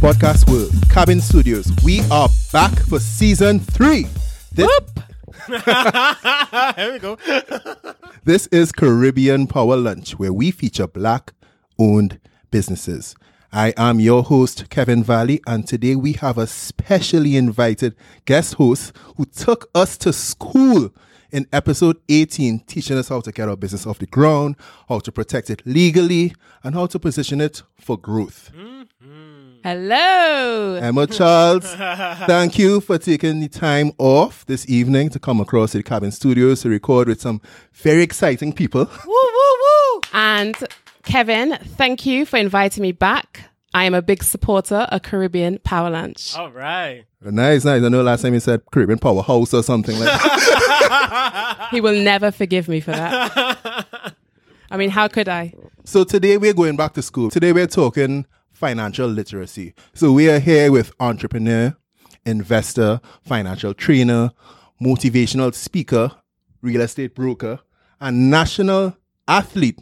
Podcast 0.00 0.50
World, 0.50 0.72
Cabin 0.88 1.20
Studios. 1.20 1.70
We 1.84 2.00
are 2.10 2.30
back 2.54 2.72
for 2.86 2.98
season 2.98 3.60
three. 3.60 4.06
This, 4.50 4.66
Here 5.46 6.92
we 6.94 6.98
go. 6.98 7.18
this 8.24 8.46
is 8.46 8.72
Caribbean 8.72 9.46
Power 9.46 9.76
Lunch, 9.76 10.18
where 10.18 10.32
we 10.32 10.52
feature 10.52 10.86
black 10.86 11.34
owned 11.78 12.18
businesses. 12.50 13.14
I 13.52 13.74
am 13.76 14.00
your 14.00 14.22
host, 14.22 14.70
Kevin 14.70 15.04
Valley, 15.04 15.42
and 15.46 15.68
today 15.68 15.96
we 15.96 16.14
have 16.14 16.38
a 16.38 16.46
specially 16.46 17.36
invited 17.36 17.94
guest 18.24 18.54
host 18.54 18.96
who 19.18 19.26
took 19.26 19.68
us 19.74 19.98
to 19.98 20.14
school 20.14 20.94
in 21.30 21.46
episode 21.52 21.98
18, 22.08 22.60
teaching 22.60 22.96
us 22.96 23.10
how 23.10 23.20
to 23.20 23.30
get 23.30 23.50
our 23.50 23.56
business 23.56 23.86
off 23.86 23.98
the 23.98 24.06
ground, 24.06 24.56
how 24.88 24.98
to 25.00 25.12
protect 25.12 25.50
it 25.50 25.60
legally, 25.66 26.34
and 26.64 26.74
how 26.74 26.86
to 26.86 26.98
position 26.98 27.42
it 27.42 27.62
for 27.78 27.98
growth. 27.98 28.50
Mm. 28.56 28.79
Hello. 29.62 30.76
Emma 30.80 31.06
Charles, 31.06 31.66
thank 31.74 32.58
you 32.58 32.80
for 32.80 32.96
taking 32.96 33.40
the 33.40 33.48
time 33.48 33.92
off 33.98 34.46
this 34.46 34.66
evening 34.70 35.10
to 35.10 35.18
come 35.18 35.38
across 35.38 35.72
to 35.72 35.78
the 35.78 35.82
Cabin 35.82 36.10
Studios 36.10 36.62
to 36.62 36.70
record 36.70 37.08
with 37.08 37.20
some 37.20 37.42
very 37.74 38.02
exciting 38.02 38.54
people. 38.54 38.86
Woo, 39.06 39.12
woo, 39.12 39.56
woo. 39.60 40.00
And 40.14 40.56
Kevin, 41.02 41.58
thank 41.76 42.06
you 42.06 42.24
for 42.24 42.38
inviting 42.38 42.80
me 42.80 42.92
back. 42.92 43.50
I 43.74 43.84
am 43.84 43.92
a 43.92 44.00
big 44.00 44.24
supporter 44.24 44.86
of 44.90 45.02
Caribbean 45.02 45.58
Power 45.58 45.90
Lunch. 45.90 46.34
All 46.36 46.50
right. 46.50 47.04
Nice, 47.20 47.64
nice. 47.66 47.82
I 47.82 47.88
know 47.88 48.02
last 48.02 48.22
time 48.22 48.32
you 48.32 48.40
said 48.40 48.62
Caribbean 48.72 48.98
Powerhouse 48.98 49.52
or 49.52 49.62
something 49.62 49.98
like 49.98 50.08
that. 50.08 51.68
He 51.70 51.80
will 51.80 52.02
never 52.02 52.30
forgive 52.32 52.66
me 52.66 52.80
for 52.80 52.92
that. 52.92 54.14
I 54.70 54.76
mean, 54.76 54.90
how 54.90 55.06
could 55.06 55.28
I? 55.28 55.52
so 55.84 56.02
today 56.04 56.36
we're 56.38 56.54
going 56.54 56.76
back 56.76 56.94
to 56.94 57.02
school. 57.02 57.30
Today 57.30 57.52
we're 57.52 57.66
talking 57.66 58.24
financial 58.60 59.08
literacy. 59.08 59.72
So 59.94 60.12
we 60.12 60.28
are 60.28 60.38
here 60.38 60.70
with 60.70 60.92
entrepreneur, 61.00 61.74
investor, 62.26 63.00
financial 63.22 63.72
trainer, 63.72 64.32
motivational 64.82 65.54
speaker, 65.54 66.12
real 66.60 66.82
estate 66.82 67.14
broker, 67.14 67.60
and 68.02 68.30
national 68.30 68.98
athlete, 69.26 69.78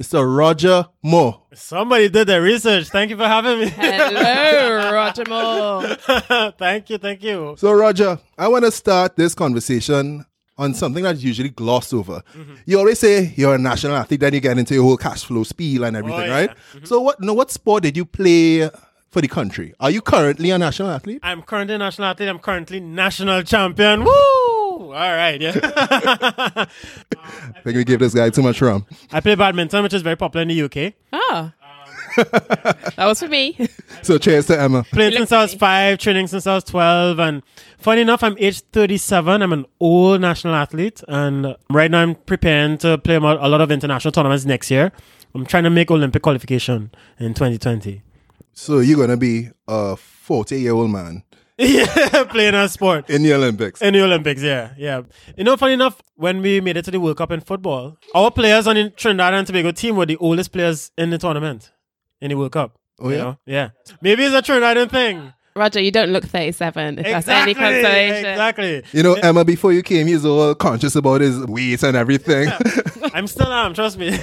Mr. 0.00 0.24
Roger 0.24 0.86
Moore. 1.02 1.42
Somebody 1.52 2.08
did 2.08 2.26
their 2.26 2.40
research. 2.40 2.88
Thank 2.88 3.10
you 3.10 3.18
for 3.18 3.28
having 3.28 3.60
me. 3.60 3.68
Hello, 3.68 4.92
Roger 4.94 5.24
Moore. 5.28 6.52
thank 6.58 6.88
you, 6.88 6.96
thank 6.96 7.22
you. 7.22 7.56
So, 7.58 7.72
Roger, 7.72 8.18
I 8.38 8.48
want 8.48 8.64
to 8.64 8.70
start 8.70 9.16
this 9.16 9.34
conversation 9.34 10.24
on 10.56 10.72
something 10.74 11.02
that's 11.04 11.22
usually 11.22 11.48
glossed 11.50 11.92
over. 11.92 12.22
Mm-hmm. 12.36 12.54
You 12.66 12.78
always 12.78 12.98
say 12.98 13.32
you're 13.36 13.54
a 13.54 13.58
national 13.58 13.96
athlete, 13.96 14.20
then 14.20 14.34
you 14.34 14.40
get 14.40 14.56
into 14.58 14.74
your 14.74 14.84
whole 14.84 14.96
cash 14.96 15.24
flow 15.24 15.42
spiel 15.44 15.84
and 15.84 15.96
everything, 15.96 16.20
Oh, 16.20 16.24
yeah. 16.24 16.32
right? 16.46 16.50
So, 16.84 17.00
what? 17.00 17.20
No, 17.20 17.34
what 17.34 17.50
sport 17.50 17.82
did 17.82 17.96
you 17.96 18.04
play 18.04 18.68
for 19.10 19.20
the 19.20 19.28
country? 19.28 19.74
Are 19.80 19.90
you 19.90 20.00
currently 20.00 20.50
a 20.50 20.58
national 20.58 20.90
athlete? 20.90 21.20
I'm 21.22 21.42
currently 21.42 21.74
a 21.74 21.78
national 21.78 22.08
athlete. 22.08 22.28
I'm 22.28 22.38
currently 22.38 22.80
national 22.80 23.42
champion. 23.42 24.04
Woo! 24.04 24.10
All 24.10 24.90
right, 24.90 25.40
yeah. 25.40 25.54
I 26.66 26.66
think 27.64 27.76
we 27.76 27.84
gave 27.84 27.98
this 28.00 28.14
guy 28.14 28.30
too 28.30 28.42
much 28.42 28.60
rum. 28.60 28.86
I 29.12 29.20
play 29.20 29.34
badminton, 29.34 29.82
which 29.82 29.94
is 29.94 30.02
very 30.02 30.16
popular 30.16 30.42
in 30.42 30.48
the 30.48 30.62
UK. 30.62 30.94
Oh. 31.12 31.52
that 32.96 33.06
was 33.06 33.20
for 33.20 33.28
me. 33.28 33.68
So, 34.02 34.18
cheers 34.18 34.46
to 34.46 34.60
Emma. 34.60 34.84
Playing 34.84 35.12
since 35.12 35.32
I 35.32 35.42
was 35.42 35.54
five, 35.54 35.98
training 35.98 36.26
since 36.28 36.46
I 36.46 36.54
was 36.54 36.64
12. 36.64 37.18
And 37.18 37.42
funny 37.78 38.02
enough, 38.02 38.22
I'm 38.22 38.36
age 38.38 38.60
37. 38.60 39.42
I'm 39.42 39.52
an 39.52 39.66
old 39.80 40.20
national 40.20 40.54
athlete. 40.54 41.02
And 41.08 41.56
right 41.70 41.90
now, 41.90 42.02
I'm 42.02 42.14
preparing 42.14 42.78
to 42.78 42.98
play 42.98 43.16
a 43.16 43.20
lot 43.20 43.60
of 43.60 43.70
international 43.70 44.12
tournaments 44.12 44.44
next 44.44 44.70
year. 44.70 44.92
I'm 45.34 45.44
trying 45.46 45.64
to 45.64 45.70
make 45.70 45.90
Olympic 45.90 46.22
qualification 46.22 46.92
in 47.18 47.34
2020. 47.34 48.02
So, 48.52 48.78
you're 48.78 48.96
going 48.96 49.10
to 49.10 49.16
be 49.16 49.50
a 49.66 49.96
40 49.96 50.60
year 50.60 50.74
old 50.74 50.90
man 50.90 51.24
yeah, 51.58 52.24
playing 52.24 52.54
a 52.54 52.68
sport. 52.68 53.08
in 53.08 53.22
the 53.22 53.32
Olympics. 53.32 53.80
In 53.80 53.94
the 53.94 54.02
Olympics, 54.02 54.42
yeah, 54.42 54.72
yeah. 54.76 55.02
You 55.36 55.44
know, 55.44 55.56
funny 55.56 55.74
enough, 55.74 56.02
when 56.16 56.42
we 56.42 56.60
made 56.60 56.76
it 56.76 56.84
to 56.86 56.90
the 56.90 56.98
World 56.98 57.16
Cup 57.16 57.30
in 57.30 57.40
football, 57.40 57.96
our 58.12 58.32
players 58.32 58.66
on 58.66 58.74
the 58.74 58.90
Trinidad 58.90 59.34
and 59.34 59.46
Tobago 59.46 59.70
team 59.70 59.94
were 59.94 60.04
the 60.04 60.16
oldest 60.16 60.50
players 60.50 60.90
in 60.98 61.10
the 61.10 61.18
tournament 61.18 61.70
in 62.20 62.30
the 62.30 62.36
World 62.36 62.52
Cup. 62.52 62.78
Oh, 63.00 63.10
yeah? 63.10 63.16
know? 63.18 63.38
yeah. 63.46 63.70
Maybe 64.00 64.24
it's 64.24 64.34
a 64.34 64.52
Trinidadian 64.52 64.90
thing. 64.90 65.32
Roger, 65.56 65.80
you 65.80 65.92
don't 65.92 66.10
look 66.10 66.24
37, 66.24 66.98
if 66.98 67.04
that's 67.06 67.28
any 67.28 67.54
consolation. 67.54 68.26
exactly. 68.26 68.82
You 68.92 69.04
know, 69.04 69.14
Emma, 69.14 69.44
before 69.44 69.72
you 69.72 69.82
came, 69.82 70.08
he's 70.08 70.24
all 70.24 70.52
conscious 70.56 70.96
about 70.96 71.20
his 71.20 71.46
weight 71.46 71.82
and 71.84 71.96
everything. 71.96 72.48
I'm 73.14 73.28
still 73.28 73.52
am, 73.52 73.72
trust 73.72 73.96
me. 73.96 74.18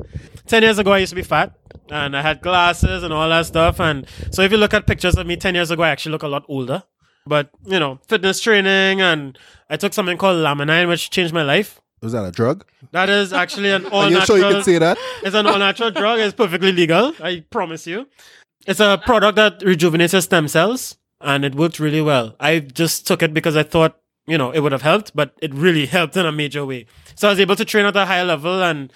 ten 0.46 0.62
years 0.62 0.78
ago, 0.78 0.92
I 0.92 0.98
used 0.98 1.10
to 1.10 1.16
be 1.16 1.22
fat, 1.22 1.54
and 1.88 2.14
I 2.14 2.20
had 2.20 2.42
glasses 2.42 3.02
and 3.02 3.12
all 3.12 3.28
that 3.30 3.46
stuff. 3.46 3.80
And 3.80 4.06
so, 4.30 4.42
if 4.42 4.52
you 4.52 4.58
look 4.58 4.74
at 4.74 4.86
pictures 4.86 5.16
of 5.16 5.26
me 5.26 5.36
ten 5.36 5.54
years 5.54 5.70
ago, 5.70 5.82
I 5.82 5.88
actually 5.88 6.12
look 6.12 6.22
a 6.22 6.28
lot 6.28 6.44
older. 6.46 6.82
But 7.26 7.50
you 7.64 7.80
know, 7.80 7.98
fitness 8.06 8.40
training, 8.40 9.00
and 9.00 9.38
I 9.70 9.78
took 9.78 9.94
something 9.94 10.18
called 10.18 10.36
Laminine, 10.36 10.88
which 10.88 11.10
changed 11.10 11.32
my 11.32 11.42
life. 11.42 11.80
Was 12.06 12.12
that 12.12 12.24
a 12.24 12.30
drug? 12.30 12.64
That 12.92 13.08
is 13.10 13.32
actually 13.32 13.72
an 13.72 13.86
all 13.86 14.02
Are 14.06 14.10
you 14.10 14.18
natural. 14.18 14.38
sure 14.38 14.48
you 14.48 14.54
could 14.54 14.64
say 14.64 14.78
that? 14.78 14.96
It's 15.24 15.34
an 15.34 15.44
all 15.46 15.58
natural 15.58 15.90
drug. 15.90 16.20
It's 16.20 16.34
perfectly 16.34 16.70
legal. 16.70 17.12
I 17.20 17.44
promise 17.50 17.84
you. 17.84 18.06
It's 18.64 18.78
a 18.78 19.00
product 19.04 19.34
that 19.34 19.60
rejuvenates 19.62 20.12
your 20.12 20.22
stem 20.22 20.46
cells, 20.46 20.96
and 21.20 21.44
it 21.44 21.56
worked 21.56 21.80
really 21.80 22.00
well. 22.00 22.36
I 22.38 22.60
just 22.60 23.08
took 23.08 23.24
it 23.24 23.34
because 23.34 23.56
I 23.56 23.64
thought, 23.64 23.96
you 24.28 24.38
know, 24.38 24.52
it 24.52 24.60
would 24.60 24.70
have 24.70 24.82
helped, 24.82 25.16
but 25.16 25.34
it 25.42 25.52
really 25.52 25.86
helped 25.86 26.16
in 26.16 26.24
a 26.26 26.30
major 26.32 26.64
way. 26.64 26.86
So 27.16 27.26
I 27.26 27.32
was 27.32 27.40
able 27.40 27.56
to 27.56 27.64
train 27.64 27.86
at 27.86 27.96
a 27.96 28.06
higher 28.06 28.24
level 28.24 28.62
and 28.62 28.92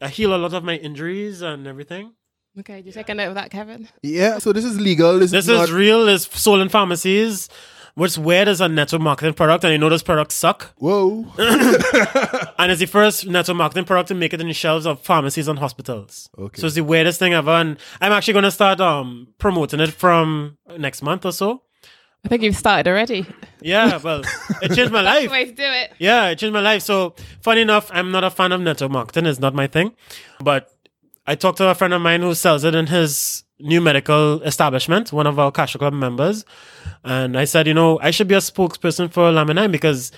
I 0.00 0.08
heal 0.08 0.34
a 0.34 0.38
lot 0.38 0.54
of 0.54 0.64
my 0.64 0.76
injuries 0.76 1.42
and 1.42 1.66
everything. 1.66 2.12
Okay, 2.58 2.80
do 2.80 2.86
you 2.86 2.92
take 2.92 3.10
a 3.10 3.14
note 3.14 3.28
of 3.28 3.34
that, 3.34 3.50
Kevin? 3.50 3.86
Yeah, 4.02 4.38
so 4.38 4.50
this 4.54 4.64
is 4.64 4.80
legal. 4.80 5.18
This, 5.18 5.30
This 5.30 5.44
is, 5.44 5.50
is 5.60 5.70
not, 5.70 5.76
real. 5.76 6.08
It's 6.08 6.26
sold 6.40 6.60
in 6.62 6.70
pharmacies. 6.70 7.50
What's 7.96 8.18
weird 8.18 8.46
is 8.46 8.60
a 8.60 8.68
network 8.68 9.00
marketing 9.00 9.32
product, 9.32 9.64
and 9.64 9.72
you 9.72 9.78
know 9.78 9.88
those 9.88 10.02
products 10.02 10.34
suck. 10.34 10.74
Whoa. 10.76 11.24
And 12.58 12.70
it's 12.72 12.80
the 12.80 12.86
first 12.86 13.26
network 13.26 13.56
marketing 13.56 13.84
product 13.84 14.08
to 14.08 14.14
make 14.14 14.34
it 14.34 14.40
in 14.40 14.48
the 14.48 14.52
shelves 14.52 14.86
of 14.86 15.00
pharmacies 15.00 15.48
and 15.48 15.58
hospitals. 15.58 16.28
Okay. 16.38 16.60
So 16.60 16.66
it's 16.66 16.76
the 16.76 16.84
weirdest 16.84 17.18
thing 17.18 17.32
ever. 17.32 17.50
And 17.50 17.78
I'm 18.00 18.12
actually 18.12 18.34
going 18.34 18.44
to 18.44 18.50
start 18.50 18.80
um 18.80 19.28
promoting 19.38 19.80
it 19.80 19.92
from 19.92 20.58
next 20.78 21.02
month 21.02 21.24
or 21.24 21.32
so. 21.32 21.62
I 22.24 22.28
think 22.28 22.42
you've 22.42 22.56
started 22.56 22.88
already. 22.90 23.24
Yeah, 23.62 23.98
well, 23.98 24.22
it 24.60 24.74
changed 24.74 24.92
my 24.92 25.00
life. 25.12 25.30
Way 25.30 25.46
to 25.46 25.52
do 25.52 25.62
it. 25.62 25.92
Yeah, 25.98 26.28
it 26.28 26.38
changed 26.38 26.52
my 26.52 26.60
life. 26.60 26.82
So 26.82 27.14
funny 27.40 27.62
enough, 27.62 27.90
I'm 27.92 28.10
not 28.10 28.24
a 28.24 28.30
fan 28.30 28.52
of 28.52 28.60
network 28.60 28.90
marketing. 28.90 29.26
It's 29.26 29.38
not 29.40 29.54
my 29.54 29.68
thing. 29.68 29.94
But 30.40 30.70
I 31.26 31.34
talked 31.34 31.58
to 31.58 31.68
a 31.68 31.74
friend 31.74 31.94
of 31.94 32.02
mine 32.02 32.20
who 32.22 32.34
sells 32.34 32.64
it 32.64 32.74
in 32.74 32.88
his 32.88 33.44
new 33.58 33.80
medical 33.80 34.42
establishment, 34.42 35.12
one 35.12 35.26
of 35.26 35.38
our 35.38 35.50
Cash 35.50 35.76
Club 35.76 35.94
members. 35.94 36.44
And 37.04 37.38
I 37.38 37.44
said, 37.44 37.66
you 37.66 37.74
know, 37.74 37.98
I 38.00 38.10
should 38.10 38.28
be 38.28 38.34
a 38.34 38.38
spokesperson 38.38 39.10
for 39.10 39.30
Laminine 39.30 39.72
because 39.72 40.12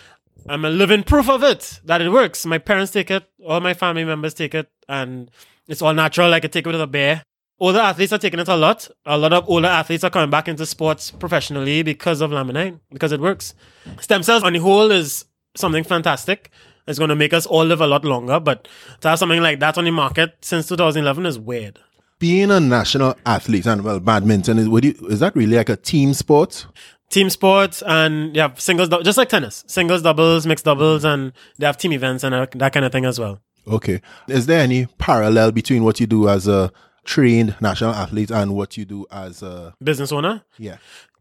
I'm 0.48 0.64
a 0.64 0.70
living 0.70 1.02
proof 1.02 1.28
of 1.28 1.42
it, 1.42 1.80
that 1.84 2.00
it 2.00 2.10
works. 2.10 2.46
My 2.46 2.58
parents 2.58 2.92
take 2.92 3.10
it, 3.10 3.28
all 3.44 3.60
my 3.60 3.74
family 3.74 4.04
members 4.04 4.34
take 4.34 4.54
it, 4.54 4.68
and 4.88 5.30
it's 5.66 5.82
all 5.82 5.94
natural. 5.94 6.32
I 6.32 6.40
could 6.40 6.52
take 6.52 6.66
it 6.66 6.70
with 6.70 6.80
a 6.80 6.86
bear. 6.86 7.22
Older 7.60 7.80
athletes 7.80 8.12
are 8.12 8.18
taking 8.18 8.38
it 8.38 8.48
a 8.48 8.56
lot. 8.56 8.88
A 9.04 9.18
lot 9.18 9.32
of 9.32 9.48
older 9.48 9.66
athletes 9.66 10.04
are 10.04 10.10
coming 10.10 10.30
back 10.30 10.46
into 10.46 10.64
sports 10.64 11.10
professionally 11.10 11.82
because 11.82 12.20
of 12.20 12.30
Laminine, 12.30 12.80
because 12.92 13.12
it 13.12 13.20
works. 13.20 13.54
Stem 14.00 14.22
cells 14.22 14.44
on 14.44 14.52
the 14.52 14.60
whole 14.60 14.90
is 14.90 15.24
something 15.56 15.82
fantastic. 15.82 16.50
It's 16.86 16.98
going 16.98 17.10
to 17.10 17.16
make 17.16 17.34
us 17.34 17.44
all 17.44 17.64
live 17.64 17.80
a 17.80 17.86
lot 17.86 18.04
longer, 18.04 18.40
but 18.40 18.68
to 19.00 19.08
have 19.08 19.18
something 19.18 19.42
like 19.42 19.60
that 19.60 19.76
on 19.76 19.84
the 19.84 19.90
market 19.90 20.36
since 20.40 20.68
2011 20.68 21.26
is 21.26 21.38
weird. 21.38 21.80
Being 22.18 22.50
a 22.50 22.60
national 22.60 23.16
athlete 23.24 23.66
and 23.66 23.84
well, 23.84 24.00
badminton 24.00 24.58
is 24.58 24.68
would 24.68 24.84
you, 24.84 24.94
is 25.08 25.20
that 25.20 25.36
really 25.36 25.56
like 25.56 25.68
a 25.68 25.76
team 25.76 26.14
sport? 26.14 26.66
Team 27.10 27.30
sports 27.30 27.82
and 27.86 28.34
you 28.34 28.42
have 28.42 28.60
singles, 28.60 28.88
just 29.04 29.16
like 29.16 29.28
tennis, 29.28 29.64
singles, 29.66 30.02
doubles, 30.02 30.46
mixed 30.46 30.64
doubles, 30.64 31.04
and 31.04 31.32
they 31.58 31.66
have 31.66 31.78
team 31.78 31.92
events 31.92 32.24
and 32.24 32.34
uh, 32.34 32.46
that 32.54 32.72
kind 32.72 32.84
of 32.84 32.92
thing 32.92 33.04
as 33.04 33.18
well. 33.18 33.40
Okay. 33.66 34.00
Is 34.28 34.46
there 34.46 34.60
any 34.60 34.86
parallel 34.98 35.52
between 35.52 35.84
what 35.84 36.00
you 36.00 36.06
do 36.06 36.28
as 36.28 36.48
a 36.48 36.72
trained 37.04 37.56
national 37.60 37.92
athlete 37.92 38.30
and 38.30 38.54
what 38.54 38.76
you 38.76 38.84
do 38.84 39.06
as 39.10 39.42
a 39.42 39.74
Business 39.82 40.12
owner? 40.12 40.42
yeah? 40.58 40.76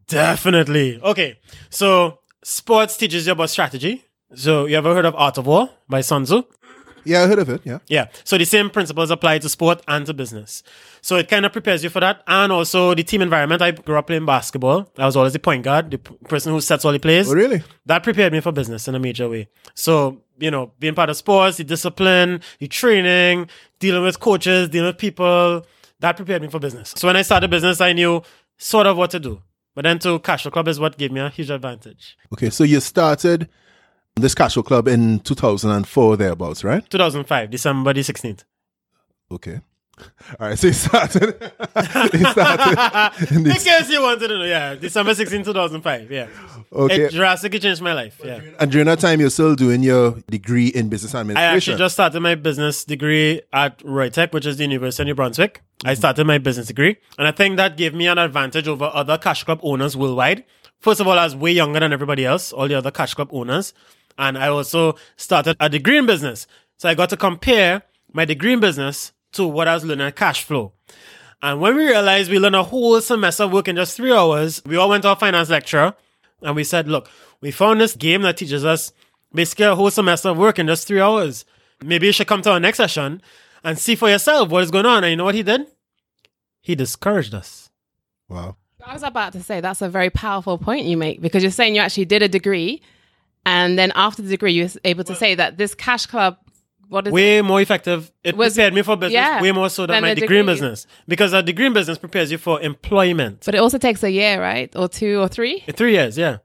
Definitely. 0.08 1.00
Okay. 1.02 1.38
So 1.70 2.20
sports 2.42 2.96
teaches 2.96 3.26
you 3.26 3.32
about 3.32 3.50
strategy. 3.50 4.04
So 4.34 4.66
you 4.66 4.76
ever 4.76 4.94
heard 4.94 5.04
of 5.06 5.14
Art 5.14 5.38
of 5.38 5.46
War 5.46 5.70
by 5.88 6.00
Sun 6.00 6.24
Tzu? 6.24 6.42
Yeah, 7.04 7.22
I 7.22 7.26
heard 7.26 7.38
of 7.38 7.48
it. 7.48 7.62
Yeah. 7.64 7.78
Yeah. 7.88 8.08
So 8.24 8.38
the 8.38 8.44
same 8.44 8.70
principles 8.70 9.10
apply 9.10 9.38
to 9.38 9.48
sport 9.48 9.82
and 9.88 10.06
to 10.06 10.14
business. 10.14 10.62
So 11.00 11.16
it 11.16 11.28
kind 11.28 11.46
of 11.46 11.52
prepares 11.52 11.82
you 11.84 11.90
for 11.90 12.00
that. 12.00 12.22
And 12.26 12.52
also 12.52 12.94
the 12.94 13.02
team 13.02 13.22
environment. 13.22 13.62
I 13.62 13.70
grew 13.70 13.96
up 13.96 14.06
playing 14.06 14.26
basketball. 14.26 14.90
I 14.98 15.06
was 15.06 15.16
always 15.16 15.32
the 15.32 15.38
point 15.38 15.64
guard, 15.64 15.90
the 15.90 15.98
person 15.98 16.52
who 16.52 16.60
sets 16.60 16.84
all 16.84 16.92
the 16.92 16.98
plays. 16.98 17.30
Oh, 17.30 17.34
really? 17.34 17.62
That 17.86 18.02
prepared 18.02 18.32
me 18.32 18.40
for 18.40 18.52
business 18.52 18.88
in 18.88 18.94
a 18.94 18.98
major 18.98 19.28
way. 19.28 19.48
So, 19.74 20.22
you 20.38 20.50
know, 20.50 20.72
being 20.78 20.94
part 20.94 21.10
of 21.10 21.16
sports, 21.16 21.56
the 21.56 21.64
discipline, 21.64 22.40
the 22.58 22.68
training, 22.68 23.48
dealing 23.78 24.02
with 24.02 24.20
coaches, 24.20 24.68
dealing 24.68 24.88
with 24.88 24.98
people, 24.98 25.66
that 26.00 26.16
prepared 26.16 26.42
me 26.42 26.48
for 26.48 26.58
business. 26.58 26.94
So 26.96 27.08
when 27.08 27.16
I 27.16 27.22
started 27.22 27.50
business, 27.50 27.80
I 27.80 27.92
knew 27.92 28.22
sort 28.56 28.86
of 28.86 28.96
what 28.96 29.10
to 29.10 29.20
do. 29.20 29.42
But 29.74 29.82
then 29.82 29.98
to 30.00 30.18
Cash 30.18 30.42
Flow 30.42 30.50
Club 30.50 30.66
is 30.68 30.80
what 30.80 30.98
gave 30.98 31.12
me 31.12 31.20
a 31.20 31.28
huge 31.28 31.50
advantage. 31.50 32.16
Okay, 32.32 32.50
so 32.50 32.64
you 32.64 32.80
started 32.80 33.48
this 34.20 34.34
cash 34.34 34.54
flow 34.54 34.62
club 34.62 34.88
in 34.88 35.20
2004 35.20 36.16
thereabouts, 36.16 36.64
right? 36.64 36.88
2005, 36.88 37.50
December 37.50 37.92
the 37.92 38.00
16th. 38.00 38.44
Okay. 39.30 39.60
All 40.38 40.48
right, 40.48 40.58
so 40.58 40.68
it 40.68 40.74
started. 40.74 41.34
he 42.12 42.24
started 42.24 43.30
in 43.30 43.36
In 43.38 43.42
this, 43.42 43.64
case 43.64 43.90
you 43.90 44.02
wanted 44.02 44.28
to 44.28 44.38
know, 44.38 44.44
yeah, 44.44 44.74
December 44.74 45.14
16, 45.14 45.44
2005. 45.44 46.10
Yeah. 46.10 46.28
Okay. 46.72 47.04
It 47.04 47.12
drastically 47.12 47.58
changed 47.58 47.82
my 47.82 47.94
life. 47.94 48.20
Yeah. 48.24 48.40
and 48.60 48.70
during 48.70 48.86
that 48.86 49.00
time, 49.00 49.20
you're 49.20 49.30
still 49.30 49.54
doing 49.54 49.82
your 49.82 50.12
degree 50.30 50.68
in 50.68 50.88
business 50.88 51.14
administration. 51.14 51.52
I 51.52 51.56
actually 51.56 51.78
just 51.78 51.94
started 51.94 52.20
my 52.20 52.34
business 52.34 52.84
degree 52.84 53.40
at 53.52 53.78
ROYTEC, 53.78 54.32
which 54.32 54.46
is 54.46 54.56
the 54.56 54.64
University 54.64 55.02
of 55.02 55.06
New 55.06 55.14
Brunswick. 55.14 55.62
I 55.84 55.92
mm-hmm. 55.92 55.98
started 55.98 56.26
my 56.26 56.38
business 56.38 56.66
degree, 56.66 56.96
and 57.18 57.26
I 57.26 57.32
think 57.32 57.56
that 57.56 57.76
gave 57.76 57.94
me 57.94 58.06
an 58.06 58.18
advantage 58.18 58.68
over 58.68 58.90
other 58.92 59.18
cash 59.18 59.44
club 59.44 59.60
owners 59.62 59.96
worldwide. 59.96 60.44
First 60.80 61.00
of 61.00 61.08
all, 61.08 61.18
I 61.18 61.24
was 61.24 61.34
way 61.34 61.52
younger 61.52 61.80
than 61.80 61.92
everybody 61.92 62.24
else, 62.24 62.52
all 62.52 62.68
the 62.68 62.74
other 62.74 62.90
cash 62.90 63.14
club 63.14 63.30
owners, 63.32 63.74
and 64.18 64.36
I 64.36 64.48
also 64.48 64.96
started 65.16 65.56
a 65.60 65.68
degree 65.68 65.96
in 65.96 66.06
business. 66.06 66.46
So 66.76 66.88
I 66.88 66.94
got 66.94 67.08
to 67.10 67.16
compare 67.16 67.82
my 68.12 68.24
degree 68.24 68.52
in 68.52 68.60
business 68.60 69.12
to 69.32 69.46
what 69.46 69.68
I 69.68 69.74
was 69.74 69.84
learning 69.84 70.06
at 70.06 70.16
cash 70.16 70.44
flow. 70.44 70.72
And 71.40 71.60
when 71.60 71.76
we 71.76 71.86
realized 71.86 72.30
we 72.30 72.38
learned 72.38 72.56
a 72.56 72.64
whole 72.64 73.00
semester 73.00 73.44
of 73.44 73.52
work 73.52 73.68
in 73.68 73.76
just 73.76 73.96
three 73.96 74.12
hours, 74.12 74.60
we 74.66 74.76
all 74.76 74.88
went 74.88 75.02
to 75.04 75.10
our 75.10 75.16
finance 75.16 75.50
lecturer 75.50 75.94
and 76.42 76.56
we 76.56 76.64
said, 76.64 76.88
look, 76.88 77.08
we 77.40 77.52
found 77.52 77.80
this 77.80 77.94
game 77.94 78.22
that 78.22 78.36
teaches 78.36 78.64
us 78.64 78.92
basically 79.32 79.66
a 79.66 79.76
whole 79.76 79.90
semester 79.90 80.30
of 80.30 80.38
work 80.38 80.58
in 80.58 80.66
just 80.66 80.88
three 80.88 81.00
hours. 81.00 81.44
Maybe 81.80 82.06
you 82.06 82.12
should 82.12 82.26
come 82.26 82.42
to 82.42 82.50
our 82.50 82.60
next 82.60 82.78
session 82.78 83.22
and 83.62 83.78
see 83.78 83.94
for 83.94 84.08
yourself 84.08 84.48
what 84.48 84.64
is 84.64 84.72
going 84.72 84.86
on. 84.86 85.04
And 85.04 85.10
you 85.12 85.16
know 85.16 85.24
what 85.24 85.36
he 85.36 85.44
did? 85.44 85.66
He 86.60 86.74
discouraged 86.74 87.34
us. 87.34 87.70
wow. 88.28 88.56
I 88.84 88.94
was 88.94 89.02
about 89.02 89.32
to 89.34 89.42
say 89.42 89.60
that's 89.60 89.82
a 89.82 89.88
very 89.88 90.08
powerful 90.08 90.56
point 90.56 90.86
you 90.86 90.96
make 90.96 91.20
because 91.20 91.42
you're 91.42 91.52
saying 91.52 91.74
you 91.74 91.80
actually 91.80 92.06
did 92.06 92.22
a 92.22 92.28
degree, 92.28 92.80
and 93.52 93.78
then 93.78 93.90
after 93.94 94.20
the 94.22 94.28
degree, 94.36 94.52
you're 94.52 94.68
able 94.84 95.04
to 95.04 95.14
say 95.22 95.30
that 95.40 95.56
this 95.56 95.74
cash 95.74 96.04
club, 96.06 96.36
what 96.88 97.06
is 97.06 97.10
it? 97.10 97.14
Way 97.14 97.42
more 97.42 97.60
effective. 97.60 98.00
It 98.24 98.36
Was- 98.36 98.54
prepared 98.54 98.74
me 98.74 98.82
for 98.82 98.96
business 98.96 99.12
yeah, 99.14 99.42
way 99.42 99.52
more 99.52 99.68
so 99.70 99.82
than 99.86 99.94
than 99.94 100.02
my 100.02 100.14
degree 100.14 100.38
in 100.40 100.46
degree. 100.46 100.52
business. 100.54 100.86
Because 101.06 101.32
a 101.32 101.42
degree 101.42 101.66
in 101.66 101.72
business 101.72 101.98
prepares 101.98 102.30
you 102.32 102.38
for 102.38 102.60
employment. 102.60 103.42
But 103.46 103.54
it 103.54 103.58
also 103.58 103.78
takes 103.78 104.02
a 104.02 104.10
year, 104.10 104.40
right, 104.50 104.70
or 104.76 104.88
two 104.88 105.14
or 105.20 105.28
three. 105.28 105.56
Uh, 105.68 105.72
three 105.72 105.92
years, 105.92 106.16
yeah. 106.18 106.38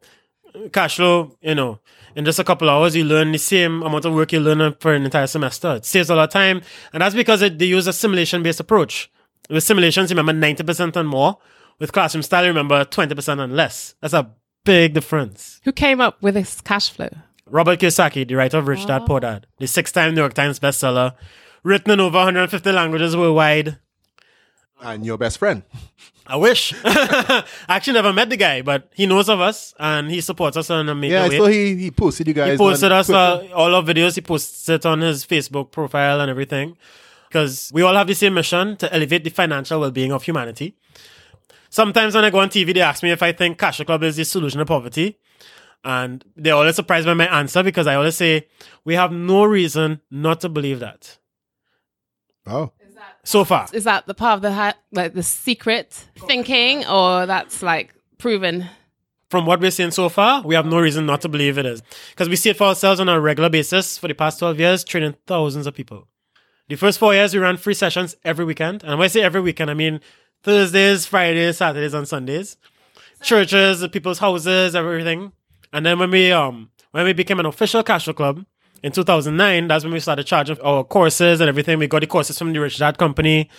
Cash 0.72 0.98
flow, 0.98 1.36
you 1.42 1.56
know, 1.56 1.80
in 2.16 2.26
just 2.26 2.40
a 2.40 2.44
couple 2.44 2.70
hours, 2.70 2.96
you 2.96 3.04
learn 3.04 3.32
the 3.32 3.40
same 3.40 3.82
amount 3.84 4.06
of 4.06 4.14
work 4.14 4.32
you 4.34 4.40
learn 4.40 4.76
for 4.80 4.94
an 4.94 5.04
entire 5.04 5.28
semester. 5.28 5.76
It 5.78 5.86
saves 5.86 6.10
a 6.10 6.16
lot 6.16 6.26
of 6.26 6.30
time. 6.30 6.62
And 6.94 7.02
that's 7.02 7.16
because 7.16 7.42
it, 7.42 7.58
they 7.58 7.66
use 7.66 7.88
a 7.88 7.94
simulation 7.94 8.44
based 8.44 8.60
approach. 8.60 9.10
With 9.50 9.64
simulations, 9.64 10.12
you 10.12 10.16
remember 10.18 10.40
90% 10.48 10.96
and 10.96 11.08
more. 11.10 11.38
With 11.80 11.92
classroom 11.92 12.22
style, 12.22 12.44
you 12.44 12.50
remember 12.50 12.86
20% 12.86 13.40
and 13.44 13.56
less. 13.56 13.96
That's 14.00 14.14
a 14.14 14.30
big 14.64 14.94
difference. 14.94 15.60
Who 15.64 15.72
came 15.72 16.02
up 16.02 16.22
with 16.22 16.36
this 16.36 16.62
cash 16.62 16.90
flow? 16.90 17.10
Robert 17.50 17.80
Kiyosaki, 17.80 18.28
the 18.28 18.36
writer 18.36 18.58
of 18.58 18.68
Rich 18.68 18.86
Dad 18.88 19.06
Poor 19.06 19.20
Dad, 19.20 19.46
the 19.60 19.68
six 19.68 19.92
time 19.92 20.16
New 20.16 20.22
York 20.22 20.34
Times 20.34 20.60
bestseller, 20.60 21.14
written 21.64 21.92
in 21.92 22.00
over 22.00 22.18
150 22.18 22.72
languages 22.72 23.16
worldwide. 23.16 23.78
And 24.82 25.06
your 25.06 25.18
best 25.18 25.38
friend. 25.38 25.64
I 26.26 26.38
wish. 26.38 26.74
I 26.86 27.44
actually 27.70 27.94
never 27.94 28.14
met 28.14 28.30
the 28.30 28.38
guy, 28.38 28.62
but 28.62 28.90
he 28.94 29.06
knows 29.06 29.30
of 29.30 29.40
us 29.42 29.74
and 29.78 30.10
he 30.10 30.22
supports 30.22 30.56
us 30.58 30.70
in 30.70 30.88
a 30.90 30.96
major 30.96 31.14
Yeah, 31.16 31.24
I 31.26 31.30
way. 31.30 31.38
saw 31.38 31.46
he, 31.48 31.76
he 31.76 31.92
posted 31.92 32.28
you 32.28 32.34
guys. 32.34 32.52
He 32.52 32.58
posted 32.58 32.92
us 32.92 33.10
uh, 33.10 33.48
all 33.54 33.76
our 33.76 33.84
videos. 33.84 34.16
He 34.16 34.22
posts 34.22 34.68
it 34.70 34.86
on 34.86 35.02
his 35.02 35.26
Facebook 35.26 35.72
profile 35.72 36.22
and 36.22 36.30
everything. 36.30 36.78
Because 37.28 37.72
we 37.74 37.82
all 37.82 37.96
have 37.96 38.08
the 38.08 38.14
same 38.16 38.36
mission 38.36 38.78
to 38.78 38.94
elevate 38.94 39.24
the 39.24 39.30
financial 39.32 39.80
well-being 39.80 40.12
of 40.12 40.24
humanity. 40.24 40.78
Sometimes 41.74 42.14
when 42.14 42.24
I 42.24 42.30
go 42.30 42.38
on 42.38 42.50
TV, 42.50 42.72
they 42.72 42.82
ask 42.82 43.02
me 43.02 43.10
if 43.10 43.24
I 43.24 43.32
think 43.32 43.58
Cash 43.58 43.84
Club 43.84 44.04
is 44.04 44.16
the 44.16 44.26
solution 44.26 44.60
to 44.60 44.66
poverty. 44.66 45.18
And 45.84 46.24
they're 46.36 46.54
always 46.54 46.76
surprised 46.76 47.08
by 47.08 47.16
my 47.16 47.26
answer 47.26 47.64
because 47.64 47.88
I 47.88 47.96
always 47.96 48.16
say, 48.16 48.48
we 48.86 48.94
have 48.94 49.12
no 49.12 49.44
reason 49.46 50.00
not 50.12 50.42
to 50.42 50.50
believe 50.50 50.82
that. 50.82 51.18
Oh. 52.46 52.74
So 53.24 53.44
far. 53.44 53.70
Is 53.74 53.86
that 53.86 54.06
the 54.06 54.14
part 54.14 54.36
of 54.36 54.42
the 54.44 54.54
ha- 54.54 54.76
like 54.92 55.16
the 55.16 55.24
secret 55.24 56.06
thinking, 56.28 56.86
or 56.86 57.26
that's 57.26 57.64
like 57.64 57.96
proven? 58.20 58.68
From 59.32 59.48
what 59.48 59.60
we're 59.60 59.72
seeing 59.72 59.90
so 59.90 60.10
far, 60.10 60.44
we 60.44 60.54
have 60.54 60.68
no 60.68 60.80
reason 60.80 61.08
not 61.08 61.22
to 61.22 61.28
believe 61.28 61.58
it 61.58 61.66
is. 61.66 61.82
Because 62.12 62.30
we 62.30 62.36
see 62.36 62.52
it 62.52 62.58
for 62.58 62.66
ourselves 62.66 63.00
on 63.00 63.10
a 63.10 63.20
regular 63.20 63.50
basis 63.50 63.98
for 63.98 64.08
the 64.08 64.14
past 64.14 64.38
12 64.38 64.60
years, 64.60 64.84
training 64.84 65.16
thousands 65.26 65.66
of 65.66 65.74
people. 65.74 66.08
The 66.68 66.76
first 66.76 67.00
four 67.00 67.16
years, 67.16 67.34
we 67.34 67.40
ran 67.40 67.58
free 67.58 67.74
sessions 67.74 68.16
every 68.24 68.46
weekend. 68.46 68.84
And 68.84 69.00
when 69.00 69.06
I 69.06 69.08
say 69.08 69.22
every 69.22 69.42
weekend, 69.42 69.72
I 69.72 69.74
mean 69.74 70.00
Thursdays, 70.44 71.06
Fridays, 71.06 71.58
Saturdays, 71.58 71.94
and 71.94 72.08
Sundays. 72.08 72.58
Churches, 73.22 73.88
people's 73.88 74.20
houses, 74.20 74.76
everything. 74.76 75.32
And 75.72 75.86
then 75.86 75.98
when 76.00 76.12
we 76.12 76.32
um 76.32 76.70
when 76.92 77.06
we 77.06 77.14
became 77.14 77.40
an 77.40 77.46
official 77.46 77.82
cash 77.84 78.04
flow 78.06 78.14
club 78.14 78.46
in 78.84 78.92
2009, 78.92 79.68
that's 79.68 79.84
when 79.84 79.94
we 79.94 80.00
started 80.00 80.26
charging 80.26 80.60
our 80.62 80.84
courses 80.84 81.40
and 81.40 81.48
everything. 81.48 81.80
We 81.80 81.88
got 81.88 82.02
the 82.02 82.08
courses 82.08 82.38
from 82.38 82.52
the 82.54 82.60
Rich 82.60 82.78
Dad 82.78 82.98
Company. 82.98 83.50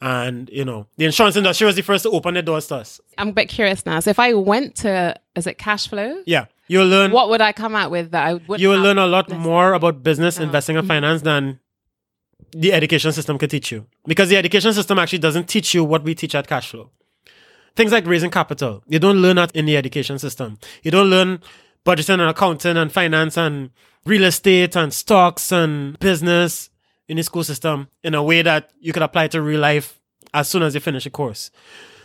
And, 0.00 0.50
you 0.52 0.64
know, 0.64 0.86
the 0.96 1.06
insurance 1.06 1.36
industry 1.36 1.66
was 1.66 1.76
the 1.76 1.82
first 1.82 2.02
to 2.02 2.10
open 2.10 2.34
the 2.34 2.42
doors 2.42 2.66
to 2.66 2.76
us. 2.76 3.00
I'm 3.16 3.28
a 3.28 3.32
bit 3.32 3.48
curious 3.48 3.86
now. 3.86 4.00
So 4.00 4.10
if 4.10 4.18
I 4.18 4.34
went 4.34 4.74
to, 4.76 5.14
is 5.36 5.46
it 5.46 5.56
cash 5.56 5.88
flow? 5.88 6.20
Yeah. 6.26 6.46
You'll 6.66 6.88
learn 6.88 7.12
What 7.12 7.30
would 7.30 7.40
I 7.40 7.52
come 7.52 7.76
out 7.76 7.90
with 7.90 8.10
that 8.10 8.26
I 8.26 8.34
would? 8.34 8.60
you 8.60 8.68
will 8.70 8.80
learn 8.80 8.98
a 8.98 9.06
lot 9.06 9.30
more 9.30 9.72
about 9.72 10.02
business, 10.02 10.38
investing, 10.38 10.76
and 10.76 10.86
finance 10.88 11.22
than 11.22 11.60
the 12.54 12.72
education 12.72 13.12
system 13.12 13.38
can 13.38 13.48
teach 13.48 13.72
you. 13.72 13.86
Because 14.06 14.28
the 14.28 14.36
education 14.36 14.72
system 14.72 14.98
actually 14.98 15.18
doesn't 15.18 15.48
teach 15.48 15.74
you 15.74 15.84
what 15.84 16.04
we 16.04 16.14
teach 16.14 16.34
at 16.34 16.46
cash 16.46 16.70
flow. 16.70 16.90
Things 17.76 17.92
like 17.92 18.06
raising 18.06 18.30
capital, 18.30 18.84
you 18.86 18.98
don't 18.98 19.16
learn 19.18 19.36
that 19.36 19.54
in 19.54 19.66
the 19.66 19.76
education 19.76 20.18
system. 20.18 20.58
You 20.82 20.92
don't 20.92 21.10
learn 21.10 21.40
budgeting 21.84 22.20
and 22.20 22.30
accounting 22.30 22.76
and 22.76 22.92
finance 22.92 23.36
and 23.36 23.70
real 24.06 24.24
estate 24.24 24.76
and 24.76 24.94
stocks 24.94 25.50
and 25.50 25.98
business 25.98 26.70
in 27.08 27.16
the 27.16 27.22
school 27.22 27.42
system 27.42 27.88
in 28.02 28.14
a 28.14 28.22
way 28.22 28.42
that 28.42 28.70
you 28.78 28.92
could 28.92 29.02
apply 29.02 29.28
to 29.28 29.42
real 29.42 29.60
life 29.60 30.00
as 30.32 30.48
soon 30.48 30.62
as 30.62 30.74
you 30.74 30.80
finish 30.80 31.04
a 31.04 31.10
course. 31.10 31.50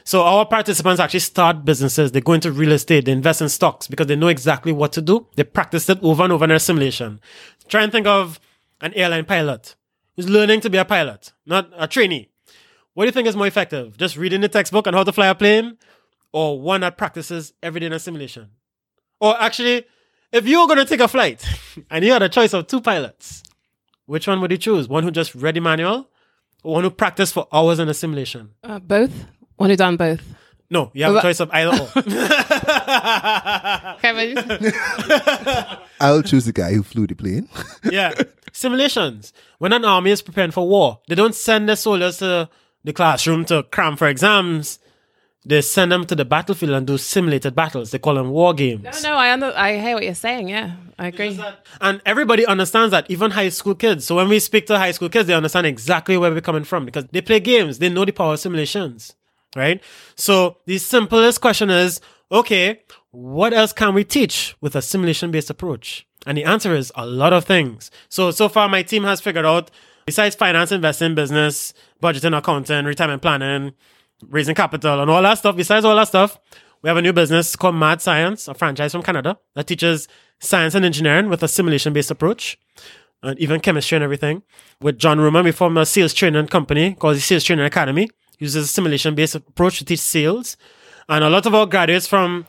So 0.04 0.24
our 0.24 0.46
participants 0.46 1.00
actually 1.00 1.20
start 1.20 1.64
businesses. 1.64 2.12
They 2.12 2.22
go 2.22 2.34
into 2.34 2.52
real 2.52 2.72
estate. 2.72 3.06
They 3.06 3.12
invest 3.12 3.42
in 3.42 3.50
stocks 3.50 3.88
because 3.88 4.08
they 4.08 4.16
know 4.16 4.28
exactly 4.28 4.72
what 4.72 4.92
to 4.94 5.02
do. 5.02 5.28
They 5.36 5.44
practice 5.44 5.88
it 5.88 6.00
over 6.02 6.24
and 6.24 6.34
over 6.34 6.46
in 6.46 6.50
their 6.50 6.60
simulation. 6.60 7.20
Try 7.68 7.84
and 7.84 7.92
think 7.92 8.08
of 8.08 8.40
an 8.82 8.94
airline 8.96 9.26
pilot 9.26 9.76
who's 10.20 10.30
learning 10.30 10.60
to 10.60 10.70
be 10.70 10.78
a 10.78 10.84
pilot, 10.84 11.32
not 11.46 11.72
a 11.78 11.88
trainee. 11.88 12.30
What 12.94 13.06
do 13.06 13.08
you 13.08 13.14
think 13.14 13.26
is 13.26 13.38
more 13.38 13.48
effective? 13.48 13.96
Just 13.96 14.18
reading 14.18 14.42
the 14.42 14.50
textbook 14.50 14.86
on 14.86 14.94
how 14.94 15.06
to 15.06 15.14
fly 15.14 15.28
a 15.28 15.36
plane 15.36 15.78
or 16.34 16.60
one 16.60 16.82
that 16.82 16.98
practices 16.98 17.54
every 17.64 17.80
day 17.80 17.86
in 17.86 17.94
a 17.94 18.00
simulation? 18.00 18.50
Or 19.22 19.42
actually, 19.42 19.86
if 20.34 20.46
you 20.46 20.60
were 20.60 20.68
going 20.68 20.80
to 20.80 20.84
take 20.84 21.00
a 21.00 21.08
flight 21.08 21.48
and 21.90 22.04
you 22.04 22.12
had 22.12 22.22
a 22.22 22.28
choice 22.28 22.54
of 22.54 22.68
two 22.68 22.82
pilots, 22.82 23.44
which 24.08 24.28
one 24.28 24.42
would 24.42 24.52
you 24.52 24.58
choose? 24.58 24.90
One 24.90 25.06
who 25.06 25.12
just 25.12 25.34
read 25.36 25.56
the 25.56 25.62
manual 25.62 26.10
or 26.64 26.74
one 26.74 26.84
who 26.84 26.90
practiced 26.90 27.34
for 27.34 27.48
hours 27.54 27.80
in 27.80 27.88
a 27.88 27.94
simulation? 27.94 28.50
Uh, 28.62 28.80
both. 28.80 29.26
One 29.56 29.70
who 29.70 29.78
done 29.78 29.96
both. 29.96 30.22
No, 30.72 30.92
you 30.94 31.04
have 31.04 31.16
a 31.16 31.22
choice 31.22 31.40
of 31.40 31.50
either 31.52 31.72
or. 31.72 31.88
Kevin, 34.02 34.38
I'll 36.00 36.22
choose 36.22 36.46
the 36.46 36.54
guy 36.54 36.74
who 36.74 36.84
flew 36.84 37.08
the 37.08 37.16
plane. 37.16 37.50
yeah. 37.92 38.14
Simulations. 38.52 39.34
When 39.58 39.74
an 39.74 39.84
army 39.84 40.12
is 40.12 40.22
preparing 40.22 40.52
for 40.52 40.68
war, 40.68 41.00
they 41.08 41.16
don't 41.16 41.34
send 41.34 41.68
their 41.68 41.76
soldiers 41.76 42.20
to 42.20 42.50
the 42.84 42.94
classroom 42.94 43.46
to 43.46 43.64
cram 43.64 43.98
for 43.98 44.08
exams. 44.08 44.78
They 45.46 45.62
send 45.62 45.92
them 45.92 46.06
to 46.06 46.16
the 46.16 46.26
battlefield 46.26 46.74
and 46.74 46.86
do 46.86 46.98
simulated 46.98 47.56
battles. 47.56 47.92
They 47.92 47.98
call 47.98 48.16
them 48.16 48.30
war 48.30 48.54
games. 48.54 48.84
no, 48.84 49.10
no, 49.10 49.16
I 49.16 49.32
under, 49.32 49.54
I 49.56 49.80
hear 49.80 49.96
what 49.96 50.04
you're 50.04 50.14
saying. 50.14 50.50
Yeah, 50.50 50.76
I 51.00 51.08
agree. 51.08 51.40
And 51.80 52.02
everybody 52.06 52.46
understands 52.46 52.92
that, 52.92 53.10
even 53.10 53.32
high 53.32 53.50
school 53.50 53.74
kids. 53.74 54.06
So 54.06 54.18
when 54.18 54.28
we 54.28 54.40
speak 54.40 54.68
to 54.68 54.78
high 54.78 54.92
school 54.92 55.10
kids, 55.10 55.28
they 55.28 55.34
understand 55.34 55.66
exactly 55.66 56.18
where 56.18 56.30
we're 56.30 56.42
coming 56.42 56.66
from 56.66 56.86
because 56.86 57.06
they 57.12 57.22
play 57.22 57.40
games. 57.40 57.80
They 57.80 57.90
know 57.90 58.06
the 58.06 58.12
power 58.12 58.34
of 58.34 58.40
simulations, 58.40 59.16
right? 59.56 59.82
So 60.16 60.58
the 60.66 60.78
simplest 60.78 61.42
question 61.42 61.70
is, 61.70 62.02
okay, 62.32 62.82
what 63.12 63.54
else 63.54 63.74
can 63.74 63.94
we 63.94 64.04
teach 64.04 64.56
with 64.62 64.76
a 64.76 64.82
simulation 64.82 65.32
based 65.32 65.50
approach? 65.50 66.06
And 66.26 66.38
the 66.38 66.44
answer 66.44 66.76
is 66.76 66.92
a 66.96 67.06
lot 67.06 67.34
of 67.34 67.46
things. 67.46 67.92
So, 68.10 68.32
so 68.32 68.50
far 68.50 68.68
my 68.70 68.84
team 68.84 69.04
has 69.04 69.22
figured 69.22 69.46
out, 69.46 69.72
besides 70.06 70.36
finance, 70.36 70.72
investing, 70.72 71.16
business, 71.16 71.74
budgeting, 72.02 72.38
accounting, 72.38 72.86
retirement 72.86 73.22
planning, 73.22 73.74
raising 74.28 74.56
capital 74.56 75.02
and 75.02 75.10
all 75.10 75.22
that 75.22 75.38
stuff, 75.38 75.56
besides 75.56 75.86
all 75.86 75.96
that 75.96 76.08
stuff, 76.08 76.40
we 76.82 76.88
have 76.88 76.98
a 76.98 77.02
new 77.02 77.14
business 77.14 77.56
called 77.56 77.76
Mad 77.76 78.02
Science, 78.02 78.48
a 78.48 78.54
franchise 78.54 78.92
from 78.92 79.04
Canada 79.04 79.38
that 79.56 79.68
teaches 79.68 80.08
science 80.40 80.76
and 80.76 80.86
engineering 80.86 81.30
with 81.30 81.44
a 81.44 81.48
simulation 81.48 81.94
based 81.94 82.12
approach 82.12 82.58
and 83.22 83.38
even 83.40 83.60
chemistry 83.60 83.96
and 83.98 84.04
everything. 84.04 84.44
With 84.82 84.98
John 84.98 85.18
Ruman, 85.18 85.44
we 85.44 85.52
formed 85.52 85.78
a 85.78 85.86
sales 85.86 86.14
training 86.14 86.48
company 86.48 86.94
called 86.94 87.18
the 87.18 87.22
Sales 87.22 87.44
Training 87.44 87.66
Academy. 87.66 88.10
Uses 88.40 88.66
a 88.66 88.68
simulation 88.68 89.16
based 89.16 89.36
approach 89.36 89.78
to 89.80 89.86
teach 89.86 90.00
sales. 90.00 90.58
And 91.08 91.24
a 91.24 91.30
lot 91.30 91.46
of 91.46 91.54
our 91.54 91.66
graduates 91.66 92.08
from 92.08 92.46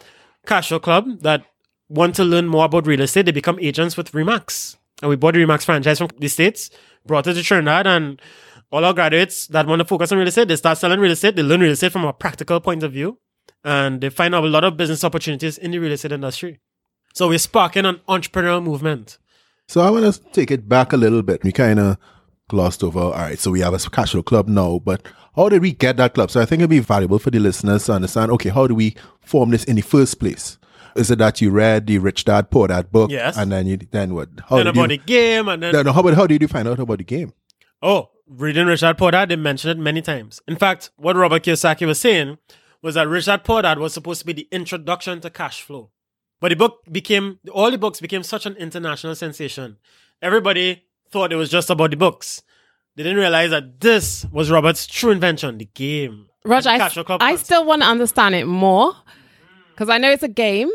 Cash 0.46 0.68
Flow 0.68 0.78
Club 0.80 1.20
that 1.22 1.44
want 1.88 2.14
to 2.14 2.24
learn 2.24 2.46
more 2.46 2.64
about 2.66 2.86
real 2.86 3.00
estate, 3.00 3.26
they 3.26 3.32
become 3.32 3.58
agents 3.60 3.96
with 3.96 4.14
RE/MAX. 4.14 4.76
And 5.02 5.08
we 5.08 5.16
bought 5.16 5.34
the 5.34 5.40
RE/MAX 5.40 5.64
franchise 5.64 5.98
from 5.98 6.08
the 6.18 6.28
States, 6.28 6.70
brought 7.04 7.26
it 7.26 7.34
to 7.34 7.42
Trinidad, 7.42 7.86
and 7.86 8.22
all 8.70 8.84
our 8.84 8.94
graduates 8.94 9.48
that 9.48 9.66
want 9.66 9.80
to 9.80 9.84
focus 9.84 10.12
on 10.12 10.18
real 10.18 10.28
estate, 10.28 10.46
they 10.46 10.56
start 10.56 10.78
selling 10.78 11.00
real 11.00 11.10
estate, 11.10 11.34
they 11.34 11.42
learn 11.42 11.60
real 11.60 11.72
estate 11.72 11.90
from 11.90 12.04
a 12.04 12.12
practical 12.12 12.60
point 12.60 12.84
of 12.84 12.92
view, 12.92 13.18
and 13.64 14.00
they 14.00 14.10
find 14.10 14.32
out 14.34 14.44
a 14.44 14.48
lot 14.48 14.62
of 14.62 14.76
business 14.76 15.02
opportunities 15.02 15.58
in 15.58 15.72
the 15.72 15.78
real 15.78 15.92
estate 15.92 16.12
industry. 16.12 16.60
So 17.14 17.28
we're 17.28 17.38
sparking 17.38 17.84
an 17.84 18.00
entrepreneurial 18.08 18.62
movement. 18.62 19.18
So 19.66 19.80
I 19.80 19.90
want 19.90 20.14
to 20.14 20.20
take 20.30 20.52
it 20.52 20.68
back 20.68 20.92
a 20.92 20.96
little 20.96 21.22
bit. 21.22 21.42
We 21.42 21.50
kind 21.50 21.80
of 21.80 21.96
glossed 22.48 22.84
over. 22.84 23.00
All 23.00 23.12
right, 23.12 23.38
so 23.38 23.50
we 23.50 23.60
have 23.60 23.74
a 23.74 23.78
cash 23.78 24.12
flow 24.12 24.22
club 24.22 24.46
now, 24.46 24.78
but 24.78 25.02
how 25.34 25.48
did 25.48 25.62
we 25.62 25.72
get 25.72 25.96
that 25.98 26.14
club? 26.14 26.30
So 26.30 26.40
I 26.40 26.44
think 26.44 26.60
it'd 26.60 26.70
be 26.70 26.80
valuable 26.80 27.18
for 27.18 27.30
the 27.30 27.38
listeners 27.38 27.84
to 27.86 27.92
understand. 27.92 28.30
Okay, 28.32 28.48
how 28.48 28.66
do 28.66 28.74
we 28.74 28.96
form 29.20 29.50
this 29.50 29.64
in 29.64 29.76
the 29.76 29.82
first 29.82 30.18
place? 30.18 30.58
Is 30.96 31.10
it 31.10 31.18
that 31.18 31.40
you 31.40 31.50
read 31.50 31.86
the 31.86 31.98
Rich 31.98 32.24
Dad 32.24 32.50
Poor 32.50 32.68
Dad 32.68 32.90
book? 32.90 33.10
Yes. 33.10 33.36
And 33.36 33.52
then 33.52 33.66
you 33.66 33.76
then 33.76 34.14
what? 34.14 34.28
How 34.48 34.56
Then 34.56 34.66
about 34.66 34.90
you, 34.90 34.98
the 34.98 35.04
game, 35.04 35.48
and 35.48 35.62
then 35.62 35.72
no, 35.72 35.82
no, 35.82 35.92
how 35.92 36.00
about 36.00 36.14
how 36.14 36.26
did 36.26 36.42
you 36.42 36.48
find 36.48 36.66
out 36.66 36.78
about 36.80 36.98
the 36.98 37.04
game? 37.04 37.32
Oh, 37.80 38.10
reading 38.26 38.66
Rich 38.66 38.80
Dad 38.80 38.98
Poor 38.98 39.10
Dad, 39.10 39.28
they 39.28 39.36
mentioned 39.36 39.78
it 39.78 39.82
many 39.82 40.02
times. 40.02 40.40
In 40.48 40.56
fact, 40.56 40.90
what 40.96 41.16
Robert 41.16 41.44
Kiyosaki 41.44 41.86
was 41.86 42.00
saying 42.00 42.38
was 42.82 42.94
that 42.96 43.08
Rich 43.08 43.26
Dad 43.26 43.44
Poor 43.44 43.62
Dad 43.62 43.78
was 43.78 43.94
supposed 43.94 44.20
to 44.20 44.26
be 44.26 44.32
the 44.32 44.48
introduction 44.50 45.20
to 45.20 45.30
cash 45.30 45.62
flow. 45.62 45.90
But 46.40 46.48
the 46.48 46.56
book 46.56 46.80
became, 46.90 47.38
all 47.52 47.70
the 47.70 47.78
books 47.78 48.00
became 48.00 48.22
such 48.22 48.46
an 48.46 48.56
international 48.56 49.14
sensation. 49.14 49.76
Everybody 50.22 50.84
thought 51.10 51.32
it 51.32 51.36
was 51.36 51.50
just 51.50 51.70
about 51.70 51.90
the 51.90 51.96
books. 51.96 52.42
They 52.96 53.02
didn't 53.02 53.18
realize 53.18 53.50
that 53.50 53.80
this 53.80 54.26
was 54.32 54.50
Robert's 54.50 54.86
true 54.86 55.10
invention, 55.10 55.58
the 55.58 55.66
game. 55.74 56.26
Roger, 56.44 56.70
I, 56.70 56.90
I 57.20 57.36
still 57.36 57.64
want 57.64 57.82
to 57.82 57.88
understand 57.88 58.34
it 58.34 58.46
more 58.46 58.94
because 59.72 59.88
I 59.88 59.98
know 59.98 60.10
it's 60.10 60.22
a 60.22 60.28
game, 60.28 60.70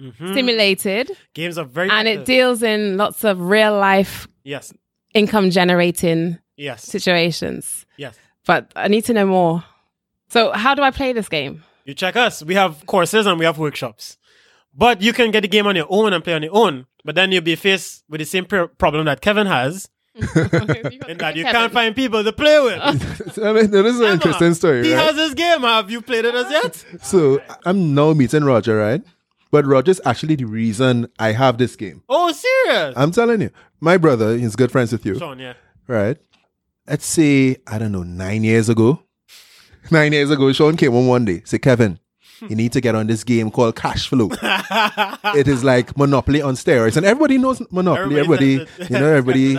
Mhm. 0.00 0.34
simulated, 0.34 1.10
Games 1.34 1.58
are 1.58 1.64
very 1.64 1.88
and 1.90 2.08
it 2.08 2.24
deals 2.24 2.62
in 2.62 2.96
lots 2.96 3.24
of 3.24 3.40
real 3.40 3.76
life 3.78 4.26
Yes, 4.42 4.72
income 5.14 5.50
generating 5.50 6.38
yes, 6.56 6.82
situations. 6.84 7.86
yes. 7.98 8.18
But 8.46 8.72
I 8.74 8.88
need 8.88 9.04
to 9.04 9.12
know 9.12 9.26
more. 9.26 9.64
So, 10.28 10.50
how 10.52 10.74
do 10.74 10.82
I 10.82 10.90
play 10.90 11.12
this 11.12 11.28
game? 11.28 11.62
You 11.84 11.94
check 11.94 12.16
us. 12.16 12.42
We 12.42 12.54
have 12.54 12.84
courses 12.86 13.26
and 13.26 13.38
we 13.38 13.44
have 13.44 13.58
workshops. 13.58 14.16
But 14.74 15.02
you 15.02 15.12
can 15.12 15.30
get 15.30 15.42
the 15.42 15.48
game 15.48 15.66
on 15.66 15.76
your 15.76 15.86
own 15.90 16.12
and 16.14 16.24
play 16.24 16.32
on 16.34 16.42
your 16.42 16.54
own. 16.56 16.86
But 17.04 17.14
then 17.14 17.30
you'll 17.30 17.42
be 17.42 17.54
faced 17.56 18.02
with 18.08 18.20
the 18.20 18.24
same 18.24 18.46
pr- 18.46 18.64
problem 18.78 19.04
that 19.04 19.20
Kevin 19.20 19.46
has, 19.46 19.88
in 20.14 21.18
that 21.18 21.32
you 21.36 21.44
can't 21.44 21.72
find 21.72 21.94
people 21.96 22.22
to 22.22 22.32
play 22.32 22.60
with. 22.60 23.38
I 23.38 23.52
mean, 23.52 23.70
that 23.70 23.86
is 23.86 23.98
an 23.98 24.04
Emma, 24.04 24.14
interesting 24.14 24.54
story, 24.54 24.84
He 24.84 24.94
right? 24.94 25.04
has 25.04 25.16
his 25.16 25.34
game. 25.34 25.62
Have 25.62 25.90
you 25.90 26.02
played 26.02 26.24
it 26.24 26.34
as 26.34 26.50
yet? 26.50 26.84
So 27.02 27.40
I'm 27.64 27.94
now 27.94 28.12
meeting 28.12 28.44
Roger, 28.44 28.76
right? 28.76 29.02
But 29.50 29.66
Roger's 29.66 30.00
actually 30.04 30.36
the 30.36 30.44
reason 30.46 31.08
I 31.18 31.32
have 31.32 31.58
this 31.58 31.76
game. 31.76 32.02
Oh, 32.08 32.32
serious? 32.32 32.94
I'm 32.96 33.10
telling 33.10 33.40
you, 33.40 33.50
my 33.80 33.96
brother, 33.96 34.36
he's 34.36 34.56
good 34.56 34.70
friends 34.72 34.92
with 34.92 35.04
you, 35.04 35.18
Sean, 35.18 35.38
yeah. 35.38 35.54
right? 35.86 36.16
Let's 36.86 37.06
say 37.06 37.56
I 37.66 37.78
don't 37.78 37.92
know, 37.92 38.02
nine 38.02 38.44
years 38.44 38.68
ago. 38.68 39.02
Nine 39.90 40.12
years 40.12 40.30
ago, 40.30 40.52
Sean 40.52 40.76
came 40.76 40.94
on 40.94 41.08
one 41.08 41.24
day. 41.24 41.42
Say, 41.44 41.58
Kevin, 41.58 41.98
hmm. 42.38 42.46
you 42.50 42.54
need 42.54 42.70
to 42.70 42.80
get 42.80 42.94
on 42.94 43.08
this 43.08 43.24
game 43.24 43.50
called 43.50 43.74
Cash 43.74 44.08
Flow. 44.08 44.28
it 45.34 45.48
is 45.48 45.64
like 45.64 45.98
Monopoly 45.98 46.40
on 46.40 46.54
steroids, 46.54 46.96
and 46.96 47.04
everybody 47.04 47.36
knows 47.36 47.60
Monopoly. 47.72 48.20
Everybody, 48.20 48.54
it. 48.62 48.90
you 48.90 48.98
know, 49.00 49.12
everybody. 49.12 49.56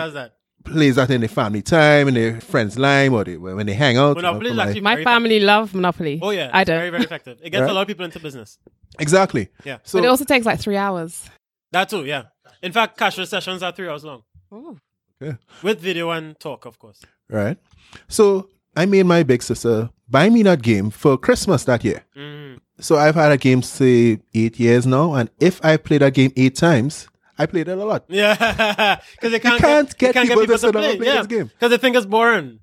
Plays 0.64 0.96
that 0.96 1.10
in 1.10 1.22
their 1.22 1.28
family 1.30 1.62
time, 1.62 2.08
and 2.08 2.18
their 2.18 2.40
friends' 2.42 2.78
line, 2.80 3.12
or 3.12 3.24
they, 3.24 3.38
when 3.38 3.66
they 3.66 3.74
hang 3.74 3.98
out. 3.98 4.16
you 4.18 4.22
know, 4.22 4.30
Monopoly 4.34 4.52
is 4.52 4.56
like- 4.58 4.68
actually 4.68 4.82
My 4.82 4.96
very 4.96 5.04
family 5.04 5.40
love 5.40 5.74
Monopoly. 5.76 6.20
Oh 6.22 6.30
yeah, 6.32 6.50
I 6.54 6.62
it's 6.62 6.68
don't. 6.68 6.80
Very 6.80 6.90
very 6.90 7.04
effective. 7.04 7.40
It 7.44 7.50
gets 7.50 7.62
Right? 7.62 7.70
a 7.70 7.74
lot 7.74 7.82
of 7.82 7.88
people 7.88 8.06
into 8.06 8.20
business. 8.20 8.58
exactly. 9.00 9.50
Yeah. 9.64 9.78
So 9.84 10.00
but 10.00 10.06
it 10.06 10.08
also 10.10 10.26
takes 10.26 10.46
like 10.46 10.60
three 10.60 10.78
hours. 10.78 11.30
That 11.72 11.90
too. 11.90 12.06
Yeah. 12.06 12.24
In 12.62 12.72
fact, 12.72 12.98
cashless 12.98 13.28
sessions 13.28 13.62
are 13.64 13.72
three 13.72 13.88
hours 13.90 14.04
long 14.06 14.24
Ooh. 14.54 14.78
yeah. 15.20 15.34
with 15.62 15.80
video 15.82 16.12
and 16.12 16.40
talk, 16.40 16.66
of 16.66 16.80
course. 16.80 17.02
right? 17.30 17.58
So 18.08 18.50
I 18.76 18.86
made 18.86 19.06
my 19.06 19.24
big 19.24 19.44
sister 19.44 19.90
buy 20.10 20.30
me 20.30 20.44
that 20.44 20.62
game 20.62 20.90
for 20.92 21.18
Christmas 21.18 21.64
that 21.66 21.84
year. 21.84 22.04
Mm. 22.16 22.60
So 22.80 22.96
I've 22.98 23.16
had 23.16 23.32
a 23.32 23.38
game 23.38 23.62
say 23.62 24.20
eight 24.34 24.60
years 24.60 24.86
now, 24.88 25.14
and 25.14 25.30
if 25.40 25.64
I 25.66 25.78
play 25.78 25.98
that 26.00 26.14
game 26.14 26.32
eight 26.38 26.56
times, 26.56 27.08
I 27.38 27.46
played 27.46 27.68
it 27.68 27.78
a 27.78 27.86
lot. 27.86 28.06
Yeah, 28.08 29.00
because 29.12 29.32
they 29.32 29.40
can't, 29.40 29.62
can't 29.62 29.98
get 29.98 30.14
they 30.14 30.14
can't 30.14 30.30
people 30.30 30.48
to 30.48 30.58
sit 30.58 30.74
down 30.74 30.84
and 30.84 30.98
play 30.98 31.08
yeah, 31.08 31.18
this 31.18 31.28
game. 31.28 31.48
because 31.48 31.72
they 31.72 31.78
think 31.78 31.96
it's 31.96 32.06
boring, 32.06 32.60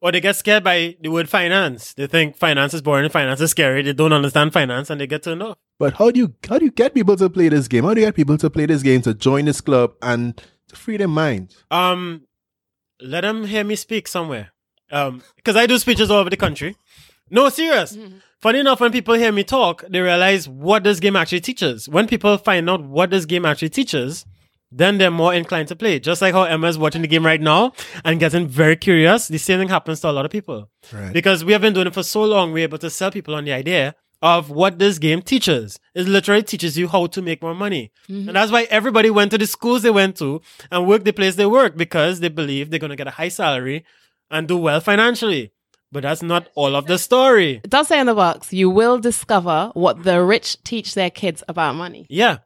or 0.00 0.12
they 0.12 0.20
get 0.20 0.36
scared 0.36 0.64
by 0.64 0.96
the 1.00 1.10
word 1.10 1.28
finance. 1.28 1.94
They 1.94 2.06
think 2.06 2.36
finance 2.36 2.74
is 2.74 2.82
boring, 2.82 3.08
finance 3.10 3.40
is 3.40 3.50
scary. 3.50 3.82
They 3.82 3.92
don't 3.92 4.12
understand 4.12 4.52
finance, 4.52 4.90
and 4.90 5.00
they 5.00 5.06
get 5.06 5.22
to 5.24 5.36
know. 5.36 5.56
But 5.78 5.94
how 5.94 6.10
do 6.10 6.20
you 6.20 6.34
how 6.48 6.58
do 6.58 6.64
you 6.64 6.70
get 6.70 6.94
people 6.94 7.16
to 7.16 7.28
play 7.28 7.48
this 7.48 7.68
game? 7.68 7.84
How 7.84 7.94
do 7.94 8.00
you 8.00 8.06
get 8.06 8.14
people 8.14 8.38
to 8.38 8.50
play 8.50 8.66
this 8.66 8.82
game 8.82 9.02
to 9.02 9.14
join 9.14 9.44
this 9.44 9.60
club 9.60 9.92
and 10.00 10.40
to 10.68 10.76
free 10.76 10.96
their 10.96 11.08
mind? 11.08 11.54
Um, 11.70 12.22
let 13.00 13.22
them 13.22 13.44
hear 13.44 13.64
me 13.64 13.76
speak 13.76 14.08
somewhere. 14.08 14.52
Um, 14.90 15.22
because 15.36 15.56
I 15.56 15.66
do 15.66 15.78
speeches 15.78 16.10
all 16.10 16.18
over 16.18 16.30
the 16.30 16.36
country. 16.36 16.76
No, 17.30 17.48
serious. 17.48 17.96
Funny 18.44 18.58
enough, 18.58 18.78
when 18.78 18.92
people 18.92 19.14
hear 19.14 19.32
me 19.32 19.42
talk, 19.42 19.84
they 19.88 20.00
realize 20.00 20.46
what 20.46 20.84
this 20.84 21.00
game 21.00 21.16
actually 21.16 21.40
teaches. 21.40 21.88
When 21.88 22.06
people 22.06 22.36
find 22.36 22.68
out 22.68 22.84
what 22.84 23.08
this 23.08 23.24
game 23.24 23.46
actually 23.46 23.70
teaches, 23.70 24.26
then 24.70 24.98
they're 24.98 25.10
more 25.10 25.32
inclined 25.32 25.68
to 25.68 25.76
play. 25.76 25.98
Just 25.98 26.20
like 26.20 26.34
how 26.34 26.42
Emma 26.42 26.66
is 26.66 26.76
watching 26.76 27.00
the 27.00 27.08
game 27.08 27.24
right 27.24 27.40
now 27.40 27.72
and 28.04 28.20
getting 28.20 28.46
very 28.46 28.76
curious. 28.76 29.28
The 29.28 29.38
same 29.38 29.60
thing 29.60 29.68
happens 29.68 30.00
to 30.00 30.10
a 30.10 30.12
lot 30.12 30.26
of 30.26 30.30
people. 30.30 30.68
Right. 30.92 31.10
Because 31.10 31.42
we 31.42 31.52
have 31.52 31.62
been 31.62 31.72
doing 31.72 31.86
it 31.86 31.94
for 31.94 32.02
so 32.02 32.22
long, 32.22 32.52
we're 32.52 32.64
able 32.64 32.76
to 32.76 32.90
sell 32.90 33.10
people 33.10 33.34
on 33.34 33.46
the 33.46 33.52
idea 33.54 33.94
of 34.20 34.50
what 34.50 34.78
this 34.78 34.98
game 34.98 35.22
teaches. 35.22 35.80
It 35.94 36.06
literally 36.06 36.42
teaches 36.42 36.76
you 36.76 36.86
how 36.86 37.06
to 37.06 37.22
make 37.22 37.40
more 37.40 37.54
money. 37.54 37.92
Mm-hmm. 38.10 38.28
And 38.28 38.36
that's 38.36 38.52
why 38.52 38.64
everybody 38.64 39.08
went 39.08 39.30
to 39.30 39.38
the 39.38 39.46
schools 39.46 39.80
they 39.80 39.90
went 39.90 40.18
to 40.18 40.42
and 40.70 40.86
worked 40.86 41.06
the 41.06 41.14
place 41.14 41.36
they 41.36 41.46
work 41.46 41.78
because 41.78 42.20
they 42.20 42.28
believe 42.28 42.68
they're 42.68 42.78
going 42.78 42.90
to 42.90 42.96
get 42.96 43.06
a 43.06 43.12
high 43.12 43.28
salary 43.28 43.86
and 44.30 44.46
do 44.46 44.58
well 44.58 44.82
financially. 44.82 45.53
But 45.94 46.02
that's 46.02 46.24
not 46.24 46.48
all 46.56 46.74
of 46.74 46.88
the 46.88 46.98
story. 46.98 47.60
It 47.62 47.70
does 47.70 47.86
say 47.86 48.00
in 48.00 48.06
the 48.06 48.16
box, 48.16 48.52
you 48.52 48.68
will 48.68 48.98
discover 48.98 49.70
what 49.74 50.02
the 50.02 50.24
rich 50.24 50.60
teach 50.64 50.94
their 50.94 51.08
kids 51.08 51.44
about 51.48 51.76
money. 51.76 52.08
Yeah. 52.10 52.38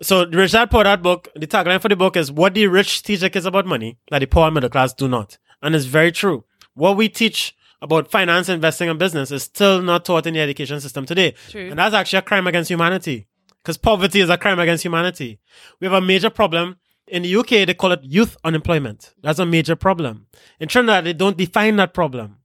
So 0.00 0.24
the 0.24 0.38
Rich 0.38 0.52
Dad 0.52 0.70
Poor 0.70 0.82
Dad 0.82 1.02
book, 1.02 1.28
the 1.36 1.46
tagline 1.46 1.82
for 1.82 1.90
the 1.90 1.96
book 1.96 2.16
is 2.16 2.32
what 2.32 2.54
the 2.54 2.66
rich 2.68 3.02
teach 3.02 3.20
their 3.20 3.28
kids 3.28 3.44
about 3.44 3.66
money 3.66 3.98
that 4.10 4.20
the 4.20 4.26
poor 4.26 4.46
and 4.46 4.54
middle 4.54 4.70
class 4.70 4.94
do 4.94 5.06
not. 5.06 5.36
And 5.60 5.74
it's 5.74 5.84
very 5.84 6.10
true. 6.10 6.44
What 6.72 6.96
we 6.96 7.10
teach 7.10 7.54
about 7.82 8.10
finance, 8.10 8.48
investing, 8.48 8.88
and 8.88 8.98
business 8.98 9.30
is 9.30 9.42
still 9.42 9.82
not 9.82 10.06
taught 10.06 10.26
in 10.26 10.32
the 10.32 10.40
education 10.40 10.80
system 10.80 11.04
today. 11.04 11.34
True. 11.50 11.68
And 11.68 11.78
that's 11.78 11.94
actually 11.94 12.20
a 12.20 12.22
crime 12.22 12.46
against 12.46 12.70
humanity. 12.70 13.26
Because 13.62 13.76
poverty 13.76 14.20
is 14.20 14.30
a 14.30 14.38
crime 14.38 14.58
against 14.58 14.82
humanity. 14.82 15.40
We 15.78 15.86
have 15.88 15.94
a 15.94 16.00
major 16.00 16.30
problem. 16.30 16.76
In 17.06 17.22
the 17.22 17.36
UK, 17.36 17.66
they 17.66 17.74
call 17.74 17.92
it 17.92 18.00
youth 18.02 18.38
unemployment. 18.42 19.12
That's 19.22 19.38
a 19.38 19.44
major 19.44 19.76
problem. 19.76 20.26
In 20.58 20.68
Trinidad, 20.68 21.04
they 21.04 21.12
don't 21.12 21.36
define 21.36 21.76
that 21.76 21.92
problem 21.92 22.38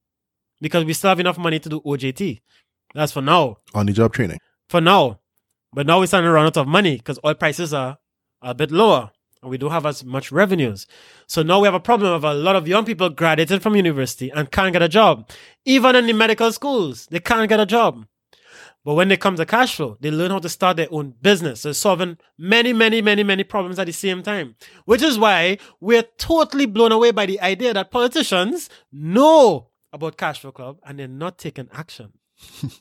because 0.61 0.85
we 0.85 0.93
still 0.93 1.09
have 1.09 1.19
enough 1.19 1.37
money 1.37 1.59
to 1.59 1.69
do 1.69 1.81
OJT. 1.81 2.41
That's 2.93 3.11
for 3.11 3.21
now 3.21 3.57
On 3.73 3.85
the 3.85 3.93
job 3.93 4.13
training. 4.13 4.39
for 4.69 4.81
now. 4.81 5.19
But 5.73 5.85
now 5.85 5.99
we're 5.99 6.07
starting 6.07 6.27
to 6.27 6.31
run 6.31 6.45
out 6.45 6.57
of 6.57 6.67
money 6.67 6.97
because 6.97 7.19
oil 7.25 7.35
prices 7.35 7.73
are 7.73 7.97
a 8.41 8.53
bit 8.53 8.71
lower 8.71 9.11
and 9.41 9.51
we 9.51 9.57
don't 9.57 9.71
have 9.71 9.85
as 9.85 10.03
much 10.03 10.31
revenues. 10.31 10.87
So 11.27 11.43
now 11.43 11.59
we 11.59 11.65
have 11.67 11.73
a 11.75 11.79
problem 11.79 12.13
of 12.13 12.23
a 12.23 12.33
lot 12.33 12.55
of 12.55 12.67
young 12.67 12.85
people 12.85 13.09
graduated 13.09 13.61
from 13.61 13.75
university 13.75 14.29
and 14.31 14.49
can't 14.49 14.73
get 14.73 14.81
a 14.81 14.89
job. 14.89 15.29
Even 15.65 15.95
in 15.95 16.07
the 16.07 16.13
medical 16.13 16.51
schools, 16.51 17.07
they 17.11 17.19
can't 17.19 17.49
get 17.49 17.59
a 17.59 17.65
job. 17.65 18.05
But 18.85 18.93
when 18.95 19.09
they 19.09 19.17
come 19.17 19.35
to 19.35 19.45
cash 19.45 19.75
flow, 19.75 19.97
they 19.99 20.09
learn 20.09 20.31
how 20.31 20.39
to 20.39 20.47
start 20.47 20.77
their 20.77 20.87
own 20.91 21.13
business. 21.21 21.61
So 21.61 21.73
solving 21.73 22.17
many, 22.37 22.71
many, 22.71 23.01
many, 23.01 23.21
many 23.21 23.43
problems 23.43 23.77
at 23.79 23.85
the 23.87 23.93
same 23.93 24.23
time. 24.23 24.55
Which 24.85 25.01
is 25.01 25.19
why 25.19 25.57
we're 25.81 26.05
totally 26.17 26.65
blown 26.65 26.93
away 26.93 27.11
by 27.11 27.25
the 27.25 27.41
idea 27.41 27.73
that 27.73 27.91
politicians 27.91 28.69
know 28.93 29.66
about 29.93 30.17
Cash 30.17 30.41
Flow 30.41 30.51
Club 30.51 30.77
and 30.83 30.99
they're 30.99 31.07
not 31.07 31.37
taking 31.37 31.69
action. 31.73 32.13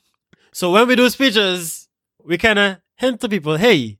So 0.56 0.72
when 0.72 0.88
we 0.88 0.96
do 0.96 1.10
speeches, 1.10 1.86
we 2.24 2.38
kind 2.38 2.58
of 2.58 2.78
hint 2.94 3.20
to 3.20 3.28
people, 3.28 3.58
hey, 3.58 3.98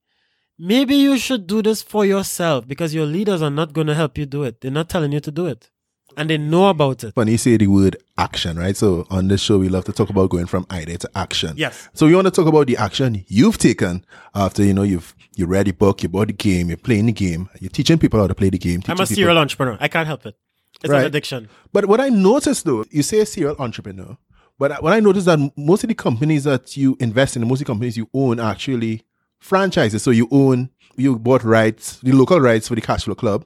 maybe 0.58 0.94
you 0.94 1.18
should 1.18 1.46
do 1.46 1.60
this 1.60 1.82
for 1.82 2.06
yourself 2.06 2.66
because 2.66 2.94
your 2.94 3.04
leaders 3.04 3.42
are 3.42 3.50
not 3.50 3.74
going 3.74 3.88
to 3.88 3.94
help 3.94 4.16
you 4.16 4.24
do 4.24 4.42
it. 4.42 4.62
They're 4.62 4.70
not 4.70 4.88
telling 4.88 5.12
you 5.12 5.20
to 5.20 5.30
do 5.30 5.44
it. 5.44 5.68
And 6.16 6.30
they 6.30 6.38
know 6.38 6.70
about 6.70 7.04
it. 7.04 7.14
When 7.14 7.28
you 7.28 7.36
say 7.36 7.58
the 7.58 7.66
word 7.66 7.98
action, 8.16 8.58
right? 8.58 8.74
So 8.74 9.06
on 9.10 9.28
this 9.28 9.42
show, 9.42 9.58
we 9.58 9.68
love 9.68 9.84
to 9.84 9.92
talk 9.92 10.08
about 10.08 10.30
going 10.30 10.46
from 10.46 10.64
idea 10.70 10.96
to 10.96 11.10
action. 11.14 11.52
Yes. 11.58 11.90
So 11.92 12.06
we 12.06 12.14
want 12.14 12.26
to 12.26 12.30
talk 12.30 12.46
about 12.46 12.68
the 12.68 12.78
action 12.78 13.26
you've 13.28 13.58
taken 13.58 14.06
after 14.34 14.64
you 14.64 14.72
know 14.72 14.82
you've 14.82 15.14
you 15.34 15.44
read 15.44 15.66
the 15.66 15.72
book, 15.72 16.02
you 16.02 16.08
bought 16.08 16.28
the 16.28 16.32
game, 16.32 16.68
you're 16.68 16.78
playing 16.78 17.04
the 17.04 17.12
game, 17.12 17.50
you're 17.60 17.68
teaching 17.68 17.98
people 17.98 18.18
how 18.18 18.26
to 18.28 18.34
play 18.34 18.48
the 18.48 18.56
game. 18.56 18.80
I'm 18.86 18.92
a 18.92 19.02
people- 19.02 19.06
serial 19.14 19.36
entrepreneur. 19.36 19.76
I 19.78 19.88
can't 19.88 20.06
help 20.06 20.24
it. 20.24 20.36
It's 20.82 20.90
Right. 20.90 21.00
an 21.00 21.06
addiction. 21.06 21.48
But 21.72 21.86
what 21.86 22.00
I 22.00 22.08
noticed 22.08 22.64
though, 22.64 22.84
you 22.90 23.02
say 23.02 23.20
a 23.20 23.26
serial 23.26 23.56
entrepreneur, 23.58 24.16
but 24.58 24.82
what 24.82 24.92
I 24.92 25.00
noticed 25.00 25.26
that 25.26 25.38
most 25.56 25.84
of 25.84 25.88
the 25.88 25.94
companies 25.94 26.44
that 26.44 26.76
you 26.76 26.96
invest 27.00 27.36
in, 27.36 27.42
most 27.46 27.60
of 27.60 27.66
the 27.66 27.72
companies 27.72 27.96
you 27.96 28.08
own 28.14 28.40
are 28.40 28.50
actually 28.50 29.02
franchises. 29.38 30.02
So 30.02 30.10
you 30.10 30.28
own, 30.30 30.70
you 30.96 31.18
bought 31.18 31.44
rights, 31.44 31.98
the 32.02 32.12
local 32.12 32.40
rights 32.40 32.68
for 32.68 32.74
the 32.74 32.80
Cash 32.80 33.04
Flow 33.04 33.14
Club. 33.14 33.44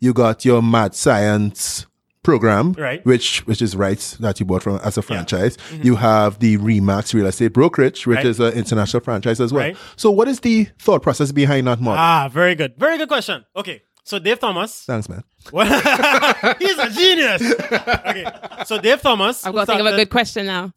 You 0.00 0.12
got 0.12 0.44
your 0.44 0.62
Mad 0.62 0.94
Science 0.94 1.86
program, 2.24 2.72
Right. 2.76 3.04
which 3.06 3.46
which 3.46 3.62
is 3.62 3.74
rights 3.76 4.16
that 4.18 4.38
you 4.40 4.44
bought 4.44 4.62
from 4.62 4.76
as 4.84 4.98
a 4.98 5.02
franchise. 5.02 5.56
You 5.82 5.94
have 5.96 6.40
the 6.40 6.56
RE/MAX 6.58 7.14
Real 7.14 7.26
Estate 7.26 7.52
Brokerage, 7.54 8.06
which 8.06 8.16
Right. 8.16 8.26
is 8.26 8.38
an 8.40 8.52
international 8.52 9.02
franchise 9.02 9.40
as 9.40 9.52
well. 9.52 9.62
Right. 9.64 9.76
So 9.96 10.10
what 10.10 10.28
is 10.28 10.40
the 10.40 10.66
thought 10.78 11.02
process 11.02 11.32
behind 11.32 11.66
that 11.68 11.80
model? 11.80 11.98
Ah, 12.00 12.28
very 12.28 12.54
good. 12.54 12.74
Very 12.76 12.98
good 12.98 13.08
question. 13.08 13.44
Okay. 13.56 13.82
So 14.08 14.18
Dave 14.18 14.38
Thomas, 14.38 14.84
Thanks, 14.86 15.06
man. 15.06 15.22
Well, 15.52 15.66
he's 16.58 16.78
a 16.78 16.88
genius. 16.88 17.42
Okay. 17.42 18.24
So 18.64 18.80
Dave 18.80 19.02
Thomas, 19.02 19.44
I've 19.44 19.52
who 19.52 19.58
got 19.58 19.66
to 19.66 19.72
think 19.72 19.80
of 19.80 19.86
a 19.86 19.96
good 19.96 20.08
question 20.08 20.46
now. 20.46 20.72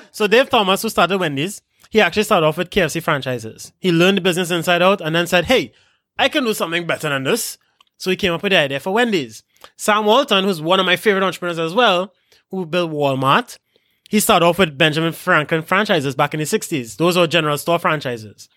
so 0.10 0.26
Dave 0.26 0.50
Thomas, 0.50 0.82
who 0.82 0.88
started 0.88 1.18
Wendy's, 1.18 1.62
he 1.88 2.00
actually 2.00 2.24
started 2.24 2.48
off 2.48 2.58
with 2.58 2.70
KFC 2.70 3.00
franchises. 3.00 3.72
He 3.78 3.92
learned 3.92 4.16
the 4.16 4.22
business 4.22 4.50
inside 4.50 4.82
out 4.82 5.00
and 5.00 5.14
then 5.14 5.28
said, 5.28 5.44
"Hey, 5.44 5.72
I 6.18 6.28
can 6.28 6.42
do 6.42 6.52
something 6.52 6.84
better 6.84 7.08
than 7.08 7.22
this." 7.22 7.58
So 7.96 8.10
he 8.10 8.16
came 8.16 8.32
up 8.32 8.42
with 8.42 8.50
the 8.50 8.58
idea 8.58 8.80
for 8.80 8.92
Wendy's. 8.92 9.44
Sam 9.76 10.04
Walton, 10.04 10.42
who's 10.42 10.60
one 10.60 10.80
of 10.80 10.86
my 10.86 10.96
favorite 10.96 11.22
entrepreneurs 11.22 11.60
as 11.60 11.74
well, 11.74 12.12
who 12.50 12.66
built 12.66 12.90
Walmart, 12.90 13.58
he 14.08 14.18
started 14.18 14.46
off 14.46 14.58
with 14.58 14.76
Benjamin 14.76 15.12
Franklin 15.12 15.62
franchises 15.62 16.16
back 16.16 16.34
in 16.34 16.40
the 16.40 16.44
60s. 16.46 16.96
Those 16.96 17.16
were 17.16 17.28
general 17.28 17.56
store 17.56 17.78
franchises. 17.78 18.48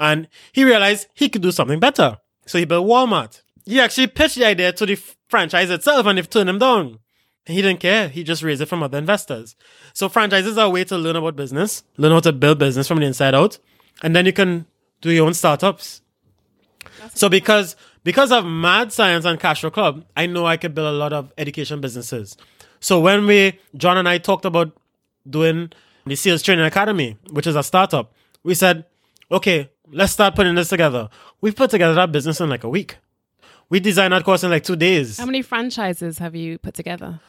And 0.00 0.28
he 0.52 0.64
realized 0.64 1.08
he 1.12 1.28
could 1.28 1.42
do 1.42 1.52
something 1.52 1.78
better. 1.78 2.16
So 2.46 2.58
he 2.58 2.64
built 2.64 2.86
Walmart. 2.86 3.42
He 3.64 3.80
actually 3.80 4.06
pitched 4.06 4.36
the 4.36 4.44
idea 4.44 4.72
to 4.72 4.86
the 4.86 4.94
franchise 5.28 5.70
itself 5.70 6.06
and 6.06 6.16
they've 6.16 6.30
turned 6.30 6.48
him 6.48 6.58
down. 6.58 7.00
He 7.46 7.62
didn't 7.62 7.80
care. 7.80 8.08
He 8.08 8.24
just 8.24 8.42
raised 8.42 8.60
it 8.60 8.66
from 8.66 8.82
other 8.82 8.98
investors. 8.98 9.54
So 9.92 10.08
franchises 10.08 10.58
are 10.58 10.66
a 10.66 10.70
way 10.70 10.84
to 10.84 10.98
learn 10.98 11.16
about 11.16 11.36
business, 11.36 11.84
learn 11.96 12.12
how 12.12 12.20
to 12.20 12.32
build 12.32 12.58
business 12.58 12.88
from 12.88 12.98
the 12.98 13.06
inside 13.06 13.34
out, 13.34 13.58
and 14.02 14.16
then 14.16 14.26
you 14.26 14.32
can 14.32 14.66
do 15.00 15.10
your 15.10 15.26
own 15.26 15.34
startups. 15.34 16.02
So 17.14 17.28
because 17.28 17.76
because 18.02 18.32
of 18.32 18.44
Mad 18.44 18.92
Science 18.92 19.24
and 19.24 19.38
Cashflow 19.38 19.72
Club, 19.72 20.04
I 20.16 20.26
know 20.26 20.46
I 20.46 20.56
could 20.56 20.74
build 20.74 20.88
a 20.88 20.96
lot 20.96 21.12
of 21.12 21.32
education 21.38 21.80
businesses. 21.80 22.36
So 22.80 23.00
when 23.00 23.26
we 23.26 23.58
John 23.76 23.96
and 23.96 24.08
I 24.08 24.18
talked 24.18 24.44
about 24.44 24.76
doing 25.28 25.72
the 26.04 26.16
Sales 26.16 26.42
Training 26.42 26.64
Academy, 26.64 27.16
which 27.30 27.46
is 27.46 27.56
a 27.56 27.62
startup, 27.62 28.12
we 28.42 28.54
said, 28.54 28.84
okay, 29.30 29.70
let's 29.90 30.12
start 30.12 30.34
putting 30.34 30.54
this 30.54 30.68
together. 30.68 31.08
We've 31.40 31.56
put 31.56 31.70
together 31.70 31.94
that 31.94 32.12
business 32.12 32.40
in 32.40 32.48
like 32.48 32.64
a 32.64 32.68
week. 32.68 32.98
We 33.68 33.80
designed 33.80 34.12
that 34.12 34.24
course 34.24 34.44
in 34.44 34.50
like 34.50 34.64
two 34.64 34.76
days. 34.76 35.18
How 35.18 35.26
many 35.26 35.42
franchises 35.42 36.18
have 36.18 36.34
you 36.34 36.58
put 36.58 36.74
together? 36.74 37.20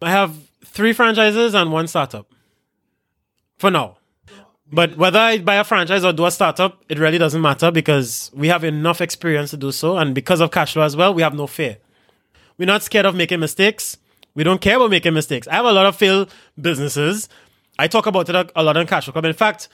I 0.00 0.10
have 0.10 0.34
three 0.64 0.92
franchises 0.92 1.54
and 1.54 1.70
one 1.72 1.86
startup 1.86 2.26
for 3.58 3.70
now. 3.70 3.98
But 4.72 4.96
whether 4.96 5.18
I 5.18 5.38
buy 5.38 5.56
a 5.56 5.64
franchise 5.64 6.02
or 6.02 6.14
do 6.14 6.24
a 6.24 6.30
startup, 6.30 6.82
it 6.88 6.98
really 6.98 7.18
doesn't 7.18 7.42
matter 7.42 7.70
because 7.70 8.30
we 8.34 8.48
have 8.48 8.64
enough 8.64 9.02
experience 9.02 9.50
to 9.50 9.58
do 9.58 9.70
so. 9.70 9.98
And 9.98 10.14
because 10.14 10.40
of 10.40 10.50
cash 10.50 10.72
flow 10.72 10.82
as 10.82 10.96
well, 10.96 11.12
we 11.12 11.20
have 11.20 11.34
no 11.34 11.46
fear. 11.46 11.76
We're 12.56 12.66
not 12.66 12.82
scared 12.82 13.04
of 13.04 13.14
making 13.14 13.40
mistakes. 13.40 13.98
We 14.34 14.44
don't 14.44 14.62
care 14.62 14.76
about 14.76 14.90
making 14.90 15.12
mistakes. 15.12 15.46
I 15.46 15.56
have 15.56 15.66
a 15.66 15.72
lot 15.72 15.84
of 15.84 15.96
failed 15.96 16.32
businesses. 16.58 17.28
I 17.78 17.86
talk 17.86 18.06
about 18.06 18.30
it 18.30 18.50
a, 18.56 18.62
lot 18.62 18.78
on 18.78 18.86
Cash 18.86 19.04
Flow 19.04 19.12
Club. 19.12 19.26
In 19.26 19.34
fact, 19.34 19.68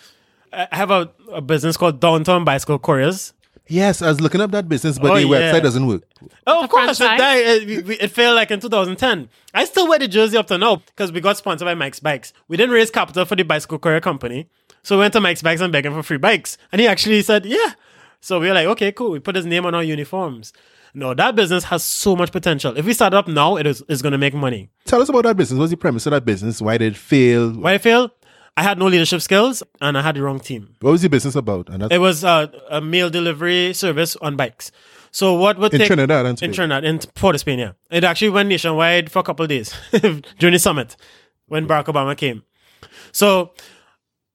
I 0.52 0.68
have 0.72 0.90
a, 0.90 1.10
a 1.32 1.40
business 1.40 1.76
called 1.76 2.00
Downtown 2.00 2.44
Bicycle 2.44 2.78
Couriers. 2.78 3.32
Yes, 3.70 4.00
I 4.00 4.08
was 4.08 4.20
looking 4.20 4.40
up 4.40 4.50
that 4.52 4.66
business, 4.68 4.98
but 4.98 5.10
Oh, 5.10 5.14
the 5.16 5.26
yeah. 5.26 5.52
website 5.52 5.62
doesn't 5.62 5.86
work. 5.86 6.02
Oh, 6.46 6.64
of 6.64 6.70
course, 6.70 6.92
it, 6.92 7.04
franchise? 7.04 7.18
died. 7.18 7.38
It, 7.68 7.90
it, 7.90 8.02
it 8.04 8.10
failed 8.10 8.36
like 8.36 8.50
in 8.50 8.60
2010. 8.60 9.28
I 9.52 9.64
still 9.66 9.86
wear 9.86 9.98
the 9.98 10.08
jersey 10.08 10.38
up 10.38 10.46
to 10.46 10.56
now 10.56 10.76
because 10.76 11.12
we 11.12 11.20
got 11.20 11.36
sponsored 11.36 11.66
by 11.66 11.74
Mike's 11.74 12.00
Bikes. 12.00 12.32
We 12.48 12.56
didn't 12.56 12.74
raise 12.74 12.90
capital 12.90 13.26
for 13.26 13.36
the 13.36 13.42
bicycle 13.44 13.78
courier 13.78 14.00
company. 14.00 14.48
So 14.82 14.96
we 14.96 15.00
went 15.00 15.12
to 15.14 15.20
Mike's 15.20 15.42
Bikes 15.42 15.60
and 15.60 15.70
begged 15.70 15.86
him 15.86 15.92
for 15.92 16.02
free 16.02 16.16
bikes. 16.16 16.56
And 16.72 16.80
he 16.80 16.86
actually 16.86 17.20
said, 17.20 17.44
yeah. 17.44 17.72
So 18.22 18.40
we 18.40 18.48
were 18.48 18.54
like, 18.54 18.66
okay, 18.68 18.90
cool. 18.90 19.10
We 19.10 19.18
put 19.18 19.36
his 19.36 19.44
name 19.44 19.66
on 19.66 19.74
our 19.74 19.82
uniforms. 19.84 20.54
No, 20.94 21.12
that 21.12 21.36
business 21.36 21.64
has 21.64 21.84
so 21.84 22.16
much 22.16 22.32
potential. 22.32 22.76
If 22.76 22.86
we 22.86 22.94
start 22.94 23.12
up 23.12 23.28
now, 23.28 23.56
it 23.56 23.66
is, 23.66 23.82
is 23.88 24.00
going 24.00 24.12
to 24.12 24.18
make 24.18 24.32
money. 24.32 24.70
Tell 24.86 25.02
us 25.02 25.10
about 25.10 25.24
that 25.24 25.36
business. 25.36 25.58
What's 25.58 25.70
the 25.70 25.76
premise 25.76 26.06
of 26.06 26.12
that 26.12 26.24
business? 26.24 26.62
Why 26.62 26.78
did 26.78 26.94
it 26.94 26.96
fail? 26.96 27.50
Why 27.52 27.72
did 27.72 27.76
it 27.76 27.82
failed? 27.82 28.10
I 28.58 28.62
had 28.62 28.76
no 28.76 28.86
leadership 28.86 29.20
skills 29.20 29.62
and 29.80 29.96
I 29.96 30.02
had 30.02 30.16
the 30.16 30.22
wrong 30.22 30.40
team. 30.40 30.74
What 30.80 30.90
was 30.90 31.02
the 31.02 31.08
business 31.08 31.36
about? 31.36 31.68
And 31.68 31.92
It 31.92 32.00
was 32.00 32.24
uh, 32.24 32.48
a 32.68 32.80
meal 32.80 33.08
delivery 33.08 33.72
service 33.72 34.16
on 34.16 34.34
bikes. 34.34 34.72
So 35.12 35.34
what 35.34 35.58
would 35.58 35.72
in 35.72 35.78
take 35.78 35.86
Trinidad 35.86 36.26
and 36.26 36.42
in 36.42 36.52
Trinidad, 36.52 36.84
in 36.84 36.98
Port 37.14 37.36
of 37.36 37.40
Spain, 37.40 37.60
yeah. 37.60 37.72
It 37.88 38.02
actually 38.02 38.30
went 38.30 38.48
nationwide 38.48 39.12
for 39.12 39.20
a 39.20 39.22
couple 39.22 39.44
of 39.44 39.48
days 39.48 39.72
during 40.40 40.54
the 40.54 40.58
summit 40.58 40.96
when 41.46 41.68
Barack 41.68 41.84
Obama 41.84 42.16
came. 42.16 42.42
So, 43.12 43.52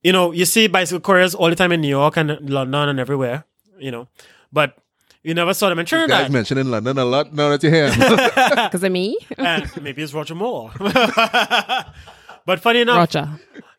you 0.04 0.14
know, 0.14 0.32
you 0.32 0.46
see 0.46 0.68
bicycle 0.68 1.02
couriers 1.02 1.36
all 1.36 1.50
the 1.50 1.56
time 1.58 1.74
in 1.74 1.82
New 1.82 1.90
York 1.90 2.16
and 2.16 2.50
London 2.50 2.88
and 2.90 3.00
everywhere, 3.02 3.44
you 3.78 3.92
know, 3.92 4.08
but 4.54 4.78
you 5.22 5.34
never 5.34 5.54
saw 5.54 5.68
them 5.68 5.80
in 5.80 5.84
Guys 5.84 5.90
Trinidad. 5.90 6.32
mentioned 6.32 6.62
in 6.62 6.72
London 6.72 6.98
a 6.98 7.04
lot 7.06 7.34
now 7.34 7.50
that 7.50 7.62
you're 7.62 7.74
here. 7.74 7.92
Because 8.70 8.84
of 8.84 8.92
me, 8.92 9.18
and 9.38 9.70
maybe 9.82 10.02
it's 10.02 10.14
Roger 10.14 10.36
Moore. 10.36 10.72
but 10.80 12.60
funny 12.62 12.82
enough, 12.82 12.98
Roger. 12.98 13.30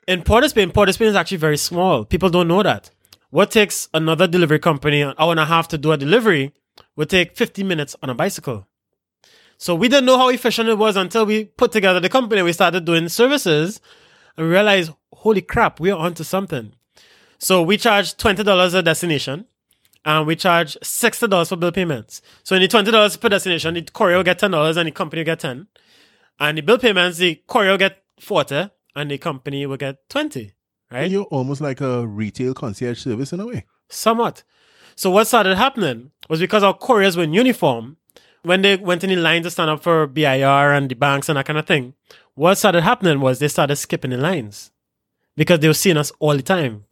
In 0.06 0.22
Port 0.22 0.48
Spain, 0.50 0.70
Port 0.70 0.92
Spain 0.92 1.08
is 1.08 1.16
actually 1.16 1.38
very 1.38 1.56
small. 1.56 2.04
People 2.04 2.30
don't 2.30 2.48
know 2.48 2.62
that. 2.62 2.90
What 3.30 3.50
takes 3.50 3.88
another 3.92 4.26
delivery 4.26 4.58
company 4.58 5.00
an 5.02 5.14
hour 5.18 5.32
and 5.32 5.40
a 5.40 5.44
half 5.44 5.68
to 5.68 5.78
do 5.78 5.92
a 5.92 5.96
delivery 5.96 6.52
would 6.96 7.10
take 7.10 7.36
50 7.36 7.64
minutes 7.64 7.96
on 8.02 8.10
a 8.10 8.14
bicycle. 8.14 8.66
So 9.56 9.74
we 9.74 9.88
didn't 9.88 10.06
know 10.06 10.18
how 10.18 10.28
efficient 10.28 10.68
it 10.68 10.78
was 10.78 10.96
until 10.96 11.26
we 11.26 11.46
put 11.46 11.72
together 11.72 12.00
the 12.00 12.08
company. 12.08 12.42
We 12.42 12.52
started 12.52 12.84
doing 12.84 13.08
services 13.08 13.80
and 14.36 14.46
we 14.46 14.52
realized, 14.52 14.92
holy 15.12 15.40
crap, 15.40 15.80
we're 15.80 15.94
onto 15.94 16.24
something. 16.24 16.72
So 17.38 17.62
we 17.62 17.76
charge 17.76 18.16
$20 18.16 18.74
a 18.74 18.82
destination 18.82 19.46
and 20.04 20.26
we 20.26 20.36
charge 20.36 20.76
$60 20.80 21.48
for 21.48 21.56
bill 21.56 21.72
payments. 21.72 22.20
So 22.42 22.56
in 22.56 22.62
the 22.62 22.68
$20 22.68 23.20
per 23.20 23.28
destination, 23.28 23.74
the 23.74 23.82
courier 23.82 24.16
will 24.16 24.24
get 24.24 24.38
$10 24.38 24.76
and 24.76 24.86
the 24.86 24.92
company 24.92 25.20
will 25.20 25.26
get 25.26 25.40
10 25.40 25.66
And 26.40 26.58
the 26.58 26.62
bill 26.62 26.78
payments, 26.78 27.18
the 27.18 27.42
courier 27.46 27.72
will 27.72 27.78
get 27.78 28.02
40 28.20 28.70
and 28.94 29.10
the 29.10 29.18
company 29.18 29.66
will 29.66 29.76
get 29.76 30.08
20 30.08 30.52
right? 30.94 31.10
you're 31.10 31.24
almost 31.24 31.60
like 31.60 31.80
a 31.80 32.06
retail 32.06 32.54
concierge 32.54 33.00
service 33.00 33.32
in 33.32 33.40
a 33.40 33.46
way. 33.46 33.64
Somewhat. 33.88 34.42
So 34.96 35.10
what 35.10 35.26
started 35.26 35.56
happening 35.56 36.12
was 36.28 36.40
because 36.40 36.62
our 36.62 36.76
couriers 36.76 37.16
were 37.16 37.24
in 37.24 37.34
uniform, 37.34 37.96
when 38.42 38.62
they 38.62 38.76
went 38.76 39.02
in 39.02 39.10
the 39.10 39.16
line 39.16 39.42
to 39.42 39.50
stand 39.50 39.70
up 39.70 39.82
for 39.82 40.06
BIR 40.06 40.72
and 40.72 40.88
the 40.88 40.94
banks 40.94 41.28
and 41.28 41.36
that 41.36 41.46
kind 41.46 41.58
of 41.58 41.66
thing, 41.66 41.94
what 42.34 42.56
started 42.56 42.82
happening 42.82 43.20
was 43.20 43.38
they 43.38 43.48
started 43.48 43.76
skipping 43.76 44.10
the 44.10 44.18
lines 44.18 44.70
because 45.36 45.60
they 45.60 45.68
were 45.68 45.74
seeing 45.74 45.96
us 45.96 46.12
all 46.18 46.36
the 46.36 46.42
time. 46.42 46.84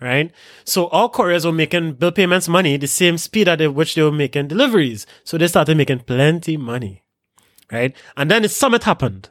Right? 0.00 0.32
So 0.64 0.88
our 0.88 1.10
couriers 1.10 1.44
were 1.44 1.52
making 1.52 1.94
bill 1.94 2.12
payments 2.12 2.48
money 2.48 2.78
the 2.78 2.86
same 2.86 3.18
speed 3.18 3.48
at 3.48 3.74
which 3.74 3.94
they 3.94 4.02
were 4.02 4.12
making 4.12 4.48
deliveries. 4.48 5.06
So 5.24 5.36
they 5.36 5.46
started 5.46 5.76
making 5.76 6.00
plenty 6.00 6.56
money. 6.56 7.02
Right? 7.70 7.94
And 8.16 8.30
then 8.30 8.42
the 8.42 8.48
summit 8.48 8.84
happened. 8.84 9.28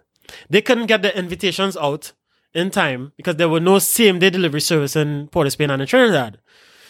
They 0.49 0.61
couldn't 0.61 0.87
get 0.87 1.01
the 1.01 1.17
invitations 1.17 1.77
out 1.77 2.13
in 2.53 2.71
time 2.71 3.13
because 3.17 3.35
there 3.35 3.49
were 3.49 3.59
no 3.59 3.79
same 3.79 4.19
day 4.19 4.29
delivery 4.29 4.61
service 4.61 4.95
in 4.95 5.27
Port 5.29 5.47
of 5.47 5.53
Spain 5.53 5.69
and 5.69 5.81
in 5.81 5.87
Trinidad. 5.87 6.39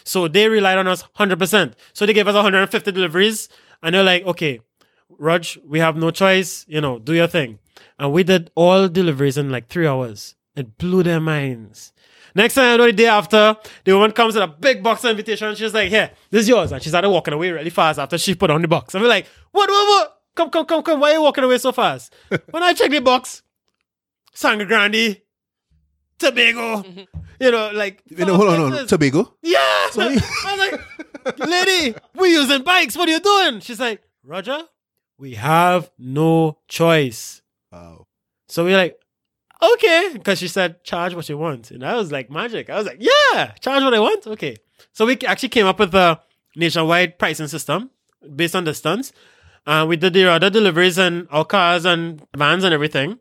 So 0.04 0.28
they 0.28 0.48
relied 0.48 0.78
on 0.78 0.88
us 0.88 1.04
100%. 1.18 1.74
So 1.92 2.06
they 2.06 2.12
gave 2.12 2.28
us 2.28 2.34
150 2.34 2.92
deliveries 2.92 3.48
and 3.82 3.94
they're 3.94 4.02
like, 4.02 4.24
okay, 4.24 4.60
Rog, 5.18 5.44
we 5.66 5.78
have 5.80 5.96
no 5.96 6.10
choice, 6.10 6.64
you 6.68 6.80
know, 6.80 6.98
do 6.98 7.12
your 7.12 7.26
thing. 7.26 7.58
And 7.98 8.12
we 8.12 8.24
did 8.24 8.50
all 8.54 8.88
deliveries 8.88 9.36
in 9.36 9.50
like 9.50 9.68
three 9.68 9.86
hours. 9.86 10.34
It 10.56 10.78
blew 10.78 11.02
their 11.02 11.20
minds. 11.20 11.92
Next 12.34 12.54
time 12.54 12.74
I 12.74 12.76
know 12.76 12.86
the 12.86 12.92
day 12.92 13.06
after, 13.06 13.56
the 13.84 13.92
woman 13.92 14.12
comes 14.12 14.34
with 14.34 14.44
a 14.44 14.48
big 14.48 14.82
box 14.82 15.04
of 15.04 15.10
invitation. 15.10 15.54
She's 15.54 15.74
like, 15.74 15.90
here, 15.90 16.10
this 16.30 16.42
is 16.42 16.48
yours. 16.48 16.72
And 16.72 16.82
she 16.82 16.88
started 16.88 17.10
walking 17.10 17.34
away 17.34 17.50
really 17.50 17.70
fast 17.70 17.98
after 17.98 18.18
she 18.18 18.34
put 18.34 18.50
on 18.50 18.62
the 18.62 18.68
box. 18.68 18.94
We're 18.94 19.08
like, 19.08 19.26
what, 19.50 19.68
what, 19.68 19.86
what? 19.86 20.19
Come, 20.34 20.50
come, 20.50 20.66
come, 20.66 20.82
come. 20.82 21.00
Why 21.00 21.10
are 21.10 21.14
you 21.14 21.22
walking 21.22 21.44
away 21.44 21.58
so 21.58 21.72
fast? 21.72 22.14
when 22.50 22.62
I 22.62 22.72
check 22.72 22.90
the 22.90 23.00
box, 23.00 23.42
Sangre 24.32 24.66
Grande, 24.66 25.20
Tobago, 26.18 26.84
you 27.40 27.50
know, 27.50 27.70
like. 27.72 28.02
You 28.06 28.24
know, 28.24 28.36
hold 28.36 28.48
on, 28.48 28.58
hold 28.58 28.72
on. 28.74 28.86
Tobago? 28.86 29.34
Yeah. 29.42 29.90
Sorry. 29.90 30.16
I 30.46 30.56
was 30.56 30.72
like, 31.26 31.38
lady, 31.48 31.94
we're 32.14 32.26
using 32.26 32.62
bikes. 32.62 32.96
What 32.96 33.08
are 33.08 33.12
you 33.12 33.20
doing? 33.20 33.60
She's 33.60 33.80
like, 33.80 34.02
Roger, 34.24 34.62
we 35.18 35.34
have 35.34 35.90
no 35.98 36.58
choice. 36.68 37.42
Wow. 37.72 38.06
So 38.48 38.64
we're 38.64 38.76
like, 38.76 38.98
okay. 39.62 40.10
Because 40.12 40.38
she 40.38 40.48
said, 40.48 40.82
charge 40.84 41.14
what 41.14 41.28
you 41.28 41.38
want. 41.38 41.70
And 41.70 41.84
I 41.84 41.94
was 41.94 42.12
like, 42.12 42.30
magic. 42.30 42.70
I 42.70 42.76
was 42.76 42.86
like, 42.86 42.98
yeah, 43.00 43.52
charge 43.60 43.82
what 43.82 43.94
I 43.94 44.00
want. 44.00 44.26
Okay. 44.26 44.56
So 44.92 45.06
we 45.06 45.18
actually 45.26 45.50
came 45.50 45.66
up 45.66 45.78
with 45.78 45.94
a 45.94 46.20
nationwide 46.56 47.18
pricing 47.18 47.48
system 47.48 47.90
based 48.34 48.56
on 48.56 48.64
distance. 48.64 49.12
And 49.66 49.88
we 49.88 49.96
did 49.96 50.14
the 50.14 50.26
other 50.30 50.50
deliveries 50.50 50.98
and 50.98 51.26
our 51.30 51.44
cars 51.44 51.84
and 51.84 52.22
vans 52.36 52.64
and 52.64 52.72
everything. 52.74 53.18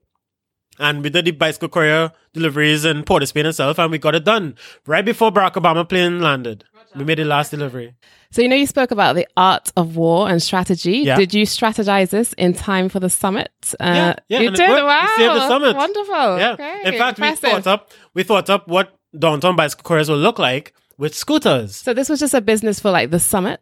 And 0.82 1.04
we 1.04 1.10
did 1.10 1.25
the 1.25 1.32
bicycle 1.32 1.67
courier 1.67 2.12
deliveries 2.34 2.86
in 2.86 3.04
Port 3.04 3.21
of 3.21 3.28
Spain 3.28 3.45
itself, 3.45 3.78
and 3.80 3.91
we 3.91 3.97
got 3.97 4.15
it 4.15 4.23
done 4.23 4.56
right 4.86 5.04
before 5.04 5.30
Barack 5.30 5.54
Obama 5.56 5.88
plane 5.88 6.21
landed. 6.21 6.63
We 6.95 7.04
made 7.04 7.17
the 7.19 7.25
last 7.25 7.52
delivery. 7.52 7.95
So 8.32 8.41
you 8.41 8.47
know 8.47 8.56
you 8.56 8.65
spoke 8.65 8.89
about 8.91 9.15
the 9.15 9.28
art 9.36 9.71
of 9.75 9.97
war 9.97 10.30
and 10.30 10.41
strategy. 10.41 10.99
Yeah. 10.99 11.17
Did 11.17 11.34
you 11.34 11.43
strategize 11.45 12.12
this 12.12 12.32
in 12.34 12.54
time 12.54 12.88
for 12.88 12.99
the 13.02 13.10
summit? 13.10 13.52
Uh, 13.80 13.84
Yeah, 13.93 14.15
yeah, 14.30 14.39
you 14.39 14.47
and 14.47 14.56
it 14.56 14.58
did. 14.58 14.69
worked. 14.69 14.82
We 14.82 14.88
Wow, 14.88 15.13
saved 15.17 15.36
the 15.36 15.47
summit. 15.47 15.75
Wonderful. 15.75 16.38
Yeah. 16.39 16.52
Okay. 16.54 16.82
In 16.86 16.93
fact, 16.97 17.19
we 17.19 17.36
thought 17.36 17.67
up 17.67 17.91
we 18.13 18.23
thought 18.23 18.49
up 18.49 18.67
what 18.69 18.95
downtown 19.17 19.56
bicycle 19.58 19.84
couriers 19.84 20.10
will 20.10 20.17
look 20.17 20.39
like 20.39 20.73
with 20.97 21.13
scooters. 21.13 21.75
So 21.75 21.93
this 21.93 22.08
was 22.10 22.19
just 22.21 22.34
a 22.34 22.41
business 22.41 22.80
for 22.80 22.89
like 22.89 23.12
the 23.12 23.19
summit. 23.19 23.60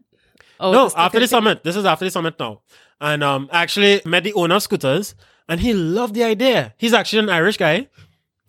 Or 0.60 0.74
no, 0.74 0.92
after 0.96 1.20
the 1.20 1.28
summit. 1.28 1.64
This 1.64 1.76
is 1.76 1.86
after 1.86 2.06
the 2.06 2.12
summit 2.12 2.36
now. 2.40 2.62
And 3.00 3.24
um 3.24 3.50
actually 3.52 4.02
met 4.06 4.24
the 4.24 4.34
owner 4.34 4.56
of 4.56 4.64
scooters 4.64 5.16
and 5.48 5.60
he 5.60 5.74
loved 5.74 6.14
the 6.16 6.24
idea. 6.24 6.74
He's 6.78 6.94
actually 6.94 7.20
an 7.20 7.30
Irish 7.30 7.58
guy. 7.58 7.88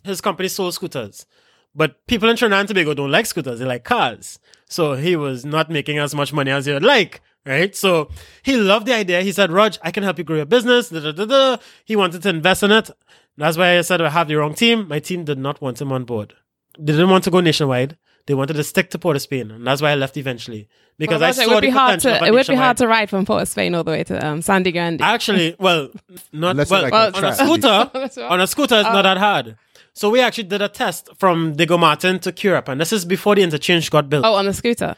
His 0.04 0.20
company 0.20 0.48
sold 0.48 0.74
scooters. 0.74 1.26
But 1.74 2.06
people 2.06 2.28
in 2.28 2.36
Trinidad 2.36 2.60
and 2.60 2.68
Tobago 2.68 2.94
don't 2.94 3.10
like 3.10 3.26
scooters, 3.26 3.58
they 3.58 3.64
like 3.64 3.84
cars. 3.84 4.38
So 4.66 4.94
he 4.94 5.16
was 5.16 5.44
not 5.44 5.70
making 5.70 5.98
as 5.98 6.14
much 6.14 6.32
money 6.32 6.50
as 6.50 6.66
he 6.66 6.72
would 6.72 6.84
like. 6.84 7.20
Right? 7.46 7.74
So 7.74 8.10
he 8.42 8.56
loved 8.56 8.86
the 8.86 8.94
idea. 8.94 9.22
He 9.22 9.32
said, 9.32 9.50
Rog, 9.50 9.76
I 9.82 9.90
can 9.90 10.02
help 10.02 10.18
you 10.18 10.24
grow 10.24 10.36
your 10.36 10.44
business. 10.44 10.90
Da, 10.90 11.00
da, 11.00 11.12
da, 11.12 11.24
da. 11.24 11.56
He 11.84 11.96
wanted 11.96 12.22
to 12.22 12.28
invest 12.28 12.62
in 12.62 12.72
it. 12.72 12.90
That's 13.38 13.56
why 13.56 13.78
I 13.78 13.80
said 13.82 14.02
I 14.02 14.10
have 14.10 14.28
the 14.28 14.34
wrong 14.34 14.54
team. 14.54 14.88
My 14.88 14.98
team 14.98 15.24
did 15.24 15.38
not 15.38 15.60
want 15.62 15.80
him 15.80 15.92
on 15.92 16.04
board. 16.04 16.34
They 16.78 16.92
didn't 16.92 17.10
want 17.10 17.24
to 17.24 17.30
go 17.30 17.40
nationwide. 17.40 17.96
They 18.28 18.34
wanted 18.34 18.54
to 18.56 18.62
stick 18.64 18.90
to 18.90 18.98
Port 18.98 19.16
of 19.16 19.22
Spain, 19.22 19.50
and 19.50 19.66
that's 19.66 19.80
why 19.80 19.90
I 19.90 19.94
left 19.94 20.18
eventually 20.18 20.68
because 20.98 21.22
I 21.22 21.30
saw 21.30 21.42
it 21.44 21.48
would 21.48 21.56
the 21.56 21.60
be 21.62 21.70
hard 21.70 22.00
to 22.00 22.24
it 22.26 22.30
would 22.30 22.46
be 22.46 22.54
hard 22.54 22.76
to 22.76 22.86
ride 22.86 23.08
from 23.08 23.24
Port 23.24 23.40
of 23.40 23.48
Spain 23.48 23.74
all 23.74 23.82
the 23.84 23.90
way 23.92 24.04
to 24.04 24.26
um, 24.26 24.42
Sangre 24.42 24.70
Grande. 24.70 25.00
Actually, 25.00 25.56
well, 25.58 25.88
not 26.30 26.54
well, 26.68 26.82
like 26.82 26.92
a 26.92 26.96
on 26.96 27.08
a 27.08 27.12
track. 27.20 27.34
scooter. 27.36 27.90
That's 27.94 28.16
right. 28.18 28.30
on 28.30 28.40
a 28.42 28.46
scooter, 28.46 28.74
it's 28.76 28.84
not 28.84 29.02
that 29.02 29.16
hard. 29.16 29.56
So 29.94 30.10
we 30.10 30.20
actually 30.20 30.44
did 30.44 30.60
a 30.60 30.68
test 30.68 31.08
from 31.16 31.54
Diego 31.56 31.78
Martin 31.78 32.18
to 32.20 32.30
Curepe, 32.30 32.68
and 32.68 32.78
this 32.78 32.92
is 32.92 33.06
before 33.06 33.34
the 33.34 33.42
interchange 33.42 33.90
got 33.90 34.10
built. 34.10 34.26
oh, 34.26 34.34
on 34.34 34.46
a 34.46 34.52
scooter. 34.52 34.94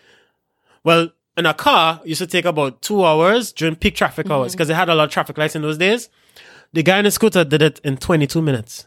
Well, 0.82 1.10
in 1.36 1.46
a 1.46 1.54
car, 1.54 2.00
it 2.02 2.08
used 2.08 2.18
to 2.18 2.26
take 2.26 2.44
about 2.44 2.82
two 2.82 3.04
hours 3.04 3.52
during 3.52 3.76
peak 3.76 3.94
traffic 3.94 4.26
Mm-hmm. 4.26 4.32
hours 4.32 4.52
because 4.52 4.66
they 4.66 4.74
had 4.74 4.88
a 4.88 4.94
lot 4.96 5.04
of 5.04 5.10
traffic 5.10 5.38
lights 5.38 5.54
in 5.54 5.62
those 5.62 5.78
days. 5.78 6.08
The 6.72 6.82
guy 6.82 6.98
in 6.98 7.04
the 7.04 7.10
scooter 7.12 7.44
did 7.44 7.62
it 7.62 7.80
in 7.84 7.96
22 7.96 8.42
minutes. 8.42 8.86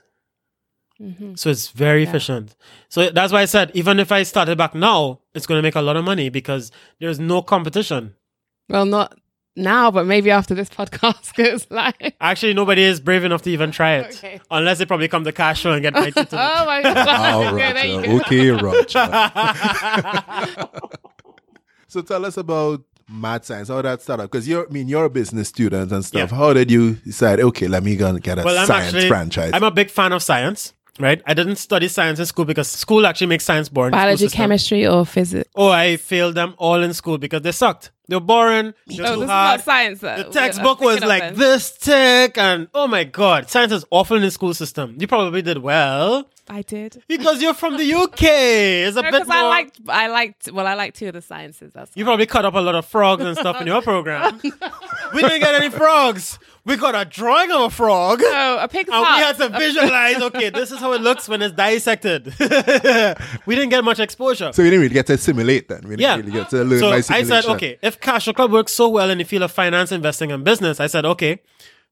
Mm-hmm. 1.04 1.36
So 1.36 1.50
it's 1.50 1.70
very 1.70 2.04
efficient. 2.04 2.56
So 2.90 3.10
that's 3.10 3.34
why 3.34 3.42
I 3.42 3.46
said, 3.46 3.72
even 3.74 4.00
if 4.00 4.12
I 4.12 4.24
started 4.24 4.58
back 4.58 4.74
now, 4.74 5.20
it's 5.34 5.46
going 5.46 5.58
to 5.58 5.64
make 5.64 5.76
a 5.76 5.82
lot 5.82 5.98
of 5.98 6.06
money 6.06 6.30
because 6.30 6.72
there's 7.00 7.20
no 7.20 7.42
competition. 7.42 8.16
Well, 8.70 8.86
not 8.86 9.18
now, 9.56 9.92
but 9.92 10.06
maybe 10.06 10.32
after 10.32 10.56
this 10.56 10.70
podcast 10.70 11.36
goes 11.36 11.68
live. 11.70 11.94
Actually, 12.22 12.54
nobody 12.54 12.84
is 12.84 13.00
brave 13.00 13.24
enough 13.24 13.42
to 13.44 13.50
even 13.50 13.72
try 13.72 13.96
it. 13.96 14.16
Okay. 14.16 14.42
Unless 14.50 14.80
they 14.80 14.86
probably 14.86 15.08
come 15.08 15.24
to 15.26 15.32
cash 15.32 15.62
show 15.62 15.72
and 15.72 15.82
get 15.82 15.94
my 15.94 16.10
ticket. 16.10 16.30
Oh 16.34 16.66
my 16.66 16.82
god! 16.82 17.08
Oh, 17.08 17.56
okay, 17.56 17.74
there 17.74 18.00
Roger. 18.00 18.08
go. 18.08 18.18
Okay, 18.20 18.50
Roger. 18.52 19.08
so 21.88 22.02
tell 22.02 22.26
us 22.26 22.38
about 22.38 22.82
mad 23.10 23.46
science. 23.46 23.70
How 23.70 23.82
that 23.82 24.02
started? 24.02 24.24
Because 24.24 24.48
you're, 24.48 24.68
I 24.68 24.72
mean, 24.72 24.88
you're 24.88 25.06
a 25.06 25.10
business 25.10 25.50
student 25.50 25.92
and 25.92 26.04
stuff. 26.04 26.32
Yeah. 26.32 26.38
How 26.38 26.54
did 26.54 26.72
you 26.72 26.94
decide? 26.94 27.40
Okay, 27.40 27.68
let 27.68 27.84
me 27.84 27.96
go 27.96 28.08
and 28.08 28.22
get 28.22 28.40
a 28.40 28.44
Well, 28.44 28.58
I'm 28.58 28.68
science 28.68 28.88
actually 28.88 29.08
franchise. 29.08 29.52
I'm 29.54 29.64
a 29.64 29.72
big 29.72 29.90
fan 29.90 30.14
of 30.14 30.24
science. 30.24 30.74
Right, 31.00 31.24
I 31.26 31.34
didn't 31.34 31.56
study 31.56 31.88
science 31.88 32.20
in 32.20 32.28
school 32.28 32.46
because 32.46 32.68
school 32.68 33.08
actually 33.08 33.26
makes 33.28 33.44
science 33.44 33.68
boring. 33.68 33.92
Biology, 33.92 34.28
chemistry, 34.30 34.86
or 34.86 35.08
physics? 35.08 35.50
Oh, 35.56 35.70
I 35.70 35.98
failed 35.98 36.36
them 36.36 36.54
all 36.60 36.84
in 36.84 36.94
school 36.94 37.18
because 37.18 37.42
they 37.42 37.52
sucked. 37.52 37.90
They 38.08 38.16
were 38.16 38.20
boring. 38.22 38.76
They 38.86 39.02
were 39.02 39.08
Oh, 39.08 39.14
too 39.16 39.20
this 39.22 39.24
is 39.24 39.28
not 39.28 39.62
science. 39.62 40.02
Though. 40.02 40.18
the 40.18 40.24
textbook 40.26 40.82
was 40.82 41.00
like 41.02 41.34
this 41.36 41.70
thick, 41.72 42.38
and 42.38 42.68
oh 42.76 42.88
my 42.88 43.06
god, 43.06 43.50
science 43.50 43.72
is 43.72 43.86
awful 43.90 44.18
in 44.18 44.22
the 44.24 44.30
school 44.30 44.54
system. 44.54 44.96
You 45.00 45.08
probably 45.08 45.42
did 45.42 45.58
well 45.58 46.30
I 46.50 46.62
did. 46.62 47.02
because 47.08 47.42
you're 47.42 47.54
from 47.54 47.78
the 47.78 47.94
UK. 47.94 48.22
It's 48.24 48.98
a 48.98 49.02
bit 49.02 49.12
Because 49.14 49.28
more. 49.28 49.38
I 49.38 49.42
liked, 49.44 49.80
I 49.88 50.08
liked, 50.08 50.52
well, 50.52 50.68
I 50.68 50.74
liked 50.74 50.98
two 50.98 51.08
of 51.08 51.14
the 51.14 51.22
sciences. 51.22 51.72
That's 51.74 51.92
you 51.96 52.04
probably 52.04 52.26
cut 52.26 52.44
up 52.44 52.54
a 52.54 52.60
lot 52.60 52.76
of 52.76 52.86
frogs 52.86 53.24
and 53.24 53.38
stuff 53.38 53.62
in 53.62 53.68
your 53.68 53.82
program. 53.82 54.40
we 55.14 55.22
didn't 55.22 55.40
get 55.40 55.56
any 55.56 55.70
frogs. 55.70 56.38
We 56.66 56.76
got 56.78 56.96
a 56.96 57.06
drawing 57.10 57.52
of 57.52 57.62
a 57.62 57.70
frog. 57.70 58.22
oh, 58.24 58.58
a 58.62 58.68
pig's 58.68 58.90
And 58.92 59.02
we 59.02 59.22
had 59.22 59.38
to 59.38 59.50
visualize, 59.50 60.22
okay, 60.22 60.50
this 60.50 60.72
is 60.72 60.80
how 60.80 60.92
it 60.94 61.02
looks 61.02 61.30
when 61.30 61.42
it's 61.42 61.56
dissected. 61.56 62.26
we 63.46 63.56
didn't 63.56 63.70
get 63.70 63.84
much 63.84 64.00
exposure. 64.00 64.52
so 64.54 64.64
we 64.64 64.70
didn't 64.70 64.82
really 64.82 64.94
get 64.94 65.08
to 65.08 65.18
simulate 65.18 65.70
then. 65.70 65.82
We 65.84 65.96
didn't 65.96 66.02
Yeah. 66.02 66.16
really 66.18 66.32
get 66.32 66.50
to 66.50 66.64
learn 66.64 66.80
so 66.80 66.90
by 66.92 66.98
I 67.16 67.24
said, 67.24 67.46
okay, 67.46 67.78
if 67.82 68.00
Cash 68.00 68.28
Club 68.34 68.52
works 68.52 68.74
so 68.74 68.90
well 68.90 69.10
in 69.10 69.18
the 69.18 69.24
field 69.24 69.44
of 69.44 69.52
finance, 69.52 69.92
investing, 69.92 70.32
and 70.32 70.44
business, 70.44 70.80
I 70.80 70.88
said, 70.88 71.06
okay, 71.06 71.42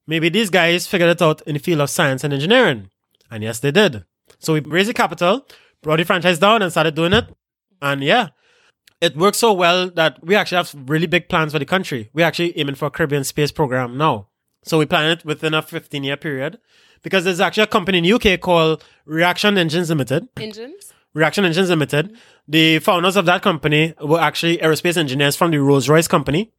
maybe 0.07 0.29
these 0.29 0.49
guys 0.49 0.87
figured 0.87 1.09
it 1.09 1.21
out 1.21 1.41
in 1.43 1.53
the 1.53 1.59
field 1.59 1.81
of 1.81 1.89
science 1.89 2.23
and 2.23 2.33
engineering. 2.33 2.89
And 3.29 3.43
yes, 3.43 3.59
they 3.59 3.71
did. 3.71 4.03
So 4.41 4.53
we 4.53 4.59
raised 4.59 4.89
the 4.89 4.93
capital, 4.93 5.47
brought 5.81 5.97
the 5.97 6.05
franchise 6.05 6.39
down, 6.39 6.61
and 6.61 6.71
started 6.71 6.95
doing 6.95 7.13
it. 7.13 7.25
And 7.81 8.03
yeah, 8.03 8.29
it 8.99 9.15
worked 9.15 9.37
so 9.37 9.53
well 9.53 9.89
that 9.91 10.23
we 10.23 10.35
actually 10.35 10.57
have 10.57 10.75
really 10.89 11.07
big 11.07 11.29
plans 11.29 11.53
for 11.53 11.59
the 11.59 11.65
country. 11.65 12.09
We're 12.13 12.25
actually 12.25 12.57
aiming 12.57 12.75
for 12.75 12.85
a 12.85 12.91
Caribbean 12.91 13.23
space 13.23 13.51
program 13.51 13.97
now. 13.97 14.27
So 14.63 14.77
we 14.77 14.85
plan 14.85 15.09
it 15.09 15.25
within 15.25 15.53
a 15.53 15.61
15 15.61 16.03
year 16.03 16.17
period 16.17 16.59
because 17.01 17.23
there's 17.23 17.39
actually 17.39 17.63
a 17.63 17.67
company 17.67 17.97
in 17.97 18.03
the 18.03 18.13
UK 18.13 18.39
called 18.39 18.83
Reaction 19.05 19.57
Engines 19.57 19.89
Limited. 19.89 20.27
engines. 20.37 20.93
Reaction 21.13 21.45
Engines 21.45 21.69
Limited. 21.69 22.15
The 22.47 22.79
founders 22.79 23.15
of 23.15 23.25
that 23.25 23.41
company 23.41 23.93
were 24.01 24.19
actually 24.19 24.57
aerospace 24.57 24.97
engineers 24.97 25.35
from 25.35 25.51
the 25.51 25.57
Rolls 25.57 25.89
Royce 25.89 26.07
company. 26.07 26.51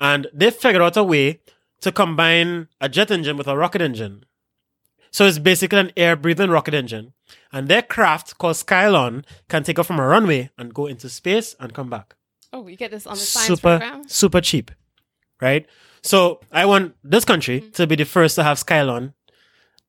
And 0.00 0.28
they 0.32 0.50
figured 0.50 0.82
out 0.82 0.96
a 0.96 1.04
way 1.04 1.40
to 1.80 1.92
combine 1.92 2.68
a 2.80 2.88
jet 2.88 3.10
engine 3.10 3.36
with 3.36 3.48
a 3.48 3.56
rocket 3.56 3.82
engine. 3.82 4.24
So 5.10 5.26
it's 5.26 5.38
basically 5.38 5.80
an 5.80 5.92
air 5.96 6.16
breathing 6.16 6.50
rocket 6.50 6.74
engine. 6.74 7.12
And 7.52 7.68
their 7.68 7.82
craft 7.82 8.38
called 8.38 8.56
Skylon 8.56 9.24
can 9.48 9.64
take 9.64 9.78
off 9.78 9.86
from 9.86 9.98
a 9.98 10.06
runway 10.06 10.50
and 10.56 10.72
go 10.72 10.86
into 10.86 11.08
space 11.08 11.54
and 11.58 11.74
come 11.74 11.90
back. 11.90 12.14
Oh, 12.52 12.66
you 12.66 12.76
get 12.76 12.90
this 12.90 13.06
on 13.06 13.14
the 13.14 13.20
science 13.20 13.46
Super, 13.46 13.78
program. 13.78 14.08
super 14.08 14.40
cheap. 14.40 14.70
Right? 15.40 15.66
So 16.02 16.40
I 16.52 16.66
want 16.66 16.94
this 17.02 17.24
country 17.24 17.60
mm-hmm. 17.60 17.70
to 17.72 17.86
be 17.86 17.96
the 17.96 18.04
first 18.04 18.34
to 18.36 18.42
have 18.42 18.58
Skylon 18.58 19.14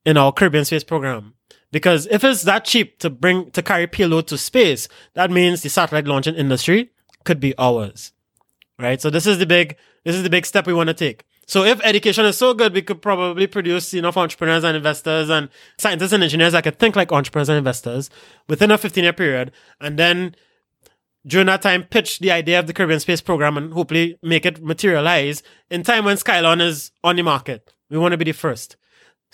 in 0.04 0.16
our 0.16 0.32
Caribbean 0.32 0.64
space 0.64 0.84
program. 0.84 1.34
Because 1.70 2.06
if 2.10 2.22
it's 2.22 2.42
that 2.42 2.64
cheap 2.64 2.98
to 2.98 3.08
bring 3.08 3.50
to 3.52 3.62
carry 3.62 3.86
payload 3.86 4.26
to 4.28 4.38
space, 4.38 4.88
that 5.14 5.30
means 5.30 5.62
the 5.62 5.70
satellite 5.70 6.06
launching 6.06 6.34
industry 6.34 6.90
could 7.24 7.40
be 7.40 7.56
ours. 7.58 8.12
Right? 8.78 9.00
So 9.00 9.08
this 9.08 9.26
is 9.26 9.38
the 9.38 9.46
big 9.46 9.76
this 10.04 10.14
is 10.14 10.22
the 10.22 10.30
big 10.30 10.44
step 10.46 10.66
we 10.66 10.74
want 10.74 10.88
to 10.88 10.94
take. 10.94 11.24
So 11.46 11.64
if 11.64 11.80
education 11.82 12.24
is 12.24 12.38
so 12.38 12.54
good, 12.54 12.72
we 12.72 12.82
could 12.82 13.02
probably 13.02 13.46
produce 13.46 13.92
enough 13.94 14.16
entrepreneurs 14.16 14.64
and 14.64 14.76
investors 14.76 15.28
and 15.28 15.48
scientists 15.78 16.12
and 16.12 16.22
engineers 16.22 16.52
that 16.52 16.64
could 16.64 16.78
think 16.78 16.96
like 16.96 17.12
entrepreneurs 17.12 17.48
and 17.48 17.58
investors 17.58 18.10
within 18.48 18.70
a 18.70 18.78
15 18.78 19.04
year 19.04 19.12
period. 19.12 19.52
And 19.80 19.98
then 19.98 20.36
during 21.26 21.46
that 21.46 21.62
time, 21.62 21.84
pitch 21.84 22.18
the 22.18 22.30
idea 22.30 22.58
of 22.58 22.66
the 22.66 22.72
Caribbean 22.72 23.00
Space 23.00 23.20
Program 23.20 23.56
and 23.56 23.72
hopefully 23.72 24.18
make 24.22 24.46
it 24.46 24.62
materialize 24.62 25.42
in 25.70 25.82
time 25.82 26.04
when 26.04 26.16
Skylon 26.16 26.60
is 26.60 26.90
on 27.04 27.16
the 27.16 27.22
market. 27.22 27.72
We 27.90 27.98
want 27.98 28.12
to 28.12 28.18
be 28.18 28.24
the 28.24 28.32
first. 28.32 28.76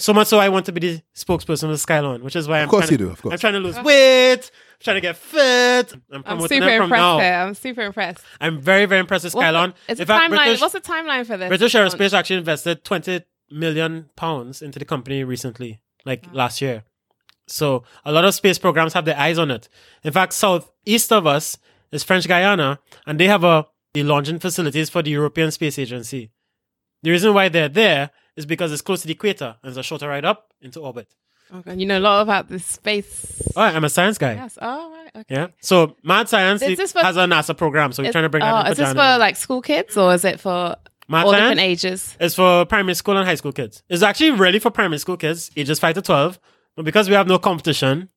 So 0.00 0.12
much 0.12 0.28
so 0.28 0.38
I 0.38 0.48
want 0.48 0.64
to 0.66 0.72
be 0.72 0.80
the 0.80 1.02
spokesperson 1.16 1.62
for 1.62 1.74
Skylon, 1.86 2.22
which 2.22 2.36
is 2.36 2.46
why 2.46 2.60
I'm 2.60 2.68
course 2.68 2.86
trying 2.86 2.92
you 2.92 2.98
to- 2.98 3.04
do, 3.06 3.10
of 3.10 3.20
course. 3.22 3.32
I'm 3.32 3.38
trying 3.38 3.52
to 3.54 3.58
lose 3.60 3.78
weight, 3.80 4.50
I'm 4.52 4.78
trying 4.80 4.96
to 4.96 5.00
get 5.00 5.16
fit. 5.16 5.92
I'm 6.12 6.22
I'm 6.24 6.40
super 6.42 6.54
it 6.68 6.76
from 6.76 6.84
impressed 6.84 6.90
now. 6.92 7.18
there. 7.18 7.42
I'm 7.42 7.54
super 7.54 7.82
impressed. 7.82 8.24
I'm 8.40 8.60
very, 8.60 8.86
very 8.86 9.00
impressed 9.00 9.24
with 9.24 9.34
What's 9.34 9.46
Skylon. 9.46 9.74
the, 9.86 9.92
it's 9.92 10.00
a 10.00 10.06
fact, 10.06 10.30
timeline. 10.32 10.36
British- 10.44 10.60
What's 10.60 10.72
the 10.74 10.80
timeline 10.80 11.26
for 11.26 11.36
this? 11.36 11.48
British 11.48 11.74
Aerospace 11.74 12.12
actually 12.12 12.36
invested 12.36 12.84
20 12.84 13.22
million 13.50 14.08
pounds 14.14 14.62
into 14.62 14.78
the 14.78 14.84
company 14.84 15.24
recently, 15.24 15.80
like 16.04 16.24
last 16.32 16.60
year. 16.62 16.84
So 17.48 17.82
a 18.04 18.12
lot 18.12 18.24
of 18.24 18.34
space 18.34 18.58
programs 18.58 18.92
have 18.92 19.04
their 19.04 19.18
eyes 19.18 19.38
on 19.38 19.50
it. 19.50 19.68
In 20.04 20.12
fact, 20.12 20.32
southeast 20.34 21.10
of 21.12 21.26
us 21.26 21.58
is 21.90 22.04
French 22.04 22.28
Guiana, 22.28 22.78
and 23.06 23.18
they 23.18 23.26
have 23.26 23.42
a 23.42 23.66
the 23.94 24.02
launching 24.04 24.38
facilities 24.38 24.90
for 24.90 25.02
the 25.02 25.10
European 25.10 25.50
Space 25.50 25.78
Agency. 25.78 26.30
The 27.02 27.10
reason 27.10 27.32
why 27.32 27.48
they're 27.48 27.70
there 27.70 28.10
is 28.38 28.46
because 28.46 28.72
it's 28.72 28.82
close 28.82 29.00
to 29.02 29.08
the 29.08 29.14
equator 29.14 29.56
and 29.62 29.68
it's 29.68 29.76
a 29.76 29.82
shorter 29.82 30.08
ride 30.08 30.24
up 30.24 30.52
into 30.62 30.80
orbit. 30.80 31.08
Oh, 31.52 31.58
okay, 31.58 31.74
you 31.74 31.86
know 31.86 31.98
a 31.98 32.00
lot 32.00 32.22
about 32.22 32.48
this 32.48 32.64
space. 32.64 33.42
Oh, 33.56 33.62
I'm 33.62 33.82
a 33.84 33.88
science 33.88 34.16
guy. 34.16 34.34
Yes. 34.34 34.56
Oh, 34.62 34.92
right. 34.92 35.10
Okay. 35.16 35.34
Yeah. 35.34 35.46
So 35.60 35.96
Mad 36.04 36.28
Science 36.28 36.62
Is 36.62 36.78
this 36.78 36.92
for- 36.92 37.00
has 37.00 37.16
a 37.16 37.24
NASA 37.24 37.56
program, 37.56 37.92
so 37.92 38.02
we're 38.02 38.12
trying 38.12 38.24
to 38.24 38.28
bring 38.28 38.42
oh, 38.42 38.46
that 38.46 38.70
is 38.70 38.76
this 38.76 38.90
for 38.90 39.18
like 39.18 39.36
school 39.36 39.60
kids 39.60 39.96
or 39.96 40.14
is 40.14 40.24
it 40.24 40.38
for 40.38 40.76
Mad 41.08 41.26
all 41.26 41.32
different 41.32 41.60
ages? 41.60 42.16
It's 42.20 42.34
for 42.34 42.64
primary 42.66 42.94
school 42.94 43.16
and 43.16 43.26
high 43.26 43.34
school 43.34 43.52
kids. 43.52 43.82
It's 43.88 44.02
actually 44.02 44.32
really 44.32 44.60
for 44.60 44.70
primary 44.70 44.98
school 44.98 45.16
kids, 45.16 45.50
ages 45.56 45.80
5 45.80 45.96
to 45.96 46.02
12. 46.02 46.38
But 46.76 46.84
because 46.84 47.08
we 47.08 47.14
have 47.16 47.26
no 47.26 47.38
competition, 47.38 48.10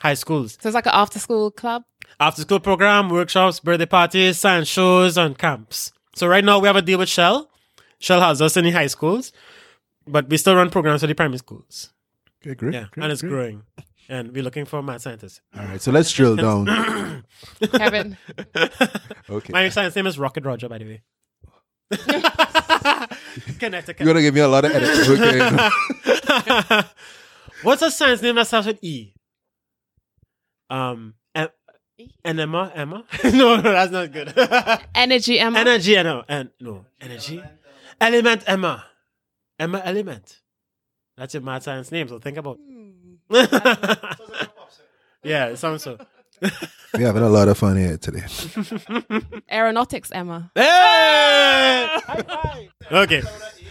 high 0.00 0.14
schools. 0.14 0.56
So 0.60 0.68
it's 0.68 0.74
like 0.74 0.86
an 0.86 0.92
after 0.94 1.18
school 1.18 1.50
club. 1.50 1.82
After 2.20 2.42
school 2.42 2.60
program, 2.60 3.08
workshops, 3.08 3.58
birthday 3.58 3.86
parties, 3.86 4.38
science 4.38 4.68
shows, 4.68 5.16
and 5.16 5.36
camps. 5.36 5.90
So 6.14 6.28
right 6.28 6.44
now 6.44 6.60
we 6.60 6.68
have 6.68 6.76
a 6.76 6.82
deal 6.82 6.98
with 6.98 7.08
Shell. 7.08 7.50
Shell 7.98 8.20
has 8.20 8.42
us 8.42 8.56
in 8.56 8.64
the 8.64 8.70
high 8.70 8.86
schools, 8.88 9.32
but 10.06 10.28
we 10.28 10.36
still 10.36 10.54
run 10.56 10.70
programs 10.70 11.00
for 11.00 11.06
the 11.06 11.14
primary 11.14 11.38
schools. 11.38 11.92
Okay, 12.42 12.54
great. 12.54 12.74
Yeah, 12.74 12.86
great, 12.90 13.04
and 13.04 13.12
it's 13.12 13.22
great. 13.22 13.30
growing. 13.30 13.62
And 14.08 14.32
we're 14.32 14.42
looking 14.42 14.66
for 14.66 14.82
mad 14.82 15.00
scientists. 15.00 15.40
All 15.58 15.64
right, 15.64 15.80
so 15.80 15.90
let's 15.90 16.12
drill 16.12 16.36
down. 16.36 16.66
Kevin. 17.72 18.18
Okay. 19.30 19.52
My 19.52 19.68
science 19.70 19.96
name 19.96 20.06
is 20.06 20.18
Rocket 20.18 20.44
Roger, 20.44 20.68
by 20.68 20.76
the 20.78 20.84
way. 20.84 21.02
Connecticut. 23.58 24.00
You're 24.00 24.06
gonna 24.12 24.22
give 24.22 24.34
me 24.34 24.40
a 24.40 24.48
lot 24.48 24.64
of 24.64 24.72
edits. 24.72 25.08
Okay. 26.06 26.82
What's 27.62 27.80
a 27.82 27.90
science 27.90 28.20
name 28.20 28.34
that 28.34 28.46
starts 28.46 28.66
with 28.66 28.82
E? 28.84 29.14
Um, 30.68 31.14
em- 31.34 31.48
enema, 32.24 32.70
Emma? 32.74 33.04
no, 33.24 33.56
no, 33.56 33.62
that's 33.62 33.90
not 33.92 34.12
good. 34.12 34.34
Energy 34.94 35.38
Emma. 35.40 35.58
Energy, 35.58 35.96
Emma, 35.96 36.24
and 36.28 36.50
no, 36.60 36.84
energy, 37.00 37.42
element, 38.00 38.42
Emma, 38.46 38.84
Emma, 39.58 39.80
element. 39.84 40.40
That's 41.16 41.34
your 41.34 41.42
mad 41.42 41.62
science 41.62 41.92
name. 41.92 42.08
So 42.08 42.18
think 42.18 42.36
about. 42.38 42.58
yeah, 45.22 45.46
it 45.46 45.56
sounds 45.58 45.82
so. 45.82 45.98
We're 46.94 47.06
having 47.06 47.22
a 47.22 47.28
lot 47.28 47.48
of 47.48 47.56
fun 47.58 47.76
here 47.76 47.96
today. 47.96 48.24
Aeronautics 49.50 50.10
Emma. 50.12 50.50
Hey! 50.54 51.88
okay. 52.90 53.22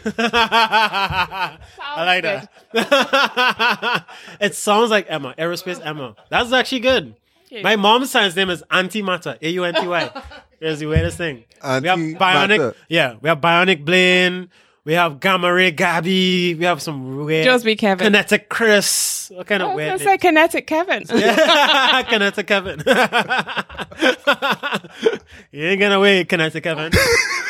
I 0.06 1.58
like 1.98 2.24
that. 2.24 4.06
it 4.42 4.56
sounds 4.56 4.90
like 4.92 5.06
Emma, 5.10 5.36
aerospace 5.38 5.80
Emma. 5.86 6.16
That's 6.30 6.52
actually 6.52 6.82
good. 6.82 7.16
My 7.62 7.76
mom's 7.76 8.10
science 8.10 8.36
name 8.36 8.50
is 8.50 8.64
Antimatter, 8.72 9.38
A 9.42 9.50
U 9.52 9.64
N 9.64 9.76
T 9.76 9.88
Y. 9.88 10.24
It's 10.60 10.80
the 10.80 10.88
weirdest 10.88 11.18
thing. 11.18 11.44
we 11.62 11.88
have 11.88 12.00
bionic, 12.00 12.74
yeah, 12.90 13.16
we 13.22 13.30
have 13.30 13.40
bionic 13.40 13.86
Blaine. 13.86 14.50
We 14.86 14.94
have 14.94 15.22
Gamma 15.22 15.54
Ray 15.54 15.72
Gabby. 15.72 16.56
We 16.56 16.66
have 16.66 16.82
some 16.82 17.24
weird. 17.24 17.46
Just 17.46 17.64
be 17.64 17.78
Kevin. 17.78 18.04
Kinetic 18.06 18.50
Chris. 18.50 19.32
What 19.34 19.48
kind 19.48 19.64
I 19.64 19.68
of 19.68 19.72
was 19.72 19.78
weird? 19.78 19.92
gonna 19.92 20.04
say 20.04 20.18
kinetic 20.18 20.68
Kevin. 20.68 21.06
Kinetic 21.08 22.48
Kevin. 22.48 22.84
you 25.52 25.64
ain't 25.64 25.80
gonna 25.80 26.02
wait, 26.02 26.28
Kinetic 26.28 26.66
Kevin. 26.66 26.92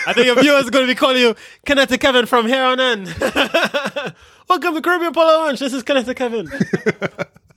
I 0.06 0.14
think 0.14 0.28
your 0.28 0.40
viewers 0.40 0.68
are 0.68 0.72
gonna 0.72 0.86
be 0.86 0.94
calling 0.94 1.18
you 1.18 1.36
Kinetic 1.66 2.00
Kevin 2.00 2.28
from 2.28 2.46
here 2.46 2.62
on 2.62 2.80
in. 2.80 3.06
Welcome 4.48 4.76
to 4.76 4.82
Caribbean 4.84 5.14
Power 5.14 5.26
Lunch. 5.46 5.60
This 5.60 5.74
is 5.74 5.82
Kinetic 5.82 6.16
Kevin. 6.16 6.48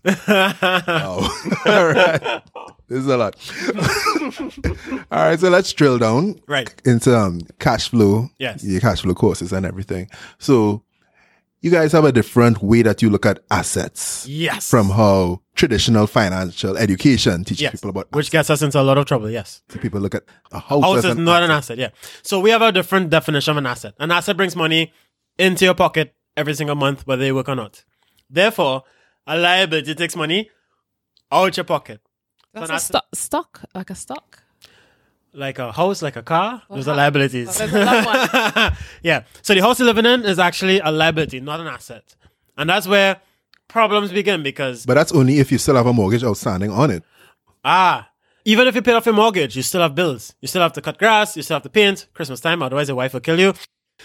Oh. 0.07 1.61
All 1.67 1.87
right. 1.89 2.43
This 2.89 2.99
is 3.01 3.07
a 3.09 3.17
lot. 3.17 3.35
All 5.11 5.25
right, 5.25 5.39
so 5.39 5.49
let's 5.49 5.73
drill 5.73 5.99
down 5.99 6.41
Right. 6.47 6.73
into 6.85 7.17
um, 7.17 7.41
cash 7.59 7.89
flow. 7.89 8.29
Yes. 8.39 8.63
Your 8.65 8.81
cash 8.81 9.03
flow 9.03 9.15
courses 9.15 9.53
and 9.53 9.67
everything. 9.67 10.09
So 10.39 10.83
you 11.61 11.71
guys 11.71 11.91
have 11.93 12.05
a 12.05 12.13
different 12.13 12.63
way 12.63 12.83
that 12.83 13.03
you 13.03 13.11
look 13.11 13.27
at 13.27 13.41
assets 13.51 14.27
Yes. 14.29 14.71
from 14.71 14.91
how 14.91 15.41
traditional 15.57 16.07
financial 16.07 16.77
education 16.77 17.43
teaches 17.45 17.63
yes. 17.63 17.73
people 17.73 17.91
about 17.91 18.13
Which 18.13 18.31
gets 18.31 18.51
us 18.51 18.63
into 18.63 18.81
a 18.81 18.83
lot 18.85 18.99
of 18.99 19.07
trouble. 19.07 19.29
Yes. 19.31 19.63
assets. 19.69 19.83
People 19.83 20.01
look 20.01 20.15
at 20.15 20.23
a 20.53 20.61
house, 20.61 20.99
is 20.99 21.05
an 21.07 21.25
not 21.25 21.43
an 21.43 21.51
asset. 21.51 21.79
asset. 21.79 21.79
Yeah. 21.79 21.89
So 22.23 22.39
we 22.41 22.51
have 22.51 22.63
a 22.63 22.71
different 22.71 23.11
definition 23.11 23.51
of 23.53 23.57
an 23.57 23.67
asset. 23.67 23.95
An 23.99 24.13
asset 24.13 24.37
brings 24.37 24.55
money 24.55 24.93
into 25.39 25.65
your 25.65 25.75
pocket 25.75 26.15
every 26.37 26.55
single 26.55 26.77
month, 26.77 27.07
whether 27.07 27.25
you 27.25 27.35
work 27.35 27.49
or 27.49 27.57
not. 27.57 27.85
Therefore, 28.31 28.85
a 29.27 29.37
liability 29.37 29.95
takes 29.95 30.17
money 30.17 30.51
out 31.31 31.57
your 31.57 31.65
pocket. 31.65 32.01
That's 32.53 32.69
an 32.69 32.73
a 32.73 32.75
asset. 32.77 32.89
stock, 32.89 33.07
stock, 33.15 33.61
like 33.75 33.91
a 33.91 33.95
stock. 33.95 34.43
Like 35.33 35.59
a 35.59 35.71
house, 35.71 36.01
like 36.01 36.17
a 36.17 36.23
car, 36.23 36.63
those 36.71 36.89
are 36.89 36.97
liabilities. 36.97 37.59
There's 37.59 37.73
a 37.75 37.85
lot 37.85 38.07
one. 38.07 38.73
yeah. 39.03 39.25
So 39.43 39.55
the 39.55 39.61
house 39.61 39.79
you're 39.79 39.87
living 39.87 40.07
in 40.07 40.25
is 40.25 40.39
actually 40.39 40.81
a 40.81 40.91
liability, 40.91 41.41
not 41.41 41.61
an 41.61 41.67
asset. 41.67 42.17
And 42.57 42.71
that's 42.71 42.87
where 42.89 43.21
problems 43.69 44.11
begin 44.13 44.43
because, 44.43 44.87
But 44.87 44.95
that's 44.95 45.13
only 45.13 45.39
if 45.39 45.53
you 45.53 45.59
still 45.59 45.75
have 45.77 45.87
a 45.87 45.93
mortgage 45.93 46.25
outstanding 46.25 46.71
on 46.71 46.91
it. 46.91 47.03
ah, 47.65 48.09
even 48.47 48.67
if 48.69 48.75
you 48.77 48.81
pay 48.81 48.93
off 48.93 49.05
your 49.05 49.15
mortgage, 49.15 49.57
you 49.57 49.63
still 49.63 49.83
have 49.83 49.95
bills. 49.95 50.33
You 50.41 50.47
still 50.49 50.63
have 50.63 50.73
to 50.75 50.81
cut 50.81 50.97
grass, 50.99 51.37
you 51.37 51.43
still 51.43 51.57
have 51.57 51.65
to 51.65 51.69
paint, 51.69 52.07
Christmas 52.15 52.41
time, 52.41 52.63
otherwise 52.63 52.87
your 52.89 52.97
wife 52.97 53.13
will 53.13 53.21
kill 53.21 53.39
you. 53.41 53.53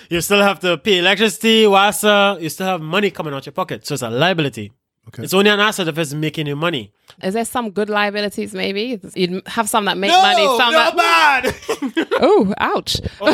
You 0.09 0.19
still 0.19 0.41
have 0.41 0.59
to 0.61 0.77
pay 0.79 0.97
electricity, 0.97 1.67
water, 1.67 2.37
you 2.41 2.49
still 2.49 2.65
have 2.65 2.81
money 2.81 3.11
coming 3.11 3.33
out 3.35 3.45
your 3.45 3.53
pocket. 3.53 3.85
So 3.85 3.93
it's 3.93 4.01
a 4.03 4.09
liability. 4.09 4.71
Okay. 5.07 5.23
It's 5.23 5.33
only 5.33 5.49
an 5.49 5.59
asset 5.59 5.87
if 5.87 5.97
it's 5.97 6.13
making 6.13 6.47
you 6.47 6.55
money. 6.55 6.93
Is 7.23 7.33
there 7.33 7.43
some 7.43 7.71
good 7.71 7.89
liabilities? 7.89 8.53
Maybe 8.53 8.99
you'd 9.15 9.41
have 9.47 9.67
some 9.67 9.85
that 9.85 9.97
make 9.97 10.11
money, 10.11 10.45
some 10.45 10.71
no 10.71 10.91
that. 10.91 10.95
bad. 10.95 12.07
Oh, 12.23 12.53
ouch! 12.59 13.01
Oh, 13.19 13.33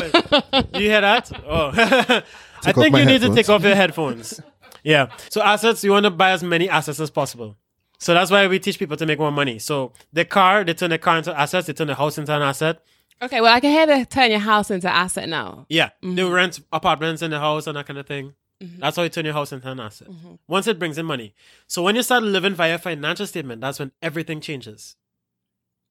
do 0.71 0.80
you 0.82 0.89
hear 0.89 1.01
that? 1.01 1.30
Oh, 1.45 1.71
I 2.63 2.71
think 2.71 2.93
my 2.93 2.99
you 3.01 3.06
need 3.06 3.21
to 3.21 3.34
take 3.36 3.49
off 3.49 3.63
your 3.63 3.75
headphones. 3.75 4.39
Yeah. 4.84 5.10
So 5.30 5.41
assets, 5.41 5.84
you 5.84 5.91
want 5.91 6.06
to 6.06 6.10
buy 6.10 6.32
as 6.32 6.41
many 6.41 6.69
assets 6.69 6.99
as 7.01 7.10
possible. 7.12 7.58
So 7.99 8.13
that's 8.13 8.32
why 8.32 8.47
we 8.47 8.60
teach 8.60 8.80
people 8.80 8.95
to 8.97 9.06
make 9.06 9.19
more 9.19 9.32
money. 9.32 9.60
So 9.60 9.91
the 10.13 10.23
car, 10.23 10.63
they 10.63 10.73
turn 10.73 10.91
the 10.91 10.97
car 10.97 11.17
into 11.17 11.38
assets. 11.38 11.67
They 11.67 11.73
turn 11.73 11.88
the 11.88 11.95
house 11.95 12.17
into 12.17 12.34
an 12.34 12.41
asset. 12.43 12.82
Okay, 13.21 13.41
well, 13.41 13.53
I 13.53 13.60
can 13.60 13.71
hear 13.71 13.86
they 13.88 14.06
turn 14.06 14.30
your 14.32 14.39
house 14.39 14.71
into 14.71 14.88
asset 14.89 15.27
now. 15.27 15.65
Yeah. 15.69 15.89
They 16.01 16.08
Mm-hmm. 16.10 16.32
rent 16.34 16.60
apartments 16.71 17.21
in 17.21 17.32
the 17.32 17.39
house 17.39 17.67
and 17.67 17.75
that 17.75 17.88
kind 17.88 17.99
of 17.99 18.06
thing. 18.08 18.34
That's 18.60 18.96
how 18.98 19.04
you 19.04 19.10
turn 19.10 19.26
your 19.26 19.34
house 19.34 19.52
into 19.52 19.70
an 19.70 19.80
asset. 19.80 20.08
Mm-hmm. 20.10 20.36
Once 20.48 20.67
it 20.67 20.80
brings 20.80 20.98
in 20.98 21.06
money. 21.06 21.36
So 21.67 21.84
when 21.84 21.96
you 21.96 22.04
start 22.04 22.24
living 22.24 22.56
via 22.56 22.78
financial 22.78 23.28
statement, 23.28 23.62
that's 23.62 23.80
when 23.80 23.91
everything 24.02 24.41
changes. 24.41 24.96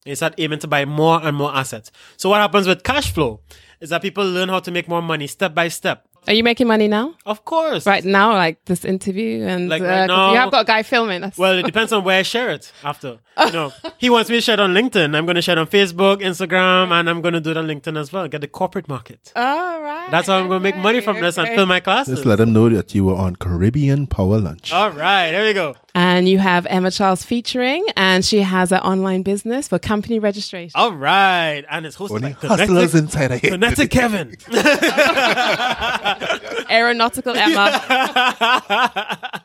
You 0.05 0.15
start 0.15 0.35
aiming 0.39 0.61
to 0.61 0.69
buy 0.69 0.85
more 0.85 1.21
and 1.23 1.37
more 1.37 1.55
assets. 1.55 1.91
So 2.17 2.29
what 2.31 2.41
happens 2.41 2.67
with 2.67 2.83
cash 2.83 3.13
flow 3.13 3.41
is 3.81 3.91
that 3.91 4.03
people 4.03 4.25
learn 4.25 4.49
how 4.49 4.61
to 4.61 4.71
make 4.71 4.89
more 4.89 5.03
money 5.03 5.27
step 5.27 5.55
by 5.55 5.69
step. 5.69 6.09
Are 6.27 6.33
you 6.35 6.43
making 6.43 6.67
money 6.67 6.89
now? 6.89 7.15
Of 7.25 7.45
course. 7.45 7.87
Right 7.87 8.05
now, 8.05 8.33
like 8.33 8.65
this 8.65 8.85
interview, 8.85 9.45
and 9.45 9.69
Like 9.69 9.83
uh, 9.83 10.07
now, 10.07 10.33
you 10.33 10.39
have 10.39 10.51
got 10.51 10.63
a 10.63 10.65
guy 10.65 10.83
filming. 10.83 11.21
That's, 11.21 11.39
Well, 11.39 11.59
it 11.59 11.65
depends 11.65 11.93
on 11.93 12.03
where 12.05 12.19
I 12.19 12.23
share 12.23 12.51
it 12.51 12.73
after. 12.83 13.19
You 13.47 13.53
know, 13.53 13.73
he 13.99 14.09
wants 14.09 14.31
me 14.31 14.37
to 14.37 14.41
share 14.41 14.55
it 14.55 14.61
on 14.61 14.73
LinkedIn. 14.73 15.15
I'm 15.15 15.27
going 15.27 15.35
to 15.37 15.43
share 15.43 15.57
it 15.57 15.59
on 15.59 15.67
Facebook, 15.67 16.23
Instagram, 16.23 16.91
and 16.91 17.09
I'm 17.11 17.21
going 17.21 17.35
to 17.35 17.41
do 17.41 17.51
it 17.51 17.59
on 17.59 17.67
LinkedIn 17.67 17.99
as 17.99 18.11
well. 18.11 18.27
Get 18.29 18.41
the 18.41 18.49
corporate 18.49 18.89
market. 18.89 19.31
all 19.37 19.83
right. 19.83 20.11
That's 20.11 20.29
how 20.29 20.39
I'm 20.39 20.49
going 20.49 20.61
to 20.61 20.63
make 20.63 20.77
money 20.79 21.01
from 21.03 21.21
this 21.21 21.37
and 21.37 21.47
fill 21.49 21.67
my 21.67 21.81
classes. 21.81 22.15
Just 22.15 22.27
let 22.27 22.37
them 22.37 22.55
know 22.55 22.71
that 22.71 22.95
you 22.95 23.05
were 23.05 23.15
on 23.15 23.37
Caribbean 23.37 24.07
Power 24.07 24.39
Lunch. 24.39 24.73
All 24.73 24.91
right, 24.91 25.33
there 25.33 25.45
we 25.45 25.53
go. 25.53 25.75
And 25.99 26.29
you 26.29 26.39
have 26.39 26.67
Emma 26.67 26.91
Charles 26.91 27.25
featuring, 27.25 27.83
and 27.97 28.23
she 28.23 28.43
has 28.43 28.71
an 28.71 28.81
online 28.81 29.23
business 29.23 29.67
for 29.67 29.79
company 29.79 30.19
registration. 30.19 30.73
All 30.75 30.93
right, 30.93 31.65
and 31.71 31.87
it's 31.87 31.97
hosted 31.97 32.11
Only 32.17 32.35
by 32.35 32.49
hustlers 32.49 32.93
Connected, 32.93 32.99
inside 32.99 33.33
of 33.33 33.41
here. 33.41 33.51
Connected 33.53 33.89
Kevin. 33.89 34.37
Aeronautical 36.71 37.35
Emma. 37.35 37.81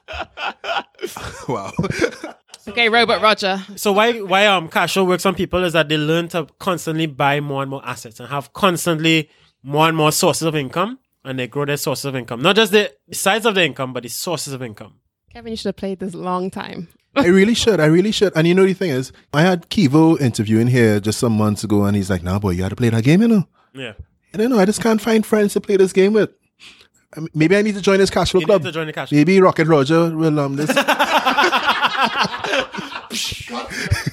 wow. 1.48 1.72
Okay, 2.68 2.90
Robot 2.90 3.22
Roger. 3.22 3.64
so 3.78 3.94
why 3.94 4.20
why 4.20 4.46
um 4.46 4.68
cash 4.68 4.92
flow 4.94 5.06
works 5.06 5.26
on 5.26 5.36
people 5.36 5.64
is 5.64 5.72
that 5.72 5.88
they 5.88 5.98
learn 5.98 6.28
to 6.30 6.48
constantly 6.60 7.06
buy 7.06 7.40
more 7.40 7.62
and 7.62 7.72
more 7.72 7.82
assets 7.86 8.20
and 8.20 8.28
have 8.30 8.52
constantly 8.52 9.30
more 9.64 9.88
and 9.88 9.96
more 9.96 10.12
sources 10.12 10.44
of 10.44 10.56
income, 10.56 11.00
and 11.24 11.40
they 11.40 11.48
grow 11.48 11.64
their 11.66 11.78
sources 11.78 12.06
of 12.06 12.16
income. 12.16 12.42
Not 12.42 12.58
just 12.58 12.74
the 12.74 12.92
size 13.12 13.46
of 13.46 13.56
the 13.56 13.64
income, 13.64 13.94
but 13.94 14.04
the 14.04 14.10
sources 14.10 14.52
of 14.54 14.62
income. 14.62 14.96
Kevin, 15.34 15.52
you 15.52 15.58
should 15.58 15.70
have 15.70 15.78
played 15.78 16.00
this 16.00 16.14
long 16.14 16.50
time. 16.52 16.88
I 17.16 17.28
really 17.28 17.54
should. 17.54 17.80
I 17.80 17.86
really 17.86 18.12
should. 18.12 18.34
And 18.36 18.48
you 18.48 18.54
know 18.54 18.66
the 18.66 18.74
thing 18.74 18.90
is, 18.92 19.12
I 19.34 19.42
had 19.42 19.70
Kivo 19.70 20.20
interviewing 20.20 20.68
here 20.68 21.00
just 21.00 21.20
some 21.20 21.34
months 21.38 21.64
ago, 21.64 21.84
and 21.86 21.96
he's 21.96 22.10
like, 22.10 22.24
"Nah, 22.24 22.40
boy, 22.40 22.52
you 22.52 22.60
got 22.60 22.70
to 22.70 22.76
play 22.76 22.90
that 22.90 23.04
game, 23.04 23.22
you 23.22 23.28
know." 23.28 23.48
Yeah. 23.74 23.94
I 24.34 24.38
don't 24.38 24.50
know. 24.50 24.60
I 24.60 24.66
just 24.66 24.82
can't 24.82 25.02
find 25.02 25.26
friends 25.26 25.54
to 25.54 25.62
play 25.62 25.78
this 25.78 25.94
game 25.94 26.14
with. 26.14 26.30
I 27.16 27.20
mean, 27.20 27.30
Maybe 27.34 27.58
I 27.58 27.62
need 27.62 27.76
to 27.76 27.82
join 27.82 28.00
this 28.00 28.10
cash 28.10 28.32
flow 28.32 28.42
club. 28.42 28.62
need 28.62 28.68
to 28.68 28.72
join 28.74 28.88
the 28.88 28.94
cash 28.94 29.10
flow. 29.10 29.18
Maybe 29.18 29.42
Rocket 29.42 29.68
Roger 29.68 30.16
will 30.16 30.40
um 30.40 30.56
this. 30.56 30.70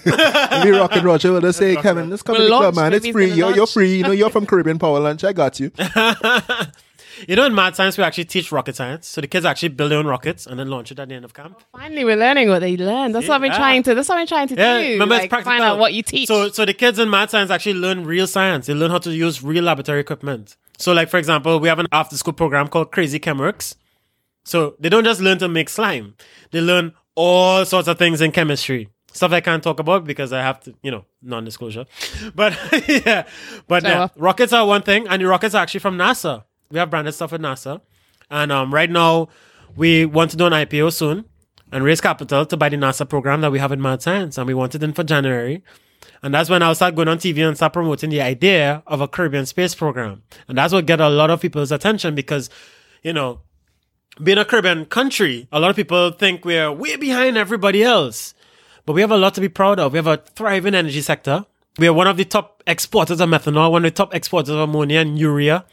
Maybe 0.05 0.71
Rocket 0.71 1.05
Roger 1.05 1.33
will 1.33 1.41
just 1.41 1.59
say, 1.59 1.77
Kevin, 1.77 2.11
let's 2.11 2.23
come 2.23 2.37
to 2.37 2.43
the 2.43 2.49
club, 2.49 2.75
man. 2.75 2.93
It's 2.93 3.07
free. 3.09 3.31
You're, 3.33 3.55
you're 3.55 3.67
free. 3.69 3.99
You 3.99 4.03
know, 4.03 4.11
you're 4.11 4.31
from 4.31 4.47
Caribbean 4.47 4.79
Power 4.79 4.99
Lunch. 5.01 5.23
I 5.25 5.33
got 5.33 5.61
you. 5.61 5.71
You 7.27 7.37
know, 7.37 7.47
in 7.47 7.55
Mad 7.55 7.75
Science, 7.75 7.99
we 7.99 8.05
actually 8.05 8.27
teach 8.27 8.53
rocket 8.53 8.77
science. 8.77 9.07
So 9.09 9.21
the 9.21 9.27
kids 9.27 9.45
actually 9.45 9.71
build 9.71 9.91
their 9.91 9.99
own 9.99 10.07
rockets 10.07 10.47
and 10.47 10.59
then 10.59 10.69
launch 10.69 10.93
it 10.93 10.99
at 10.99 11.09
the 11.09 11.15
end 11.15 11.25
of 11.25 11.35
camp. 11.35 11.57
Oh, 11.59 11.79
finally, 11.79 12.05
we're 12.05 12.17
learning 12.17 12.49
what 12.49 12.61
they 12.61 12.77
learn. 12.77 13.13
That's 13.13 13.27
what 13.27 13.37
I've 13.37 13.41
been 13.41 13.53
Yeah. 13.53 13.59
trying 13.59 13.83
to. 13.85 13.95
That's 13.95 14.09
what 14.09 14.19
I'm 14.19 14.27
trying 14.27 14.49
to 14.49 14.55
Yeah, 14.57 14.81
do. 14.81 14.89
remember 14.93 15.15
like. 15.17 15.31
Find 15.31 15.63
out 15.63 15.79
what 15.79 15.95
you 15.95 16.03
teach. 16.03 16.29
So, 16.29 16.51
so 16.51 16.65
the 16.65 16.75
kids 16.75 16.99
in 16.99 17.11
Mad 17.11 17.31
Science 17.31 17.51
actually 17.51 17.75
learn 17.75 18.05
real 18.05 18.27
science. 18.27 18.67
They 18.67 18.75
learn 18.75 18.91
how 18.91 18.99
to 18.99 19.11
use 19.11 19.43
real 19.43 19.65
laboratory 19.65 20.01
equipment. 20.01 20.57
So, 20.79 20.93
like 20.93 21.09
for 21.09 21.17
example, 21.17 21.59
we 21.59 21.69
have 21.69 21.79
an 21.81 21.87
after-school 21.91 22.35
program 22.35 22.69
called 22.69 22.93
Crazy 22.93 23.19
Chemworks. 23.19 23.75
So 24.45 24.77
they 24.79 24.89
don't 24.89 25.05
just 25.05 25.21
learn 25.21 25.39
to 25.39 25.49
make 25.49 25.69
slime; 25.69 26.15
they 26.53 26.61
learn 26.61 26.93
all 27.15 27.65
sorts 27.65 27.89
of 27.89 27.99
things 27.99 28.21
in 28.21 28.33
chemistry. 28.33 28.89
Stuff 29.13 29.33
I 29.33 29.41
can't 29.41 29.63
talk 29.63 29.81
about 29.81 30.05
because 30.05 30.33
I 30.33 30.41
have 30.43 30.61
to, 30.61 30.75
you 30.83 30.91
know, 30.91 31.05
non-disclosure. 31.23 31.87
But 32.35 32.57
yeah, 32.89 33.27
but 33.67 33.83
yeah, 33.83 34.09
rockets 34.17 34.53
are 34.53 34.67
one 34.67 34.83
thing, 34.83 35.09
and 35.09 35.21
the 35.21 35.27
rockets 35.27 35.55
are 35.55 35.63
actually 35.63 35.81
from 35.81 35.97
NASA. 35.99 36.45
We 36.71 36.79
have 36.79 36.91
branded 36.91 37.15
stuff 37.15 37.33
with 37.33 37.41
NASA, 37.41 37.81
and 38.31 38.53
um, 38.53 38.75
right 38.75 38.91
now 38.91 39.29
we 39.77 40.05
want 40.05 40.31
to 40.33 40.37
do 40.37 40.47
an 40.47 40.53
IPO 40.53 40.93
soon 40.93 41.25
and 41.73 41.85
raise 41.85 42.01
capital 42.01 42.45
to 42.47 42.57
buy 42.57 42.69
the 42.69 42.77
NASA 42.77 43.09
program 43.09 43.41
that 43.41 43.53
we 43.53 43.59
have 43.59 43.73
in 43.73 43.81
Mad 43.81 44.03
Science, 44.03 44.39
and 44.39 44.47
we 44.47 44.55
want 44.55 44.75
it 44.75 44.83
in 44.83 44.93
for 44.93 45.05
January. 45.05 45.63
And 46.23 46.35
that's 46.35 46.51
when 46.51 46.63
I'll 46.63 46.75
start 46.75 46.95
going 46.95 47.09
on 47.09 47.19
TV 47.19 47.47
and 47.47 47.57
start 47.57 47.73
promoting 47.73 48.11
the 48.11 48.21
idea 48.21 48.83
of 48.87 49.01
a 49.01 49.09
Caribbean 49.09 49.47
space 49.47 49.75
program. 49.75 50.23
And 50.49 50.59
that's 50.59 50.73
what 50.73 50.87
get 50.87 51.01
a 51.01 51.09
lot 51.09 51.31
of 51.31 51.41
people's 51.41 51.71
attention 51.71 52.15
because, 52.15 52.51
you 53.03 53.13
know, 53.13 53.41
being 54.23 54.39
a 54.39 54.45
Caribbean 54.45 54.87
country, 54.87 55.47
a 55.53 55.61
lot 55.61 55.71
of 55.71 55.77
people 55.77 56.11
think 56.11 56.45
we're 56.45 56.73
way 56.73 56.97
behind 56.97 57.37
everybody 57.37 57.85
else. 57.85 58.35
But 58.85 58.95
we 58.95 59.01
have 59.01 59.13
a 59.13 59.17
lot 59.17 59.35
to 59.35 59.41
be 59.41 59.49
proud 59.49 59.79
of. 59.79 59.93
We 59.93 59.99
have 59.99 60.07
a 60.07 60.17
thriving 60.17 60.75
energy 60.75 61.03
sector. 61.03 61.47
We 61.79 61.87
are 61.87 61.93
one 61.93 62.09
of 62.09 62.17
the 62.17 62.25
top 62.25 62.63
exporters 62.67 63.21
of 63.21 63.29
methanol, 63.29 63.71
one 63.71 63.85
of 63.85 63.93
the 63.93 63.97
top 63.97 64.13
exporters 64.13 64.49
of 64.49 64.59
ammonia 64.59 65.01
and 65.01 65.17
urea, 65.17 65.65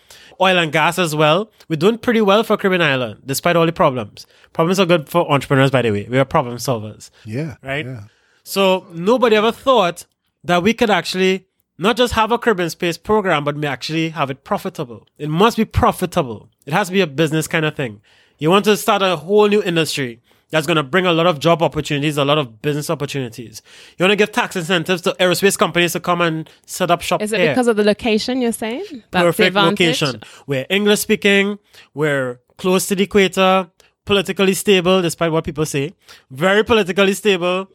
oil 0.42 0.58
and 0.58 0.72
gas 0.72 0.98
as 1.00 1.16
well. 1.16 1.50
We're 1.70 1.76
doing 1.78 1.98
pretty 1.98 2.22
well 2.22 2.44
for 2.44 2.58
Caribbean 2.58 2.82
island, 2.82 3.22
despite 3.26 3.56
all 3.56 3.66
the 3.66 3.72
problems. 3.74 4.26
Problems 4.54 4.80
are 4.80 4.86
good 4.86 5.10
for 5.10 5.30
entrepreneurs, 5.32 5.72
by 5.72 5.82
the 5.82 5.92
way. 5.92 6.08
We 6.10 6.18
are 6.20 6.26
problem 6.26 6.58
solvers 6.58 7.10
Yeah. 7.26 7.56
right? 7.62 7.86
Yeah. 7.86 8.04
So 8.44 8.86
nobody 8.92 9.36
ever 9.36 9.52
thought 9.52 10.06
that 10.44 10.62
we 10.64 10.74
could 10.74 10.90
actually 10.90 11.48
not 11.78 11.98
just 11.98 12.14
have 12.14 12.32
a 12.32 12.38
Caribbean 12.38 12.70
space 12.70 12.98
program, 12.98 13.44
but 13.44 13.56
we 13.56 13.66
actually 13.66 14.10
have 14.10 14.30
it 14.30 14.44
profitable. 14.44 15.08
It 15.18 15.30
must 15.30 15.58
be 15.58 15.66
profitable. 15.66 16.50
It 16.66 16.74
has 16.74 16.88
to 16.88 16.94
be 16.94 17.02
a 17.02 17.08
business 17.08 17.48
kind 17.48 17.66
of 17.66 17.76
thing. 17.76 18.02
You 18.38 18.50
want 18.50 18.66
to 18.66 18.78
start 18.78 19.02
a 19.02 19.16
whole 19.18 19.48
new 19.48 19.62
industry 19.64 20.22
that's 20.56 20.66
going 20.66 20.78
to 20.78 20.84
bring 20.84 21.06
a 21.06 21.12
lot 21.12 21.28
of 21.28 21.38
job 21.40 21.62
opportunities, 21.62 22.16
a 22.18 22.24
lot 22.24 22.38
of 22.38 22.62
business 22.62 22.90
opportunities. 22.90 23.62
You 23.98 24.04
want 24.04 24.12
to 24.12 24.16
give 24.16 24.32
tax 24.32 24.56
incentives 24.56 25.02
to 25.02 25.12
aerospace 25.20 25.58
companies 25.58 25.92
to 25.92 26.00
come 26.00 26.22
and 26.22 26.50
set 26.66 26.90
up 26.90 27.02
shop 27.02 27.22
Is 27.22 27.34
it 27.34 27.42
here 27.42 27.52
because 27.52 27.68
of 27.68 27.76
the 27.76 27.84
location 27.84 28.40
you're 28.40 28.54
saying? 28.54 28.86
That's 29.12 29.26
perfect 29.26 29.48
advantage? 29.48 30.02
location. 30.02 30.22
We're 30.48 30.66
English 30.70 31.02
speaking. 31.02 31.60
We're 31.94 32.40
close 32.58 32.88
to 32.88 32.96
the 32.96 33.04
equator. 33.04 33.70
Politically 34.06 34.54
stable, 34.54 35.02
despite 35.02 35.34
what 35.34 35.44
people 35.44 35.66
say. 35.66 35.94
Very 36.32 36.64
politically 36.64 37.16
stable. 37.16 37.70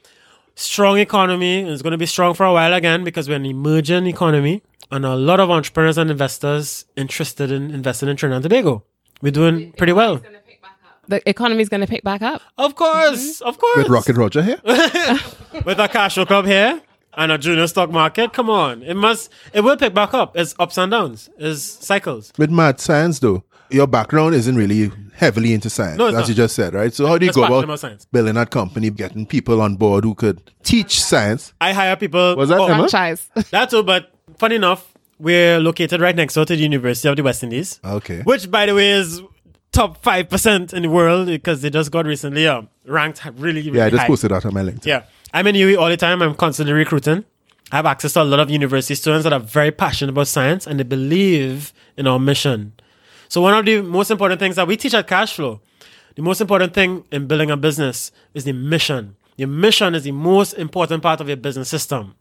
Strong 0.54 1.00
economy. 1.00 1.60
It's 1.60 1.82
going 1.82 1.90
to 1.90 1.98
be 1.98 2.06
strong 2.06 2.32
for 2.32 2.46
a 2.46 2.52
while 2.54 2.72
again 2.72 3.04
because 3.04 3.28
we're 3.28 3.36
an 3.36 3.44
emerging 3.44 4.06
economy 4.06 4.62
and 4.90 5.04
a 5.04 5.16
lot 5.16 5.38
of 5.38 5.50
entrepreneurs 5.50 5.98
and 5.98 6.10
investors 6.10 6.86
interested 6.96 7.50
in 7.50 7.70
investing 7.72 8.08
in 8.08 8.16
Trinidad 8.16 8.36
and 8.36 8.50
Tobago. 8.50 8.84
we're 9.20 9.32
doing 9.32 9.72
pretty 9.72 9.92
well. 9.92 10.22
The 11.10 11.28
economy's 11.28 11.68
going 11.68 11.80
to 11.80 11.88
pick 11.88 12.04
back 12.04 12.22
up. 12.22 12.40
Of 12.56 12.76
course, 12.76 13.40
mm-hmm. 13.40 13.48
of 13.48 13.58
course. 13.58 13.78
With 13.78 13.88
Rocket 13.88 14.16
Roger 14.16 14.42
here. 14.42 14.60
with 15.64 15.80
a 15.80 15.88
cash 15.90 16.14
flow 16.14 16.24
club 16.24 16.46
here 16.46 16.80
and 17.14 17.32
a 17.32 17.38
junior 17.38 17.66
stock 17.66 17.90
market. 17.90 18.32
Come 18.32 18.48
on, 18.48 18.84
it 18.84 18.94
must, 18.94 19.28
it 19.52 19.62
will 19.62 19.76
pick 19.76 19.92
back 19.92 20.14
up. 20.14 20.36
It's 20.36 20.54
ups 20.60 20.78
and 20.78 20.92
downs. 20.92 21.28
It's 21.36 21.62
cycles. 21.62 22.32
With 22.38 22.50
mad 22.50 22.78
science, 22.78 23.18
though, 23.18 23.42
your 23.70 23.88
background 23.88 24.36
isn't 24.36 24.54
really 24.54 24.92
heavily 25.14 25.52
into 25.52 25.68
science, 25.68 25.98
No, 25.98 26.06
as 26.06 26.14
not. 26.14 26.28
you 26.28 26.34
just 26.34 26.54
said, 26.54 26.74
right? 26.74 26.94
So 26.94 27.08
how 27.08 27.18
do 27.18 27.26
you 27.26 27.30
Just 27.30 27.36
go 27.38 27.44
about, 27.44 27.64
about 27.64 27.80
science. 27.80 28.06
building 28.06 28.34
that 28.34 28.50
company, 28.50 28.90
getting 28.90 29.26
people 29.26 29.60
on 29.60 29.74
board 29.74 30.04
who 30.04 30.14
could 30.14 30.40
teach 30.62 31.02
science? 31.02 31.52
I 31.60 31.72
hire 31.72 31.96
people. 31.96 32.36
Was 32.36 32.50
that 32.50 32.60
oh, 32.60 32.66
Emma? 32.66 32.88
Franchise. 32.88 33.28
That 33.50 33.70
too, 33.70 33.82
but 33.82 34.12
funny 34.38 34.54
enough, 34.54 34.94
we're 35.18 35.58
located 35.60 36.00
right 36.00 36.16
next 36.16 36.34
door 36.34 36.44
to 36.46 36.56
the 36.56 36.62
University 36.62 37.08
of 37.08 37.16
the 37.16 37.22
West 37.22 37.42
Indies. 37.42 37.80
Okay. 37.84 38.22
Which, 38.22 38.50
by 38.50 38.66
the 38.66 38.74
way, 38.74 38.90
is 38.92 39.20
top 39.80 40.02
5% 40.02 40.74
in 40.74 40.82
the 40.82 40.90
world 40.90 41.26
because 41.26 41.62
they 41.62 41.70
just 41.70 41.90
got 41.90 42.04
recently 42.04 42.46
um, 42.46 42.68
ranked 42.84 43.24
really, 43.36 43.62
really 43.62 43.78
Yeah, 43.78 43.86
I 43.86 43.90
just 43.90 44.00
high. 44.02 44.06
posted 44.08 44.30
that 44.30 44.44
on 44.44 44.52
my 44.54 44.62
LinkedIn. 44.62 44.84
Yeah. 44.86 45.04
I'm 45.32 45.46
in 45.46 45.54
UWI 45.54 45.78
all 45.78 45.88
the 45.88 45.96
time. 45.96 46.20
I'm 46.22 46.34
constantly 46.34 46.72
recruiting. 46.74 47.24
I 47.72 47.76
have 47.76 47.86
access 47.86 48.12
to 48.14 48.22
a 48.22 48.24
lot 48.24 48.40
of 48.40 48.50
university 48.50 48.94
students 48.94 49.24
that 49.24 49.32
are 49.32 49.40
very 49.40 49.70
passionate 49.70 50.10
about 50.10 50.26
science 50.26 50.66
and 50.66 50.78
they 50.78 50.82
believe 50.84 51.72
in 51.96 52.06
our 52.06 52.18
mission. 52.18 52.72
So 53.28 53.40
one 53.40 53.54
of 53.54 53.64
the 53.64 53.80
most 53.80 54.10
important 54.10 54.40
things 54.40 54.56
that 54.56 54.66
we 54.66 54.76
teach 54.76 54.92
at 54.92 55.06
Cashflow, 55.06 55.60
the 56.16 56.22
most 56.22 56.40
important 56.40 56.74
thing 56.74 57.04
in 57.12 57.26
building 57.26 57.50
a 57.50 57.56
business 57.56 58.10
is 58.34 58.44
the 58.44 58.52
mission. 58.52 59.16
Your 59.36 59.48
mission 59.48 59.94
is 59.94 60.02
the 60.02 60.12
most 60.12 60.52
important 60.54 61.02
part 61.02 61.20
of 61.20 61.28
your 61.28 61.36
business 61.36 61.68
system. 61.68 62.16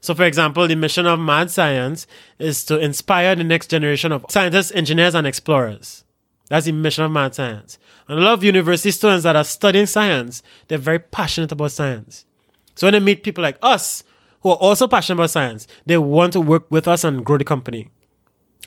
So, 0.00 0.14
for 0.14 0.24
example, 0.24 0.66
the 0.66 0.76
mission 0.76 1.06
of 1.06 1.18
Mad 1.20 1.50
Science 1.50 2.06
is 2.38 2.64
to 2.66 2.78
inspire 2.78 3.34
the 3.34 3.44
next 3.44 3.68
generation 3.68 4.12
of 4.12 4.24
scientists, 4.30 4.72
engineers, 4.72 5.14
and 5.14 5.26
explorers. 5.26 6.04
That's 6.52 6.66
the 6.66 6.72
mission 6.72 7.02
of 7.02 7.10
Mad 7.10 7.34
Science. 7.34 7.78
And 8.06 8.18
a 8.18 8.22
lot 8.22 8.34
of 8.34 8.44
university 8.44 8.90
students 8.90 9.22
that 9.22 9.34
are 9.34 9.42
studying 9.42 9.86
science, 9.86 10.42
they're 10.68 10.76
very 10.76 10.98
passionate 10.98 11.50
about 11.50 11.72
science. 11.72 12.26
So 12.74 12.86
when 12.86 12.92
they 12.92 13.00
meet 13.00 13.22
people 13.22 13.40
like 13.40 13.56
us 13.62 14.04
who 14.42 14.50
are 14.50 14.56
also 14.56 14.86
passionate 14.86 15.14
about 15.14 15.30
science, 15.30 15.66
they 15.86 15.96
want 15.96 16.34
to 16.34 16.42
work 16.42 16.70
with 16.70 16.86
us 16.86 17.04
and 17.04 17.24
grow 17.24 17.38
the 17.38 17.44
company. 17.44 17.88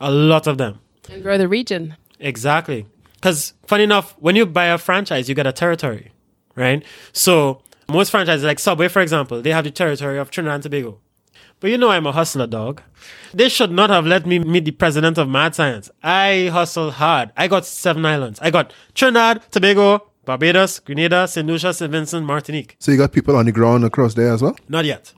A 0.02 0.10
lot 0.10 0.48
of 0.48 0.58
them. 0.58 0.80
and 1.12 1.22
grow 1.22 1.38
the 1.38 1.48
region. 1.48 1.96
Exactly. 2.20 2.88
Because 3.14 3.54
funny 3.68 3.84
enough, 3.84 4.16
when 4.18 4.36
you 4.36 4.48
buy 4.48 4.66
a 4.66 4.80
franchise, 4.80 5.30
you 5.30 5.36
get 5.36 5.46
a 5.46 5.52
territory, 5.52 6.12
right? 6.56 6.84
So 7.14 7.62
most 7.88 8.10
franchises, 8.10 8.44
like 8.44 8.58
Subway, 8.58 8.88
for 8.88 9.04
example, 9.04 9.44
they 9.44 9.52
have 9.52 9.64
the 9.64 9.70
territory 9.70 10.18
of 10.18 10.32
Trinidad 10.32 10.56
and 10.56 10.64
Tobago. 10.64 10.98
But 11.60 11.72
you 11.72 11.78
know 11.78 11.90
I'm 11.90 12.06
a 12.06 12.12
hustler, 12.12 12.48
dog. 12.48 12.82
They 13.34 13.50
should 13.50 13.72
not 13.72 13.90
have 13.90 14.06
let 14.06 14.26
me 14.26 14.40
meet 14.40 14.66
the 14.66 14.72
president 14.72 15.18
of 15.18 15.30
Mad 15.30 15.56
Science. 15.56 15.90
I 16.04 16.50
hustle 16.52 16.92
hard. 16.92 17.32
I 17.38 17.48
got 17.48 17.66
seven 17.66 18.06
islands. 18.06 18.40
I 18.42 18.52
got 18.52 18.74
Trinidad, 18.94 19.42
Tobago, 19.52 20.12
Barbados, 20.26 20.80
Grenada, 20.80 21.28
St. 21.28 21.48
Lucia, 21.48 21.74
St. 21.74 21.92
Vincent, 21.92 22.26
Martinique. 22.26 22.76
So 22.80 22.92
you 22.92 22.98
got 22.98 23.12
people 23.14 23.36
on 23.36 23.46
the 23.46 23.52
ground 23.52 23.86
across 23.86 24.16
there 24.16 24.34
as 24.34 24.42
well? 24.42 24.58
Not 24.68 24.86
yet. 24.86 25.14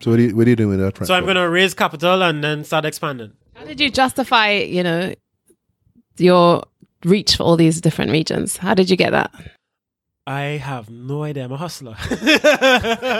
So 0.00 0.10
what 0.10 0.20
are 0.20 0.22
you, 0.22 0.36
what 0.36 0.46
are 0.46 0.50
you 0.50 0.56
doing 0.56 0.78
with 0.78 0.80
that? 0.80 1.06
So 1.06 1.14
I'm 1.14 1.24
going 1.24 1.36
to 1.36 1.48
raise 1.48 1.74
capital 1.74 2.22
and 2.22 2.42
then 2.42 2.64
start 2.64 2.84
expanding. 2.84 3.32
How 3.54 3.64
did 3.64 3.80
you 3.80 3.90
justify, 3.90 4.50
you 4.50 4.82
know, 4.82 5.14
your 6.18 6.64
reach 7.04 7.36
for 7.36 7.44
all 7.44 7.56
these 7.56 7.80
different 7.80 8.10
regions? 8.10 8.56
How 8.56 8.74
did 8.74 8.90
you 8.90 8.96
get 8.96 9.10
that? 9.10 9.32
I 10.26 10.42
have 10.62 10.88
no 10.88 11.24
idea. 11.24 11.44
I'm 11.44 11.52
a 11.52 11.56
hustler. 11.56 11.94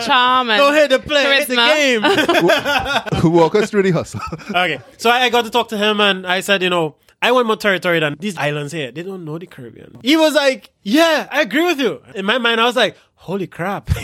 Charm 0.06 0.50
and 0.50 0.58
Don't 0.58 0.74
hit 0.74 0.90
the 0.90 1.00
play, 1.00 1.38
hit 1.38 1.48
the 1.48 1.56
game. 1.56 3.20
Who 3.20 3.30
walk 3.30 3.56
us 3.56 3.70
through 3.70 3.82
the 3.82 3.90
hustle? 3.90 4.20
okay. 4.50 4.80
So 4.98 5.10
I, 5.10 5.22
I 5.22 5.30
got 5.30 5.44
to 5.44 5.50
talk 5.50 5.68
to 5.70 5.78
him 5.78 6.00
and 6.00 6.24
I 6.26 6.40
said, 6.40 6.62
you 6.62 6.70
know, 6.70 6.94
I 7.20 7.32
want 7.32 7.48
more 7.48 7.56
territory 7.56 7.98
than 7.98 8.16
these 8.20 8.36
islands 8.36 8.72
here. 8.72 8.92
They 8.92 9.02
don't 9.02 9.24
know 9.24 9.36
the 9.36 9.46
Caribbean. 9.46 9.98
He 10.02 10.16
was 10.16 10.34
like, 10.34 10.70
yeah, 10.82 11.28
I 11.30 11.42
agree 11.42 11.64
with 11.64 11.80
you. 11.80 12.02
In 12.14 12.24
my 12.24 12.38
mind, 12.38 12.60
I 12.60 12.66
was 12.66 12.76
like, 12.76 12.96
holy 13.14 13.48
crap. 13.48 13.88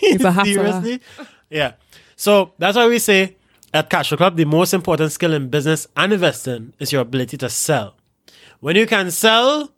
He's 0.00 0.24
a 0.24 0.32
hustler. 0.32 0.54
Seriously? 0.54 1.00
Yeah. 1.50 1.72
So 2.16 2.52
that's 2.58 2.76
why 2.76 2.86
we 2.86 2.98
say 2.98 3.36
at 3.74 3.90
Cash 3.90 4.08
Flow 4.08 4.16
Club, 4.16 4.36
the 4.36 4.46
most 4.46 4.72
important 4.72 5.12
skill 5.12 5.34
in 5.34 5.50
business 5.50 5.86
and 5.96 6.14
investing 6.14 6.72
is 6.78 6.92
your 6.92 7.02
ability 7.02 7.36
to 7.38 7.50
sell. 7.50 7.94
When 8.60 8.74
you 8.74 8.86
can 8.86 9.10
sell, 9.10 9.70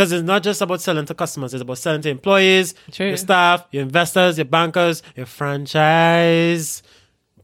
because 0.00 0.12
it's 0.12 0.24
not 0.24 0.42
just 0.42 0.62
about 0.62 0.80
selling 0.80 1.04
to 1.04 1.12
customers, 1.12 1.52
it's 1.52 1.60
about 1.60 1.76
selling 1.76 2.00
to 2.00 2.08
employees, 2.08 2.74
True. 2.90 3.08
your 3.08 3.18
staff, 3.18 3.66
your 3.70 3.82
investors, 3.82 4.38
your 4.38 4.46
bankers, 4.46 5.02
your 5.14 5.26
franchise, 5.26 6.82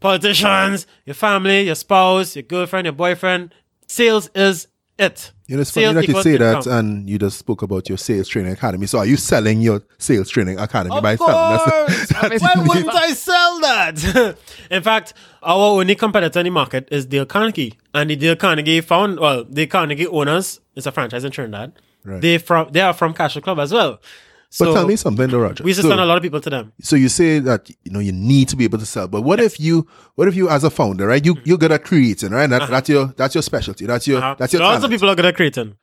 politicians, 0.01 0.87
your 1.05 1.13
family, 1.13 1.65
your 1.67 1.75
spouse, 1.75 2.35
your 2.35 2.45
girlfriend, 2.45 2.87
your 2.87 2.95
boyfriend. 2.95 3.53
Sales 3.89 4.31
is 4.35 4.69
it. 4.99 5.33
You 5.49 5.57
know, 5.57 5.61
it's 5.61 5.71
funny 5.71 5.93
that 5.93 6.05
you 6.05 6.09
equals 6.09 6.25
say 6.25 6.39
that, 6.39 6.67
and 6.67 7.07
you 7.11 7.19
just 7.19 7.39
spoke 7.39 7.61
about 7.61 7.91
your 7.91 7.99
sales 7.99 8.27
training 8.27 8.53
academy. 8.53 8.87
So, 8.87 9.01
are 9.01 9.07
you 9.07 9.19
selling 9.19 9.61
your 9.61 9.83
sales 9.99 10.31
training 10.31 10.59
academy 10.59 10.97
Of 10.97 11.03
by 11.03 11.17
selling? 11.17 11.59
course. 11.59 12.09
That's- 12.09 12.41
Why 12.41 12.53
wouldn't 12.57 12.89
I 12.89 13.13
sell 13.13 13.61
that? 13.61 14.37
in 14.71 14.83
fact, 14.83 15.13
our 15.43 15.79
only 15.79 15.95
competitor 15.95 16.41
in 16.41 16.45
the 16.45 16.51
market 16.51 16.89
is 16.91 17.05
Dale 17.05 17.27
Carnegie. 17.27 17.75
And 17.93 18.09
the 18.09 18.17
Dale 18.17 18.35
Carnegie 18.35 18.81
found, 18.81 19.21
well, 19.21 19.45
the 19.45 19.67
Carnegie 19.67 20.07
owners, 20.07 20.59
it's 20.75 20.87
a 20.87 20.91
franchise 20.93 21.23
in 21.23 21.33
Trinidad. 21.33 21.75
Right. 22.07 22.21
They 22.23 22.39
from 22.39 22.69
they 22.73 22.81
are 22.81 22.93
from 22.95 23.13
Cash 23.15 23.33
Flow 23.35 23.43
Club 23.43 23.59
as 23.59 23.73
well. 23.73 24.01
So 24.49 24.67
but 24.67 24.75
tell 24.75 24.87
me 24.87 24.95
something, 24.95 25.29
though, 25.29 25.41
Roger. 25.41 25.65
we 25.65 25.75
to 25.75 25.83
so, 25.83 25.89
send 25.89 26.01
a 26.01 26.05
lot 26.07 26.17
of 26.17 26.23
people 26.23 26.41
to 26.41 26.49
them. 26.49 26.73
so 26.81 26.95
you 26.95 27.09
say 27.09 27.41
that 27.41 27.69
you 27.85 27.91
know 27.91 27.99
you 27.99 28.13
need 28.13 28.49
to 28.49 28.57
be 28.57 28.63
able 28.65 28.79
to 28.79 28.87
sell, 28.87 29.09
but 29.09 29.23
what 29.23 29.41
if 29.41 29.59
you, 29.59 29.89
what 30.15 30.29
if 30.29 30.37
you 30.37 30.49
as 30.49 30.63
a 30.63 30.71
founder, 30.71 31.07
right? 31.09 31.25
You 31.27 31.37
you're 31.45 31.59
good 31.59 31.73
at 31.73 31.83
creating, 31.83 32.31
right? 32.31 32.49
That, 32.49 32.71
That's 32.71 32.89
your 32.89 33.07
that's 33.17 33.35
your 33.35 33.43
specialty. 33.43 33.87
That's 33.87 34.07
your 34.07 34.19
Uh-huh. 34.19 34.37
that's 34.39 34.53
your 34.53 34.63
Lots 34.63 34.85
of 34.85 34.91
people 34.91 35.11
are 35.11 35.17
good 35.17 35.25
at 35.27 35.35
creating. 35.35 35.77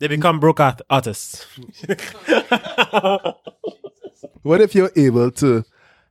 They 0.00 0.08
become 0.08 0.40
broke 0.40 0.58
art- 0.58 0.82
artists. 0.90 1.46
What 4.42 4.60
if 4.60 4.74
you're 4.74 4.90
able 4.96 5.30
to 5.30 5.64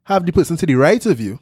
have 0.06 0.26
the 0.26 0.32
person 0.32 0.58
to 0.58 0.66
the 0.66 0.76
right 0.76 1.06
of 1.06 1.20
you 1.20 1.40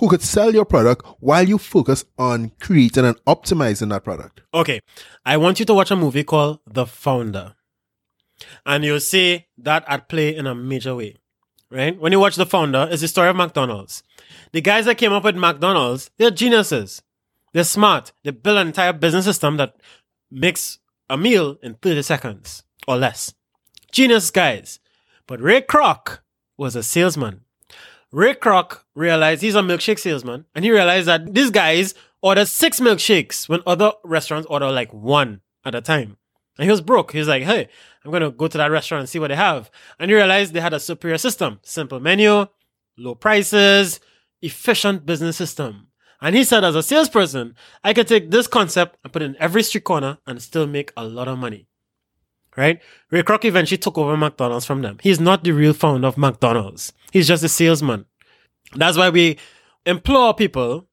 who 0.00 0.08
could 0.08 0.22
sell 0.22 0.52
your 0.52 0.64
product 0.64 1.06
while 1.20 1.46
you 1.46 1.58
focus 1.58 2.04
on 2.18 2.52
creating 2.58 3.04
and 3.04 3.16
optimizing 3.26 3.90
that 3.90 4.02
product? 4.02 4.40
Okay, 4.52 4.80
I 5.26 5.36
want 5.36 5.60
you 5.60 5.66
to 5.66 5.74
watch 5.74 5.90
a 5.90 5.96
movie 5.96 6.24
called 6.24 6.60
The 6.66 6.86
Founder. 6.86 7.54
And 8.64 8.82
you'll 8.82 9.00
see 9.00 9.46
that 9.58 9.84
at 9.86 10.08
play 10.08 10.34
in 10.34 10.46
a 10.46 10.54
major 10.54 10.96
way. 10.96 11.16
Right? 11.70 11.96
When 12.00 12.12
you 12.12 12.18
watch 12.18 12.36
The 12.36 12.46
Founder, 12.46 12.88
it's 12.90 13.02
the 13.02 13.08
story 13.08 13.28
of 13.28 13.36
McDonald's. 13.36 14.02
The 14.52 14.62
guys 14.62 14.86
that 14.86 14.96
came 14.96 15.12
up 15.12 15.22
with 15.22 15.36
McDonald's, 15.36 16.10
they're 16.16 16.30
geniuses. 16.30 17.02
They're 17.52 17.64
smart. 17.64 18.12
They 18.24 18.30
built 18.30 18.56
an 18.56 18.68
entire 18.68 18.94
business 18.94 19.26
system 19.26 19.58
that 19.58 19.76
makes 20.30 20.78
a 21.10 21.18
meal 21.18 21.58
in 21.62 21.74
30 21.74 22.02
seconds 22.02 22.64
or 22.88 22.96
less. 22.96 23.34
Genius 23.92 24.30
guys. 24.30 24.80
But 25.26 25.42
Ray 25.42 25.60
Kroc 25.60 26.20
was 26.56 26.74
a 26.74 26.82
salesman. 26.82 27.42
Ray 28.12 28.34
Kroc 28.34 28.80
realized 28.96 29.40
he's 29.40 29.54
a 29.54 29.60
milkshake 29.60 30.00
salesman, 30.00 30.44
and 30.54 30.64
he 30.64 30.70
realized 30.72 31.06
that 31.06 31.32
these 31.32 31.50
guys 31.50 31.94
order 32.20 32.44
six 32.44 32.80
milkshakes 32.80 33.48
when 33.48 33.60
other 33.66 33.92
restaurants 34.02 34.48
order 34.50 34.70
like 34.70 34.92
one 34.92 35.40
at 35.64 35.76
a 35.76 35.80
time. 35.80 36.16
And 36.58 36.64
he 36.64 36.70
was 36.70 36.80
broke. 36.80 37.12
He 37.12 37.18
was 37.18 37.28
like, 37.28 37.44
hey, 37.44 37.68
I'm 38.04 38.12
to 38.12 38.30
go 38.32 38.48
to 38.48 38.58
that 38.58 38.70
restaurant 38.70 39.00
and 39.00 39.08
see 39.08 39.18
what 39.18 39.28
they 39.28 39.36
have. 39.36 39.70
And 39.98 40.10
he 40.10 40.16
realized 40.16 40.52
they 40.52 40.60
had 40.60 40.74
a 40.74 40.80
superior 40.80 41.18
system 41.18 41.60
simple 41.62 42.00
menu, 42.00 42.46
low 42.98 43.14
prices, 43.14 44.00
efficient 44.42 45.06
business 45.06 45.36
system. 45.36 45.86
And 46.20 46.36
he 46.36 46.44
said, 46.44 46.64
as 46.64 46.74
a 46.74 46.82
salesperson, 46.82 47.54
I 47.82 47.94
could 47.94 48.08
take 48.08 48.30
this 48.30 48.46
concept 48.46 48.98
and 49.02 49.12
put 49.12 49.22
it 49.22 49.26
in 49.26 49.36
every 49.38 49.62
street 49.62 49.84
corner 49.84 50.18
and 50.26 50.42
still 50.42 50.66
make 50.66 50.92
a 50.96 51.04
lot 51.04 51.28
of 51.28 51.38
money. 51.38 51.66
Right? 52.56 52.80
Ray 53.10 53.22
Kroc 53.22 53.44
eventually 53.44 53.78
took 53.78 53.96
over 53.96 54.16
McDonald's 54.16 54.66
from 54.66 54.82
them. 54.82 54.98
He's 55.02 55.20
not 55.20 55.44
the 55.44 55.52
real 55.52 55.72
founder 55.72 56.08
of 56.08 56.18
McDonald's. 56.18 56.92
He's 57.12 57.28
just 57.28 57.44
a 57.44 57.48
salesman. 57.48 58.06
That's 58.74 58.98
why 58.98 59.10
we 59.10 59.38
implore 59.86 60.34
people 60.34 60.88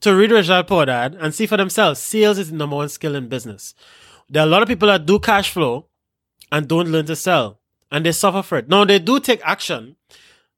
to 0.00 0.14
read 0.14 0.30
Rich 0.30 0.48
Dad 0.48 0.66
Poor 0.66 0.86
Dad 0.86 1.16
and 1.18 1.34
see 1.34 1.46
for 1.46 1.56
themselves. 1.56 2.00
Sales 2.00 2.38
is 2.38 2.50
the 2.50 2.56
number 2.56 2.76
one 2.76 2.88
skill 2.88 3.14
in 3.14 3.28
business. 3.28 3.74
There 4.28 4.42
are 4.42 4.46
a 4.46 4.50
lot 4.50 4.62
of 4.62 4.68
people 4.68 4.88
that 4.88 5.06
do 5.06 5.18
cash 5.18 5.50
flow 5.50 5.86
and 6.52 6.68
don't 6.68 6.88
learn 6.88 7.06
to 7.06 7.16
sell, 7.16 7.60
and 7.90 8.04
they 8.04 8.12
suffer 8.12 8.42
for 8.42 8.58
it. 8.58 8.68
Now 8.68 8.84
they 8.84 8.98
do 8.98 9.18
take 9.20 9.40
action. 9.44 9.96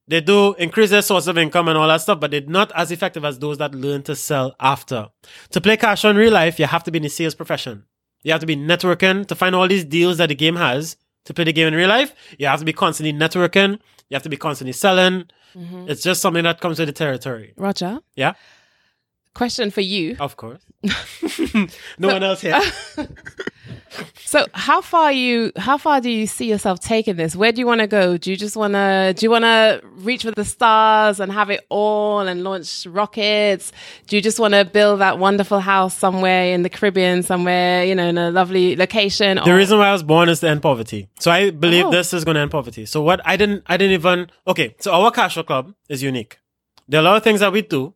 They 0.08 0.20
do 0.20 0.54
increase 0.54 0.90
their 0.90 1.02
source 1.02 1.28
of 1.28 1.38
income 1.38 1.68
and 1.68 1.78
all 1.78 1.86
that 1.86 2.00
stuff, 2.00 2.18
but 2.18 2.32
they're 2.32 2.40
not 2.40 2.72
as 2.74 2.90
effective 2.90 3.24
as 3.24 3.38
those 3.38 3.58
that 3.58 3.74
learn 3.74 4.02
to 4.02 4.16
sell 4.16 4.56
after. 4.58 5.08
To 5.50 5.60
play 5.60 5.76
cash 5.76 6.04
in 6.04 6.16
real 6.16 6.32
life, 6.32 6.58
you 6.58 6.66
have 6.66 6.82
to 6.84 6.90
be 6.90 6.98
in 6.98 7.04
the 7.04 7.08
sales 7.08 7.36
profession. 7.36 7.84
You 8.22 8.32
have 8.32 8.40
to 8.40 8.46
be 8.46 8.56
networking 8.56 9.26
to 9.26 9.34
find 9.34 9.54
all 9.54 9.66
these 9.68 9.84
deals 9.84 10.18
that 10.18 10.28
the 10.28 10.34
game 10.34 10.56
has 10.56 10.96
to 11.24 11.34
play 11.34 11.44
the 11.44 11.52
game 11.52 11.68
in 11.68 11.74
real 11.74 11.88
life. 11.88 12.14
You 12.38 12.46
have 12.46 12.58
to 12.60 12.64
be 12.64 12.72
constantly 12.72 13.12
networking. 13.12 13.78
You 14.08 14.14
have 14.14 14.22
to 14.24 14.28
be 14.28 14.36
constantly 14.36 14.72
selling. 14.72 15.24
Mm-hmm. 15.54 15.86
It's 15.88 16.02
just 16.02 16.20
something 16.20 16.44
that 16.44 16.60
comes 16.60 16.78
with 16.78 16.88
the 16.88 16.92
territory. 16.92 17.54
Roger, 17.56 18.00
Yeah, 18.14 18.34
question 19.34 19.70
for 19.70 19.80
you. 19.80 20.16
of 20.20 20.36
course. 20.36 20.62
no 21.98 22.08
one 22.08 22.22
else 22.22 22.40
here. 22.40 22.60
So 24.24 24.46
how 24.52 24.80
far 24.80 25.10
you 25.10 25.50
how 25.56 25.76
far 25.76 26.00
do 26.00 26.08
you 26.08 26.28
see 26.28 26.48
yourself 26.48 26.78
taking 26.78 27.16
this? 27.16 27.34
Where 27.34 27.50
do 27.50 27.60
you 27.60 27.66
want 27.66 27.80
to 27.80 27.88
go? 27.88 28.16
Do 28.16 28.30
you 28.30 28.36
just 28.36 28.56
want 28.56 28.74
to 28.74 29.12
do 29.16 29.26
you 29.26 29.30
want 29.30 29.42
to 29.42 29.80
reach 29.96 30.22
for 30.22 30.30
the 30.30 30.44
stars 30.44 31.18
and 31.18 31.32
have 31.32 31.50
it 31.50 31.66
all 31.68 32.20
and 32.20 32.44
launch 32.44 32.86
rockets? 32.86 33.72
Do 34.06 34.14
you 34.14 34.22
just 34.22 34.38
want 34.38 34.54
to 34.54 34.64
build 34.64 35.00
that 35.00 35.18
wonderful 35.18 35.58
house 35.58 35.96
somewhere 35.96 36.54
in 36.54 36.62
the 36.62 36.68
Caribbean, 36.68 37.24
somewhere 37.24 37.84
you 37.84 37.96
know 37.96 38.06
in 38.06 38.18
a 38.18 38.30
lovely 38.30 38.76
location? 38.76 39.40
The 39.44 39.54
reason 39.54 39.78
why 39.78 39.88
I 39.88 39.92
was 39.92 40.04
born 40.04 40.28
is 40.28 40.38
to 40.40 40.48
end 40.48 40.62
poverty. 40.62 41.08
So 41.18 41.32
I 41.32 41.50
believe 41.50 41.86
Oh. 41.86 41.90
this 41.90 42.14
is 42.14 42.24
going 42.24 42.36
to 42.36 42.40
end 42.42 42.52
poverty. 42.52 42.86
So 42.86 43.02
what 43.02 43.20
I 43.24 43.36
didn't, 43.36 43.64
I 43.66 43.76
didn't 43.76 43.94
even. 43.94 44.30
Okay, 44.46 44.76
so 44.78 44.92
our 44.92 45.10
cash 45.10 45.34
flow 45.34 45.42
club 45.42 45.74
is 45.88 46.02
unique. 46.02 46.38
There 46.88 47.00
are 47.00 47.02
a 47.02 47.04
lot 47.04 47.16
of 47.16 47.24
things 47.24 47.40
that 47.40 47.52
we 47.52 47.62
do 47.62 47.94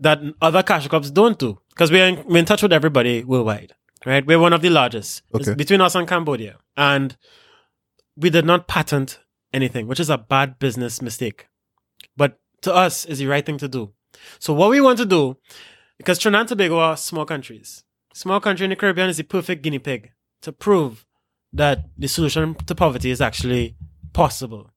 that 0.00 0.20
other 0.40 0.62
cash 0.62 0.86
crops 0.88 1.10
don't 1.10 1.38
do 1.38 1.58
because 1.70 1.90
we're 1.90 2.06
in, 2.06 2.24
we're 2.26 2.38
in 2.38 2.44
touch 2.44 2.62
with 2.62 2.72
everybody 2.72 3.24
worldwide. 3.24 3.74
Right, 4.06 4.26
we're 4.26 4.38
one 4.38 4.52
of 4.52 4.60
the 4.60 4.68
largest 4.68 5.22
Okay. 5.34 5.54
between 5.54 5.80
us 5.80 5.94
and 5.94 6.06
Cambodia, 6.06 6.58
and 6.76 7.16
we 8.16 8.28
did 8.28 8.44
not 8.44 8.68
patent 8.68 9.18
anything, 9.50 9.86
which 9.86 9.98
is 9.98 10.10
a 10.10 10.18
bad 10.18 10.58
business 10.58 11.00
mistake. 11.00 11.46
But 12.14 12.38
to 12.62 12.74
us, 12.74 13.06
is 13.06 13.18
the 13.20 13.26
right 13.28 13.46
thing 13.46 13.56
to 13.58 13.68
do. 13.68 13.94
So 14.38 14.52
what 14.52 14.68
we 14.68 14.82
want 14.82 14.98
to 14.98 15.06
do, 15.06 15.38
because 15.96 16.18
Trinidad 16.18 16.40
and 16.40 16.48
Tobago 16.50 16.78
are 16.80 16.98
small 16.98 17.24
countries, 17.24 17.82
small 18.12 18.40
country 18.40 18.64
in 18.64 18.70
the 18.70 18.76
Caribbean 18.76 19.08
is 19.08 19.16
the 19.16 19.24
perfect 19.24 19.62
guinea 19.62 19.78
pig 19.78 20.10
to 20.42 20.52
prove 20.52 21.06
that 21.54 21.86
the 21.96 22.06
solution 22.08 22.54
to 22.66 22.74
poverty 22.74 23.10
is 23.10 23.22
actually 23.22 23.74
possible. 24.12 24.70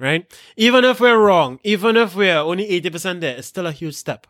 Right? 0.00 0.24
Even 0.56 0.84
if 0.84 0.98
we're 0.98 1.18
wrong, 1.18 1.60
even 1.62 1.96
if 1.96 2.16
we're 2.16 2.38
only 2.38 2.66
80% 2.80 3.20
there, 3.20 3.36
it's 3.36 3.48
still 3.48 3.66
a 3.66 3.72
huge 3.72 3.94
step. 3.94 4.26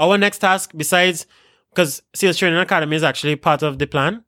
Our 0.00 0.18
next 0.18 0.38
task, 0.38 0.72
besides, 0.76 1.26
because 1.70 2.02
Sales 2.12 2.36
Training 2.36 2.58
Academy 2.58 2.96
is 2.96 3.04
actually 3.04 3.36
part 3.36 3.62
of 3.62 3.78
the 3.78 3.86
plan, 3.86 4.24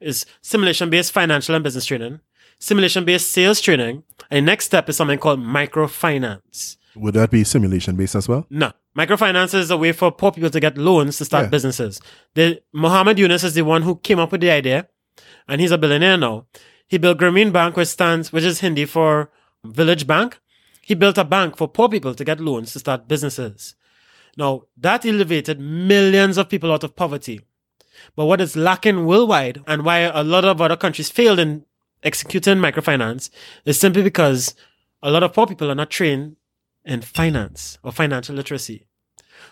is 0.00 0.26
simulation 0.42 0.90
based 0.90 1.12
financial 1.12 1.54
and 1.54 1.62
business 1.62 1.86
training, 1.86 2.18
simulation 2.58 3.04
based 3.04 3.30
sales 3.30 3.60
training, 3.60 4.02
and 4.28 4.38
the 4.38 4.50
next 4.50 4.64
step 4.64 4.88
is 4.88 4.96
something 4.96 5.18
called 5.20 5.38
microfinance. 5.40 6.76
Would 6.96 7.14
that 7.14 7.30
be 7.30 7.44
simulation 7.44 7.94
based 7.94 8.14
as 8.16 8.26
well? 8.28 8.46
No. 8.50 8.72
Microfinance 8.98 9.54
is 9.54 9.70
a 9.70 9.76
way 9.76 9.92
for 9.92 10.10
poor 10.10 10.32
people 10.32 10.50
to 10.50 10.58
get 10.60 10.78
loans 10.78 11.18
to 11.18 11.24
start 11.26 11.44
Yeah. 11.44 11.50
businesses. 11.50 12.00
The 12.34 12.60
Muhammad 12.72 13.18
Yunus 13.18 13.44
is 13.44 13.54
the 13.54 13.62
one 13.62 13.82
who 13.82 13.96
came 13.96 14.18
up 14.18 14.32
with 14.32 14.40
the 14.40 14.50
idea, 14.50 14.88
and 15.46 15.60
he's 15.60 15.70
a 15.70 15.78
billionaire 15.78 16.16
now. 16.16 16.46
He 16.88 16.98
built 16.98 17.18
Grameen 17.18 17.52
Bank, 17.52 17.76
which 17.76 17.88
stands, 17.88 18.32
which 18.32 18.44
is 18.44 18.60
Hindi 18.60 18.86
for 18.86 19.30
Village 19.72 20.06
Bank. 20.06 20.38
He 20.82 20.94
built 20.94 21.18
a 21.18 21.24
bank 21.24 21.56
for 21.56 21.68
poor 21.68 21.88
people 21.88 22.14
to 22.14 22.24
get 22.24 22.40
loans 22.40 22.72
to 22.72 22.78
start 22.78 23.08
businesses. 23.08 23.74
Now, 24.36 24.62
that 24.76 25.04
elevated 25.04 25.58
millions 25.58 26.36
of 26.38 26.48
people 26.48 26.72
out 26.72 26.84
of 26.84 26.94
poverty. 26.94 27.40
But 28.14 28.26
what 28.26 28.40
is 28.40 28.56
lacking 28.56 29.06
worldwide 29.06 29.62
and 29.66 29.84
why 29.84 30.00
a 30.00 30.22
lot 30.22 30.44
of 30.44 30.60
other 30.60 30.76
countries 30.76 31.10
failed 31.10 31.38
in 31.38 31.64
executing 32.02 32.58
microfinance 32.58 33.30
is 33.64 33.80
simply 33.80 34.02
because 34.02 34.54
a 35.02 35.10
lot 35.10 35.22
of 35.22 35.32
poor 35.32 35.46
people 35.46 35.70
are 35.70 35.74
not 35.74 35.90
trained 35.90 36.36
in 36.84 37.00
finance 37.00 37.78
or 37.82 37.92
financial 37.92 38.36
literacy. 38.36 38.86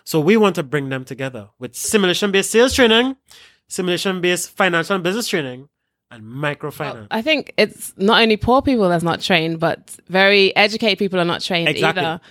So 0.03 0.19
we 0.19 0.37
want 0.37 0.55
to 0.55 0.63
bring 0.63 0.89
them 0.89 1.03
together 1.03 1.49
with 1.59 1.75
simulation 1.75 2.31
based 2.31 2.51
sales 2.51 2.73
training, 2.73 3.17
simulation 3.67 4.21
based 4.21 4.51
financial 4.51 4.95
and 4.95 5.03
business 5.03 5.27
training, 5.27 5.69
and 6.11 6.23
microfinance. 6.23 7.07
I 7.11 7.21
think 7.21 7.53
it's 7.57 7.93
not 7.97 8.21
only 8.21 8.37
poor 8.37 8.61
people 8.61 8.87
that's 8.89 9.03
not 9.03 9.21
trained, 9.21 9.59
but 9.59 9.95
very 10.07 10.55
educated 10.55 10.99
people 10.99 11.19
are 11.19 11.25
not 11.25 11.41
trained 11.41 11.67
Exactly. 11.69 12.03
either. 12.03 12.21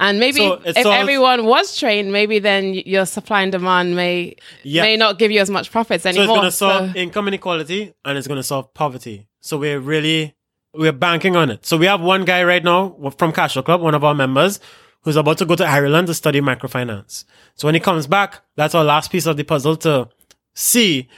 And 0.00 0.20
maybe 0.20 0.38
So 0.38 0.60
if 0.64 0.86
everyone 0.86 1.44
was 1.44 1.76
trained, 1.76 2.12
maybe 2.12 2.38
then 2.38 2.74
your 2.74 3.04
supply 3.04 3.42
and 3.42 3.50
demand 3.50 3.96
may 3.96 4.36
Yeah. 4.62 4.82
may 4.82 4.96
not 4.96 5.18
give 5.18 5.32
you 5.32 5.40
as 5.40 5.50
much 5.50 5.72
profits 5.72 6.06
anymore. 6.06 6.26
So 6.26 6.32
it's 6.32 6.38
going 6.38 6.44
to 6.50 6.56
solve 6.56 6.90
So- 6.92 6.98
income 7.00 7.26
inequality 7.28 7.92
and 8.04 8.16
it's 8.16 8.28
going 8.28 8.36
to 8.38 8.44
solve 8.44 8.72
poverty. 8.74 9.26
So 9.40 9.56
we're 9.58 9.80
really 9.80 10.34
we're 10.74 10.92
banking 10.92 11.34
on 11.34 11.50
it. 11.50 11.66
So 11.66 11.76
we 11.76 11.86
have 11.86 12.00
one 12.00 12.24
guy 12.24 12.44
right 12.44 12.62
now 12.62 12.94
from 13.16 13.32
Cash 13.32 13.54
Flow 13.54 13.62
Club, 13.62 13.80
one 13.80 13.94
of 13.94 14.04
our 14.04 14.14
members, 14.14 14.60
who's 15.02 15.16
about 15.16 15.38
to 15.38 15.46
go 15.46 15.56
to 15.56 15.64
Ireland 15.64 16.06
to 16.08 16.14
study 16.14 16.40
microfinance. 16.40 17.24
So 17.56 17.66
when 17.66 17.74
he 17.74 17.80
comes 17.80 18.06
back, 18.06 18.42
that's 18.54 18.74
our 18.76 18.84
last 18.84 19.10
piece 19.10 19.26
of 19.26 19.36
the 19.36 19.42
puzzle 19.44 19.76
to 19.78 20.08
see 20.54 21.08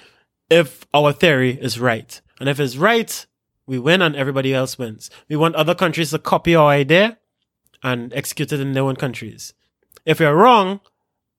if 0.51 0.87
our 0.93 1.13
theory 1.13 1.59
is 1.61 1.81
right. 1.81 2.21
And 2.39 2.49
if 2.49 2.59
it's 2.59 2.77
right, 2.77 3.27
we 3.67 3.79
win 3.79 4.03
and 4.03 4.17
everybody 4.17 4.53
else 4.53 4.79
wins. 4.79 5.11
We 5.29 5.37
want 5.37 5.55
other 5.55 5.75
countries 5.75 6.11
to 6.11 6.19
copy 6.19 6.55
our 6.55 6.69
idea 6.69 7.19
and 7.83 8.13
execute 8.13 8.53
it 8.53 8.61
in 8.61 8.73
their 8.73 8.83
own 8.83 8.97
countries. 8.97 9.55
If 10.05 10.21
we're 10.21 10.35
wrong, 10.35 10.81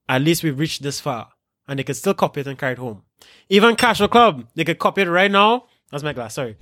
at 0.07 0.21
least 0.21 0.43
we've 0.43 0.57
reached 0.57 0.81
this 0.81 0.99
far 0.99 1.29
and 1.67 1.77
they 1.77 1.83
can 1.83 1.95
still 1.95 2.13
copy 2.13 2.41
it 2.41 2.47
and 2.47 2.57
carry 2.57 2.73
it 2.73 2.77
home. 2.77 3.03
Even 3.49 3.75
Cash 3.75 3.97
Flow 3.97 4.07
Club, 4.07 4.47
they 4.55 4.63
can 4.63 4.77
copy 4.77 5.01
it 5.01 5.09
right 5.09 5.29
now. 5.29 5.65
That's 5.91 6.03
my 6.03 6.13
glass, 6.13 6.35
sorry. 6.35 6.55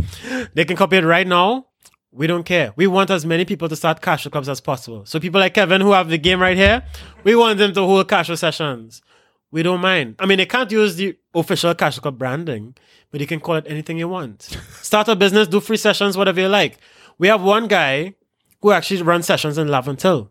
They 0.54 0.66
can 0.66 0.76
copy 0.76 0.98
it 0.98 1.04
right 1.04 1.28
now. 1.28 1.68
We 2.12 2.26
don't 2.26 2.44
care. 2.44 2.74
We 2.76 2.88
want 2.88 3.12
as 3.12 3.26
many 3.26 3.46
people 3.46 3.70
to 3.70 3.76
start 3.76 4.02
cash 4.02 4.24
flow 4.24 4.32
clubs 4.32 4.50
as 4.50 4.60
possible. 4.60 5.06
So 5.06 5.20
people 5.20 5.40
like 5.40 5.54
Kevin 5.54 5.82
who 5.82 5.92
have 5.92 6.10
the 6.10 6.18
game 6.18 6.42
right 6.42 6.58
here, 6.58 6.84
we 7.24 7.36
want 7.36 7.60
them 7.60 7.72
to 7.74 7.82
hold 7.82 8.10
casual 8.10 8.36
sessions. 8.36 9.04
We 9.52 9.64
don't 9.64 9.82
mind. 9.82 10.16
I 10.20 10.26
mean, 10.26 10.38
they 10.38 10.46
can't 10.46 10.72
use 10.72 10.96
the 10.96 11.18
official 11.34 11.74
club 11.74 12.18
branding, 12.18 12.76
but 13.12 13.20
you 13.20 13.28
can 13.28 13.40
call 13.40 13.56
it 13.56 13.66
anything 13.68 13.98
you 13.98 14.08
want. 14.08 14.44
Start 14.82 15.08
a 15.08 15.16
business, 15.16 15.48
do 15.48 15.60
free 15.60 15.78
sessions, 15.78 16.16
whatever 16.16 16.40
you 16.42 16.48
like. 16.48 16.78
We 17.18 17.28
have 17.28 17.42
one 17.42 17.68
guy 17.68 18.16
who 18.62 18.72
actually 18.72 19.02
runs 19.02 19.26
sessions 19.26 19.58
in 19.58 19.68
Laventille. 19.68 20.30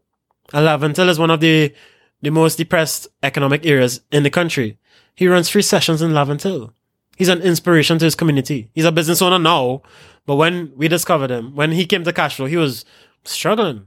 And 0.53 0.67
Laventille 0.67 1.09
is 1.09 1.19
one 1.19 1.31
of 1.31 1.41
the 1.41 1.75
the 2.21 2.31
most 2.31 2.57
depressed 2.57 3.07
economic 3.23 3.65
areas 3.65 4.01
in 4.11 4.25
the 4.25 4.31
country. 4.31 4.77
He 5.15 5.29
runs 5.29 5.49
free 5.49 5.63
sessions 5.63 6.03
in 6.03 6.11
Laventille. 6.11 6.73
He's 7.17 7.29
an 7.29 7.43
inspiration 7.43 7.99
to 7.99 8.05
his 8.05 8.15
community. 8.17 8.71
He's 8.75 8.85
a 8.85 8.93
business 8.93 9.23
owner 9.23 9.39
now, 9.39 9.83
but 10.27 10.37
when 10.37 10.73
we 10.77 10.89
discovered 10.89 11.31
him, 11.31 11.55
when 11.55 11.73
he 11.73 11.87
came 11.87 12.05
to 12.05 12.13
Cashflow, 12.13 12.49
he 12.49 12.57
was 12.57 12.85
struggling. 13.25 13.87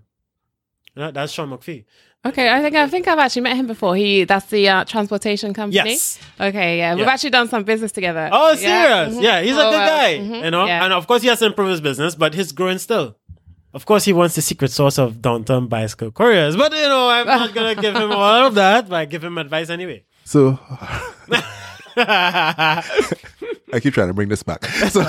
That's 0.96 1.32
Sean 1.32 1.50
McPhee. 1.50 1.86
Okay, 2.26 2.50
I 2.50 2.62
think 2.62 2.76
I 2.76 2.88
think 2.88 3.08
I've 3.08 3.20
actually 3.20 3.44
met 3.44 3.56
him 3.58 3.68
before. 3.68 3.96
He 3.96 4.24
that's 4.26 4.46
the 4.48 4.68
uh, 4.70 4.84
transportation 4.86 5.54
company. 5.54 5.92
Yes. 5.92 6.20
Okay, 6.40 6.78
yeah, 6.78 6.96
we've 6.96 7.06
Yeah. 7.06 7.12
actually 7.14 7.30
done 7.32 7.48
some 7.50 7.64
business 7.64 7.92
together. 7.92 8.30
Oh, 8.32 8.52
Yeah, 8.52 8.58
serious? 9.06 9.18
mhm. 9.18 9.24
Yeah, 9.24 9.42
he's 9.42 9.56
a 9.58 9.66
Oh, 9.68 9.72
good 9.72 9.82
uh, 9.82 9.88
guy. 9.88 10.18
mhm, 10.20 10.44
You 10.46 10.52
know, 10.52 10.66
yeah. 10.66 10.84
and 10.84 10.94
of 10.94 11.08
course 11.08 11.22
he 11.22 11.28
has 11.30 11.40
to 11.40 11.46
improve 11.48 11.70
his 11.70 11.82
business, 11.82 12.16
but 12.16 12.34
he's 12.34 12.52
growing 12.52 12.78
still. 12.78 13.18
Of 13.74 13.86
course, 13.86 14.04
he 14.04 14.12
wants 14.14 14.36
the 14.36 14.42
secret 14.42 14.70
source 14.72 14.98
of 15.00 15.22
downtown 15.22 15.68
bicycle 15.68 16.12
couriers, 16.12 16.58
but 16.58 16.74
you 16.74 16.88
know, 16.90 17.10
I'm 17.10 17.26
not 17.26 17.54
gonna 17.54 17.76
give 17.76 17.96
him 17.96 18.12
all 18.24 18.48
of 18.48 18.56
that, 18.56 18.90
but 18.90 18.96
I 18.96 19.06
give 19.06 19.24
him 19.24 19.38
advice 19.38 19.70
anyway. 19.70 20.04
So 20.26 20.60
I 23.74 23.80
keep 23.82 23.94
trying 23.94 24.08
to 24.08 24.14
bring 24.14 24.30
this 24.30 24.44
back. 24.44 24.66
So, 24.66 25.04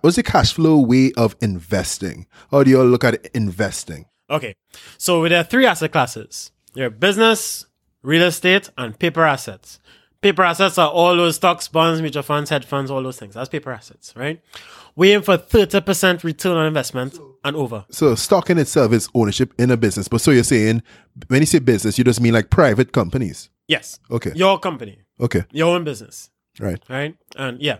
what's 0.00 0.16
the 0.16 0.22
cash 0.22 0.54
flow 0.54 0.78
way 0.78 1.12
of 1.16 1.36
investing? 1.40 2.26
How 2.50 2.62
do 2.62 2.70
you 2.70 2.80
all 2.80 2.86
look 2.86 3.04
at 3.04 3.24
investing? 3.34 4.06
Okay. 4.30 4.54
So 4.98 5.28
there 5.28 5.40
are 5.40 5.44
three 5.44 5.66
asset 5.66 5.92
classes. 5.92 6.50
There 6.74 6.86
are 6.86 6.90
business, 6.90 7.66
real 8.02 8.24
estate, 8.24 8.70
and 8.76 8.98
paper 8.98 9.24
assets. 9.24 9.80
Paper 10.20 10.42
assets 10.42 10.78
are 10.78 10.90
all 10.90 11.14
those 11.14 11.36
stocks, 11.36 11.68
bonds, 11.68 12.00
mutual 12.00 12.22
funds, 12.22 12.50
hedge 12.50 12.64
funds, 12.64 12.90
all 12.90 13.02
those 13.02 13.18
things. 13.18 13.34
That's 13.34 13.48
paper 13.48 13.70
assets, 13.70 14.12
right? 14.16 14.40
We 14.96 15.12
aim 15.12 15.22
for 15.22 15.36
30% 15.36 16.24
return 16.24 16.56
on 16.56 16.66
investment 16.66 17.18
and 17.44 17.54
over. 17.54 17.84
So, 17.90 18.14
stock 18.14 18.48
in 18.50 18.58
itself 18.58 18.92
is 18.92 19.08
ownership 19.14 19.52
in 19.58 19.70
a 19.70 19.76
business. 19.76 20.08
But 20.08 20.22
so 20.22 20.30
you're 20.30 20.42
saying, 20.42 20.82
when 21.28 21.42
you 21.42 21.46
say 21.46 21.58
business, 21.60 21.98
you 21.98 22.04
just 22.04 22.20
mean 22.20 22.32
like 22.32 22.50
private 22.50 22.92
companies. 22.92 23.50
Yes. 23.68 24.00
Okay. 24.10 24.32
Your 24.34 24.58
company, 24.58 24.98
Okay. 25.20 25.44
your 25.52 25.74
own 25.76 25.84
business, 25.84 26.30
Right. 26.58 26.82
right? 26.88 27.14
And 27.36 27.60
yeah. 27.60 27.78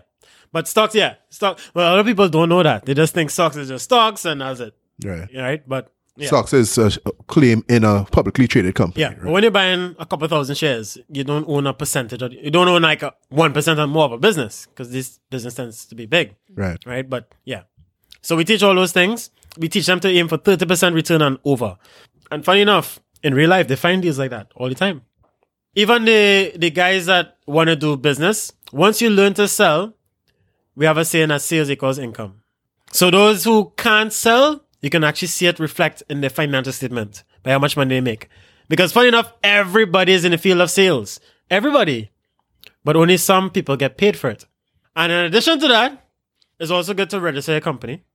But 0.53 0.67
stocks, 0.67 0.93
yeah. 0.95 1.15
Stock. 1.29 1.59
Well, 1.73 1.89
a 1.89 1.91
lot 1.91 1.99
of 1.99 2.05
people 2.05 2.29
don't 2.29 2.49
know 2.49 2.63
that. 2.63 2.85
They 2.85 2.93
just 2.93 3.13
think 3.13 3.31
stocks 3.31 3.55
is 3.57 3.67
just 3.67 3.85
stocks 3.85 4.23
and 4.25 4.41
that's 4.41 4.59
it, 4.59 4.73
Right. 5.03 5.27
right? 5.35 5.67
But 5.67 5.91
yeah. 6.17 6.27
Stocks 6.27 6.53
is 6.53 6.77
a 6.77 6.91
claim 7.27 7.63
in 7.69 7.83
a 7.83 8.03
publicly 8.05 8.47
traded 8.47 8.75
company. 8.75 9.01
Yeah, 9.01 9.13
Right? 9.19 9.31
when 9.31 9.43
you're 9.43 9.51
buying 9.51 9.95
a 9.99 10.05
couple 10.05 10.27
thousand 10.27 10.55
shares, 10.55 10.97
you 11.09 11.23
don't 11.23 11.47
own 11.47 11.67
a 11.67 11.73
percentage. 11.73 12.21
Of, 12.21 12.33
you 12.33 12.49
don't 12.51 12.67
own 12.67 12.81
like 12.81 13.03
a 13.03 13.13
one 13.29 13.53
percent 13.53 13.79
or 13.79 13.87
more 13.87 14.05
of 14.05 14.11
a 14.11 14.17
business 14.17 14.65
because 14.67 14.91
this 14.91 15.19
business 15.29 15.53
tends 15.55 15.85
to 15.85 15.95
be 15.95 16.05
big, 16.05 16.35
Right. 16.55 16.83
right? 16.85 17.07
But 17.09 17.33
yeah, 17.45 17.61
so 18.21 18.35
we 18.35 18.43
teach 18.43 18.63
all 18.63 18.75
those 18.75 18.91
things. 18.91 19.29
We 19.59 19.69
teach 19.69 19.85
them 19.85 19.99
to 20.01 20.09
aim 20.09 20.27
for 20.27 20.37
thirty 20.37 20.65
percent 20.65 20.95
return 20.95 21.21
and 21.21 21.37
over. 21.45 21.77
And 22.31 22.43
funny 22.43 22.61
enough, 22.61 22.99
in 23.23 23.33
real 23.33 23.49
life, 23.49 23.67
they 23.67 23.75
find 23.75 24.01
deals 24.01 24.19
like 24.19 24.31
that 24.31 24.51
all 24.55 24.69
the 24.69 24.75
time. 24.75 25.01
Even 25.75 26.05
the 26.05 26.53
the 26.55 26.69
guys 26.71 27.05
that 27.05 27.37
want 27.45 27.67
to 27.67 27.75
do 27.75 27.95
business, 27.97 28.51
once 28.71 29.01
you 29.01 29.09
learn 29.09 29.33
to 29.35 29.47
sell, 29.47 29.93
we 30.75 30.85
have 30.85 30.97
a 30.97 31.05
saying 31.05 31.29
that 31.29 31.41
sales 31.41 31.69
equals 31.69 31.99
income. 31.99 32.41
So 32.91 33.11
those 33.11 33.43
who 33.43 33.73
can't 33.77 34.11
sell, 34.13 34.63
you 34.87 34.89
can 34.89 35.03
actually 35.03 35.27
see 35.27 35.47
it 35.47 35.59
reflect 35.59 36.01
in 36.09 36.21
their 36.21 36.29
financial 36.29 36.71
statement 36.71 37.25
by 37.43 37.51
how 37.51 37.59
much 37.59 37.75
money 37.75 37.95
they 37.95 37.99
make. 37.99 38.29
Because 38.69 38.93
funny 38.93 39.09
enough, 39.09 39.33
everybody 39.43 40.13
is 40.13 40.23
in 40.23 40.31
the 40.31 40.37
field 40.37 40.61
of 40.61 40.71
sales. 40.71 41.19
Everybody. 41.49 42.09
But 42.85 42.95
only 42.95 43.17
some 43.17 43.49
people 43.49 43.75
get 43.75 43.97
paid 43.97 44.15
for 44.15 44.29
it. 44.29 44.45
And 44.95 45.11
in 45.11 45.25
addition 45.25 45.59
to 45.59 45.67
that, 45.67 46.07
it's 46.57 46.71
also 46.71 46.93
good 46.93 47.09
to 47.09 47.19
register 47.19 47.57
a 47.57 47.59
company. 47.59 48.05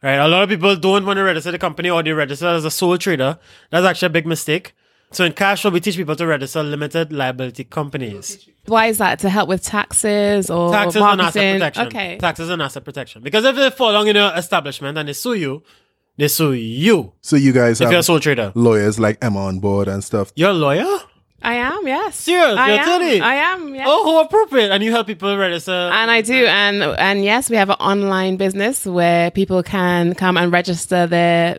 Right? 0.00 0.14
A 0.14 0.28
lot 0.28 0.44
of 0.44 0.48
people 0.48 0.76
don't 0.76 1.04
want 1.04 1.16
to 1.16 1.24
register 1.24 1.50
the 1.50 1.58
company 1.58 1.90
or 1.90 2.00
they 2.04 2.12
register 2.12 2.46
as 2.46 2.64
a 2.64 2.70
sole 2.70 2.96
trader. 2.96 3.40
That's 3.70 3.84
actually 3.84 4.06
a 4.06 4.10
big 4.10 4.26
mistake. 4.28 4.74
So 5.10 5.24
in 5.24 5.32
cash 5.32 5.62
flow, 5.62 5.72
we 5.72 5.80
teach 5.80 5.96
people 5.96 6.14
to 6.14 6.26
register 6.28 6.62
limited 6.62 7.12
liability 7.12 7.64
companies. 7.64 8.48
Why 8.66 8.86
is 8.86 8.98
that? 8.98 9.18
To 9.20 9.30
help 9.30 9.48
with 9.48 9.64
taxes 9.64 10.48
or 10.48 10.70
Taxes 10.70 11.02
and 11.02 11.20
asset 11.20 11.54
protection. 11.54 11.86
Okay. 11.88 12.18
Taxes 12.18 12.50
and 12.50 12.62
asset 12.62 12.84
protection. 12.84 13.22
Because 13.22 13.44
if 13.44 13.56
they 13.56 13.70
fall 13.70 13.96
on 13.96 14.06
in 14.06 14.14
your 14.14 14.32
establishment 14.36 14.96
and 14.96 15.08
they 15.08 15.14
sue 15.14 15.34
you, 15.34 15.62
they 16.18 16.28
sue 16.28 16.52
you 16.52 17.12
So 17.22 17.36
you 17.36 17.52
guys 17.52 17.80
if 17.80 17.86
you're 17.86 17.92
a 17.92 17.94
have 17.96 18.04
sole 18.04 18.20
trader. 18.20 18.52
lawyers 18.54 18.98
like 18.98 19.16
Emma 19.22 19.40
on 19.46 19.60
board 19.60 19.88
and 19.88 20.04
stuff. 20.04 20.32
You're 20.36 20.50
a 20.50 20.52
lawyer? 20.54 20.84
I 21.40 21.54
am, 21.54 21.86
yes. 21.86 22.16
Serious? 22.16 22.56
I 22.58 22.68
You're 22.72 22.80
am. 22.80 22.88
attorney? 23.00 23.20
I 23.20 23.34
am, 23.34 23.74
yes. 23.74 23.86
Oh, 23.88 24.02
how 24.12 24.22
appropriate. 24.24 24.70
And 24.72 24.82
you 24.82 24.90
help 24.90 25.06
people 25.06 25.36
register. 25.38 25.70
And 25.70 26.10
I 26.10 26.20
do, 26.20 26.34
and 26.46 26.82
and 26.82 27.22
yes, 27.24 27.48
we 27.48 27.54
have 27.56 27.70
an 27.70 27.76
online 27.78 28.36
business 28.36 28.84
where 28.84 29.30
people 29.30 29.62
can 29.62 30.14
come 30.16 30.36
and 30.36 30.50
register 30.52 31.06
their 31.06 31.58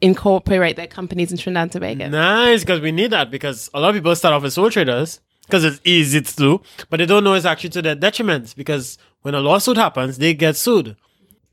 incorporate 0.00 0.76
their 0.76 0.86
companies 0.86 1.30
in 1.32 1.38
Trinidad 1.38 1.62
and 1.64 1.72
Tobago. 1.72 2.08
Nice, 2.08 2.60
because 2.60 2.80
we 2.80 2.92
need 2.92 3.10
that 3.10 3.30
because 3.30 3.68
a 3.74 3.80
lot 3.80 3.90
of 3.90 3.94
people 3.96 4.14
start 4.16 4.32
off 4.34 4.44
as 4.44 4.54
sole 4.54 4.70
traders 4.70 5.20
because 5.46 5.64
it's 5.64 5.80
easy 5.84 6.20
to 6.20 6.36
do, 6.36 6.60
but 6.88 6.98
they 6.98 7.06
don't 7.06 7.24
know 7.24 7.34
it's 7.34 7.44
actually 7.44 7.70
to 7.70 7.82
their 7.82 7.94
detriment 7.94 8.54
because 8.56 8.96
when 9.22 9.34
a 9.34 9.40
lawsuit 9.40 9.76
happens, 9.76 10.18
they 10.18 10.34
get 10.34 10.56
sued. 10.56 10.96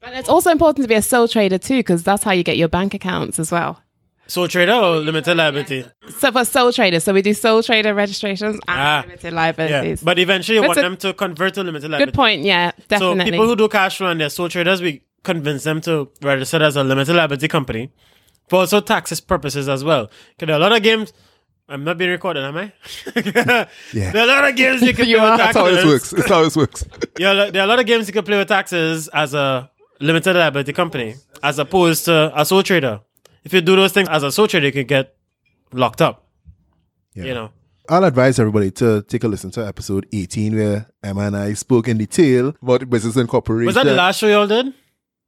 And 0.06 0.16
it's 0.16 0.30
also 0.30 0.52
important 0.52 0.84
to 0.84 0.88
be 0.88 0.96
a 0.96 1.02
sole 1.02 1.28
trader 1.28 1.58
too, 1.58 1.78
because 1.80 2.04
that's 2.04 2.24
how 2.24 2.32
you 2.32 2.44
get 2.44 2.58
your 2.58 2.68
bank 2.68 2.94
accounts 2.94 3.40
as 3.40 3.52
well. 3.52 3.82
Sole 4.28 4.48
trader 4.48 4.74
or 4.74 4.96
limited 4.98 5.38
liability? 5.38 5.86
So 6.18 6.32
for 6.32 6.44
sole 6.46 6.72
traders, 6.72 7.04
so 7.04 7.14
we 7.14 7.22
do 7.22 7.34
sole 7.34 7.62
trader 7.62 7.94
registrations 7.94 8.56
and 8.56 8.62
Ah. 8.68 9.02
limited 9.06 9.32
Yeah. 9.34 9.36
liabilities. 9.40 10.02
But 10.04 10.18
eventually 10.18 10.56
you 10.56 10.62
That's 10.62 10.70
want 10.70 10.80
a- 10.80 10.82
them 10.82 10.98
to 10.98 11.14
convert 11.14 11.54
to 11.56 11.64
limited 11.64 11.92
liability. 11.92 12.12
Good 12.12 12.16
point. 12.16 12.42
Yeah, 12.44 12.72
definitely. 12.88 13.20
So 13.26 13.32
people 13.32 13.48
who 13.48 13.56
do 13.56 13.68
cash 13.68 13.98
flow 13.98 14.08
and 14.10 14.20
they're 14.20 14.30
sole 14.30 14.50
traders, 14.50 14.82
we 14.82 15.02
convince 15.24 15.64
them 15.64 15.80
to 15.82 16.10
register 16.24 16.62
as 16.64 16.76
a 16.76 16.84
limited 16.84 17.16
liability 17.16 17.48
company 17.48 17.92
for 18.48 18.60
also 18.62 18.80
taxes 18.80 19.22
purposes 19.22 19.70
as 19.70 19.84
well. 19.84 20.10
Because 20.38 20.48
there 20.48 20.56
are 20.56 20.60
a 20.60 20.62
lot 20.62 20.72
of 20.76 20.82
games. 20.82 21.14
I'm 21.68 21.84
not 21.84 21.98
being 21.98 22.12
recorded, 22.12 22.44
am 22.44 22.58
I? 22.58 22.72
Yeah. 23.94 24.12
There 24.12 24.18
are 24.18 24.24
a 24.24 24.28
lot 24.28 24.50
of 24.50 24.56
games 24.56 24.82
you 24.84 24.94
can 24.94 25.08
You 25.08 25.18
play 25.18 25.26
are. 25.26 25.32
with 25.32 25.40
That's 25.40 25.54
taxes. 25.58 25.76
how 25.76 25.82
it 25.82 25.86
works. 25.92 26.10
That's 26.12 26.30
how 26.30 26.44
it 26.44 26.56
works. 26.56 26.86
Yeah, 27.20 27.50
there 27.52 27.62
are 27.62 27.66
a 27.66 27.68
lot 27.68 27.80
of 27.80 27.86
games 27.86 28.08
you 28.08 28.14
can 28.14 28.24
play 28.24 28.38
with 28.38 28.48
taxes 28.48 29.08
as 29.10 29.34
a 29.34 29.70
limited 30.06 30.36
liability 30.36 30.74
company, 30.74 31.16
as 31.44 31.60
opposed 31.60 32.06
to 32.06 32.32
a 32.36 32.46
sole 32.46 32.64
trader. 32.64 33.02
If 33.44 33.54
you 33.54 33.62
do 33.62 33.76
those 33.76 33.92
things 33.92 34.10
as 34.10 34.24
a 34.24 34.32
sole 34.32 34.48
trader, 34.48 34.68
you 34.68 34.72
can 34.72 34.88
get 34.88 35.16
locked 35.72 36.02
up. 36.02 36.26
You 37.14 37.34
know. 37.34 37.52
I'll 37.88 38.04
advise 38.04 38.40
everybody 38.40 38.72
to 38.72 39.04
take 39.04 39.24
a 39.24 39.28
listen 39.28 39.52
to 39.52 39.66
episode 39.66 40.08
18 40.12 40.56
where 40.56 40.88
Emma 41.04 41.22
and 41.22 41.38
I 41.38 41.54
spoke 41.54 41.88
in 41.88 41.98
detail 41.98 42.54
about 42.62 42.90
business 42.90 43.16
incorporation. 43.16 43.68
Was 43.68 43.76
that 43.76 43.86
the 43.86 43.94
last 43.94 44.20
show 44.20 44.28
y'all 44.28 44.48
did? 44.48 44.74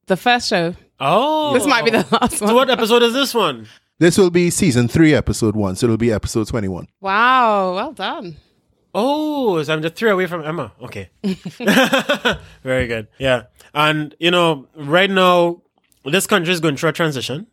the 0.07 0.17
first 0.17 0.49
show. 0.49 0.73
Oh. 0.99 1.53
This 1.53 1.67
might 1.67 1.86
be 1.86 1.91
the 1.91 2.05
last 2.11 2.41
one. 2.41 2.49
So 2.49 2.55
what 2.55 2.69
episode 2.69 3.03
is 3.03 3.13
this 3.13 3.34
one? 3.34 3.67
This 3.99 4.17
will 4.17 4.30
be 4.32 4.49
season 4.49 4.88
3, 4.88 5.13
episode 5.13 5.55
1. 5.55 5.75
So 5.75 5.86
it'll 5.86 5.97
be 5.97 6.11
episode 6.11 6.47
21. 6.47 6.88
Wow, 7.01 7.75
well 7.75 7.93
done. 7.93 8.38
Oh, 8.93 9.61
so 9.61 9.73
I'm 9.73 9.82
just 9.82 9.95
three 9.95 10.09
away 10.09 10.25
from 10.25 10.43
Emma. 10.43 10.71
Okay. 10.82 11.09
Very 12.63 12.88
good. 12.88 13.07
Yeah. 13.19 13.43
And, 13.74 14.15
you 14.20 14.32
know, 14.32 14.68
right 14.76 15.09
now, 15.09 15.61
this 16.05 16.28
country 16.28 16.53
is 16.53 16.59
going 16.59 16.78
through 16.78 16.89
a 16.89 16.93
transition. 16.93 17.47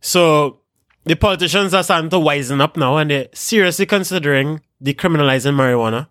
So 0.00 0.60
the 1.04 1.16
politicians 1.16 1.72
are 1.74 1.82
starting 1.82 2.10
to 2.10 2.16
wisen 2.16 2.60
up 2.60 2.76
now 2.76 2.96
and 2.96 3.10
they're 3.10 3.28
seriously 3.32 3.86
considering 3.86 4.60
decriminalizing 4.82 5.54
marijuana 5.54 6.08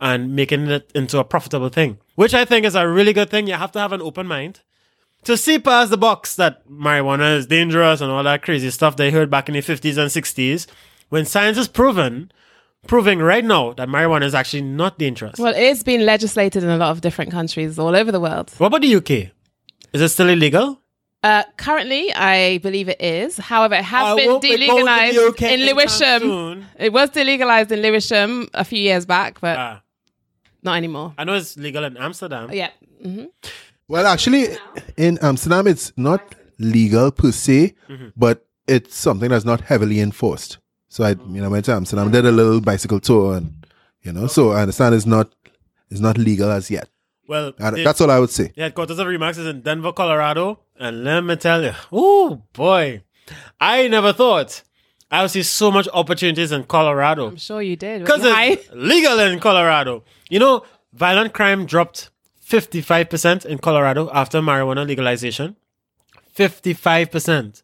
and 0.00 0.34
making 0.34 0.66
it 0.66 0.90
into 0.94 1.18
a 1.18 1.24
profitable 1.24 1.70
thing, 1.70 1.98
which 2.16 2.34
I 2.34 2.44
think 2.44 2.66
is 2.66 2.74
a 2.74 2.86
really 2.88 3.12
good 3.12 3.30
thing. 3.30 3.46
You 3.46 3.54
have 3.54 3.72
to 3.72 3.78
have 3.78 3.92
an 3.92 4.02
open 4.02 4.26
mind 4.26 4.60
to 5.24 5.36
see 5.36 5.58
past 5.58 5.90
the 5.90 5.96
box 5.96 6.36
that 6.36 6.68
marijuana 6.68 7.36
is 7.36 7.46
dangerous 7.46 8.00
and 8.00 8.10
all 8.10 8.22
that 8.22 8.42
crazy 8.42 8.70
stuff 8.70 8.96
they 8.96 9.10
heard 9.10 9.30
back 9.30 9.48
in 9.48 9.54
the 9.54 9.60
50s 9.60 9.96
and 9.96 10.10
60s 10.10 10.66
when 11.08 11.24
science 11.24 11.56
has 11.56 11.68
proven 11.68 12.30
proving 12.86 13.18
right 13.20 13.44
now 13.44 13.72
that 13.74 13.88
marijuana 13.88 14.24
is 14.24 14.34
actually 14.34 14.62
not 14.62 14.98
dangerous. 14.98 15.38
Well, 15.38 15.54
it's 15.56 15.82
been 15.82 16.04
legislated 16.06 16.62
in 16.62 16.70
a 16.70 16.76
lot 16.76 16.90
of 16.90 17.00
different 17.00 17.30
countries 17.30 17.78
all 17.78 17.94
over 17.96 18.10
the 18.12 18.20
world. 18.20 18.50
What 18.58 18.68
about 18.68 18.82
the 18.82 18.94
UK? 18.96 19.10
Is 19.92 20.00
it 20.02 20.08
still 20.10 20.28
illegal? 20.28 20.80
Uh, 21.22 21.42
currently, 21.56 22.12
I 22.14 22.58
believe 22.58 22.88
it 22.88 23.00
is. 23.00 23.36
However, 23.36 23.74
it 23.74 23.84
has 23.84 24.04
I 24.06 24.14
been 24.16 24.26
won't 24.30 24.42
be 24.42 24.48
going 24.50 24.60
to 24.60 24.66
the 24.66 24.82
delegalized 24.82 25.28
UK 25.28 25.42
in 25.42 25.60
Lewisham. 25.66 26.66
It 26.78 26.92
was 26.92 27.10
delegalized 27.10 27.70
in 27.72 27.80
Lewisham 27.82 28.48
a 28.54 28.64
few 28.64 28.78
years 28.78 29.06
back, 29.06 29.40
but 29.40 29.58
Ah, 29.58 29.82
not 30.62 30.76
anymore. 30.76 31.14
I 31.18 31.24
know 31.24 31.34
it's 31.34 31.56
legal 31.56 31.82
in 31.84 31.96
Amsterdam. 31.96 32.50
Yeah. 32.52 32.70
hmm 33.02 33.24
Well, 33.88 34.06
actually, 34.06 34.56
in 34.96 35.18
Amsterdam, 35.22 35.66
it's 35.66 35.92
not 35.96 36.20
legal 36.58 37.10
per 37.10 37.32
se, 37.32 37.74
Mm-hmm. 37.88 38.08
but 38.16 38.44
it's 38.68 38.96
something 38.96 39.30
that's 39.30 39.44
not 39.44 39.60
heavily 39.62 40.00
enforced. 40.00 40.58
So 40.96 41.04
I, 41.04 41.10
you 41.10 41.42
know, 41.42 41.50
went 41.50 41.66
to 41.66 41.72
Amsterdam, 41.74 42.10
did 42.10 42.24
a 42.24 42.32
little 42.32 42.58
bicycle 42.62 43.00
tour, 43.00 43.36
and 43.36 43.52
you 44.02 44.12
know, 44.14 44.26
so 44.28 44.52
I 44.52 44.62
understand 44.62 44.94
it's 44.94 45.04
not 45.04 45.30
it's 45.90 46.00
not 46.00 46.16
legal 46.16 46.50
as 46.50 46.70
yet. 46.70 46.88
Well, 47.28 47.52
And 47.58 47.76
the- 47.76 47.84
that's 47.84 48.00
all 48.00 48.10
I 48.10 48.18
would 48.18 48.30
say. 48.30 48.52
the 48.56 48.62
headquarters 48.62 48.98
of 48.98 49.06
RE/MAX 49.06 49.36
is 49.36 49.46
in 49.46 49.60
Denver, 49.60 49.92
Colorado. 49.92 50.60
And 50.80 51.04
let 51.04 51.20
me 51.22 51.36
tell 51.36 51.62
you, 51.62 51.74
oh 51.92 52.40
boy, 52.54 53.02
I 53.60 53.88
never 53.88 54.14
thought 54.14 54.62
I 55.10 55.20
would 55.20 55.30
see 55.32 55.42
so 55.42 55.70
much 55.70 55.86
opportunities 55.92 56.50
in 56.50 56.64
Colorado. 56.64 57.28
I'm 57.28 57.36
sure 57.36 57.60
you 57.60 57.76
did. 57.76 58.00
Because 58.00 58.22
Why? 58.22 58.44
it's 58.52 58.70
legal 58.72 59.18
in 59.18 59.38
Colorado. 59.38 60.02
You 60.30 60.38
know, 60.38 60.62
violent 60.94 61.34
crime 61.34 61.66
dropped 61.66 62.08
55% 62.48 63.44
in 63.44 63.58
Colorado 63.58 64.08
after 64.14 64.40
marijuana 64.40 64.86
legalization. 64.86 65.56
55%. 66.34 67.62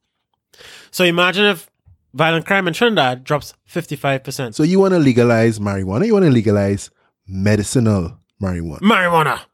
So 0.90 1.04
imagine 1.04 1.46
if 1.46 1.70
violent 2.14 2.46
crime 2.46 2.66
in 2.68 2.74
Trinidad 2.74 3.24
drops 3.24 3.54
55%. 3.70 4.54
So 4.54 4.62
you 4.62 4.78
want 4.80 4.92
to 4.94 4.98
legalize 4.98 5.58
marijuana? 5.58 6.06
You 6.06 6.12
want 6.14 6.24
to 6.24 6.30
legalize 6.30 6.90
medicinal 7.26 8.18
marijuana? 8.40 8.80
marijuana. 8.80 9.40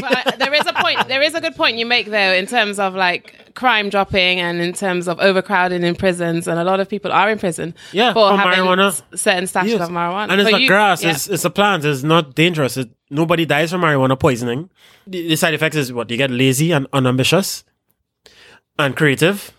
But, 0.00 0.26
uh, 0.26 0.36
there 0.36 0.54
is 0.54 0.66
a 0.66 0.72
point. 0.74 1.08
There 1.08 1.20
is 1.22 1.34
a 1.34 1.40
good 1.40 1.56
point 1.56 1.76
you 1.76 1.86
make 1.86 2.06
though, 2.06 2.32
in 2.34 2.46
terms 2.46 2.78
of 2.78 2.94
like 2.94 3.52
crime 3.54 3.88
dropping 3.90 4.38
and 4.40 4.60
in 4.60 4.72
terms 4.72 5.08
of 5.08 5.18
overcrowding 5.18 5.82
in 5.82 5.96
prisons, 5.96 6.46
and 6.46 6.58
a 6.60 6.64
lot 6.64 6.78
of 6.80 6.88
people 6.88 7.10
are 7.10 7.28
in 7.30 7.38
prison 7.38 7.74
Yeah, 7.92 8.12
for 8.12 8.30
for 8.30 8.36
having 8.36 8.60
marijuana. 8.64 8.88
s- 8.88 9.02
certain 9.16 9.44
stashes 9.44 9.70
Yes. 9.70 9.80
of 9.80 9.88
marijuana. 9.88 10.28
And 10.30 10.40
it's 10.40 10.48
So 10.48 10.52
not 10.52 10.60
you- 10.60 10.68
grass. 10.68 11.02
yeah. 11.02 11.10
It's, 11.10 11.28
it's 11.28 11.44
a 11.44 11.50
plant. 11.50 11.84
It's 11.84 12.04
not 12.04 12.34
dangerous. 12.36 12.76
It, 12.76 12.90
nobody 13.10 13.44
dies 13.44 13.72
from 13.72 13.80
marijuana 13.80 14.16
poisoning. 14.18 14.70
The, 15.06 15.26
the 15.28 15.36
side 15.36 15.54
effects 15.54 15.76
is 15.76 15.92
what? 15.92 16.08
You 16.10 16.16
get 16.16 16.30
lazy 16.30 16.70
and 16.70 16.86
unambitious 16.92 17.64
and 18.78 18.94
creative. 18.96 19.52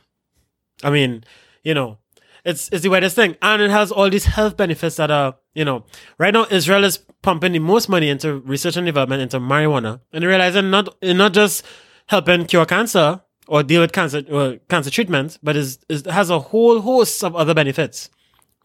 I 0.84 0.90
mean, 0.90 1.24
you 1.64 1.74
know, 1.74 1.98
it's, 2.44 2.70
it's 2.70 2.84
the 2.84 2.90
weirdest 2.90 3.16
thing. 3.16 3.36
And 3.42 3.62
it 3.62 3.72
has 3.72 3.92
all 3.92 4.10
these 4.10 4.26
health 4.26 4.56
benefits 4.56 4.98
that 4.98 5.10
are, 5.10 5.36
you 5.54 5.66
know, 5.66 5.84
right 6.18 6.34
now 6.34 6.46
Israel 6.52 6.84
is 6.84 7.00
pumping 7.22 7.54
the 7.54 7.60
most 7.60 7.90
money 7.90 8.10
into 8.10 8.40
research 8.40 8.78
and 8.78 8.86
development 8.86 9.22
into 9.22 9.40
marijuana. 9.40 10.00
And 10.14 10.24
realizing 10.24 10.70
not, 10.70 10.96
not 11.02 11.34
just 11.34 11.66
helping 12.08 12.46
cure 12.46 12.66
cancer 12.66 13.22
or 13.48 13.64
deal 13.64 13.82
with 13.82 13.92
cancer, 13.92 14.24
or 14.32 14.58
cancer 14.70 14.90
treatment, 14.90 15.40
but 15.42 15.56
is, 15.56 15.80
is, 15.90 16.06
has 16.06 16.30
a 16.30 16.40
whole 16.40 16.82
host 16.82 17.24
of 17.24 17.36
other 17.36 17.54
benefits 17.54 18.10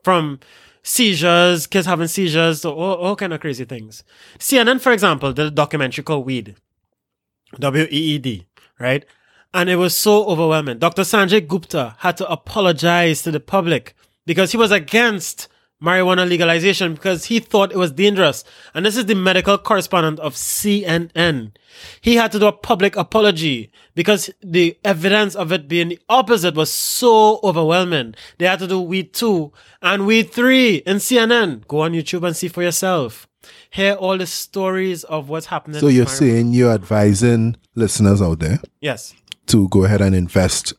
from 0.02 0.40
seizures, 0.82 1.66
kids 1.66 1.86
having 1.86 2.06
seizures, 2.06 2.62
to 2.62 2.70
all, 2.70 2.94
all 2.96 3.16
kind 3.16 3.32
of 3.32 3.40
crazy 3.40 3.64
things. 3.64 4.02
CNN, 4.38 4.80
for 4.80 4.92
example, 4.92 5.30
a 5.30 5.50
documentary 5.50 6.04
called 6.04 6.24
Weed, 6.24 6.56
W 7.58 7.84
E 7.84 8.14
E 8.14 8.18
D, 8.18 8.46
right? 8.78 9.04
And 9.52 9.68
it 9.68 9.76
was 9.76 9.96
so 9.96 10.24
overwhelming. 10.26 10.78
Dr. 10.78 11.02
Sanjay 11.02 11.46
Gupta 11.46 11.96
had 11.98 12.16
to 12.18 12.30
apologize 12.30 13.22
to 13.22 13.30
the 13.30 13.40
public 13.40 13.94
because 14.26 14.52
he 14.52 14.56
was 14.56 14.70
against 14.70 15.48
marijuana 15.82 16.28
legalization 16.28 16.94
because 16.94 17.24
he 17.24 17.40
thought 17.40 17.72
it 17.72 17.76
was 17.78 17.90
dangerous. 17.90 18.44
And 18.74 18.84
this 18.86 18.96
is 18.96 19.06
the 19.06 19.14
medical 19.14 19.58
correspondent 19.58 20.20
of 20.20 20.34
CNN. 20.34 21.52
He 22.00 22.16
had 22.16 22.32
to 22.32 22.38
do 22.38 22.46
a 22.46 22.52
public 22.52 22.96
apology 22.96 23.72
because 23.94 24.30
the 24.42 24.76
evidence 24.84 25.34
of 25.34 25.50
it 25.52 25.68
being 25.68 25.88
the 25.88 25.98
opposite 26.08 26.54
was 26.54 26.70
so 26.70 27.40
overwhelming. 27.42 28.14
They 28.38 28.46
had 28.46 28.58
to 28.60 28.66
do 28.66 28.80
weed 28.80 29.14
two 29.14 29.52
and 29.80 30.06
weed 30.06 30.30
three 30.30 30.76
in 30.76 30.98
CNN. 30.98 31.66
Go 31.66 31.80
on 31.80 31.92
YouTube 31.92 32.26
and 32.26 32.36
see 32.36 32.48
for 32.48 32.62
yourself. 32.62 33.26
Hear 33.70 33.94
all 33.94 34.18
the 34.18 34.26
stories 34.26 35.02
of 35.04 35.28
what's 35.28 35.46
happening. 35.46 35.80
So 35.80 35.88
you're 35.88 36.04
marijuana. 36.04 36.08
saying 36.18 36.52
you're 36.52 36.72
advising 36.72 37.56
listeners 37.74 38.20
out 38.20 38.40
there 38.40 38.60
Yes. 38.80 39.14
To 39.50 39.68
go 39.68 39.84
ahead 39.84 40.00
and 40.00 40.14
invest. 40.14 40.74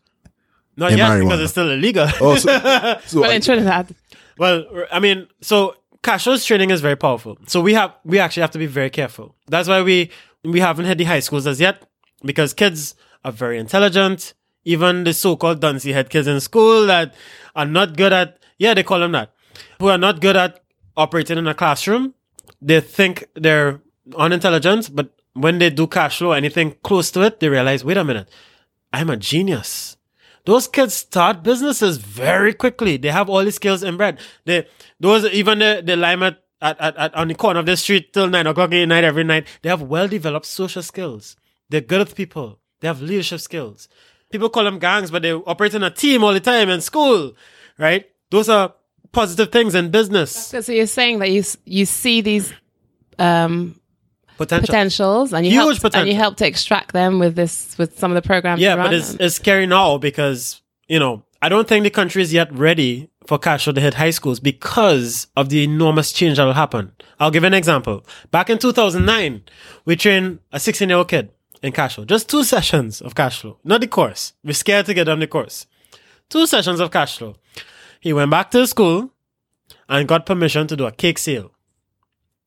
Not 0.78 0.92
In 0.92 0.98
yet 0.98 1.10
marijuana. 1.10 1.24
because 1.24 1.42
it's 1.42 1.52
still 1.52 1.72
illegal. 1.72 2.08
Oh, 2.20 2.36
so, 2.36 2.98
so 3.06 3.22
well, 3.22 3.32
in 3.32 3.42
Trinidad. 3.42 3.94
Well, 4.38 4.66
I 4.92 5.00
mean, 5.00 5.28
so 5.42 5.76
cashless 6.04 6.46
trading 6.46 6.70
is 6.72 6.82
very 6.82 6.96
powerful. 6.96 7.38
So 7.48 7.62
we 7.62 7.74
have 7.74 7.94
we 8.04 8.20
actually 8.20 8.42
have 8.42 8.52
to 8.52 8.60
be 8.60 8.66
very 8.68 8.90
careful. 8.90 9.36
That's 9.48 9.68
why 9.68 9.82
we 9.82 10.10
we 10.44 10.60
haven't 10.60 10.86
hit 10.86 10.98
the 10.98 11.04
high 11.04 11.20
schools 11.20 11.46
as 11.46 11.60
yet 11.60 11.84
because 12.24 12.54
kids 12.54 12.96
are 13.24 13.32
very 13.32 13.60
intelligent. 13.60 14.34
Even 14.64 15.04
the 15.04 15.14
so-called 15.14 15.60
duncy 15.60 15.92
head 15.92 16.10
kids 16.10 16.28
in 16.28 16.40
school 16.40 16.86
that 16.86 17.14
are 17.56 17.66
not 17.66 17.98
good 17.98 18.14
at 18.14 18.38
yeah 18.60 18.74
they 18.76 18.84
call 18.84 19.00
them 19.00 19.12
that 19.12 19.34
who 19.80 19.88
are 19.88 19.98
not 19.98 20.22
good 20.22 20.36
at 20.38 20.64
operating 20.96 21.38
in 21.38 21.48
a 21.48 21.54
classroom. 21.54 22.14
They 22.62 22.80
think 22.80 23.26
they're 23.36 23.82
unintelligent, 24.18 24.96
but 24.96 25.10
when 25.34 25.58
they 25.60 25.70
do 25.70 25.88
cash 25.88 26.20
flow, 26.20 26.32
anything 26.32 26.76
close 26.84 27.10
to 27.12 27.22
it, 27.22 27.40
they 27.40 27.50
realize, 27.50 27.84
wait 27.84 27.98
a 27.98 28.04
minute, 28.04 28.30
I'm 28.94 29.10
a 29.10 29.18
genius. 29.18 29.98
those 30.46 30.68
kids 30.68 30.94
start 30.94 31.44
businesses 31.44 31.98
very 31.98 32.54
quickly. 32.54 32.98
They 32.98 33.10
have 33.10 33.30
all 33.30 33.44
the 33.46 33.52
skills 33.52 33.84
inbred. 33.84 34.20
They 34.46 34.68
those 35.00 35.26
even 35.26 35.60
the 35.60 35.82
the 35.86 35.96
lime 35.96 36.24
at, 36.24 36.44
at, 36.62 36.80
at, 36.80 37.14
on 37.16 37.28
the 37.28 37.36
corner 37.36 37.60
of 37.60 37.66
the 37.66 37.78
street 37.78 38.14
till 38.14 38.28
nine 38.28 38.48
o'clock 38.48 38.74
at 38.74 38.86
night 38.88 39.04
every 39.04 39.24
night. 39.24 39.48
They 39.62 39.70
have 39.70 39.82
well 39.82 40.08
developed 40.08 40.46
social 40.46 40.82
skills. 40.84 41.36
They're 41.70 41.82
good 41.82 42.00
with 42.00 42.16
people. 42.16 42.60
They 42.80 42.88
have 42.88 43.02
leadership 43.02 43.40
skills. 43.40 43.88
People 44.32 44.50
call 44.50 44.64
them 44.64 44.80
gangs, 44.80 45.12
but 45.12 45.22
they 45.22 45.34
operate 45.34 45.74
in 45.74 45.84
a 45.84 45.92
team 45.92 46.24
all 46.24 46.34
the 46.34 46.40
time 46.40 46.70
in 46.70 46.82
school, 46.82 47.34
right? 47.78 48.06
Those 48.32 48.50
are 48.50 48.74
positive 49.12 49.52
things 49.52 49.76
in 49.76 49.92
business. 49.92 50.32
So 50.32 50.72
you're 50.72 50.88
saying 50.88 51.20
that 51.20 51.30
you 51.30 51.44
you 51.66 51.86
see 51.86 52.22
these 52.22 52.54
um, 53.20 53.80
Potential. 54.42 54.68
potentials 54.68 55.34
and 55.34 55.46
you 55.46 55.52
Huge 55.52 55.82
help 55.82 55.96
and 55.96 56.08
you 56.08 56.16
help 56.16 56.38
to 56.38 56.48
extract 56.48 56.94
them 56.94 57.20
with 57.20 57.36
this 57.36 57.78
with 57.78 57.98
some 57.98 58.12
of 58.12 58.16
the 58.16 58.22
programs. 58.22 58.62
Yeah, 58.62 58.76
but 58.76 58.94
it's 58.94 59.14
it's 59.16 59.36
scary 59.36 59.66
now 59.66 59.98
because 59.98 60.62
you 60.88 61.00
know 61.00 61.24
I 61.42 61.50
don't 61.50 61.68
think 61.68 61.84
the 61.84 61.90
country 61.90 62.22
is 62.22 62.34
yet 62.34 62.54
ready 62.54 63.10
for 63.26 63.38
cash 63.40 63.64
flow 63.64 63.74
to 63.74 63.82
hit 63.82 63.96
high 63.96 64.10
schools 64.10 64.40
because 64.40 65.28
of 65.36 65.50
the 65.50 65.64
enormous 65.64 66.12
change 66.12 66.38
that 66.38 66.46
will 66.46 66.54
happen. 66.54 66.92
I'll 67.20 67.32
give 67.32 67.44
an 67.44 67.54
example. 67.54 68.06
Back 68.32 68.50
in 68.50 68.58
2009, 68.58 69.44
we 69.86 69.96
trained 69.96 70.40
a 70.52 70.60
16 70.60 70.90
year 70.90 70.98
old 70.98 71.08
kid 71.08 71.32
in 71.62 71.72
cash 71.72 71.96
flow. 71.96 72.06
Just 72.06 72.30
two 72.30 72.44
sessions 72.44 73.02
of 73.02 73.16
cash 73.16 73.42
flow, 73.42 73.58
not 73.64 73.82
the 73.82 73.88
course. 73.88 74.34
We're 74.44 74.54
scared 74.54 74.86
to 74.88 74.94
get 74.94 75.08
on 75.08 75.20
the 75.20 75.28
course. 75.28 75.68
Two 76.30 76.48
sessions 76.48 76.80
of 76.80 76.92
cash 76.92 77.18
flow. 77.18 77.36
He 78.00 78.14
went 78.14 78.32
back 78.32 78.52
to 78.52 78.66
school 78.66 79.12
and 79.88 80.08
got 80.08 80.26
permission 80.26 80.68
to 80.68 80.76
do 80.76 80.86
a 80.86 80.92
cake 80.92 81.18
sale. 81.18 81.52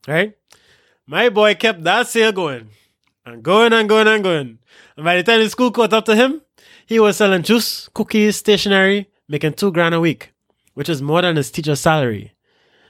Right? 0.08 0.36
My 1.06 1.28
boy 1.28 1.54
kept 1.54 1.84
that 1.84 2.08
sale 2.08 2.32
going 2.32 2.70
and 3.26 3.42
going 3.42 3.74
and 3.74 3.86
going 3.88 4.08
and 4.08 4.24
going. 4.24 4.58
And 4.96 5.04
by 5.04 5.16
the 5.16 5.22
time 5.22 5.40
the 5.40 5.50
school 5.50 5.70
caught 5.70 5.92
up 5.92 6.06
to 6.06 6.16
him, 6.16 6.40
he 6.86 6.98
was 6.98 7.18
selling 7.18 7.42
juice, 7.42 7.88
cookies, 7.92 8.36
stationery, 8.36 9.10
making 9.28 9.52
two 9.52 9.70
grand 9.70 9.94
a 9.94 10.00
week, 10.00 10.32
which 10.72 10.88
is 10.88 11.02
more 11.02 11.20
than 11.20 11.36
his 11.36 11.50
teacher's 11.50 11.80
salary. 11.80 12.32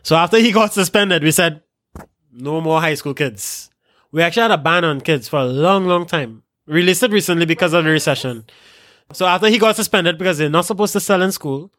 So 0.03 0.15
after 0.15 0.39
he 0.39 0.53
got 0.53 0.73
suspended, 0.73 1.25
we 1.25 1.33
said, 1.33 1.63
no 2.31 2.61
more 2.61 2.81
high 2.81 2.95
school 2.95 3.15
kids. 3.15 3.71
We 4.13 4.23
actually 4.23 4.43
had 4.43 4.51
a 4.53 4.59
ban 4.59 4.85
on 4.85 5.01
kids 5.01 5.29
for 5.29 5.41
a 5.41 5.45
long, 5.45 5.87
long 5.87 6.07
time. 6.07 6.45
Released 6.67 7.03
it 7.03 7.11
recently 7.11 7.47
because 7.47 7.73
of 7.73 7.83
the 7.83 7.91
recession. 7.91 8.45
So 9.13 9.27
after 9.27 9.49
he 9.49 9.59
got 9.59 9.75
suspended 9.75 10.19
because 10.19 10.39
they're 10.39 10.49
not 10.49 10.67
supposed 10.67 10.93
to 10.93 11.01
sell 11.01 11.21
in 11.21 11.33
school, 11.33 11.73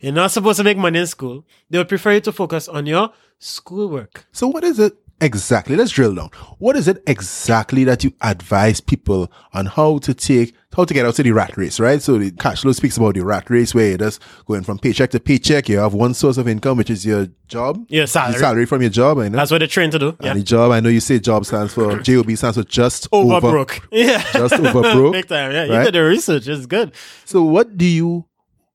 you're 0.00 0.12
not 0.12 0.32
supposed 0.32 0.58
to 0.58 0.64
make 0.64 0.76
money 0.76 0.98
in 0.98 1.06
school, 1.06 1.44
they 1.70 1.78
would 1.78 1.88
prefer 1.88 2.14
you 2.14 2.20
to 2.22 2.32
focus 2.32 2.68
on 2.68 2.86
your 2.86 3.10
schoolwork. 3.38 4.26
So 4.32 4.48
what 4.48 4.64
is 4.64 4.78
it 4.78 4.96
exactly? 5.20 5.76
Let's 5.76 5.90
drill 5.90 6.14
down. 6.14 6.30
What 6.58 6.76
is 6.76 6.88
it 6.88 7.02
exactly 7.06 7.84
that 7.84 8.04
you 8.04 8.12
advise 8.20 8.80
people 8.80 9.30
on 9.52 9.66
how 9.66 9.98
to 9.98 10.14
take, 10.14 10.54
how 10.74 10.84
to 10.84 10.94
get 10.94 11.06
out 11.06 11.18
of 11.18 11.24
the 11.24 11.32
rat 11.32 11.56
race, 11.56 11.80
right? 11.80 12.00
So 12.02 12.18
the 12.18 12.30
cash 12.30 12.62
flow 12.62 12.72
speaks 12.72 12.96
about 12.96 13.14
the 13.14 13.24
rat 13.24 13.48
race 13.48 13.74
where 13.74 13.88
you're 13.90 13.98
just 13.98 14.22
going 14.46 14.62
from 14.62 14.78
paycheck 14.78 15.10
to 15.10 15.20
paycheck. 15.20 15.68
You 15.68 15.78
have 15.78 15.94
one 15.94 16.14
source 16.14 16.36
of 16.36 16.48
income, 16.48 16.78
which 16.78 16.90
is 16.90 17.06
your 17.06 17.28
job. 17.48 17.84
Your 17.88 18.06
salary. 18.06 18.32
The 18.34 18.38
salary 18.38 18.66
from 18.66 18.82
your 18.82 18.90
job, 18.90 19.18
I 19.18 19.28
know. 19.28 19.36
That's 19.36 19.50
what 19.50 19.58
they're 19.58 19.68
trained 19.68 19.92
to 19.92 19.98
do. 19.98 20.16
Yeah. 20.20 20.30
And 20.30 20.40
the 20.40 20.44
job, 20.44 20.70
I 20.72 20.80
know 20.80 20.88
you 20.88 21.00
say 21.00 21.18
job 21.18 21.46
stands 21.46 21.72
for, 21.72 21.98
JOB 22.02 22.30
stands 22.36 22.56
for 22.56 22.64
just 22.64 23.08
Over, 23.12 23.34
over, 23.34 23.50
broke. 23.50 23.80
Yeah. 23.92 24.22
Just 24.32 24.54
over 24.54 24.82
broke. 24.82 25.12
Big 25.12 25.28
time. 25.28 25.52
Yeah. 25.52 25.64
You 25.64 25.72
right? 25.72 25.84
did 25.84 25.94
the 25.94 26.02
research. 26.02 26.46
It's 26.46 26.66
good. 26.66 26.92
So 27.24 27.42
what 27.42 27.76
do 27.76 27.86
you, 27.86 28.26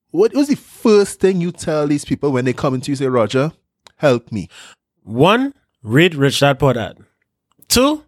what 0.10 0.34
was 0.34 0.48
the 0.48 0.56
first 0.56 1.20
thing 1.20 1.40
you 1.40 1.52
tell 1.52 1.88
these 1.88 2.04
people 2.04 2.32
when 2.32 2.46
they 2.46 2.54
come 2.54 2.74
into 2.74 2.92
you 2.92 2.96
say, 2.96 3.08
Roger, 3.08 3.52
help 3.98 4.32
me? 4.32 4.50
One, 5.04 5.54
read 5.84 6.16
Rich 6.16 6.40
Dad 6.40 6.60
Poor 6.60 6.74
Dad. 6.74 6.98
Two, 7.68 8.04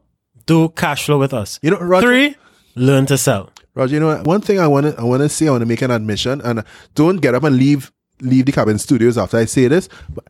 do 0.45 0.69
cash 0.69 1.05
flow 1.05 1.17
with 1.19 1.33
us. 1.33 1.59
You 1.61 1.71
know, 1.71 1.79
Roger, 1.79 2.07
Three, 2.07 2.35
learn 2.75 3.05
to 3.07 3.17
sell. 3.17 3.49
Roger, 3.75 3.95
you 3.95 3.99
know 3.99 4.07
what? 4.07 4.25
One 4.27 4.41
thing 4.41 4.59
I 4.59 4.67
want 4.67 4.85
to 4.85 4.99
I 4.99 5.03
want 5.03 5.21
to 5.21 5.29
say, 5.29 5.47
I 5.47 5.51
want 5.51 5.61
to 5.61 5.65
make 5.65 5.81
an 5.81 5.91
admission, 5.91 6.41
and 6.41 6.59
uh, 6.59 6.63
don't 6.95 7.17
get 7.17 7.35
up 7.35 7.43
and 7.43 7.55
leave 7.57 7.91
leave 8.21 8.45
the 8.45 8.51
cabin 8.51 8.77
studios 8.77 9.17
after 9.17 9.37
I 9.37 9.45
say 9.45 9.67
this, 9.67 9.89
but, 10.09 10.25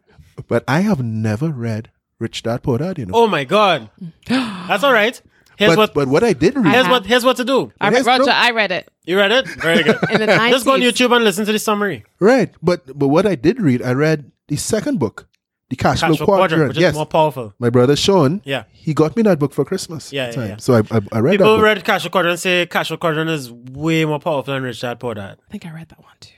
but 0.48 0.64
I 0.68 0.82
have 0.82 1.04
never 1.04 1.50
read 1.50 1.91
Rich 2.20 2.44
Dad 2.44 2.64
Poor 2.64 2.78
Dad. 2.78 2.98
You 2.98 3.08
know, 3.08 3.14
Oh 3.16 3.28
my 3.28 3.44
God. 3.44 3.89
That's 4.28 4.84
all 4.84 4.94
right. 4.94 5.22
Here's 5.58 5.72
but 5.72 5.78
what 5.78 5.94
but 5.94 6.08
what 6.08 6.24
I 6.24 6.34
did 6.34 6.56
read, 6.56 6.74
here's 6.74 6.88
what 6.88 7.06
here's 7.06 7.24
what 7.26 7.38
to 7.38 7.46
do. 7.46 7.72
I 7.80 7.91
Yes, 7.91 8.06
Roger, 8.06 8.26
no. 8.26 8.32
I 8.32 8.52
read 8.52 8.72
it 8.72 8.89
You 9.06 9.18
read 9.18 9.32
it? 9.32 9.48
Very 9.48 9.84
good. 9.84 9.98
in 10.12 10.20
the 10.22 10.26
Just 10.26 10.66
go 10.66 10.74
on 10.74 10.82
YouTube 10.82 11.16
and 11.16 11.24
listen 11.24 11.46
to 11.46 11.52
the 11.52 11.60
summary. 11.60 12.06
right? 12.20 12.52
But 12.62 12.98
but 12.98 13.10
what 13.10 13.26
I 13.26 13.36
did 13.36 13.62
read, 13.62 13.82
I 13.84 13.94
read 13.94 14.32
the 14.48 14.56
second 14.56 15.00
book, 15.00 15.28
the 15.76 15.84
Cash, 15.84 16.00
Cash 16.02 16.08
Flow 16.10 16.16
flow 16.18 16.26
Quadrant. 16.26 16.50
quadrant, 16.50 16.68
which 16.70 16.78
yes, 16.78 16.92
is 16.92 16.98
more 16.98 17.06
powerful. 17.06 17.54
my 17.60 17.70
brother 17.70 17.96
Sean, 17.96 18.42
Yeah. 18.46 18.64
he 18.72 18.94
got 18.94 19.16
me 19.18 19.24
that 19.24 19.40
book 19.40 19.54
for 19.54 19.64
Christmas. 19.66 20.12
Yeah, 20.14 20.26
yeah, 20.28 20.32
time. 20.32 20.50
yeah. 20.50 20.58
So 20.58 20.74
I 20.76 20.80
I, 20.92 21.00
I 21.12 21.20
read 21.20 21.40
that 21.40 21.46
People 21.46 21.58
book. 21.58 21.64
read 21.66 21.84
Cash 21.84 22.02
Flow 22.04 22.12
Quadrant 22.12 22.40
say 22.40 22.66
Cash 22.66 22.88
Flow 22.90 22.98
Quadrant 22.98 23.30
is 23.30 23.52
way 23.52 24.06
more 24.06 24.20
powerful 24.20 24.54
than 24.54 24.64
Rich 24.64 24.82
Dad 24.82 25.00
Poor 25.00 25.14
Dad. 25.16 25.38
I 25.48 25.52
think 25.52 25.66
I 25.66 25.72
read 25.72 25.90
that 25.90 26.00
one 26.00 26.14
too. 26.20 26.30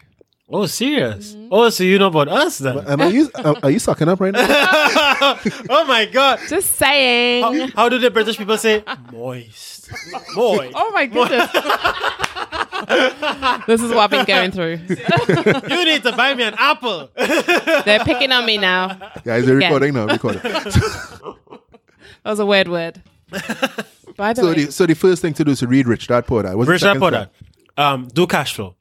Oh, 0.48 0.68
serious? 0.68 1.34
Mm-hmm. 1.34 1.48
Oh, 1.52 1.70
so 1.70 1.84
you 1.84 1.98
know 1.98 2.06
about 2.14 2.28
us 2.28 2.60
then? 2.60 2.78
Am 2.88 3.02
I 3.02 3.08
you, 3.08 3.32
are, 3.34 3.56
are 3.64 3.72
you 3.72 3.80
sucking 3.80 4.08
up 4.08 4.20
right 4.22 4.32
now? 4.32 4.46
oh 4.48 5.86
my 5.88 6.06
God. 6.06 6.40
Just 6.48 6.74
saying. 6.76 7.42
How, 7.42 7.68
how 7.76 7.90
do 7.90 7.98
the 7.98 8.12
British 8.12 8.38
people 8.38 8.56
say 8.60 8.84
moist? 9.12 9.90
Moist. 10.36 10.72
Oh 10.76 10.92
my 10.94 11.06
goodness. 11.08 11.50
this 13.68 13.82
is 13.82 13.90
what 13.90 14.00
I've 14.00 14.10
been 14.10 14.26
going 14.26 14.52
through. 14.52 14.80
You 14.88 15.86
need 15.86 16.04
to 16.04 16.14
buy 16.16 16.34
me 16.36 16.44
an 16.44 16.56
apple. 16.58 17.10
They're 17.16 18.04
picking 18.04 18.32
on 18.32 18.46
me 18.46 18.58
now. 18.58 18.98
Yeah, 19.26 19.36
is 19.38 19.48
it 19.48 19.54
recording 19.54 19.94
now. 19.94 20.06
Recording. 20.08 20.42
That 22.24 22.32
was 22.32 22.40
a 22.40 22.46
weird 22.46 22.68
word. 22.70 23.04
By 24.18 24.34
the 24.34 24.42
so 24.42 24.48
way, 24.48 24.66
the 24.66 24.72
so 24.72 24.88
the 24.88 24.96
first 24.96 25.22
thing 25.22 25.36
to 25.36 25.44
do 25.44 25.52
is 25.52 25.60
to 25.60 25.68
read 25.68 25.88
Rich 25.88 26.08
Dad 26.08 26.26
Poor 26.26 26.42
Dad. 26.42 26.56
What's 26.56 26.66
the 26.66 26.72
Rich 26.72 26.82
Dad 26.82 26.98
Poor? 26.98 27.12
Dad. 27.12 27.30
Um, 27.78 28.08
do 28.08 28.26
cash 28.26 28.56
flow. 28.56 28.76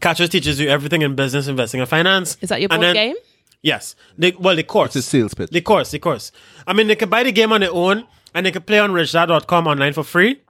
Cash 0.00 0.18
flow 0.18 0.26
teaches 0.28 0.60
you 0.60 0.68
everything 0.68 1.02
in 1.02 1.16
business, 1.16 1.48
investing, 1.48 1.80
and 1.80 1.88
finance. 1.88 2.36
is 2.40 2.50
that 2.50 2.60
your 2.60 2.68
And 2.70 2.80
board 2.80 2.94
then- 2.96 3.08
game? 3.08 3.16
Yes. 3.60 3.96
The, 4.16 4.36
well, 4.38 4.54
the 4.54 4.62
course. 4.62 4.94
It's 4.94 5.04
a 5.06 5.10
sales 5.10 5.34
pitch. 5.34 5.50
The 5.50 5.60
course, 5.60 5.90
the 5.90 5.98
course. 5.98 6.30
I 6.64 6.72
mean, 6.74 6.86
they 6.86 6.94
can 6.94 7.08
buy 7.08 7.24
the 7.24 7.32
game 7.32 7.52
on 7.52 7.60
their 7.60 7.72
own 7.72 8.06
and 8.32 8.46
they 8.46 8.52
can 8.52 8.62
play 8.62 8.78
on 8.78 8.92
richdad.com 8.92 9.66
online 9.66 9.92
for 9.94 10.04
free. 10.04 10.40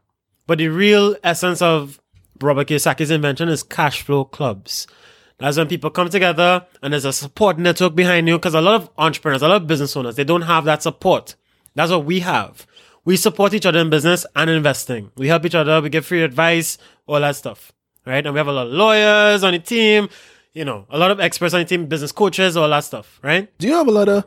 But 0.46 0.58
the 0.58 0.68
real 0.68 1.16
essence 1.24 1.62
of 1.62 1.98
Robert 2.40 2.68
Kiyosaki's 2.68 3.10
invention 3.10 3.48
is 3.48 3.62
cash 3.62 4.02
flow 4.02 4.24
clubs. 4.24 4.86
That's 5.38 5.56
when 5.56 5.68
people 5.68 5.90
come 5.90 6.08
together 6.08 6.66
and 6.82 6.92
there's 6.92 7.04
a 7.04 7.12
support 7.12 7.58
network 7.58 7.94
behind 7.94 8.26
you 8.28 8.36
because 8.38 8.54
a 8.54 8.60
lot 8.60 8.74
of 8.74 8.90
entrepreneurs, 8.98 9.42
a 9.42 9.48
lot 9.48 9.62
of 9.62 9.66
business 9.68 9.96
owners, 9.96 10.16
they 10.16 10.24
don't 10.24 10.42
have 10.42 10.64
that 10.64 10.82
support. 10.82 11.36
That's 11.74 11.90
what 11.92 12.04
we 12.04 12.20
have. 12.20 12.66
We 13.04 13.16
support 13.16 13.54
each 13.54 13.64
other 13.64 13.78
in 13.78 13.88
business 13.88 14.26
and 14.34 14.50
investing. 14.50 15.12
We 15.16 15.28
help 15.28 15.46
each 15.46 15.54
other. 15.54 15.80
We 15.80 15.90
give 15.90 16.04
free 16.04 16.22
advice, 16.22 16.76
all 17.06 17.20
that 17.20 17.36
stuff. 17.36 17.72
Right? 18.04 18.24
And 18.26 18.34
we 18.34 18.38
have 18.38 18.48
a 18.48 18.52
lot 18.52 18.66
of 18.66 18.72
lawyers 18.72 19.44
on 19.44 19.52
the 19.52 19.58
team, 19.60 20.08
you 20.54 20.64
know, 20.64 20.86
a 20.90 20.98
lot 20.98 21.10
of 21.10 21.20
experts 21.20 21.54
on 21.54 21.60
the 21.60 21.66
team, 21.66 21.86
business 21.86 22.10
coaches, 22.10 22.56
all 22.56 22.68
that 22.68 22.80
stuff. 22.84 23.20
Right? 23.22 23.56
Do 23.58 23.68
you 23.68 23.74
have 23.74 23.86
a 23.86 23.92
lot 23.92 24.08
of 24.08 24.24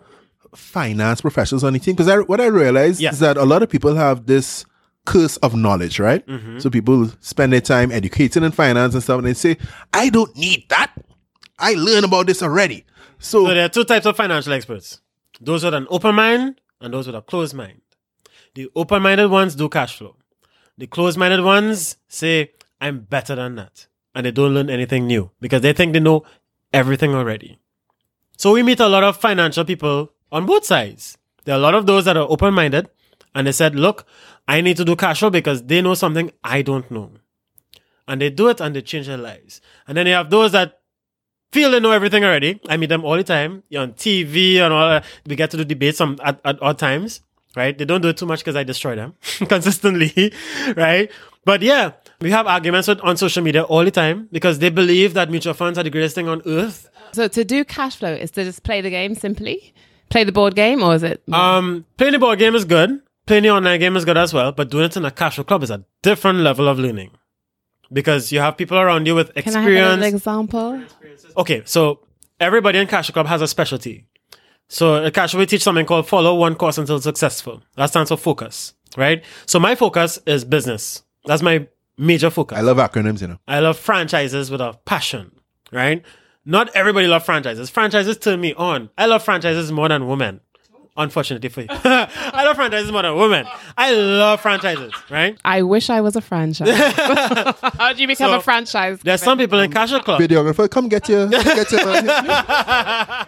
finance 0.55 1.21
professionals 1.21 1.63
on 1.63 1.73
the 1.73 1.79
team? 1.79 1.93
Because 1.95 2.07
I, 2.07 2.19
what 2.19 2.39
I 2.39 2.45
realized 2.45 3.01
Yeah. 3.01 3.11
is 3.11 3.19
that 3.19 3.37
a 3.37 3.43
lot 3.43 3.63
of 3.63 3.69
people 3.69 3.95
have 3.95 4.25
this 4.27 4.65
curse 5.05 5.37
of 5.37 5.55
knowledge, 5.55 5.99
right? 5.99 6.25
Mm-hmm. 6.27 6.59
So 6.59 6.69
people 6.69 7.09
spend 7.19 7.53
their 7.53 7.61
time 7.61 7.91
educating 7.91 8.43
in 8.43 8.51
finance 8.51 8.93
and 8.93 9.03
stuff, 9.03 9.19
and 9.19 9.27
they 9.27 9.33
say, 9.33 9.57
"I 9.93 10.09
don't 10.09 10.35
need 10.35 10.69
that. 10.69 10.93
I 11.57 11.73
learned 11.73 12.05
about 12.05 12.27
this 12.27 12.41
already." 12.43 12.85
So, 13.19 13.45
So 13.45 13.53
there 13.53 13.65
are 13.65 13.69
two 13.69 13.83
types 13.83 14.05
of 14.05 14.15
financial 14.17 14.53
experts 14.53 15.01
those 15.39 15.63
with 15.63 15.73
an 15.73 15.87
open 15.89 16.15
mind 16.15 16.61
and 16.79 16.93
those 16.93 17.07
with 17.07 17.15
a 17.15 17.21
closed 17.21 17.53
mind. 17.53 17.81
The 18.55 18.69
open 18.75 19.01
minded 19.01 19.29
ones 19.29 19.55
do 19.55 19.69
cash 19.69 19.97
flow, 19.97 20.15
the 20.77 20.87
closed 20.87 21.17
minded 21.17 21.41
ones 21.41 21.97
say, 22.07 22.51
I'm 22.79 23.01
better 23.01 23.35
than 23.35 23.55
that. 23.55 23.87
And 24.13 24.25
they 24.25 24.31
don't 24.31 24.53
learn 24.53 24.69
anything 24.69 25.07
new 25.07 25.31
because 25.39 25.61
they 25.61 25.73
think 25.73 25.93
they 25.93 25.99
know 25.99 26.23
everything 26.73 27.15
already. 27.15 27.59
So 28.37 28.53
we 28.53 28.63
meet 28.63 28.79
a 28.79 28.87
lot 28.87 29.03
of 29.03 29.17
financial 29.17 29.63
people 29.63 30.11
on 30.31 30.45
both 30.45 30.65
sides. 30.65 31.17
There 31.45 31.55
are 31.55 31.57
a 31.57 31.61
lot 31.61 31.75
of 31.75 31.85
those 31.85 32.05
that 32.05 32.17
are 32.17 32.27
open 32.29 32.53
minded 32.53 32.89
and 33.33 33.47
they 33.47 33.51
said, 33.51 33.75
Look, 33.75 34.05
I 34.47 34.61
need 34.61 34.77
to 34.77 34.85
do 34.85 34.95
cash 34.95 35.19
flow 35.19 35.29
because 35.29 35.63
they 35.63 35.81
know 35.81 35.93
something 35.93 36.31
I 36.43 36.61
don't 36.61 36.89
know. 36.91 37.11
And 38.07 38.21
they 38.21 38.29
do 38.29 38.49
it 38.49 38.59
and 38.59 38.75
they 38.75 38.81
change 38.81 39.07
their 39.07 39.17
lives. 39.17 39.61
And 39.87 39.97
then 39.97 40.07
you 40.07 40.13
have 40.13 40.29
those 40.29 40.51
that 40.51 40.81
feel 41.51 41.71
they 41.71 41.79
know 41.79 41.91
everything 41.91 42.23
already. 42.23 42.59
I 42.67 42.77
meet 42.77 42.89
them 42.89 43.05
all 43.05 43.15
the 43.15 43.23
time. 43.23 43.63
You're 43.69 43.83
on 43.83 43.93
TV 43.93 44.57
and 44.57 44.73
all 44.73 44.89
that. 44.89 45.05
We 45.25 45.35
get 45.35 45.51
to 45.51 45.57
do 45.57 45.63
debates 45.63 45.97
some 45.97 46.17
at, 46.23 46.39
at 46.43 46.61
odd 46.61 46.77
times, 46.77 47.21
right? 47.55 47.77
They 47.77 47.85
don't 47.85 48.01
do 48.01 48.09
it 48.09 48.17
too 48.17 48.25
much 48.25 48.39
because 48.39 48.55
I 48.55 48.63
destroy 48.63 48.95
them 48.95 49.13
consistently, 49.47 50.33
right? 50.75 51.11
But 51.45 51.61
yeah, 51.61 51.93
we 52.19 52.31
have 52.31 52.47
arguments 52.47 52.87
with, 52.87 53.01
on 53.01 53.17
social 53.17 53.43
media 53.43 53.63
all 53.63 53.83
the 53.83 53.91
time 53.91 54.29
because 54.31 54.59
they 54.59 54.69
believe 54.69 55.13
that 55.15 55.29
mutual 55.29 55.53
funds 55.53 55.77
are 55.79 55.83
the 55.83 55.89
greatest 55.89 56.15
thing 56.15 56.27
on 56.27 56.41
earth. 56.45 56.89
So 57.13 57.27
to 57.27 57.43
do 57.43 57.65
cash 57.65 57.97
flow 57.97 58.13
is 58.13 58.31
to 58.31 58.43
just 58.43 58.63
play 58.63 58.81
the 58.81 58.89
game 58.89 59.15
simply, 59.15 59.73
play 60.09 60.23
the 60.23 60.31
board 60.31 60.55
game, 60.55 60.83
or 60.83 60.95
is 60.95 61.03
it? 61.03 61.21
Um, 61.31 61.85
playing 61.97 62.13
the 62.13 62.19
board 62.19 62.39
game 62.39 62.55
is 62.55 62.63
good. 62.65 63.01
Playing 63.25 63.43
the 63.43 63.49
online 63.49 63.79
game 63.79 63.95
is 63.95 64.05
good 64.05 64.17
as 64.17 64.33
well. 64.33 64.51
But 64.51 64.69
doing 64.69 64.85
it 64.85 64.97
in 64.97 65.05
a 65.05 65.11
cash 65.11 65.35
flow 65.35 65.43
club 65.43 65.63
is 65.63 65.71
a 65.71 65.85
different 66.01 66.39
level 66.39 66.67
of 66.67 66.79
learning 66.79 67.11
because 67.91 68.31
you 68.31 68.39
have 68.39 68.57
people 68.57 68.77
around 68.77 69.05
you 69.05 69.15
with 69.15 69.29
experience. 69.35 69.55
Can 69.55 69.77
I 69.77 69.79
have 69.79 69.99
an 69.99 70.03
experience. 70.03 71.23
example? 71.23 71.41
okay, 71.41 71.61
so 71.65 71.99
everybody 72.39 72.79
in 72.79 72.87
Cash 72.87 73.11
Club 73.11 73.27
has 73.27 73.41
a 73.41 73.47
specialty. 73.47 74.05
So 74.67 75.03
at 75.03 75.13
Cash 75.13 75.35
we 75.35 75.45
teach 75.45 75.63
something 75.63 75.85
called 75.85 76.07
follow 76.07 76.35
one 76.35 76.55
course 76.55 76.77
until 76.77 76.99
successful. 77.01 77.61
That 77.75 77.87
stands 77.87 78.09
for 78.09 78.17
focus, 78.17 78.73
right? 78.97 79.23
So 79.45 79.59
my 79.59 79.75
focus 79.75 80.19
is 80.25 80.45
business. 80.45 81.03
That's 81.25 81.41
my 81.41 81.67
major 81.97 82.29
focus. 82.29 82.57
I 82.57 82.61
love 82.61 82.77
acronyms, 82.77 83.21
you 83.21 83.27
know. 83.27 83.37
I 83.47 83.59
love 83.59 83.77
franchises 83.77 84.49
with 84.49 84.61
a 84.61 84.79
passion, 84.85 85.31
right? 85.71 86.03
Not 86.45 86.75
everybody 86.75 87.07
love 87.07 87.23
franchises. 87.23 87.69
Franchises 87.69 88.17
turn 88.17 88.41
me 88.41 88.53
on. 88.55 88.89
I 88.97 89.05
love 89.05 89.23
franchises 89.23 89.71
more 89.71 89.89
than 89.89 90.07
women. 90.07 90.39
Unfortunately 90.97 91.47
for 91.49 91.61
you. 91.61 91.67
I 91.69 92.43
love 92.43 92.57
franchises 92.57 92.91
more 92.91 93.01
than 93.01 93.15
women. 93.15 93.45
I 93.77 93.91
love 93.93 94.41
franchises, 94.41 94.91
right? 95.09 95.37
I 95.45 95.61
wish 95.61 95.89
I 95.89 96.01
was 96.01 96.15
a 96.17 96.21
franchise. 96.21 96.67
How 97.77 97.93
do 97.93 98.01
you 98.01 98.07
become 98.07 98.31
So, 98.31 98.37
a 98.37 98.41
franchise? 98.41 98.99
There's 99.01 99.21
some 99.21 99.37
people 99.37 99.59
in 99.61 99.71
Cash 99.71 99.89
Flow 99.89 100.01
Club, 100.01 100.19
Videographer, 100.21 100.69
come 100.69 100.89
get 100.89 101.07
your, 101.07 101.29
get 101.29 101.71
your 101.71 101.85
man 101.85 102.05
here. 102.25 103.25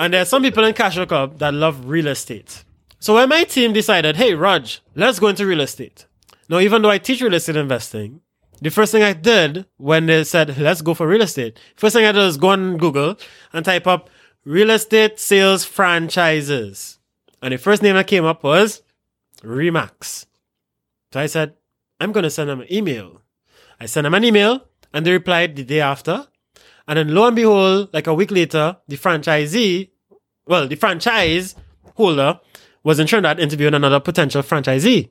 and 0.00 0.14
there's 0.14 0.28
some 0.28 0.42
people 0.42 0.64
in 0.64 0.74
Cash 0.74 0.94
Flow 0.94 1.06
Club 1.06 1.38
that 1.38 1.54
love 1.54 1.86
real 1.86 2.08
estate. 2.08 2.64
So 2.98 3.14
when 3.14 3.28
my 3.28 3.44
team 3.44 3.72
decided, 3.72 4.16
hey, 4.16 4.34
Raj, 4.34 4.80
let's 4.96 5.20
go 5.20 5.28
into 5.28 5.46
real 5.46 5.60
estate. 5.60 6.06
Now, 6.48 6.58
even 6.58 6.82
though 6.82 6.90
I 6.90 6.98
teach 6.98 7.20
real 7.22 7.34
estate 7.34 7.54
investing, 7.56 8.20
the 8.60 8.70
first 8.70 8.90
thing 8.90 9.02
I 9.04 9.12
did 9.12 9.66
when 9.76 10.06
they 10.06 10.24
said, 10.24 10.58
let's 10.58 10.82
go 10.82 10.92
for 10.94 11.06
real 11.06 11.22
estate, 11.22 11.60
first 11.76 11.94
thing 11.94 12.04
I 12.04 12.10
did 12.12 12.18
was 12.18 12.36
go 12.36 12.48
on 12.48 12.78
Google 12.78 13.16
and 13.52 13.64
type 13.64 13.86
up 13.86 14.10
real 14.44 14.70
estate 14.70 15.20
sales 15.20 15.64
franchises. 15.64 16.95
And 17.42 17.52
the 17.52 17.58
first 17.58 17.82
name 17.82 17.94
that 17.94 18.06
came 18.06 18.24
up 18.24 18.42
was 18.42 18.82
RE/MAX. 19.42 20.26
So 21.12 21.20
I 21.20 21.26
said, 21.26 21.54
I'm 22.00 22.12
going 22.12 22.24
to 22.24 22.30
send 22.30 22.50
them 22.50 22.60
an 22.60 22.72
email. 22.72 23.22
I 23.80 23.86
sent 23.86 24.04
them 24.04 24.14
an 24.14 24.24
email 24.24 24.66
and 24.92 25.04
they 25.04 25.12
replied 25.12 25.56
the 25.56 25.64
day 25.64 25.80
after. 25.80 26.26
And 26.88 26.98
then 26.98 27.14
lo 27.14 27.26
and 27.26 27.36
behold, 27.36 27.90
like 27.92 28.06
a 28.06 28.14
week 28.14 28.30
later, 28.30 28.76
the 28.88 28.96
franchisee, 28.96 29.90
well, 30.46 30.68
the 30.68 30.76
franchise 30.76 31.54
holder 31.94 32.40
was 32.82 33.00
in 33.00 33.06
Trinidad 33.06 33.40
interviewing 33.40 33.74
another 33.74 34.00
potential 34.00 34.42
franchisee. 34.42 35.10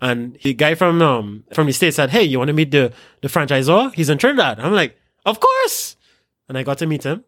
And 0.00 0.38
the 0.42 0.54
guy 0.54 0.74
from 0.74 1.02
um 1.02 1.44
from 1.52 1.66
the 1.66 1.72
state 1.72 1.94
said, 1.94 2.10
Hey, 2.10 2.22
you 2.22 2.38
want 2.38 2.48
to 2.48 2.54
meet 2.54 2.70
the, 2.70 2.92
the 3.20 3.28
franchisor? 3.28 3.94
He's 3.94 4.08
in 4.08 4.18
Trinidad. 4.18 4.60
I'm 4.60 4.72
like, 4.72 4.96
Of 5.24 5.40
course. 5.40 5.96
And 6.48 6.56
I 6.56 6.62
got 6.62 6.78
to 6.78 6.86
meet 6.86 7.04
him. 7.04 7.24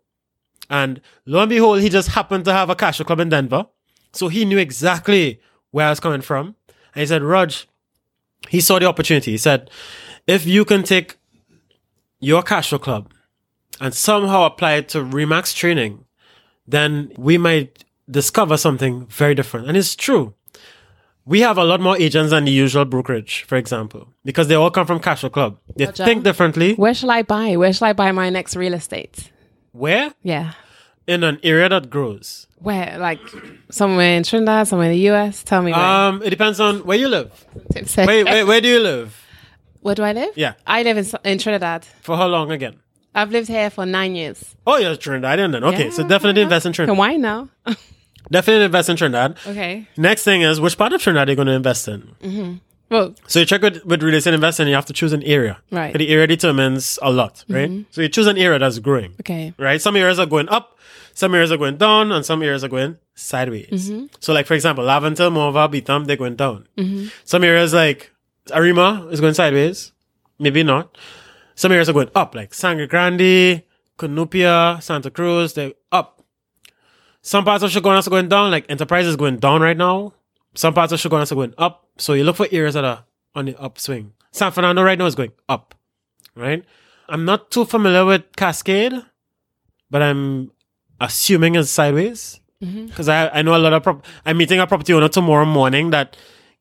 And 0.68 1.00
lo 1.26 1.40
and 1.40 1.50
behold, 1.50 1.80
he 1.80 1.88
just 1.88 2.10
happened 2.10 2.44
to 2.44 2.52
have 2.52 2.70
a 2.70 2.76
cash 2.76 2.96
flow 2.96 3.06
club 3.06 3.20
in 3.20 3.28
Denver. 3.28 3.66
So 4.12 4.28
he 4.28 4.44
knew 4.44 4.58
exactly 4.58 5.40
where 5.70 5.86
I 5.86 5.90
was 5.90 6.00
coming 6.00 6.20
from. 6.20 6.56
And 6.94 7.00
he 7.00 7.06
said, 7.06 7.22
Raj, 7.22 7.66
he 8.48 8.60
saw 8.60 8.78
the 8.78 8.86
opportunity. 8.86 9.30
He 9.32 9.38
said, 9.38 9.70
if 10.26 10.46
you 10.46 10.64
can 10.64 10.82
take 10.82 11.16
your 12.18 12.42
cash 12.42 12.68
flow 12.70 12.78
club 12.78 13.12
and 13.80 13.94
somehow 13.94 14.44
apply 14.44 14.74
it 14.74 14.88
to 14.90 15.02
RE/MAX 15.02 15.54
training, 15.54 16.04
then 16.66 17.12
we 17.16 17.38
might 17.38 17.84
discover 18.10 18.56
something 18.56 19.06
very 19.06 19.34
different. 19.34 19.68
And 19.68 19.76
it's 19.76 19.94
true. 19.94 20.34
We 21.24 21.40
have 21.40 21.58
a 21.58 21.64
lot 21.64 21.80
more 21.80 21.96
agents 21.96 22.30
than 22.30 22.44
the 22.44 22.50
usual 22.50 22.84
brokerage, 22.84 23.44
for 23.44 23.56
example, 23.56 24.08
because 24.24 24.48
they 24.48 24.56
all 24.56 24.70
come 24.70 24.86
from 24.86 24.98
cash 25.00 25.20
flow 25.20 25.30
club. 25.30 25.58
They 25.76 25.86
Roger. 25.86 26.04
think 26.04 26.24
differently. 26.24 26.74
Where 26.74 26.94
shall 26.94 27.10
I 27.10 27.22
buy? 27.22 27.56
Where 27.56 27.72
shall 27.72 27.88
I 27.88 27.92
buy 27.92 28.10
my 28.10 28.30
next 28.30 28.56
real 28.56 28.74
estate? 28.74 29.30
Where? 29.72 30.12
Yeah. 30.22 30.54
In 31.06 31.22
an 31.22 31.38
area 31.42 31.68
that 31.68 31.88
grows. 31.88 32.48
Where? 32.60 32.96
Like 32.98 33.20
somewhere 33.70 34.16
in 34.16 34.22
Trinidad, 34.22 34.68
somewhere 34.68 34.90
in 34.90 34.92
the 34.98 35.08
US? 35.10 35.42
Tell 35.42 35.62
me 35.62 35.72
where. 35.72 35.80
Um, 35.80 36.22
it 36.22 36.30
depends 36.30 36.60
on 36.60 36.80
where 36.84 36.98
you 36.98 37.08
live. 37.08 37.30
Wait, 37.74 37.96
wait, 38.24 38.44
where 38.44 38.60
do 38.60 38.68
you 38.68 38.78
live? 38.80 39.16
Where 39.80 39.94
do 39.94 40.02
I 40.02 40.12
live? 40.12 40.36
Yeah. 40.36 40.54
I 40.66 40.82
live 40.82 40.98
in, 40.98 41.06
in 41.24 41.38
Trinidad. 41.38 41.84
For 42.02 42.16
how 42.16 42.26
long 42.26 42.50
again? 42.50 42.78
I've 43.14 43.30
lived 43.30 43.48
here 43.48 43.70
for 43.70 43.86
nine 43.86 44.14
years. 44.14 44.54
Oh, 44.66 44.76
you're 44.76 44.94
Trinidadian 44.94 45.52
then. 45.52 45.64
Okay, 45.64 45.90
so 45.90 46.02
Yeah. 46.02 46.08
definitely 46.08 46.42
invest 46.42 46.66
in 46.66 46.72
Trinidad. 46.72 46.98
why 46.98 47.16
now? 47.16 47.48
Definitely 48.30 48.66
invest 48.66 48.88
in 48.88 48.96
Trinidad. 48.96 49.38
okay. 49.46 49.88
Next 49.96 50.22
thing 50.22 50.42
is 50.42 50.60
which 50.60 50.78
part 50.78 50.92
of 50.92 51.02
Trinidad 51.02 51.28
are 51.28 51.32
you 51.32 51.36
going 51.36 51.48
to 51.48 51.52
invest 51.54 51.88
in? 51.88 52.60
Well, 52.88 53.14
So 53.26 53.40
you 53.40 53.46
check 53.46 53.62
with, 53.62 53.84
with 53.84 54.02
real 54.02 54.14
estate 54.14 54.34
investing, 54.34 54.68
you 54.68 54.74
have 54.74 54.84
to 54.86 54.92
choose 54.92 55.12
an 55.12 55.22
area. 55.22 55.58
Right. 55.72 55.88
Mm-hmm. 55.88 55.98
The 55.98 56.08
area 56.10 56.26
determines 56.26 56.98
a 57.02 57.10
lot, 57.10 57.44
right? 57.48 57.84
So 57.90 58.02
you 58.02 58.08
choose 58.08 58.26
an 58.26 58.36
area 58.36 58.58
that's 58.58 58.78
growing, 58.80 59.14
okay. 59.20 59.54
right? 59.58 59.80
Some 59.80 59.96
areas 59.96 60.18
are 60.20 60.26
going 60.26 60.48
up, 60.48 60.78
some 61.14 61.34
areas 61.34 61.52
are 61.52 61.56
going 61.56 61.76
down, 61.76 62.12
and 62.12 62.24
some 62.24 62.42
areas 62.42 62.64
are 62.64 62.68
going 62.68 62.98
sideways. 63.14 63.90
Mm-hmm. 63.90 64.06
So 64.20 64.32
like, 64.32 64.46
for 64.46 64.54
example, 64.54 64.84
Laventille, 64.84 65.32
Morvant, 65.32 65.72
Beetham, 65.72 66.06
they're 66.06 66.16
going 66.16 66.36
down. 66.36 66.68
Some 67.24 67.44
areas 67.44 67.74
like 67.74 68.10
Arima 68.52 69.08
is 69.10 69.20
going 69.20 69.34
sideways. 69.34 69.92
Maybe 70.38 70.62
not. 70.62 70.96
Some 71.54 71.72
areas 71.72 71.88
are 71.90 71.92
going 71.92 72.10
up, 72.14 72.34
like 72.34 72.54
Sangre 72.54 72.86
Grande, 72.86 73.62
Cunupia, 73.98 74.82
Santa 74.82 75.10
Cruz, 75.10 75.52
they're 75.52 75.74
up. 75.92 76.24
Some 77.20 77.44
parts 77.44 77.62
of 77.62 77.70
Chaguanas 77.70 78.06
are 78.06 78.10
going 78.10 78.30
down, 78.30 78.50
like 78.50 78.64
Enterprise 78.70 79.06
is 79.06 79.16
going 79.16 79.38
down 79.38 79.60
right 79.60 79.76
now. 79.76 80.14
Some 80.54 80.72
parts 80.72 80.92
of 80.92 81.00
Chaguanas 81.00 81.30
are 81.32 81.34
going 81.34 81.52
up. 81.58 81.86
So 81.98 82.14
you 82.14 82.24
look 82.24 82.36
for 82.36 82.46
areas 82.50 82.72
that 82.74 82.84
are 82.84 83.04
on 83.34 83.44
the 83.44 83.54
upswing. 83.60 84.14
San 84.32 84.52
Fernando 84.52 84.82
right 84.82 84.98
now 84.98 85.04
is 85.04 85.14
going 85.14 85.32
up, 85.50 85.74
right? 86.34 86.64
I'm 87.10 87.26
not 87.26 87.50
too 87.50 87.66
familiar 87.66 88.06
with 88.06 88.34
Cascade, 88.36 88.94
but 89.90 90.00
I'm 90.00 90.50
assuming 91.00 91.54
it's 91.54 91.70
sideways. 91.70 92.40
Because 92.86 93.08
I, 93.08 93.28
I 93.28 93.42
know 93.42 93.56
a 93.56 93.58
lot 93.58 93.72
of, 93.72 93.82
prop- 93.82 94.04
I'm 94.26 94.36
meeting 94.36 94.60
a 94.60 94.66
property 94.66 94.92
owner 94.92 95.08
tomorrow 95.08 95.46
morning 95.46 95.90
that 95.90 96.16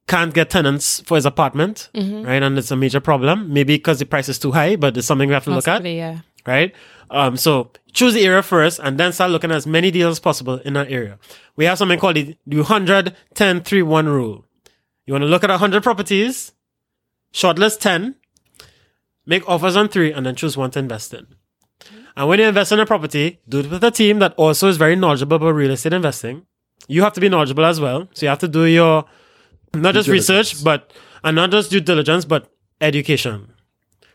can't 0.07 0.33
get 0.33 0.49
tenants 0.49 1.01
for 1.01 1.15
his 1.15 1.25
apartment, 1.25 1.89
right? 2.23 2.41
And 2.41 2.57
it's 2.57 2.71
a 2.71 2.75
major 2.75 2.99
problem. 3.01 3.51
Maybe 3.53 3.75
because 3.75 3.99
the 3.99 4.05
price 4.05 4.29
is 4.29 4.39
too 4.39 4.51
high, 4.51 4.75
but 4.77 4.95
it's 4.97 5.05
something 5.05 5.27
we 5.27 5.33
have 5.33 5.43
to 5.43 5.51
look 5.51 5.67
at 5.67 5.83
yeah. 5.85 6.19
right? 6.47 6.73
Um, 7.11 7.37
so 7.37 7.71
choose 7.91 8.13
the 8.13 8.23
area 8.25 8.41
first 8.41 8.79
and 8.79 8.97
then 8.99 9.11
start 9.13 9.31
looking 9.31 9.51
at 9.51 9.57
as 9.57 9.67
many 9.67 9.91
deals 9.91 10.13
as 10.13 10.19
possible 10.19 10.59
in 10.59 10.73
that 10.73 10.89
area. 10.91 11.19
We 11.55 11.65
have 11.65 11.77
something 11.77 11.99
called 11.99 12.15
the, 12.15 12.35
the 12.47 12.57
100 12.57 13.15
10 13.33 13.61
3 13.61 13.81
1 13.81 14.07
rule. 14.07 14.45
You 15.05 15.13
want 15.13 15.23
to 15.23 15.27
look 15.27 15.43
at 15.43 15.49
100 15.49 15.81
properties, 15.83 16.53
shortlist 17.33 17.79
10, 17.79 18.15
make 19.25 19.47
offers 19.49 19.75
on 19.75 19.89
three, 19.89 20.11
and 20.11 20.25
then 20.25 20.35
choose 20.35 20.55
one 20.55 20.71
to 20.71 20.79
invest 20.79 21.13
in. 21.13 21.27
And 22.16 22.28
when 22.28 22.39
you 22.39 22.45
invest 22.45 22.72
in 22.72 22.80
a 22.80 22.86
property, 22.86 23.39
do 23.47 23.60
it 23.60 23.70
with 23.70 23.84
a 23.84 23.91
team 23.91 24.20
that 24.20 24.34
also 24.36 24.68
is 24.68 24.78
very 24.78 24.95
knowledgeable 24.95 25.38
about 25.38 25.51
real 25.51 25.72
estate 25.72 25.93
investing. 25.93 26.45
You 26.88 27.03
have 27.03 27.14
to 27.14 27.22
be 27.22 27.30
knowledgeable 27.30 27.66
as 27.66 27.80
well. 27.80 28.07
So 28.14 28.26
you 28.26 28.30
have 28.30 28.39
to 28.39 28.47
do 28.47 28.66
your, 28.66 29.05
not 29.74 29.93
just 29.93 30.10
research, 30.10 30.64
but, 30.64 30.91
and 31.24 31.36
not 31.36 31.51
just 31.51 31.70
due 31.70 31.80
diligence, 31.80 32.26
but 32.26 32.51
education. 32.82 33.53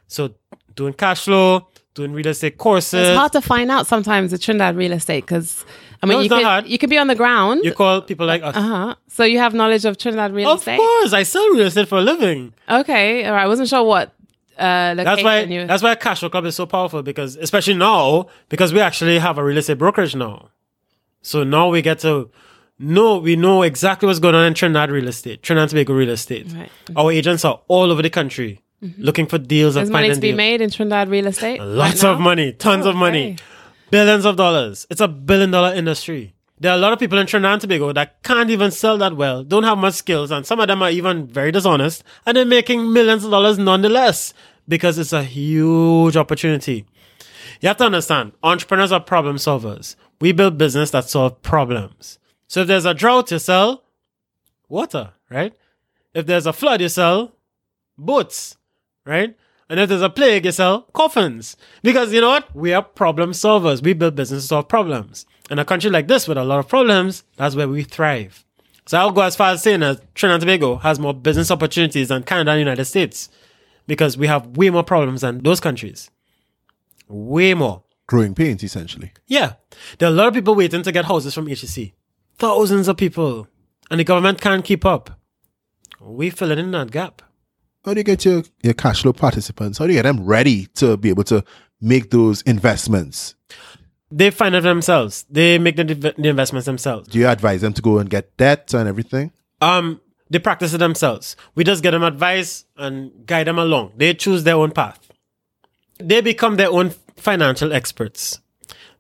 So 0.09 0.35
doing 0.75 0.93
cash 0.95 1.25
flow, 1.25 1.69
doing 1.95 2.13
real 2.13 2.27
estate 2.27 2.59
courses. 2.59 3.09
It's 3.09 3.17
hard 3.17 3.33
to 3.33 3.41
find 3.41 3.71
out 3.71 3.87
sometimes 3.87 4.33
the 4.33 4.39
Trinidad 4.39 4.77
real 4.77 4.93
estate 4.93 5.21
because 5.25 5.65
I 6.03 6.07
mean 6.07 6.17
No, 6.17 6.19
you 6.21 6.25
it's 6.25 6.31
not 6.31 6.37
could 6.39 6.45
hard. 6.47 6.67
you 6.67 6.79
could 6.79 6.91
be 6.91 6.99
on 6.99 7.07
the 7.07 7.15
ground. 7.15 7.65
you 7.65 7.73
call 7.73 8.03
people 8.03 8.27
like 8.27 8.43
us. 8.43 8.57
Uh 8.57 8.61
huh. 8.63 8.95
So 9.09 9.23
you 9.25 9.39
have 9.39 9.55
knowledge 9.55 9.85
of 9.85 9.97
Trinidad 9.97 10.33
real 10.33 10.51
Of 10.51 10.59
estate. 10.59 10.75
Of 10.75 10.79
course, 10.81 11.13
I 11.13 11.23
sell 11.23 11.47
real 11.51 11.67
estate 11.67 11.87
for 11.89 11.99
a 11.99 12.03
living. 12.03 12.53
Okay. 12.69 13.25
All 13.25 13.33
right. 13.33 13.45
I 13.45 13.47
wasn't 13.47 13.69
sure 13.69 13.85
what 13.85 14.13
uh, 14.59 14.95
That's 14.95 15.23
why 15.23 15.41
you. 15.41 15.67
that's 15.67 15.83
why 15.83 15.95
Cash 15.95 16.21
Club 16.21 16.45
is 16.45 16.55
so 16.57 16.67
powerful 16.67 17.03
because 17.03 17.37
especially 17.37 17.75
now 17.75 18.27
because 18.49 18.73
we 18.73 18.81
actually 18.81 19.19
have 19.19 19.39
a 19.39 19.45
real 19.45 19.59
estate 19.59 19.79
brokerage 19.79 20.15
now. 20.15 20.51
So 21.23 21.43
now 21.45 21.69
we 21.71 21.83
get 21.83 21.99
to 22.01 22.31
know 22.79 23.19
we 23.19 23.37
know 23.37 23.63
exactly 23.63 24.07
what's 24.07 24.19
going 24.19 24.35
on 24.35 24.47
in 24.47 24.55
Trinidad 24.55 24.91
real 24.91 25.09
estate, 25.09 25.43
Trinidad 25.43 25.71
Tobago 25.71 25.95
real 25.95 26.11
estate. 26.11 26.47
Right. 26.53 26.71
Our 26.97 27.11
agents 27.13 27.45
are 27.45 27.61
all 27.69 27.91
over 27.91 28.03
the 28.03 28.11
country 28.11 28.61
looking 28.99 29.25
for 29.27 29.39
deals 29.39 29.75
There's 29.77 29.89
money 29.89 30.11
to 30.13 30.21
be 30.21 30.29
deals. 30.29 30.37
made 30.37 30.61
in 30.61 30.69
Trinidad 30.71 31.09
real 31.09 31.27
estate. 31.27 31.59
Lots 31.61 32.03
right 32.05 32.11
of 32.13 32.21
money, 32.21 32.53
tons 32.53 32.85
Oh, 32.87 32.91
of 32.91 32.97
money, 32.97 33.33
okay. 33.33 33.43
billions 33.91 34.27
of 34.27 34.37
dollars. 34.37 34.87
It's 34.91 35.01
a 35.01 35.09
billion 35.09 35.51
dollar 35.51 35.75
industry. 35.75 36.35
There 36.65 36.73
are 36.73 36.77
a 36.77 36.81
lot 36.81 36.95
of 36.95 36.99
people 36.99 37.19
in 37.19 37.27
Trinidad 37.27 37.53
and 37.53 37.61
Tobago 37.61 37.93
that 37.93 38.23
can't 38.23 38.49
even 38.49 38.71
sell 38.71 38.97
that 38.97 39.19
well, 39.19 39.45
don't 39.45 39.65
have 39.65 39.77
much 39.77 39.93
skills, 39.93 40.31
and 40.31 40.47
some 40.47 40.61
of 40.61 40.67
them 40.67 40.83
are 40.83 40.89
even 40.89 41.27
very 41.27 41.53
dishonest, 41.53 42.03
and 42.25 42.39
they're 42.39 42.47
making 42.47 42.91
millions 42.91 43.23
of 43.23 43.31
dollars 43.31 43.59
nonetheless 43.59 44.33
because 44.67 44.97
it's 44.97 45.13
a 45.13 45.25
huge 45.25 46.17
opportunity. 46.17 46.87
You 47.61 47.69
have 47.69 47.77
to 47.77 47.85
understand, 47.85 48.33
entrepreneurs 48.43 48.93
are 48.93 49.01
problem 49.01 49.37
solvers. 49.37 49.97
We 50.23 50.33
build 50.33 50.57
business 50.57 50.91
that 50.93 51.11
solve 51.11 51.43
problems. 51.43 52.19
So 52.47 52.63
if 52.63 52.69
there's 52.69 52.87
a 52.87 52.95
drought, 52.95 53.31
you 53.31 53.39
sell 53.41 53.85
water, 54.67 55.11
right? 55.29 55.53
If 56.15 56.25
there's 56.25 56.47
a 56.47 56.55
flood, 56.55 56.81
you 56.81 56.89
sell 56.89 57.35
boats, 57.99 58.57
right? 59.05 59.37
And 59.69 59.81
if 59.81 59.91
there's 59.91 60.01
a 60.01 60.09
plague, 60.09 60.47
you 60.47 60.53
sell 60.53 60.89
coffins. 60.95 61.59
Because 61.83 62.15
you 62.15 62.23
know 62.23 62.31
what? 62.31 62.57
We 62.57 62.73
are 62.73 62.83
problem 62.83 63.33
solvers. 63.33 63.83
We 63.83 63.93
build 63.93 64.15
business 64.15 64.45
to 64.45 64.49
solve 64.49 64.69
problems. 64.69 65.27
In 65.51 65.59
a 65.59 65.65
country 65.65 65.91
like 65.91 66.09
this 66.09 66.27
with 66.27 66.39
a 66.39 66.45
lot 66.45 66.59
of 66.59 66.69
problems, 66.69 67.25
that's 67.37 67.55
where 67.55 67.69
we 67.69 67.83
thrive. 67.83 68.45
So 68.87 68.99
I'll 68.99 69.13
go 69.13 69.23
as 69.23 69.37
far 69.37 69.53
as 69.53 69.63
saying 69.63 69.81
that 69.81 70.15
Trinidad 70.15 70.43
and 70.43 70.49
Tobago 70.49 70.77
has 70.77 70.99
more 70.99 71.15
business 71.15 71.51
opportunities 71.51 72.09
than 72.09 72.23
Canada 72.23 72.53
and 72.53 72.57
the 72.57 72.61
United 72.61 72.85
States 72.85 73.29
because 73.87 74.17
we 74.17 74.27
have 74.27 74.57
way 74.57 74.71
more 74.71 74.85
problems 74.85 75.23
than 75.23 75.43
those 75.43 75.61
countries. 75.61 76.11
Way 77.09 77.55
more. 77.55 77.83
Growing 78.07 78.35
pains, 78.35 78.63
essentially. 78.63 79.13
Yeah. 79.27 79.55
There 79.99 80.09
are 80.09 80.13
a 80.13 80.15
lot 80.15 80.29
of 80.29 80.35
people 80.35 80.55
waiting 80.55 80.83
to 80.83 80.93
get 80.93 81.07
houses 81.07 81.35
from 81.35 81.47
HEC. 81.47 81.93
Thousands 82.37 82.89
of 82.89 82.97
people. 82.97 83.47
And 83.91 84.01
the 84.01 84.05
government 84.05 84.41
can't 84.41 84.65
keep 84.65 84.85
up. 84.85 85.19
We 86.01 86.31
filling 86.31 86.59
in 86.59 86.71
that 86.73 86.91
gap. 86.91 87.23
How 87.85 87.95
do 87.95 88.01
you 88.01 88.05
get 88.05 88.25
your, 88.25 88.43
your 88.63 88.75
cash 88.75 89.03
flow 89.03 89.13
participants? 89.13 89.79
How 89.79 89.87
do 89.87 89.93
you 89.93 89.99
get 89.99 90.03
them 90.03 90.25
ready 90.25 90.67
to 90.75 90.97
be 90.97 91.11
able 91.11 91.25
to 91.25 91.45
make 91.81 92.11
those 92.11 92.43
investments? 92.43 93.35
They 94.17 94.31
find 94.31 94.55
it 94.55 94.63
themselves. 94.63 95.25
They 95.29 95.59
make 95.59 95.75
the, 95.75 95.83
the 95.85 96.29
investments 96.29 96.67
themselves. 96.67 97.09
Do 97.09 97.19
you 97.19 97.27
advise 97.27 97.63
them 97.63 97.73
to 97.73 97.83
go 97.83 97.99
and 97.99 98.09
get 98.09 98.37
debt 98.37 98.73
and 98.73 98.89
everything? 98.89 99.33
Um, 99.61 100.01
they 100.31 100.39
practice 100.39 100.73
it 100.73 100.79
themselves. 100.79 101.35
We 101.57 101.65
just 101.65 101.83
get 101.83 101.91
them 101.91 102.05
advice 102.05 102.65
and 102.77 103.27
guide 103.27 103.49
them 103.49 103.59
along. 103.59 103.95
They 103.97 104.15
choose 104.15 104.45
their 104.45 104.55
own 104.55 104.71
path. 104.71 105.01
They 105.99 106.21
become 106.21 106.55
their 106.57 106.71
own 106.71 106.91
financial 107.17 107.73
experts 107.73 108.39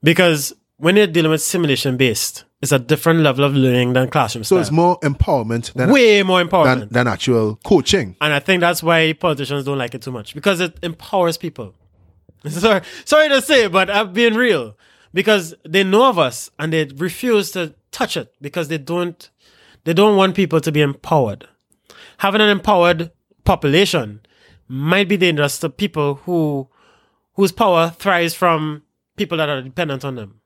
because 0.02 0.52
when 0.78 0.96
you're 0.96 1.06
dealing 1.06 1.30
with 1.30 1.42
simulation 1.42 1.96
based, 1.96 2.42
it's 2.60 2.72
a 2.72 2.80
different 2.80 3.20
level 3.20 3.44
of 3.44 3.54
learning 3.54 3.92
than 3.92 4.08
classroom 4.10 4.42
So 4.42 4.56
style. 4.56 4.60
it's 4.62 4.70
more 4.72 4.98
empowerment 5.00 5.72
than, 5.74 5.90
way 5.90 6.24
more 6.24 6.40
important. 6.40 6.80
than, 6.80 6.88
than 6.88 7.06
actual 7.06 7.56
coaching. 7.64 8.16
And 8.20 8.32
I 8.32 8.40
think 8.40 8.60
that's 8.62 8.82
why 8.82 9.12
politicians 9.12 9.64
don't 9.64 9.78
like 9.78 9.94
it 9.94 10.02
too 10.02 10.10
much 10.10 10.34
because 10.34 10.58
it 10.58 10.76
empowers 10.82 11.36
people. 11.36 11.72
sorry, 12.48 12.80
sorry 13.04 13.28
to 13.28 13.40
say, 13.42 13.68
but 13.68 13.88
I'm 13.90 14.12
being 14.12 14.34
real 14.34 14.76
because 15.14 15.54
they 15.64 15.84
know 15.84 16.08
of 16.08 16.18
us 16.18 16.50
and 16.58 16.72
they 16.72 16.84
refuse 16.96 17.52
to 17.52 17.74
touch 17.92 18.16
it 18.16 18.34
because 18.42 18.68
they 18.68 18.76
don't, 18.76 19.30
they 19.84 19.94
don't 19.94 20.16
want 20.16 20.34
people 20.34 20.60
to 20.60 20.72
be 20.72 20.82
empowered. 20.82 21.48
Having 22.18 22.42
an 22.42 22.50
empowered 22.50 23.12
population 23.44 24.20
might 24.68 25.08
be 25.08 25.16
dangerous 25.16 25.58
to 25.60 25.70
people 25.70 26.16
who, 26.16 26.68
whose 27.34 27.52
power 27.52 27.90
thrives 27.90 28.34
from 28.34 28.82
people 29.16 29.38
that 29.38 29.48
are 29.48 29.62
dependent 29.62 30.04
on 30.04 30.16
them. 30.16 30.40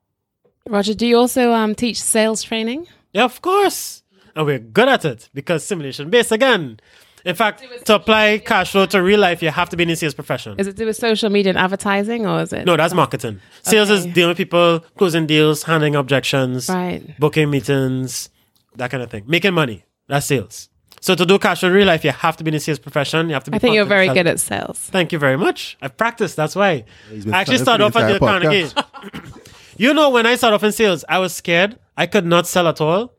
Roger, 0.69 0.93
do 0.93 1.07
you 1.07 1.16
also 1.16 1.53
um, 1.53 1.75
teach 1.75 2.01
sales 2.01 2.43
training? 2.43 2.87
Yeah, 3.12 3.25
of 3.25 3.41
course. 3.41 4.03
And 4.37 4.45
we're 4.45 4.59
good 4.59 4.89
at 4.89 5.05
it 5.05 5.31
because 5.33 5.64
simulation 5.64 6.11
based 6.11 6.31
again. 6.31 6.79
In 7.25 7.35
fact, 7.35 7.64
to 7.87 7.95
apply 7.95 8.39
cash 8.39 8.73
flow 8.73 8.87
to 8.87 9.03
real 9.03 9.21
life, 9.21 9.43
you 9.43 9.51
have 9.51 9.69
to 9.71 9.77
be 9.77 9.83
in 9.83 9.89
the 9.89 9.97
sales 9.97 10.14
profession. 10.14 10.55
Is 10.59 10.66
it 10.66 10.77
do 10.77 10.87
with 10.87 10.97
social 10.97 11.31
media 11.31 11.51
and 11.51 11.59
advertising, 11.59 12.27
or 12.27 12.43
is 12.43 12.53
it? 12.53 12.64
No, 12.64 12.77
that's 12.77 12.95
marketing. 12.95 13.41
Sales 13.62 13.91
is 13.91 14.07
dealing 14.07 14.29
with 14.31 14.39
people, 14.39 14.81
closing 14.97 15.27
deals, 15.27 15.62
handling 15.64 15.95
objections, 15.97 16.69
Right. 16.69 17.19
booking 17.19 17.51
meetings, 17.51 18.31
that 18.77 18.91
kind 18.91 19.03
of 19.03 19.11
thing. 19.11 19.25
Making 19.27 19.55
money. 19.55 19.85
That's 20.07 20.27
sales. 20.27 20.69
So 21.01 21.14
to 21.14 21.25
do 21.25 21.39
cash 21.39 21.61
flow 21.61 21.69
in 21.69 21.75
real 21.75 21.87
life, 21.87 22.03
you 22.05 22.11
have 22.11 22.37
to 22.39 22.45
be 22.45 22.49
in 22.49 22.55
the 22.55 22.61
sales 22.61 22.79
profession. 22.79 23.29
You 23.29 23.35
have 23.35 23.45
to 23.45 23.51
be 23.51 23.57
I 23.57 23.59
think 23.59 23.75
you're 23.75 23.85
very 23.85 24.07
confident 24.07 24.27
good 24.27 24.33
at 24.33 24.41
sales. 24.41 24.79
Thank 24.79 25.12
you 25.12 25.19
very 25.19 25.37
much. 25.37 25.77
I've 25.81 25.97
practiced. 25.97 26.35
That's 26.37 26.57
why. 26.57 26.85
I 27.11 27.41
actually 27.41 27.59
studying 27.59 27.59
started 27.59 27.85
off 27.85 27.93
the 27.93 28.01
at 28.01 28.07
the 28.09 28.14
entire 28.14 28.41
Carnegie. 28.41 29.31
you 29.77 29.95
know, 29.95 30.11
when 30.11 30.27
I 30.27 30.35
started 30.35 30.57
off 30.57 30.64
in 30.64 30.73
sales, 30.73 31.05
I 31.09 31.19
was 31.19 31.35
scared. 31.35 31.79
I 31.97 32.07
could 32.07 32.27
not 32.27 32.47
sell 32.47 32.66
at 32.66 32.81
all. 32.81 33.12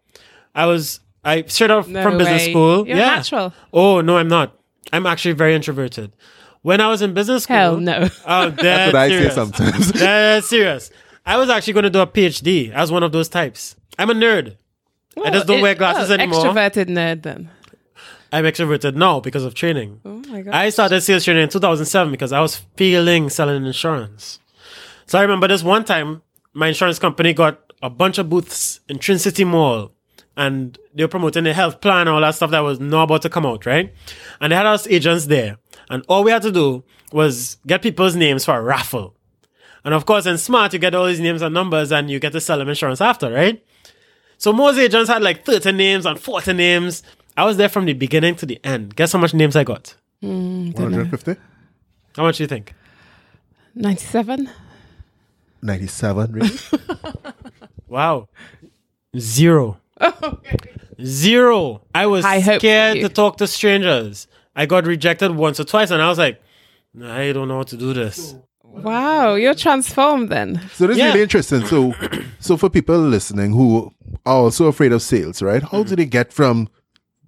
I 0.53 0.65
was 0.65 0.99
I 1.23 1.43
straight 1.43 1.71
off 1.71 1.87
No 1.87 2.01
from 2.01 2.17
business 2.17 2.45
school. 2.45 2.87
You're 2.87 2.97
yeah. 2.97 3.15
natural. 3.15 3.53
Oh 3.73 4.01
no, 4.01 4.17
I'm 4.17 4.27
not. 4.27 4.57
I'm 4.91 5.05
actually 5.05 5.33
very 5.33 5.55
introverted. 5.55 6.11
When 6.61 6.81
I 6.81 6.87
was 6.89 7.01
in 7.01 7.13
business 7.13 7.43
school, 7.43 7.55
Hell 7.55 7.77
no. 7.77 8.09
Oh, 8.25 8.49
That's 8.49 8.93
what 8.93 8.95
I 8.95 9.09
say 9.09 9.29
sometimes. 9.29 9.91
That's 9.93 10.49
serious. 10.49 10.91
I 11.25 11.37
was 11.37 11.49
actually 11.49 11.73
going 11.73 11.83
to 11.83 11.89
do 11.89 11.99
a 11.99 12.07
PhD. 12.07 12.73
I 12.73 12.81
was 12.81 12.91
one 12.91 13.03
of 13.03 13.11
those 13.11 13.29
types. 13.29 13.75
I'm 13.97 14.09
a 14.09 14.13
nerd. 14.13 14.57
I 15.23 15.29
just 15.31 15.47
don't 15.47 15.59
It- 15.59 15.61
wear 15.61 15.75
glasses 15.75 16.09
oh, 16.09 16.13
anymore. 16.13 16.43
Extroverted 16.43 16.87
nerd 16.87 17.23
then. 17.23 17.49
I'm 18.31 18.45
extroverted 18.45 18.95
now 18.95 19.19
because 19.19 19.43
of 19.43 19.55
training. 19.55 20.01
Oh 20.05 20.21
my 20.27 20.41
god. 20.41 20.53
I 20.53 20.69
started 20.69 21.01
sales 21.01 21.23
training 21.23 21.43
in 21.43 21.49
2007 21.49 22.11
because 22.11 22.31
I 22.31 22.41
was 22.41 22.57
feeling 22.77 23.29
selling 23.29 23.65
insurance. 23.65 24.39
So 25.07 25.17
I 25.17 25.23
remember 25.23 25.47
this 25.47 25.63
one 25.63 25.83
time, 25.83 26.21
my 26.53 26.67
insurance 26.67 26.99
company 26.99 27.33
got 27.33 27.59
a 27.81 27.89
bunch 27.89 28.19
of 28.19 28.29
booths 28.29 28.81
in 28.87 28.99
Trincity 28.99 29.45
Mall 29.45 29.91
and 30.39 30.79
they 30.95 31.03
were 31.03 31.07
promoting 31.09 31.43
the 31.43 31.53
health 31.53 31.81
plan 31.81 32.01
and 32.07 32.09
all 32.11 32.21
that 32.21 32.33
stuff 32.33 32.49
that 32.51 32.61
was 32.61 32.79
not 32.79 33.03
about 33.03 33.21
to 33.23 33.29
come 33.29 33.45
out, 33.45 33.65
right? 33.65 33.93
And 34.39 34.51
they 34.51 34.55
had 34.55 34.65
us 34.65 34.87
agents 34.87 35.25
there. 35.27 35.57
And 35.89 36.03
all 36.07 36.23
we 36.23 36.31
had 36.31 36.41
to 36.43 36.51
do 36.51 36.83
was 37.11 37.57
get 37.67 37.81
people's 37.81 38.15
names 38.15 38.45
for 38.45 38.55
a 38.57 38.61
raffle. 38.61 39.15
And 39.83 39.93
of 39.93 40.05
course, 40.05 40.25
in 40.25 40.37
Smart, 40.37 40.71
you 40.73 40.79
get 40.79 40.95
all 40.95 41.05
these 41.07 41.19
names 41.19 41.41
and 41.41 41.53
numbers 41.53 41.91
and 41.91 42.09
you 42.09 42.19
get 42.19 42.31
to 42.31 42.39
sell 42.41 42.57
them 42.57 42.69
insurance 42.69 43.01
after, 43.01 43.29
right? 43.31 43.63
So 44.37 44.53
most 44.53 44.77
agents 44.77 45.09
had 45.09 45.21
like 45.21 45.43
30 45.45 45.73
names 45.73 46.05
and 46.05 46.17
40 46.17 46.53
names. 46.53 47.03
I 47.35 47.43
was 47.43 47.57
there 47.57 47.69
from 47.69 47.83
the 47.85 47.93
beginning 47.93 48.35
to 48.37 48.45
the 48.45 48.59
end. 48.63 48.95
Guess 48.95 49.11
how 49.11 49.19
much 49.19 49.33
names 49.33 49.57
I 49.57 49.65
got? 49.65 49.95
150? 50.21 51.35
How 52.15 52.23
much 52.23 52.37
do 52.37 52.43
you 52.43 52.47
think? 52.47 52.73
97? 53.75 54.49
97, 55.61 56.31
really? 56.31 56.49
Wow. 57.89 58.29
Zero. 59.17 59.79
Zero. 61.03 61.81
I 61.93 62.07
was 62.07 62.25
I 62.25 62.39
hope 62.39 62.59
scared 62.59 62.97
you. 62.97 63.03
to 63.03 63.09
talk 63.09 63.37
to 63.37 63.47
strangers. 63.47 64.27
I 64.55 64.65
got 64.65 64.85
rejected 64.85 65.31
once 65.31 65.59
or 65.59 65.63
twice 65.63 65.91
and 65.91 66.01
I 66.01 66.09
was 66.09 66.17
like, 66.17 66.41
I 67.01 67.31
don't 67.31 67.47
know 67.47 67.57
how 67.57 67.63
to 67.63 67.77
do 67.77 67.93
this. 67.93 68.35
Wow, 68.63 69.35
you're 69.35 69.55
transformed 69.55 70.29
then. 70.29 70.61
So 70.73 70.87
this 70.87 70.97
is 70.97 71.03
really 71.03 71.21
interesting. 71.21 71.65
So, 71.65 71.93
so 72.39 72.57
for 72.57 72.69
people 72.69 72.97
listening 72.97 73.51
who 73.51 73.91
are 74.25 74.35
also 74.35 74.67
afraid 74.67 74.91
of 74.91 75.01
sales, 75.01 75.41
right? 75.41 75.61
How 75.61 75.69
do 75.69 75.83
mm-hmm. 75.83 75.95
they 75.95 76.05
get 76.05 76.31
from 76.31 76.69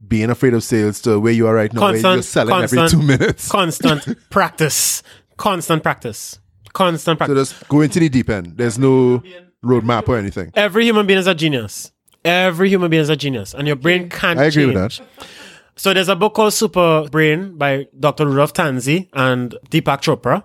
being 0.07 0.29
afraid 0.29 0.53
of 0.53 0.63
sales 0.63 1.01
to 1.01 1.19
where 1.19 1.33
you 1.33 1.47
are 1.47 1.55
right 1.55 1.71
now, 1.73 1.81
where 1.81 1.95
you're 1.95 2.21
selling 2.21 2.53
every 2.53 2.77
constant, 2.77 3.01
two 3.01 3.07
minutes? 3.07 3.49
Constant 3.49 4.17
practice. 4.29 5.03
Constant 5.37 5.83
practice. 5.83 6.39
Constant 6.73 7.17
practice. 7.17 7.33
So 7.33 7.35
practice. 7.35 7.59
just 7.59 7.69
go 7.69 7.81
into 7.81 7.99
the 7.99 8.09
deep 8.09 8.29
end. 8.29 8.57
There's 8.57 8.77
no 8.77 9.23
roadmap 9.63 10.07
or 10.07 10.17
anything. 10.17 10.51
Every 10.53 10.85
human 10.85 11.07
being 11.07 11.19
is 11.19 11.27
a 11.27 11.35
genius. 11.35 11.91
Every 12.23 12.69
human 12.69 12.89
being 12.89 13.01
is 13.01 13.09
a 13.09 13.15
genius. 13.15 13.53
And 13.53 13.67
your 13.67 13.75
brain 13.75 14.09
can't 14.09 14.39
I 14.39 14.45
agree 14.45 14.65
with 14.67 14.75
that. 14.75 14.99
So 15.75 15.93
there's 15.93 16.09
a 16.09 16.15
book 16.15 16.35
called 16.35 16.53
Super 16.53 17.07
Brain 17.09 17.57
by 17.57 17.87
Dr. 17.99 18.27
Rudolph 18.27 18.53
Tanzi 18.53 19.07
and 19.13 19.55
Deepak 19.71 20.01
Chopra, 20.01 20.43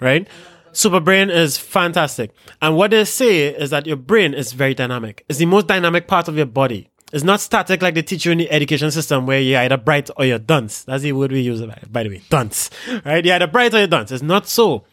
right? 0.00 0.28
Super 0.72 1.00
Brain 1.00 1.30
is 1.30 1.56
fantastic. 1.56 2.32
And 2.60 2.76
what 2.76 2.90
they 2.90 3.04
say 3.04 3.46
is 3.54 3.70
that 3.70 3.86
your 3.86 3.96
brain 3.96 4.34
is 4.34 4.52
very 4.52 4.74
dynamic. 4.74 5.24
It's 5.28 5.38
the 5.38 5.46
most 5.46 5.68
dynamic 5.68 6.06
part 6.08 6.28
of 6.28 6.36
your 6.36 6.46
body. 6.46 6.90
It's 7.12 7.22
not 7.24 7.40
static 7.40 7.80
like 7.80 7.94
they 7.94 8.02
teach 8.02 8.26
you 8.26 8.32
in 8.32 8.38
the 8.38 8.50
education 8.50 8.90
system 8.90 9.24
where 9.24 9.40
you're 9.40 9.60
either 9.60 9.76
bright 9.76 10.10
or 10.16 10.24
you're 10.24 10.40
dunce. 10.40 10.82
That's 10.82 11.04
the 11.04 11.12
word 11.12 11.30
we 11.30 11.40
use, 11.42 11.62
by- 11.62 11.80
by 11.90 12.02
the 12.02 12.08
way, 12.08 12.22
dunce, 12.28 12.70
right? 13.04 13.24
You're 13.24 13.36
either 13.36 13.46
bright 13.46 13.72
or 13.72 13.78
you're 13.78 13.86
dunce. 13.86 14.10
It's 14.10 14.22
not 14.22 14.48
so. 14.48 14.84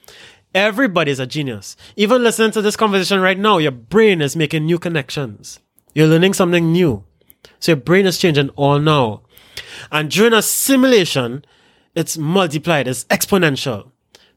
Everybody's 0.53 1.19
a 1.19 1.25
genius. 1.25 1.75
Even 1.95 2.21
listening 2.23 2.51
to 2.51 2.61
this 2.61 2.75
conversation 2.75 3.19
right 3.21 3.39
now, 3.39 3.57
your 3.57 3.71
brain 3.71 4.21
is 4.21 4.35
making 4.35 4.65
new 4.65 4.77
connections. 4.77 5.59
You're 5.93 6.07
learning 6.07 6.33
something 6.33 6.71
new. 6.71 7.03
So 7.59 7.73
your 7.73 7.77
brain 7.77 8.05
is 8.05 8.17
changing 8.17 8.49
all 8.49 8.79
now. 8.79 9.21
And 9.91 10.09
during 10.09 10.33
a 10.33 10.41
simulation, 10.41 11.43
it's 11.95 12.17
multiplied, 12.17 12.87
it's 12.87 13.03
exponential. 13.05 13.91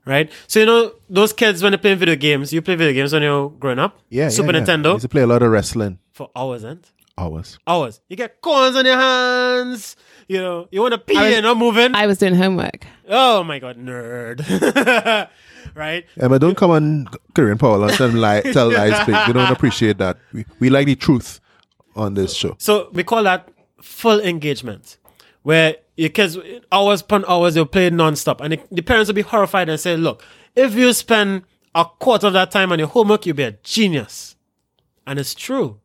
Right? 0.06 0.30
So 0.48 0.60
you 0.60 0.66
know 0.66 0.92
those 1.08 1.32
kids 1.32 1.62
when 1.62 1.72
they 1.72 1.78
play 1.78 1.94
video 1.94 2.16
games, 2.16 2.52
you 2.52 2.60
play 2.60 2.74
video 2.74 2.92
games 2.92 3.12
when 3.14 3.22
you're 3.22 3.48
growing 3.48 3.78
up? 3.78 3.98
Yeah, 4.10 4.28
Super 4.28 4.52
yeah, 4.52 4.58
yeah. 4.58 4.62
I 4.62 4.66
Nintendo 4.76 4.92
used 4.92 5.02
to 5.02 5.08
play 5.08 5.22
a 5.22 5.26
lot 5.26 5.42
of 5.42 5.50
wrestling. 5.50 5.98
for 6.12 6.30
hours 6.36 6.62
and 6.64 6.86
Hours. 7.16 7.58
hours. 7.66 8.00
You 8.08 8.16
get 8.16 8.40
corns 8.42 8.74
on 8.76 8.84
your 8.84 8.96
hands. 8.98 9.96
You 10.28 10.38
know, 10.40 10.68
you 10.72 10.80
want 10.82 10.92
to 10.92 10.98
pee 10.98 11.16
I 11.16 11.22
was- 11.28 11.34
and 11.36 11.44
not 11.44 11.56
moving. 11.56 11.94
I 11.94 12.06
was 12.06 12.18
doing 12.18 12.34
homework. 12.34 12.84
oh 13.08 13.44
my 13.44 13.58
god, 13.60 13.78
nerd. 13.78 14.44
right? 15.74 16.04
Emma, 16.20 16.38
don't 16.38 16.56
come 16.56 16.70
on 16.72 17.06
Caribbean 17.34 17.58
Power 17.58 17.78
Lunch 17.78 18.00
and 18.00 18.20
lie, 18.20 18.40
tell 18.42 18.70
lies, 18.70 18.98
please. 19.04 19.26
We 19.26 19.32
don't 19.32 19.50
appreciate 19.52 19.98
that. 19.98 20.18
We, 20.32 20.44
we 20.58 20.70
like 20.70 20.86
the 20.86 20.96
truth 20.96 21.40
on 21.96 22.14
this 22.14 22.34
show. 22.34 22.56
So 22.58 22.88
we 22.92 23.04
call 23.04 23.22
that 23.24 23.48
full 23.80 24.20
engagement, 24.20 24.96
where 25.42 25.76
your 25.96 26.08
kids 26.08 26.36
hours 26.72 27.02
upon 27.02 27.24
hours 27.26 27.54
they'll 27.54 27.66
play 27.66 27.90
nonstop, 27.90 28.40
and 28.40 28.54
the, 28.54 28.60
the 28.70 28.82
parents 28.82 29.08
will 29.08 29.14
be 29.14 29.22
horrified 29.22 29.68
and 29.68 29.78
say, 29.78 29.96
"Look, 29.96 30.24
if 30.56 30.74
you 30.74 30.92
spend 30.92 31.42
a 31.74 31.84
quarter 31.84 32.26
of 32.26 32.32
that 32.32 32.50
time 32.50 32.72
on 32.72 32.78
your 32.78 32.88
homework, 32.88 33.26
you'll 33.26 33.36
be 33.36 33.44
a 33.44 33.52
genius," 33.62 34.36
and 35.06 35.18
it's 35.18 35.34
true. 35.34 35.80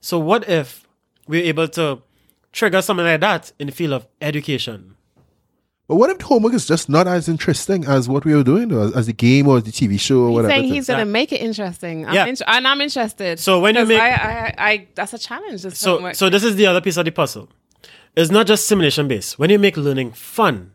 So 0.00 0.18
what 0.18 0.48
if 0.48 0.86
we're 1.28 1.44
able 1.44 1.68
to 1.68 2.02
trigger 2.52 2.82
something 2.82 3.06
like 3.06 3.20
that 3.20 3.52
in 3.58 3.66
the 3.66 3.72
field 3.72 3.92
of 3.92 4.06
education? 4.20 4.95
But 5.88 5.96
what 5.96 6.10
if 6.10 6.20
homework 6.20 6.52
is 6.54 6.66
just 6.66 6.88
not 6.88 7.06
as 7.06 7.28
interesting 7.28 7.84
as 7.84 8.08
what 8.08 8.24
we 8.24 8.34
were 8.34 8.42
doing, 8.42 8.72
or 8.72 8.96
as 8.98 9.06
the 9.06 9.12
game 9.12 9.46
or 9.46 9.60
the 9.60 9.70
TV 9.70 9.98
show 10.00 10.22
or 10.22 10.28
He's 10.28 10.34
whatever? 10.34 10.50
saying 10.52 10.64
it 10.64 10.68
is? 10.68 10.72
he's 10.74 10.86
going 10.88 10.98
to 10.98 11.04
make 11.04 11.32
it 11.32 11.40
interesting. 11.40 12.06
I'm 12.06 12.14
Yeah. 12.14 12.26
int- 12.26 12.42
and 12.46 12.66
I'm 12.66 12.80
interested. 12.80 13.38
So 13.38 13.60
when 13.60 13.76
you 13.76 13.86
make- 13.86 14.00
I, 14.00 14.10
I, 14.10 14.54
I, 14.70 14.86
that's 14.96 15.12
a 15.14 15.18
challenge. 15.18 15.62
This 15.62 15.78
So, 15.78 15.94
homework. 15.94 16.16
so 16.16 16.28
this 16.28 16.42
is 16.42 16.56
the 16.56 16.66
other 16.66 16.80
piece 16.80 16.96
of 16.96 17.04
the 17.04 17.12
puzzle. 17.12 17.48
It's 18.16 18.30
not 18.32 18.46
just 18.48 18.66
simulation 18.66 19.06
based. 19.06 19.38
When 19.38 19.48
you 19.50 19.58
make 19.60 19.76
learning 19.76 20.12
fun, 20.12 20.72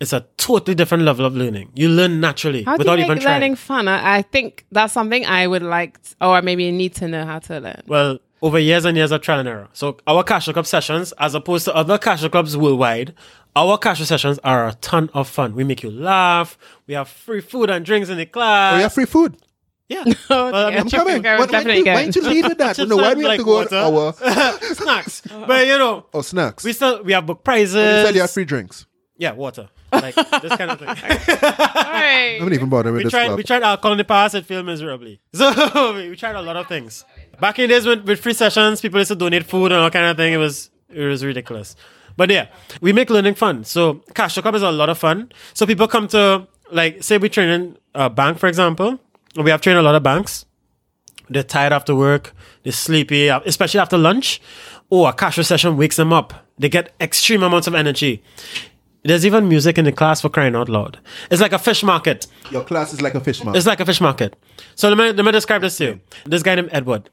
it's 0.00 0.12
a 0.12 0.26
totally 0.36 0.74
different 0.74 1.04
level 1.04 1.24
of 1.24 1.34
learning. 1.34 1.70
You 1.74 1.88
learn 1.88 2.20
naturally 2.20 2.64
how 2.64 2.76
do 2.76 2.78
without 2.80 2.98
you 2.98 3.04
even 3.04 3.14
make 3.18 3.22
trying. 3.22 3.34
learning 3.40 3.54
fun? 3.56 3.88
I, 3.88 4.16
I 4.18 4.22
think 4.22 4.66
that's 4.72 4.92
something 4.92 5.24
I 5.24 5.46
would 5.46 5.62
like, 5.62 5.98
oh, 6.20 6.34
t- 6.34 6.38
or 6.38 6.42
maybe 6.42 6.70
need 6.72 6.94
to 6.96 7.08
know 7.08 7.24
how 7.24 7.38
to 7.38 7.60
learn. 7.60 7.82
Well, 7.86 8.18
over 8.42 8.58
years 8.58 8.84
and 8.84 8.96
years 8.96 9.12
of 9.12 9.20
trial 9.22 9.38
and 9.40 9.48
error. 9.48 9.68
So 9.72 9.96
our 10.06 10.22
Cash 10.24 10.46
Club 10.48 10.66
sessions, 10.66 11.12
as 11.18 11.34
opposed 11.34 11.64
to 11.66 11.74
other 11.74 11.96
Cash 11.96 12.26
Clubs 12.28 12.56
worldwide, 12.56 13.14
our 13.56 13.78
Cash 13.78 14.00
sessions 14.06 14.38
are 14.44 14.68
a 14.68 14.74
ton 14.74 15.08
of 15.14 15.28
fun. 15.28 15.54
We 15.54 15.64
make 15.64 15.82
you 15.82 15.90
laugh. 15.90 16.58
We 16.86 16.94
have 16.94 17.08
free 17.08 17.40
food 17.40 17.70
and 17.70 17.84
drinks 17.84 18.08
in 18.08 18.18
the 18.18 18.26
class. 18.26 18.74
Oh, 18.74 18.78
yeah, 18.80 18.88
free 18.88 19.04
food. 19.06 19.36
Yeah. 19.88 20.04
Oh, 20.30 20.50
Well, 20.50 20.70
dear. 20.70 20.78
I'm 20.80 20.84
I'm 20.84 20.90
coming. 20.90 21.22
Go, 21.22 21.30
Why, 21.38 21.46
why, 21.46 21.64
why 21.64 21.82
don't 21.82 22.16
you 22.16 22.22
lead 22.22 22.44
with 22.48 22.58
that? 22.58 22.76
Just 22.76 22.88
no, 22.88 22.96
why 22.96 23.12
like 23.12 23.16
do 23.16 23.18
we 23.18 23.24
have 23.28 23.38
to 23.38 23.44
go 23.44 23.58
on 23.88 23.94
water. 23.94 24.24
our 24.24 24.52
snacks. 24.74 25.22
But 25.46 25.66
you 25.66 25.78
know, 25.78 26.06
oh, 26.14 26.22
snacks? 26.22 26.64
we 26.64 26.72
still 26.72 27.02
we 27.04 27.12
have 27.12 27.26
book 27.26 27.44
prizes. 27.44 27.74
you 27.74 28.06
said 28.06 28.14
you 28.14 28.20
have 28.22 28.30
free 28.30 28.44
drinks. 28.46 28.86
Yeah, 29.18 29.32
water. 29.32 29.68
Like 29.92 30.14
this 30.14 30.56
kind 30.56 30.70
of 30.70 30.78
thing. 30.78 30.88
Hey. 30.96 32.38
I'm 32.38 32.44
not 32.46 32.54
even 32.54 32.70
bothering 32.70 32.94
with 32.94 33.00
we 33.00 33.04
this 33.04 33.10
tried 33.12 33.26
club. 33.26 33.36
we 33.36 33.42
tried 33.44 33.62
alcohol 33.62 33.92
in 33.92 33.98
the 33.98 34.04
past, 34.04 34.34
it 34.34 34.46
failed 34.46 34.64
miserably. 34.64 35.20
So 35.34 35.92
we 35.94 36.16
tried 36.16 36.34
a 36.34 36.40
lot 36.40 36.56
of 36.56 36.66
things. 36.66 37.04
Back 37.42 37.58
in 37.58 37.68
the 37.68 37.74
days 37.74 37.84
with, 37.84 38.04
with 38.04 38.20
free 38.20 38.34
sessions, 38.34 38.80
people 38.80 39.00
used 39.00 39.08
to 39.08 39.16
donate 39.16 39.44
food 39.44 39.72
and 39.72 39.80
all 39.82 39.90
kind 39.90 40.06
of 40.06 40.16
thing. 40.16 40.32
It 40.32 40.36
was 40.36 40.70
it 40.88 41.04
was 41.04 41.24
ridiculous. 41.24 41.74
But 42.16 42.30
yeah, 42.30 42.46
we 42.80 42.92
make 42.92 43.10
learning 43.10 43.34
fun. 43.34 43.64
So 43.64 43.94
Cash 44.14 44.38
Club 44.38 44.54
is 44.54 44.62
a 44.62 44.70
lot 44.70 44.88
of 44.88 44.96
fun. 44.96 45.32
So 45.52 45.66
people 45.66 45.88
come 45.88 46.06
to 46.08 46.46
like 46.70 47.02
say 47.02 47.18
we 47.18 47.28
train 47.28 47.48
in 47.48 47.78
a 47.96 48.08
bank, 48.08 48.38
for 48.38 48.46
example. 48.46 49.00
We 49.34 49.50
have 49.50 49.60
trained 49.60 49.80
a 49.80 49.82
lot 49.82 49.96
of 49.96 50.04
banks. 50.04 50.46
They're 51.30 51.42
tired 51.42 51.72
after 51.72 51.96
work. 51.96 52.32
They're 52.62 52.72
sleepy, 52.72 53.28
uh, 53.28 53.40
especially 53.44 53.80
after 53.80 53.98
lunch. 53.98 54.40
Or 54.88 55.08
a 55.08 55.12
cash 55.12 55.44
session 55.44 55.76
wakes 55.76 55.96
them 55.96 56.12
up. 56.12 56.32
They 56.60 56.68
get 56.68 56.94
extreme 57.00 57.42
amounts 57.42 57.66
of 57.66 57.74
energy. 57.74 58.22
There's 59.02 59.26
even 59.26 59.48
music 59.48 59.78
in 59.78 59.84
the 59.84 59.90
class 59.90 60.20
for 60.20 60.28
crying 60.28 60.54
out 60.54 60.68
loud. 60.68 61.00
It's 61.28 61.40
like 61.40 61.52
a 61.52 61.58
fish 61.58 61.82
market. 61.82 62.28
Your 62.52 62.62
class 62.62 62.92
is 62.92 63.02
like 63.02 63.16
a 63.16 63.20
fish 63.20 63.42
market. 63.42 63.58
It's 63.58 63.66
like 63.66 63.80
a 63.80 63.86
fish 63.86 64.00
market. 64.00 64.36
So 64.76 64.88
let 64.88 64.96
me, 64.96 65.10
let 65.10 65.24
me 65.24 65.32
describe 65.32 65.62
this 65.62 65.76
to 65.78 65.84
you. 65.84 66.00
This 66.24 66.44
guy 66.44 66.54
named 66.54 66.68
Edward. 66.70 67.10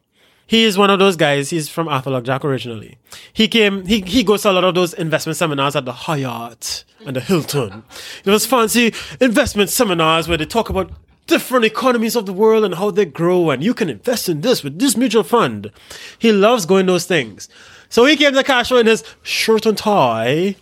He 0.49 0.63
is 0.63 0.79
one 0.79 0.89
of 0.89 0.97
those 0.97 1.15
guys. 1.15 1.51
He's 1.51 1.69
from 1.69 1.87
Arthur 1.87 2.19
Jack 2.21 2.43
originally. 2.43 2.97
He 3.31 3.47
came, 3.47 3.85
he, 3.85 4.01
he 4.01 4.23
goes 4.23 4.41
to 4.41 4.49
a 4.49 4.53
lot 4.53 4.63
of 4.63 4.73
those 4.73 4.95
investment 4.95 5.37
seminars 5.37 5.75
at 5.75 5.85
the 5.85 5.91
Hyatt 5.91 6.85
and 7.05 7.15
the 7.15 7.19
Hilton. 7.19 7.83
Those 8.23 8.47
fancy 8.47 8.91
investment 9.21 9.69
seminars 9.69 10.27
where 10.27 10.39
they 10.39 10.47
talk 10.47 10.71
about 10.71 10.91
different 11.27 11.65
economies 11.65 12.15
of 12.15 12.25
the 12.25 12.33
world 12.33 12.65
and 12.65 12.73
how 12.73 12.89
they 12.89 13.05
grow 13.05 13.51
and 13.51 13.63
you 13.63 13.75
can 13.75 13.91
invest 13.91 14.27
in 14.27 14.41
this 14.41 14.63
with 14.63 14.79
this 14.79 14.97
mutual 14.97 15.21
fund. 15.21 15.71
He 16.17 16.31
loves 16.31 16.65
going 16.65 16.87
those 16.87 17.05
things. 17.05 17.47
So 17.87 18.05
he 18.05 18.15
came 18.15 18.33
to 18.33 18.41
Cashflow 18.43 18.79
in 18.79 18.87
his 18.87 19.03
shirt 19.21 19.67
and 19.67 19.77
tie. 19.77 20.55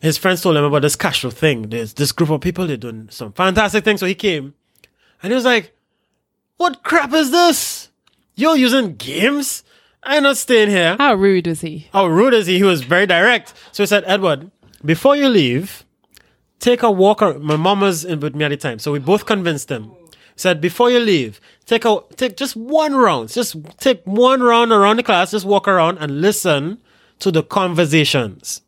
His 0.00 0.18
friends 0.18 0.42
told 0.42 0.58
him 0.58 0.64
about 0.64 0.82
this 0.82 0.96
Cashflow 0.96 1.32
thing. 1.32 1.70
There's 1.70 1.94
this 1.94 2.12
group 2.12 2.28
of 2.28 2.42
people, 2.42 2.66
they're 2.66 2.76
doing 2.76 3.08
some 3.10 3.32
fantastic 3.32 3.84
things. 3.84 4.00
So 4.00 4.06
he 4.06 4.14
came 4.14 4.52
and 5.22 5.32
he 5.32 5.34
was 5.34 5.46
like, 5.46 5.74
What 6.58 6.82
crap 6.82 7.14
is 7.14 7.30
this? 7.30 7.81
You're 8.34 8.56
using 8.56 8.96
games? 8.96 9.62
I'm 10.02 10.24
not 10.24 10.36
staying 10.36 10.70
here. 10.70 10.96
How 10.98 11.14
rude 11.14 11.46
was 11.46 11.60
he? 11.60 11.88
How 11.92 12.06
rude 12.06 12.34
is 12.34 12.46
he? 12.46 12.56
He 12.58 12.64
was 12.64 12.82
very 12.82 13.06
direct. 13.06 13.54
So 13.72 13.82
he 13.82 13.86
said, 13.86 14.04
Edward, 14.06 14.50
before 14.84 15.14
you 15.14 15.28
leave, 15.28 15.84
take 16.58 16.82
a 16.82 16.90
walk. 16.90 17.22
Around. 17.22 17.42
My 17.42 17.56
mom 17.56 17.80
was 17.80 18.04
in 18.04 18.20
with 18.20 18.34
me 18.34 18.44
at 18.44 18.48
the 18.48 18.56
time, 18.56 18.78
so 18.78 18.90
we 18.92 18.98
both 18.98 19.26
convinced 19.26 19.70
him. 19.70 19.92
He 20.10 20.38
said, 20.38 20.60
before 20.60 20.90
you 20.90 20.98
leave, 20.98 21.40
take 21.66 21.84
a 21.84 22.00
take 22.16 22.36
just 22.36 22.56
one 22.56 22.94
round. 22.94 23.28
Just 23.28 23.54
take 23.78 24.02
one 24.04 24.42
round 24.42 24.72
around 24.72 24.96
the 24.96 25.02
class. 25.02 25.30
Just 25.30 25.44
walk 25.44 25.68
around 25.68 25.98
and 25.98 26.20
listen 26.20 26.80
to 27.20 27.30
the 27.30 27.42
conversations. 27.42 28.62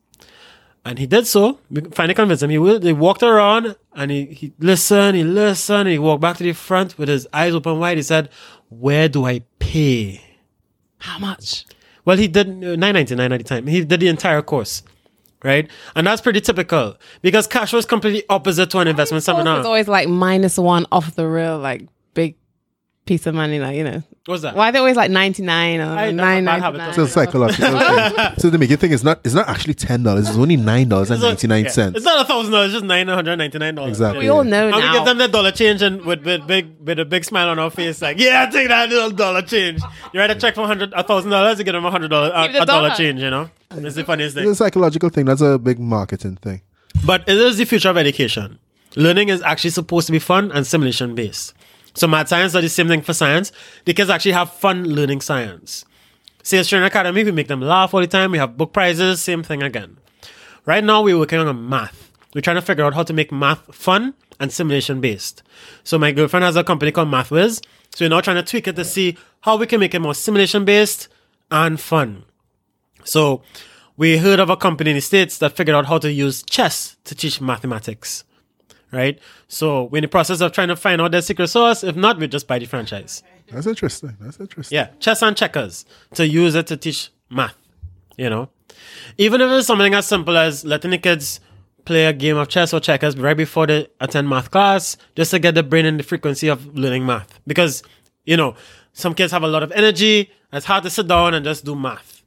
And 0.87 0.99
he 0.99 1.07
did 1.07 1.27
so. 1.27 1.59
We 1.71 1.81
finally 1.93 2.13
convinced 2.13 2.43
him. 2.43 2.51
He 2.51 2.93
walked 2.93 3.23
around 3.23 3.75
and 3.95 4.11
he, 4.11 4.27
he 4.27 4.53
listened, 4.59 5.17
he 5.17 5.25
listened, 5.25 5.89
he 5.89 5.99
walked 5.99 6.21
back 6.21 6.37
to 6.37 6.45
the 6.45 6.53
front 6.53 6.99
with 6.99 7.09
his 7.09 7.27
eyes 7.33 7.55
open 7.55 7.79
wide. 7.79 7.97
He 7.97 8.03
said, 8.03 8.29
Where 8.69 9.09
do 9.09 9.25
I 9.27 9.43
pay? 9.59 10.21
How 10.99 11.19
much? 11.19 11.65
Well, 12.05 12.17
he 12.17 12.29
did 12.29 12.49
uh, 12.49 12.77
nine 12.77 12.95
ninety 12.95 13.15
nine 13.15 13.33
at 13.33 13.39
the 13.39 13.45
time. 13.45 13.67
He 13.67 13.85
did 13.85 14.01
the 14.01 14.09
entire 14.09 14.43
course, 14.43 14.83
right? 15.43 15.71
And 15.97 16.07
that's 16.07 16.21
pretty 16.21 16.41
typical 16.41 16.97
because 17.23 17.47
cash 17.47 17.73
was 17.73 17.87
completely 17.87 18.25
opposite 18.29 18.71
to 18.71 18.79
an 18.79 18.89
investment 18.89 19.19
It's 19.21 19.27
seminar. 19.27 19.65
always 19.65 19.89
like 19.89 20.09
minus 20.09 20.59
one 20.59 20.87
off 20.93 21.15
the 21.15 21.27
real, 21.27 21.59
like 21.59 21.87
piece 23.07 23.27
of 23.27 23.35
money, 23.35 23.59
like 23.59 23.77
you 23.77 23.85
know. 23.85 24.03
What's 24.27 24.41
that? 24.43 24.57
Why 24.57 24.71
are 24.71 24.73
they 24.73 24.79
always 24.79 24.97
like 24.97 25.11
ninety 25.11 25.43
nine 25.43 25.81
or 25.81 25.85
I- 25.85 26.11
nine 26.11 26.47
bad 26.47 26.63
habit. 26.63 26.79
ninety 26.79 27.01
It's 27.03 27.11
a 27.11 27.13
psychological 27.13 27.79
thing. 27.79 28.27
So 28.39 28.51
to 28.51 28.57
make 28.57 28.71
you 28.71 28.77
think 28.79 28.95
it's 28.95 29.05
not 29.05 29.21
it's 29.25 29.35
not 29.35 29.49
actually 29.49 29.75
ten 29.75 30.03
dollars, 30.03 30.29
it's 30.29 30.39
only 30.39 30.57
nine 30.57 30.89
dollars 30.89 31.11
and 31.11 31.21
ninety 31.21 31.47
nine 31.47 31.65
yeah. 31.65 31.71
cents. 31.71 31.97
It's 31.97 32.07
not 32.07 32.25
a 32.25 32.29
thousand 32.29 32.53
dollars, 32.53 32.69
it's 32.69 32.75
just 32.81 32.85
nine 32.87 33.07
hundred 33.09 33.37
ninety 33.37 33.59
nine 33.59 33.75
dollars. 33.75 33.91
Exactly. 33.91 34.21
We 34.21 34.29
all 34.31 34.45
know 34.45 34.69
And 34.69 34.77
we 34.77 34.81
now. 34.83 34.93
give 34.95 35.05
them 35.05 35.19
the 35.19 35.29
dollar 35.29 35.53
change 35.53 35.83
and 35.83 36.03
with, 36.07 36.25
with 36.25 36.47
big 36.47 36.77
with 36.81 36.99
a 36.99 37.05
big 37.05 37.25
smile 37.25 37.49
on 37.51 37.59
our 37.59 37.71
face, 37.71 38.01
like, 38.01 38.19
yeah, 38.19 38.47
take 38.47 38.69
that 38.69 38.89
little 38.89 39.11
dollar 39.11 39.43
change. 39.43 39.83
You 40.15 40.21
write 40.21 40.31
a 40.31 40.35
check 40.37 40.55
for 40.55 40.67
hundred 40.67 40.93
a 40.95 41.03
thousand 41.03 41.31
dollars, 41.31 41.59
you 41.59 41.65
get 41.65 41.73
them 41.73 41.85
a 41.85 41.91
hundred 41.91 42.09
dollars 42.09 42.33
a, 42.35 42.63
a 42.63 42.67
dollar 42.67 42.89
dollar. 42.89 42.91
change, 42.95 43.21
you 43.21 43.29
know? 43.31 43.51
It's 43.73 43.97
the 43.97 44.05
funniest 44.05 44.35
thing. 44.37 44.49
It's 44.49 44.59
thing. 44.59 44.67
a 44.67 44.69
psychological 44.71 45.11
thing. 45.11 45.27
That's 45.27 45.41
a 45.43 45.59
big 45.59 45.79
marketing 45.79 46.37
thing. 46.37 46.63
But 47.05 47.29
it 47.29 47.37
is 47.37 47.59
the 47.59 47.65
future 47.67 47.91
of 47.91 47.97
education. 47.99 48.59
Learning 48.97 49.29
is 49.29 49.43
actually 49.43 49.71
supposed 49.71 50.07
to 50.07 50.13
be 50.13 50.21
fun 50.21 50.53
and 50.53 50.65
simulation 50.67 51.15
based. 51.15 51.53
So 51.95 52.07
Mad 52.07 52.29
Science 52.29 52.53
does 52.53 52.63
the 52.63 52.69
same 52.69 52.89
thing 52.89 53.03
for 53.03 53.13
science. 53.13 53.53
The 53.85 53.95
kids 53.95 54.11
actually 54.11 54.33
have 54.33 54.53
fun 54.53 54.85
learning 54.85 55.21
science. 55.21 55.85
Sales 56.43 56.69
Training 56.69 56.87
Academy, 56.87 57.25
we 57.25 57.33
make 57.33 57.49
them 57.49 57.61
laugh 57.61 57.95
all 57.95 58.01
the 58.01 58.07
time. 58.07 58.33
We 58.33 58.39
have 58.39 58.57
book 58.57 58.73
prizes, 58.73 59.23
same 59.23 59.43
thing 59.43 59.63
again. 59.63 59.97
Right 60.67 60.85
now, 60.85 61.03
we're 61.03 61.19
working 61.19 61.39
on 61.39 61.69
math. 61.69 62.11
We're 62.35 62.41
trying 62.41 62.57
to 62.57 62.63
figure 62.63 62.85
out 62.85 62.95
how 62.95 63.05
to 63.05 63.13
make 63.13 63.31
math 63.31 63.75
fun 63.75 64.15
and 64.41 64.53
simulation 64.53 65.01
based. 65.01 65.43
So 65.85 65.99
my 65.99 66.11
girlfriend 66.11 66.45
has 66.45 66.57
a 66.57 66.65
company 66.65 66.91
called 66.91 67.09
MathWiz. 67.09 67.65
So 67.95 68.05
we're 68.05 68.09
now 68.09 68.21
trying 68.21 68.37
to 68.37 68.43
tweak 68.43 68.67
it 68.67 68.77
to 68.77 68.85
see 68.85 69.17
how 69.43 69.57
we 69.57 69.67
can 69.67 69.79
make 69.79 69.95
it 69.95 70.01
more 70.01 70.15
simulation 70.15 70.65
based 70.65 71.09
and 71.51 71.79
fun. 71.79 72.25
So 73.05 73.43
we 73.97 74.17
heard 74.17 74.41
of 74.41 74.51
a 74.51 74.57
company 74.57 74.91
in 74.91 74.97
the 74.97 75.01
States 75.01 75.39
that 75.39 75.57
figured 75.57 75.77
out 75.77 75.87
how 75.87 75.99
to 75.99 76.11
use 76.11 76.43
chess 76.43 76.97
to 77.05 77.15
teach 77.15 77.41
mathematics. 77.41 78.25
Right? 78.95 79.19
So 79.49 79.85
we're 79.85 79.99
in 79.99 80.03
the 80.03 80.09
process 80.09 80.41
of 80.41 80.53
trying 80.53 80.69
to 80.69 80.77
find 80.77 81.03
out 81.03 81.11
their 81.11 81.21
secret 81.21 81.49
sauce. 81.49 81.83
If 81.83 81.97
not, 81.97 82.19
we 82.19 82.29
just 82.29 82.47
buy 82.47 82.61
the 82.61 82.67
franchise. 82.67 83.25
That's 83.51 83.67
interesting. 83.67 84.17
That's 84.21 84.39
interesting. 84.39 84.77
Yeah, 84.77 84.91
chess 85.01 85.21
and 85.21 85.37
checkers 85.37 85.85
to 86.15 86.27
use 86.27 86.55
it 86.55 86.69
to 86.69 86.77
teach 86.77 87.11
math. 87.29 87.57
You 88.17 88.31
know, 88.31 88.51
even 89.19 89.41
if 89.41 89.51
it's 89.51 89.67
something 89.67 89.93
as 89.93 90.07
simple 90.07 90.37
as 90.37 90.65
letting 90.65 90.93
the 90.93 90.99
kids 90.99 91.41
play 91.85 92.07
a 92.07 92.13
game 92.13 92.37
of 92.37 92.49
chess 92.49 92.73
or 92.73 92.79
checkers 92.79 93.17
right 93.19 93.37
before 93.37 93.67
they 93.67 93.89
attend 94.01 94.29
math 94.29 94.53
class, 94.53 94.97
just 95.17 95.33
to 95.33 95.41
get 95.41 95.57
the 95.57 95.65
brain 95.65 95.85
in 95.85 95.97
the 95.97 96.05
frequency 96.05 96.47
of 96.49 96.77
learning 96.77 97.05
math. 97.05 97.41
Because 97.47 97.83
you 98.25 98.37
know, 98.37 98.55
some 98.93 99.15
kids 99.15 99.33
have 99.33 99.43
a 99.43 99.49
lot 99.49 99.65
of 99.65 99.73
energy. 99.73 100.31
It's 100.53 100.67
hard 100.67 100.85
to 100.85 100.91
sit 100.91 101.09
down 101.09 101.35
and 101.35 101.45
just 101.45 101.65
do 101.65 101.75
math. 101.75 102.23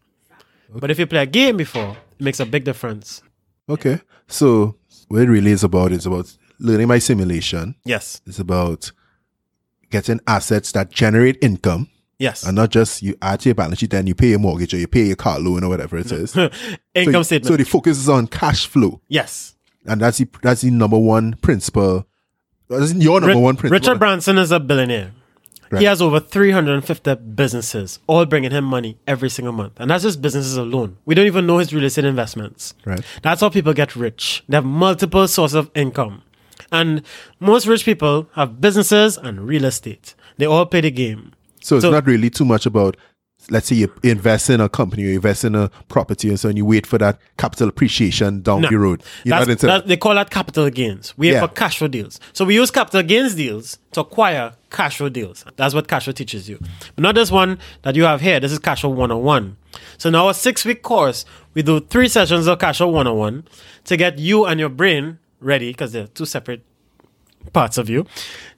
But 0.69 0.91
if 0.91 0.99
you 0.99 1.07
play 1.07 1.21
a 1.21 1.25
game 1.25 1.55
before, 1.55 1.95
it 2.19 2.23
makes 2.23 2.41
a 2.41 2.45
big 2.45 2.65
difference. 2.65 3.21
Okay. 3.69 4.01
So 4.27 4.75
what 5.07 5.21
it 5.21 5.29
really 5.29 5.51
is 5.51 5.63
about 5.63 5.93
is 5.93 6.05
about 6.05 6.35
learning 6.59 6.87
by 6.87 6.99
simulation. 6.99 7.75
Yes, 7.85 8.21
It's 8.25 8.39
about 8.39 8.91
getting 9.89 10.19
assets 10.27 10.71
that 10.73 10.89
generate 10.91 11.37
income 11.41 11.87
yes. 12.19 12.43
and 12.43 12.55
not 12.55 12.69
just 12.69 13.01
you 13.01 13.15
add 13.21 13.39
to 13.41 13.49
your 13.49 13.55
balance 13.55 13.79
sheet 13.79 13.93
and 13.93 14.07
you 14.07 14.15
pay 14.15 14.27
your 14.29 14.39
mortgage 14.39 14.73
or 14.73 14.77
you 14.77 14.87
pay 14.87 15.03
your 15.05 15.15
car 15.15 15.39
loan 15.39 15.63
or 15.63 15.69
whatever 15.69 15.97
it 15.97 16.11
is. 16.11 16.31
so, 16.31 16.49
Income 16.93 17.23
statement. 17.23 17.45
so 17.47 17.55
the 17.57 17.63
focus 17.63 17.97
is 17.97 18.09
on 18.09 18.27
cash 18.27 18.67
flow. 18.67 19.01
yes. 19.07 19.53
And 19.89 20.01
that's 20.01 20.17
the 20.17 20.27
that's 20.41 20.61
the 20.61 20.69
number 20.71 20.97
one 20.97 21.35
principle. 21.35 22.05
That's 22.67 22.93
your 22.93 23.21
number 23.21 23.39
one 23.39 23.55
principle. 23.55 23.79
Richard 23.79 23.99
Branson 23.99 24.37
is 24.37 24.51
a 24.51 24.59
billionaire. 24.59 25.13
Right. 25.71 25.79
He 25.79 25.85
has 25.85 26.01
over 26.01 26.19
350 26.19 27.15
businesses, 27.15 27.99
all 28.05 28.25
bringing 28.25 28.51
him 28.51 28.65
money 28.65 28.97
every 29.07 29.29
single 29.29 29.53
month. 29.53 29.79
And 29.79 29.89
that's 29.89 30.03
just 30.03 30.21
businesses 30.21 30.57
alone. 30.57 30.97
We 31.05 31.15
don't 31.15 31.25
even 31.25 31.47
know 31.47 31.57
his 31.59 31.73
real 31.73 31.85
estate 31.85 32.03
investments. 32.03 32.73
Right. 32.85 33.01
That's 33.21 33.39
how 33.39 33.47
people 33.49 33.71
get 33.73 33.95
rich. 33.95 34.43
They 34.49 34.57
have 34.57 34.65
multiple 34.65 35.25
sources 35.27 35.55
of 35.55 35.71
income. 35.73 36.21
And 36.71 37.01
most 37.39 37.67
rich 37.67 37.85
people 37.85 38.27
have 38.33 38.59
businesses 38.61 39.17
and 39.17 39.47
real 39.47 39.65
estate. 39.65 40.15
They 40.37 40.45
all 40.45 40.65
play 40.65 40.81
the 40.81 40.91
game. 40.91 41.33
So 41.61 41.77
it's 41.77 41.83
So- 41.83 41.91
not 41.91 42.05
really 42.05 42.29
too 42.29 42.45
much 42.45 42.65
about, 42.65 42.97
let's 43.49 43.67
say 43.67 43.75
you 43.75 43.91
invest 44.03 44.49
in 44.49 44.59
a 44.61 44.67
company 44.69 45.03
or 45.03 45.07
you 45.07 45.15
invest 45.15 45.43
in 45.45 45.55
a 45.55 45.69
property 45.87 46.29
and 46.29 46.39
so 46.39 46.49
on, 46.49 46.57
you 46.57 46.65
wait 46.65 46.85
for 46.85 46.97
that 46.97 47.19
capital 47.37 47.69
appreciation 47.69 48.41
down 48.41 48.61
No. 48.61 48.69
the 48.69 48.77
road. 48.77 49.03
You're 49.23 49.39
not 49.39 49.49
into 49.49 49.65
that- 49.67 49.87
they 49.87 49.97
call 49.97 50.15
that 50.15 50.29
capital 50.29 50.69
gains. 50.69 51.13
We 51.17 51.27
Yeah. 51.31 51.39
have 51.41 51.49
for 51.49 51.55
cash 51.55 51.77
flow 51.77 51.87
deals. 51.87 52.19
So 52.33 52.45
we 52.45 52.55
use 52.55 52.71
capital 52.71 53.03
gains 53.03 53.35
deals 53.35 53.77
to 53.93 54.01
acquire 54.01 54.53
cash 54.69 54.97
flow 54.97 55.09
deals. 55.09 55.45
That's 55.55 55.73
what 55.73 55.87
cash 55.87 56.03
flow 56.05 56.13
teaches 56.13 56.49
you. 56.49 56.59
But 56.95 57.01
not 57.01 57.15
this 57.15 57.31
one 57.31 57.57
that 57.83 57.95
you 57.95 58.03
have 58.03 58.21
here. 58.21 58.39
This 58.39 58.51
is 58.51 58.59
cash 58.59 58.81
flow 58.81 58.89
101. 58.91 59.55
So 59.97 60.09
in 60.09 60.15
our 60.15 60.33
six 60.33 60.65
week 60.65 60.83
course, 60.83 61.25
we 61.53 61.61
do 61.63 61.79
three 61.79 62.07
sessions 62.09 62.47
of 62.47 62.59
cash 62.59 62.77
flow 62.77 62.87
101 62.89 63.43
to 63.85 63.97
get 63.97 64.19
you 64.19 64.45
and 64.45 64.59
your 64.59 64.69
brain 64.69 65.19
ready, 65.39 65.71
because 65.71 65.91
they're 65.91 66.07
two 66.07 66.25
separate 66.25 66.63
parts 67.53 67.77
of 67.77 67.89
you, 67.89 68.05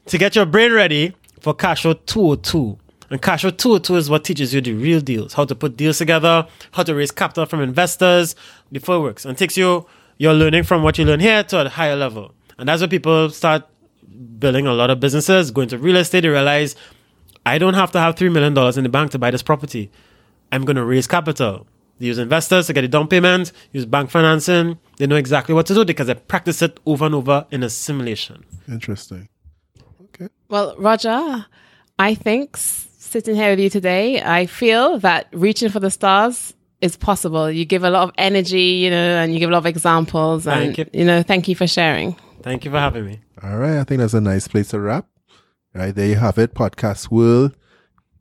to 0.08 0.18
get 0.18 0.36
your 0.36 0.46
brain 0.46 0.72
ready 0.72 1.16
for 1.40 1.54
cash 1.54 1.84
flow 1.84 1.94
202. 1.94 2.78
And 3.12 3.22
cash 3.22 3.42
flow 3.42 3.52
202 3.52 3.96
is 3.96 4.10
what 4.10 4.24
teaches 4.24 4.54
you 4.54 4.62
the 4.62 4.74
real 4.74 5.02
deals, 5.02 5.34
how 5.34 5.46
to 5.46 5.56
put 5.56 5.78
deals 5.78 5.98
together, 5.98 6.48
how 6.72 6.84
to 6.84 6.94
raise 6.94 7.12
capital 7.12 7.46
from 7.46 7.62
investors, 7.62 8.36
before 8.72 8.98
it 8.98 9.02
works. 9.02 9.26
And 9.26 9.38
takes 9.38 9.58
you, 9.58 9.86
you're 10.18 10.34
learning 10.34 10.64
from 10.64 10.84
what 10.84 10.98
you 10.98 11.06
learn 11.06 11.20
here 11.20 11.44
to 11.44 11.66
a 11.66 11.70
higher 11.70 11.96
level. 11.96 12.34
And 12.58 12.70
that's 12.70 12.82
when 12.82 12.90
people 12.90 13.30
start 13.30 13.64
building 14.38 14.68
a 14.68 14.74
lot 14.74 14.90
of 14.90 15.00
businesses, 15.00 15.50
going 15.52 15.70
to 15.70 15.78
real 15.78 15.96
estate, 15.98 16.22
they 16.22 16.30
realize, 16.30 16.76
I 17.46 17.58
don't 17.58 17.74
have 17.74 17.92
to 17.94 18.00
have 18.00 18.16
$3 18.16 18.32
million 18.32 18.58
in 18.78 18.84
the 18.84 18.90
bank 18.90 19.12
to 19.12 19.20
buy 19.20 19.32
this 19.32 19.42
property. 19.42 19.92
I'm 20.52 20.66
going 20.66 20.76
to 20.76 20.86
raise 20.86 21.08
capital. 21.08 21.68
They 22.00 22.08
use 22.08 22.18
investors 22.18 22.68
to 22.68 22.74
get 22.74 22.84
a 22.84 22.88
down 22.88 23.08
payment, 23.08 23.52
use 23.72 23.86
bank 23.86 24.10
financing. 24.10 24.80
They 24.98 25.08
know 25.08 25.18
exactly 25.18 25.54
what 25.54 25.66
to 25.68 25.74
do 25.74 25.86
because 25.86 26.08
they 26.08 26.16
practice 26.16 26.62
it 26.62 26.80
over 26.86 27.06
and 27.06 27.16
over 27.16 27.46
in 27.52 27.62
a 27.62 27.70
simulation. 27.70 28.46
Interesting. 28.68 29.28
Okay. 30.06 30.30
Well, 30.48 30.76
Roger, 30.78 31.46
I 32.00 32.16
think 32.16 32.56
sitting 32.58 33.36
here 33.36 33.50
with 33.52 33.60
you 33.60 33.70
today, 33.70 34.22
I 34.22 34.46
feel 34.46 35.00
that 35.00 35.28
reaching 35.34 35.70
for 35.70 35.80
the 35.80 35.92
stars 35.92 36.54
is 36.82 36.96
possible. 36.96 37.52
You 37.52 37.66
give 37.66 37.84
a 37.84 37.90
lot 37.90 38.04
of 38.04 38.12
energy, 38.18 38.62
you 38.62 38.90
know, 38.90 39.18
and 39.18 39.34
you 39.34 39.40
give 39.40 39.50
a 39.50 39.54
lot 39.54 39.60
of 39.60 39.66
examples. 39.66 40.46
Thank 40.46 40.78
and, 40.78 40.90
you. 40.94 41.00
you 41.02 41.06
know, 41.06 41.22
thank 41.22 41.48
you 41.48 41.56
for 41.56 41.68
sharing. 41.68 42.16
Thank 42.42 42.64
you 42.64 42.72
for 42.72 42.80
having 42.80 43.06
me. 43.06 43.20
All 43.44 43.58
right. 43.58 43.78
I 43.78 43.84
think 43.84 44.00
that's 44.00 44.14
a 44.14 44.22
nice 44.22 44.48
place 44.48 44.70
to 44.70 44.80
wrap. 44.80 45.06
Right. 45.74 45.94
There 45.94 46.08
you 46.08 46.16
have 46.16 46.38
it. 46.38 46.54
Podcast 46.54 47.12
World. 47.12 47.56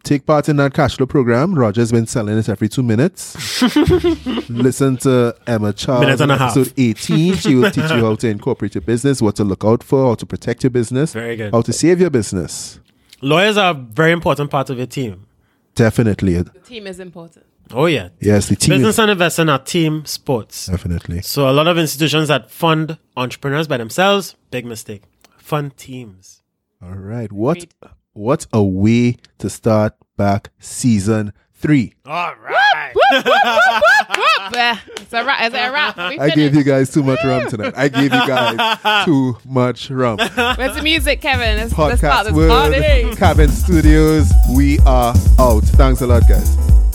Take 0.05 0.27
part 0.27 0.49
in 0.49 0.57
that 0.57 0.75
cash 0.75 0.97
flow 0.97 1.07
program. 1.07 1.55
Roger's 1.55 1.93
been 1.93 2.07
selling 2.07 2.39
it 2.39 2.49
every 2.49 2.69
two 2.69 2.83
minutes. 2.83 3.35
Listen 4.49 4.97
to 4.99 5.35
Emma 5.47 5.73
Charles 5.73 6.01
Minute 6.03 6.21
and 6.21 6.33
a 6.33 6.37
half. 6.37 6.57
episode 6.57 6.73
18. 6.77 7.35
She 7.35 7.55
will 7.55 7.71
teach 7.71 7.91
you 7.91 8.01
how 8.05 8.15
to 8.17 8.29
incorporate 8.37 8.75
your 8.75 8.83
business, 8.83 9.21
what 9.23 9.37
to 9.37 9.45
look 9.45 9.65
out 9.65 9.83
for, 9.83 10.07
how 10.09 10.15
to 10.15 10.27
protect 10.27 10.63
your 10.63 10.71
business, 10.71 11.13
Very 11.13 11.37
good. 11.37 11.53
how 11.53 11.63
to 11.63 11.73
save 11.73 12.01
your 12.01 12.11
business. 12.11 12.81
Lawyers 13.21 13.57
are 13.57 13.73
a 13.73 13.75
very 13.75 14.13
important 14.13 14.51
part 14.51 14.71
of 14.71 14.79
your 14.79 14.87
team. 14.87 15.27
Definitely. 15.75 16.43
The 16.43 16.51
team 16.61 16.87
is 16.87 17.01
important. 17.01 17.45
Oh 17.73 17.87
yeah. 17.87 18.09
Yes, 18.21 18.49
the 18.49 18.57
team 18.57 18.77
Business 18.77 18.95
is 18.95 18.99
and 18.99 19.11
investing 19.11 19.49
are 19.51 19.59
team 19.59 20.05
sports. 20.07 20.67
definitely. 20.67 21.21
So 21.23 21.51
a 21.51 21.53
lot 21.53 21.69
of 21.69 21.77
institutions 21.77 22.29
that 22.29 22.51
fund 22.51 22.97
entrepreneurs 23.17 23.69
by 23.69 23.77
themselves, 23.77 24.37
big 24.51 24.65
mistake. 24.65 25.03
Fund 25.37 25.77
teams. 25.77 26.43
All 26.83 26.95
right. 26.95 27.31
What 27.31 27.59
Agreed. 27.59 27.75
What 28.19 28.47
a 28.53 28.63
way 28.63 29.17
to 29.39 29.49
start 29.49 29.95
back 30.17 30.51
season 30.59 31.33
three. 31.55 31.95
All 32.05 32.35
right. 32.43 32.93
Whoop, 32.95 33.25
whoop, 33.25 33.35
whoop, 33.45 33.55
whoop, 33.65 34.53
whoop. 34.53 34.79
It's 35.09 35.13
a 35.15 35.25
wrap. 35.25 35.41
Is 35.47 35.55
it 35.55 35.57
a 35.57 35.73
wrap? 35.73 35.97
We 35.97 36.19
I 36.19 36.29
gave 36.31 36.55
you 36.55 36.63
guys 36.63 36.93
too 36.93 37.03
much 37.03 37.25
rum 37.25 37.49
tonight. 37.49 37.73
I 37.77 37.89
gave 37.89 38.13
you 38.13 38.27
guys 38.27 39.05
too 39.07 39.39
much 39.47 39.89
rum. 39.89 40.19
Where's 40.19 40.75
the 40.77 40.83
music, 40.83 41.23
Kevin? 41.23 41.57
Let's, 41.57 41.79
let's 41.79 42.01
start 42.01 42.27
Podcast 42.27 42.35
this 42.35 42.49
party. 42.49 43.05
World, 43.05 43.17
Cabin 43.17 43.49
Studios. 43.49 44.31
We 44.55 44.81
are 44.81 45.15
out. 45.39 45.65
Thanks 45.65 46.03
a 46.03 46.07
lot, 46.07 46.25
guys. 46.29 46.88